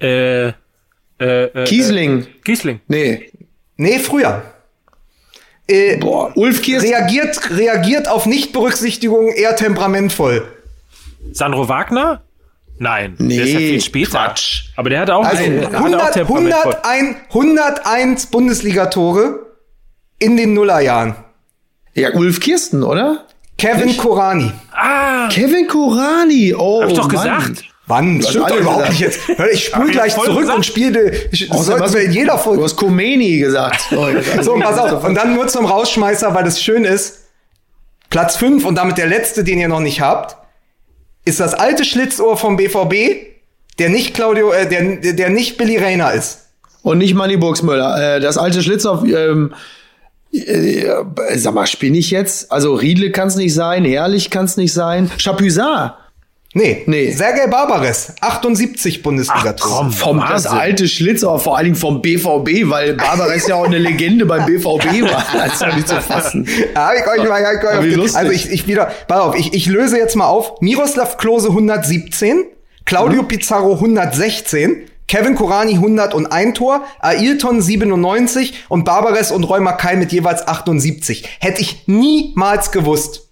Äh, 0.00 0.48
äh, 0.48 0.52
äh, 1.20 1.64
Kiesling. 1.64 2.26
Kiesling. 2.44 2.80
Nee. 2.86 3.30
Nee, 3.76 3.98
früher. 3.98 4.42
Äh, 5.66 5.96
Boah, 5.96 6.32
Ulf 6.36 6.62
Kiesling. 6.62 6.92
Reagiert, 6.92 7.50
reagiert 7.50 8.08
auf 8.08 8.26
Nichtberücksichtigung 8.26 9.28
eher 9.32 9.56
temperamentvoll. 9.56 10.46
Sandro 11.32 11.68
Wagner? 11.68 12.22
Nein, 12.80 13.16
Nee, 13.18 13.36
der 13.36 13.44
ist 13.44 13.52
ja 13.52 13.58
viel 13.58 13.80
später. 13.80 14.10
Quatsch. 14.10 14.62
Aber 14.76 14.88
der 14.88 15.00
hat 15.00 15.10
auch, 15.10 15.24
Also 15.24 15.42
der 15.42 15.66
hat 15.66 15.74
auch 15.74 15.80
100, 15.80 16.12
Temperament. 16.14 16.54
101, 16.54 17.16
101 17.30 18.26
Bundesligatore 18.26 19.47
in 20.18 20.36
den 20.36 20.54
Nullerjahren. 20.54 21.14
Ja, 21.94 22.12
Ulf 22.14 22.40
Kirsten, 22.40 22.82
oder? 22.82 23.24
Kevin 23.56 23.96
Korani. 23.96 24.52
Ah, 24.72 25.28
Kevin 25.28 25.66
Kurani. 25.66 26.54
Oh, 26.56 26.82
hab 26.82 26.90
ich 26.90 26.96
doch 26.96 27.10
Mann. 27.12 27.24
gesagt. 27.40 27.64
Wann? 27.88 28.20
Das 28.20 28.30
stimmt 28.30 28.50
doch 28.50 28.56
überhaupt 28.56 28.86
gesagt. 28.88 28.90
nicht 28.90 29.00
jetzt. 29.28 29.38
Hör, 29.38 29.50
Ich 29.50 29.64
spule 29.64 29.90
gleich 29.90 30.14
zurück 30.14 30.38
gesagt. 30.40 30.56
und 30.58 30.66
spiele. 30.66 31.10
Ich, 31.32 31.48
das 31.48 31.66
sollten 31.66 31.82
was- 31.82 31.94
wir 31.94 32.02
in 32.02 32.12
jeder 32.12 32.34
Du 32.34 32.38
Folge. 32.38 32.62
hast 32.64 32.76
Khomeini 32.76 33.38
gesagt. 33.38 33.80
Oh, 33.92 34.06
So, 34.42 34.54
pass 34.60 34.78
auf. 34.78 35.02
Und 35.04 35.14
dann 35.14 35.34
nur 35.34 35.48
zum 35.48 35.64
Rausschmeißer, 35.64 36.34
weil 36.34 36.44
das 36.44 36.62
schön 36.62 36.84
ist. 36.84 37.24
Platz 38.10 38.36
5 38.36 38.64
und 38.64 38.74
damit 38.76 38.96
der 38.98 39.06
letzte, 39.06 39.42
den 39.44 39.58
ihr 39.58 39.68
noch 39.68 39.80
nicht 39.80 40.00
habt, 40.00 40.36
ist 41.24 41.40
das 41.40 41.54
alte 41.54 41.84
Schlitzohr 41.84 42.36
vom 42.36 42.56
BVB, 42.56 43.16
der 43.78 43.88
nicht 43.88 44.14
Claudio, 44.14 44.50
äh, 44.52 44.66
der, 44.68 45.12
der- 45.14 45.30
nicht 45.30 45.56
Billy 45.58 45.78
Rayner 45.78 46.12
ist. 46.12 46.46
Und 46.82 46.98
nicht 46.98 47.14
Manni 47.14 47.36
Burgsmüller. 47.36 48.16
Äh, 48.16 48.20
das 48.20 48.38
alte 48.38 48.62
Schlitzohr, 48.62 49.02
ähm, 49.04 49.52
äh, 50.32 50.86
sag 51.36 51.54
mal, 51.54 51.66
spinne 51.66 51.98
ich 51.98 52.10
jetzt? 52.10 52.50
Also 52.52 52.74
Riedle 52.74 53.10
kann 53.10 53.28
es 53.28 53.36
nicht 53.36 53.54
sein, 53.54 53.84
Herrlich 53.84 54.30
kann 54.30 54.44
es 54.44 54.56
nicht 54.56 54.72
sein. 54.72 55.10
Chapuisat. 55.18 55.96
Nee, 56.54 56.82
Nee. 56.86 57.10
Sergei 57.12 57.46
Barbares, 57.46 58.14
78 58.20 59.02
Bundesliga-Tore. 59.02 59.70
komm. 59.70 59.92
Vom 59.92 60.18
das 60.26 60.46
alte 60.46 60.88
Schlitzohr, 60.88 61.38
vor 61.38 61.56
allen 61.56 61.64
Dingen 61.66 61.76
vom 61.76 62.00
BVB, 62.00 62.70
weil 62.70 62.94
Barbares 62.94 63.46
ja 63.46 63.56
auch 63.56 63.66
eine 63.66 63.76
Legende 63.78 64.24
beim 64.24 64.46
BVB 64.46 65.02
war. 65.02 65.24
Das 65.34 65.52
ist 65.54 65.60
ja 65.60 65.74
nicht 65.76 65.86
zu 65.88 66.00
fassen. 66.00 66.48
Ja, 66.74 66.92
ich, 66.94 67.02
Aber 67.06 67.84
wie 67.84 67.88
ich, 67.88 67.96
lustig. 67.96 68.16
also 68.16 68.32
ich, 68.32 68.50
ich 68.50 68.66
wieder, 68.66 68.90
pass 69.06 69.20
auf, 69.20 69.38
ich, 69.38 69.52
ich 69.52 69.66
löse 69.66 69.98
jetzt 69.98 70.16
mal 70.16 70.26
auf. 70.26 70.60
Miroslav 70.62 71.18
Klose 71.18 71.48
117, 71.48 72.44
Claudio 72.86 73.22
Mhm. 73.22 73.28
Pizarro 73.28 73.74
116, 73.74 74.87
Kevin 75.08 75.34
Korani 75.34 75.72
101 75.74 76.54
Tor, 76.56 76.84
Ailton 77.00 77.60
97 77.62 78.66
und 78.68 78.84
Barbares 78.84 79.30
und 79.32 79.44
Roy 79.44 79.60
Mackay 79.60 79.96
mit 79.96 80.12
jeweils 80.12 80.46
78. 80.46 81.26
Hätte 81.40 81.60
ich 81.62 81.84
niemals 81.86 82.70
gewusst. 82.70 83.24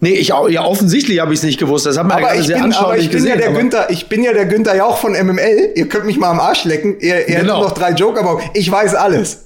Nee, 0.00 0.10
ich 0.12 0.34
auch, 0.34 0.48
ja, 0.50 0.62
offensichtlich 0.64 1.20
habe 1.20 1.32
ich 1.32 1.38
es 1.40 1.44
nicht 1.44 1.58
gewusst. 1.58 1.86
Das 1.86 1.96
ja 1.96 2.02
Aber 2.02 2.16
gerade 2.20 2.38
ich, 2.38 2.46
sehr 2.46 2.56
bin, 2.56 2.64
aber 2.64 2.74
anschaulich 2.76 3.04
ich 3.06 3.10
bin 3.10 3.22
gesehen. 3.22 3.30
ja 3.40 3.46
der 3.46 3.52
Günther, 3.54 3.90
ich 3.90 4.08
bin 4.10 4.22
ja 4.22 4.32
der 4.34 4.44
Günther 4.44 4.76
Jauch 4.76 4.98
von 4.98 5.12
MML. 5.12 5.70
Ihr 5.74 5.88
könnt 5.88 6.04
mich 6.04 6.18
mal 6.18 6.28
am 6.30 6.40
Arsch 6.40 6.64
lecken. 6.64 6.96
Ihr, 7.00 7.26
ihr 7.26 7.36
Genau. 7.40 7.54
hättet 7.54 7.68
noch 7.68 7.72
drei 7.72 7.90
Joker, 7.92 8.20
aber 8.20 8.42
ich 8.52 8.70
weiß 8.70 8.94
alles. 8.96 9.43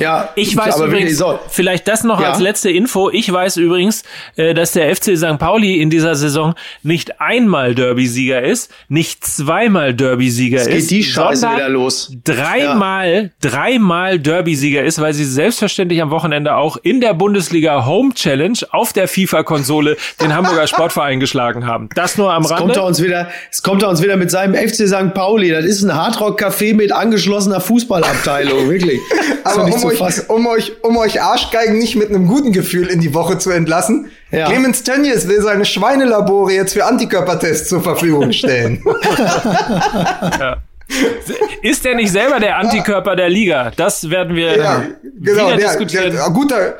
Ja, 0.00 0.30
Ich 0.34 0.56
weiß 0.56 0.74
aber 0.76 0.86
übrigens, 0.86 1.22
vielleicht 1.48 1.86
das 1.86 2.02
noch 2.02 2.20
Ja. 2.20 2.30
als 2.32 2.40
letzte 2.40 2.70
Info. 2.70 3.10
Ich 3.10 3.32
weiß 3.32 3.56
übrigens, 3.58 4.02
äh, 4.36 4.52
dass 4.54 4.72
der 4.72 4.90
FC 4.94 5.16
St. 5.16 5.38
Pauli 5.38 5.80
in 5.80 5.88
dieser 5.90 6.14
Saison 6.16 6.54
nicht 6.82 7.20
einmal 7.20 7.74
Derby-Sieger 7.74 8.42
ist, 8.42 8.72
nicht 8.88 9.24
zweimal 9.24 9.94
Derby-Sieger 9.94 10.60
ist, 10.62 10.70
geht 10.70 10.90
die 10.90 11.04
Scheiße 11.04 11.42
sondern 11.42 11.58
wieder 11.58 11.68
los. 11.68 12.12
dreimal, 12.24 13.30
dreimal 13.40 14.18
Derby-Sieger 14.18 14.82
ist, 14.82 15.00
weil 15.00 15.14
sie 15.14 15.24
selbstverständlich 15.24 16.02
am 16.02 16.10
Wochenende 16.10 16.56
auch 16.56 16.76
in 16.82 17.00
der 17.00 17.14
Bundesliga 17.14 17.86
Home 17.86 18.14
Challenge 18.14 18.58
auf 18.70 18.92
der 18.92 19.06
FIFA-Konsole 19.08 19.96
den 20.20 20.34
Hamburger 20.34 20.66
Sportverein 20.66 21.20
geschlagen 21.20 21.66
haben. 21.66 21.88
Das 21.94 22.18
nur 22.18 22.32
am 22.32 22.42
Jetzt 22.42 22.50
kommt 22.56 22.70
er 22.72 22.82
Rande. 22.82 22.82
uns 22.88 23.02
wieder, 23.02 23.28
es 23.50 23.62
kommt 23.62 23.82
er 23.82 23.88
uns 23.90 24.02
wieder 24.02 24.16
mit 24.16 24.30
seinem 24.30 24.54
FC 24.54 24.88
St. 24.88 25.14
Pauli. 25.14 25.50
Das 25.50 25.64
ist 25.64 25.82
ein 25.82 25.94
Hardrock-Café 25.94 26.74
mit 26.74 26.90
angeschlossener 26.92 27.60
Fußballabteilung, 27.60 28.68
wirklich. 28.70 29.00
Ist 29.68 29.83
um 29.84 29.90
euch, 29.90 29.98
fassen. 29.98 30.24
um, 30.28 30.46
euch, 30.46 30.72
um 30.82 30.96
euch 30.96 31.20
Arschgeigen 31.22 31.78
nicht 31.78 31.96
mit 31.96 32.08
einem 32.10 32.26
guten 32.26 32.52
Gefühl 32.52 32.88
in 32.88 33.00
die 33.00 33.14
Woche 33.14 33.38
zu 33.38 33.50
entlassen, 33.50 34.10
Ja. 34.30 34.46
Clemens 34.46 34.82
Tönnies 34.82 35.28
will 35.28 35.40
seine 35.42 35.64
Schweinelabore 35.64 36.52
jetzt 36.52 36.72
für 36.72 36.84
Antikörpertests 36.84 37.68
zur 37.68 37.82
Verfügung 37.82 38.32
stellen. 38.32 38.82
Ist 41.62 41.84
der 41.84 41.94
nicht 41.94 42.12
selber 42.12 42.40
der 42.40 42.58
Antikörper 42.58 43.16
der 43.16 43.30
Liga? 43.30 43.72
Das 43.76 44.10
werden 44.10 44.36
wir 44.36 44.56
ja, 44.58 44.82
genau. 45.02 45.46
wieder 45.48 45.56
Der, 45.56 45.68
diskutieren. 45.68 46.12
der, 46.12 46.30
guter, 46.30 46.74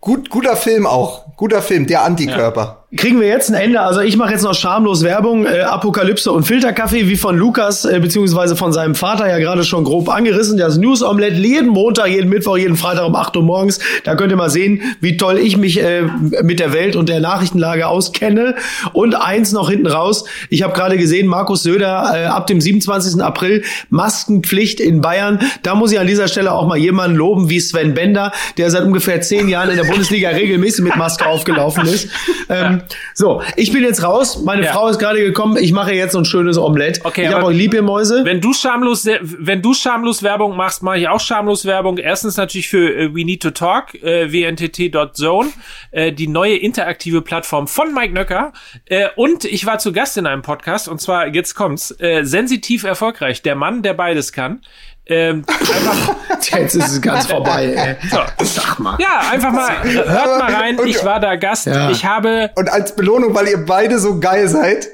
gut, 0.00 0.30
guter 0.30 0.56
Film 0.56 0.86
auch. 0.86 1.30
Guter 1.36 1.62
Film, 1.62 1.86
der 1.86 2.04
Antikörper. 2.04 2.80
Kriegen 2.96 3.20
wir 3.20 3.28
jetzt 3.28 3.48
ein 3.48 3.54
Ende? 3.54 3.80
Also 3.80 4.00
ich 4.00 4.16
mache 4.16 4.32
jetzt 4.32 4.42
noch 4.42 4.52
schamlos 4.52 5.04
Werbung. 5.04 5.46
Äh, 5.46 5.60
Apokalypse 5.60 6.32
und 6.32 6.42
Filterkaffee, 6.42 7.06
wie 7.06 7.14
von 7.14 7.38
Lukas, 7.38 7.84
äh, 7.84 8.00
beziehungsweise 8.00 8.56
von 8.56 8.72
seinem 8.72 8.96
Vater 8.96 9.28
ja 9.28 9.38
gerade 9.38 9.62
schon 9.62 9.84
grob 9.84 10.08
angerissen. 10.08 10.58
Das 10.58 10.76
News 10.76 11.00
Omelette 11.00 11.36
jeden 11.36 11.68
Montag, 11.68 12.08
jeden 12.08 12.28
Mittwoch, 12.28 12.56
jeden 12.56 12.76
Freitag 12.76 13.06
um 13.06 13.14
8 13.14 13.36
Uhr 13.36 13.44
morgens. 13.44 13.78
Da 14.02 14.16
könnt 14.16 14.32
ihr 14.32 14.36
mal 14.36 14.50
sehen, 14.50 14.82
wie 15.00 15.16
toll 15.16 15.38
ich 15.38 15.56
mich 15.56 15.80
äh, 15.80 16.02
mit 16.42 16.58
der 16.58 16.72
Welt 16.72 16.96
und 16.96 17.08
der 17.08 17.20
Nachrichtenlage 17.20 17.86
auskenne. 17.86 18.56
Und 18.92 19.14
eins 19.14 19.52
noch 19.52 19.70
hinten 19.70 19.86
raus. 19.86 20.24
Ich 20.48 20.64
habe 20.64 20.72
gerade 20.72 20.98
gesehen, 20.98 21.28
Markus 21.28 21.62
Söder 21.62 22.12
äh, 22.12 22.24
ab 22.24 22.48
dem 22.48 22.60
27. 22.60 23.22
April 23.22 23.62
Maskenpflicht 23.90 24.80
in 24.80 25.00
Bayern. 25.00 25.38
Da 25.62 25.76
muss 25.76 25.92
ich 25.92 26.00
an 26.00 26.08
dieser 26.08 26.26
Stelle 26.26 26.52
auch 26.52 26.66
mal 26.66 26.76
jemanden 26.76 27.16
loben 27.16 27.50
wie 27.50 27.60
Sven 27.60 27.94
Bender, 27.94 28.32
der 28.58 28.68
seit 28.72 28.82
ungefähr 28.82 29.20
zehn 29.20 29.48
Jahren 29.48 29.70
in 29.70 29.76
der 29.76 29.86
Bundesliga 29.90 30.30
regelmäßig 30.30 30.84
mit 30.84 30.96
Maske 30.96 31.26
aufgelaufen 31.26 31.86
ist. 31.86 32.08
Ähm, 32.52 32.82
so, 33.14 33.42
ich 33.54 33.70
bin 33.70 33.84
jetzt 33.84 34.02
raus. 34.02 34.42
Meine 34.42 34.64
Ja. 34.64 34.72
Frau 34.72 34.88
ist 34.88 34.98
gerade 34.98 35.20
gekommen. 35.20 35.56
Ich 35.56 35.70
mache 35.70 35.92
jetzt 35.92 36.12
so 36.14 36.18
ein 36.18 36.24
schönes 36.24 36.58
Omelett. 36.58 37.00
Okay, 37.04 37.22
ich 37.28 37.32
habe 37.32 37.46
euch 37.46 37.56
lieb, 37.56 37.72
ihr 37.74 37.82
Mäuse. 37.82 38.24
Wenn 38.24 38.40
du 38.40 38.52
schamlos, 38.52 39.06
wenn 39.20 39.62
du 39.62 39.72
schamlos 39.72 40.24
Werbung 40.24 40.56
machst, 40.56 40.82
mache 40.82 40.98
ich 40.98 41.08
auch 41.08 41.20
schamlos 41.20 41.64
Werbung. 41.64 41.98
Erstens 41.98 42.36
natürlich 42.36 42.68
für 42.68 42.92
äh, 42.92 43.14
We 43.14 43.24
Need 43.24 43.40
to 43.42 43.50
Talk, 43.52 43.94
äh, 44.02 44.32
wntt.zone, 44.32 45.50
äh, 45.92 46.12
die 46.12 46.26
neue 46.26 46.56
interaktive 46.56 47.22
Plattform 47.22 47.68
von 47.68 47.94
Mike 47.94 48.12
Nöcker. 48.14 48.52
Äh, 48.86 49.08
und 49.14 49.44
ich 49.44 49.64
war 49.66 49.78
zu 49.78 49.92
Gast 49.92 50.16
in 50.18 50.26
einem 50.26 50.42
Podcast 50.42 50.88
und 50.88 51.00
zwar, 51.00 51.28
jetzt 51.32 51.54
kommt's, 51.54 51.94
äh, 52.00 52.24
sensitiv 52.24 52.82
erfolgreich, 52.82 53.42
der 53.42 53.54
Mann, 53.54 53.82
der 53.82 53.94
beides 53.94 54.32
kann. 54.32 54.62
Ähm, 55.10 55.44
einfach, 55.48 56.14
Jetzt 56.58 56.74
ist 56.76 56.92
es 56.92 57.00
ganz 57.02 57.26
vorbei. 57.26 57.74
Ey. 58.00 58.08
so. 58.08 58.18
Sag 58.44 58.78
mal. 58.78 58.96
Ja, 59.00 59.28
einfach 59.30 59.52
mal, 59.52 59.82
hört 59.84 60.06
mal 60.38 60.54
rein. 60.54 60.78
Und- 60.78 60.86
Ich 60.86 61.04
war 61.04 61.20
da 61.20 61.36
Gast. 61.36 61.66
Ja. 61.66 61.90
Ich 61.90 62.04
habe 62.04 62.50
Und 62.54 62.70
als 62.70 62.94
Belohnung, 62.96 63.34
weil 63.34 63.48
ihr 63.48 63.64
beide 63.66 63.98
so 63.98 64.18
geil 64.20 64.48
seid, 64.48 64.88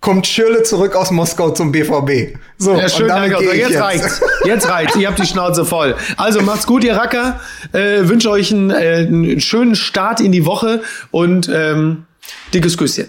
kommt 0.00 0.26
Schirle 0.26 0.62
zurück 0.62 0.96
aus 0.96 1.10
Moskau 1.10 1.50
zum 1.50 1.72
BVB. 1.72 2.36
So, 2.58 2.74
Ja, 2.74 2.88
schön, 2.88 3.02
und 3.02 3.08
damit 3.08 3.40
ich 3.40 3.52
Jetzt, 3.52 3.70
jetzt. 3.70 3.80
reicht's. 3.80 4.20
Jetzt 4.44 4.68
reicht's. 4.68 4.96
Ihr 4.96 5.06
habt 5.08 5.18
die 5.18 5.26
Schnauze 5.26 5.64
voll. 5.64 5.94
Also 6.16 6.40
macht's 6.42 6.66
gut, 6.66 6.82
ihr 6.84 6.96
Racker. 6.96 7.38
Äh, 7.72 8.08
wünsche 8.08 8.30
euch 8.30 8.50
einen, 8.52 8.70
äh, 8.70 9.06
einen 9.06 9.40
schönen 9.40 9.76
Start 9.76 10.20
in 10.20 10.32
die 10.32 10.44
Woche 10.46 10.82
und 11.10 11.48
ähm, 11.52 12.06
dickes 12.54 12.76
Küsschen. 12.78 13.08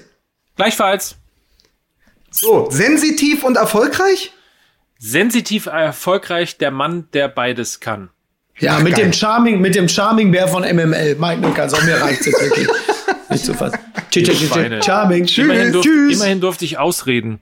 gleichfalls 0.57 1.15
So, 2.29 2.67
sensitiv 2.69 3.43
und 3.43 3.57
erfolgreich? 3.57 4.33
Sensitiv 5.03 5.65
erfolgreich, 5.65 6.57
der 6.59 6.69
Mann, 6.71 7.07
der 7.13 7.27
beides 7.27 7.79
kann. 7.79 8.09
Ja, 8.59 8.75
Ach, 8.77 8.83
mit 8.83 8.93
geil. 8.95 9.05
dem 9.05 9.13
Charming, 9.13 9.59
mit 9.59 9.73
dem 9.73 9.89
Charming 9.89 10.29
Bär 10.31 10.47
von 10.47 10.61
MML. 10.61 11.15
Mike 11.15 11.41
Nöcker, 11.41 11.67
so 11.67 11.77
mir 11.83 11.99
reicht's 11.99 12.27
jetzt 12.27 12.39
wirklich. 12.39 12.67
Nicht 13.29 13.43
zu 13.45 13.55
fassen. 13.55 13.79
Tschüss, 14.11 14.27
tschüss, 14.27 14.51
tschüss. 14.51 14.85
Charming. 14.85 15.25
Immerhin, 15.25 15.63
Tschüss. 15.63 15.71
durf, 15.71 15.83
Tschüss. 15.85 16.15
immerhin 16.17 16.39
durfte 16.41 16.65
ich 16.65 16.77
ausreden. 16.77 17.39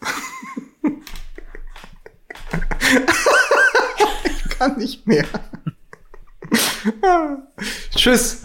Kann 4.58 4.78
nicht 4.78 5.06
mehr. 5.06 5.26
Tschüss. 7.96 8.40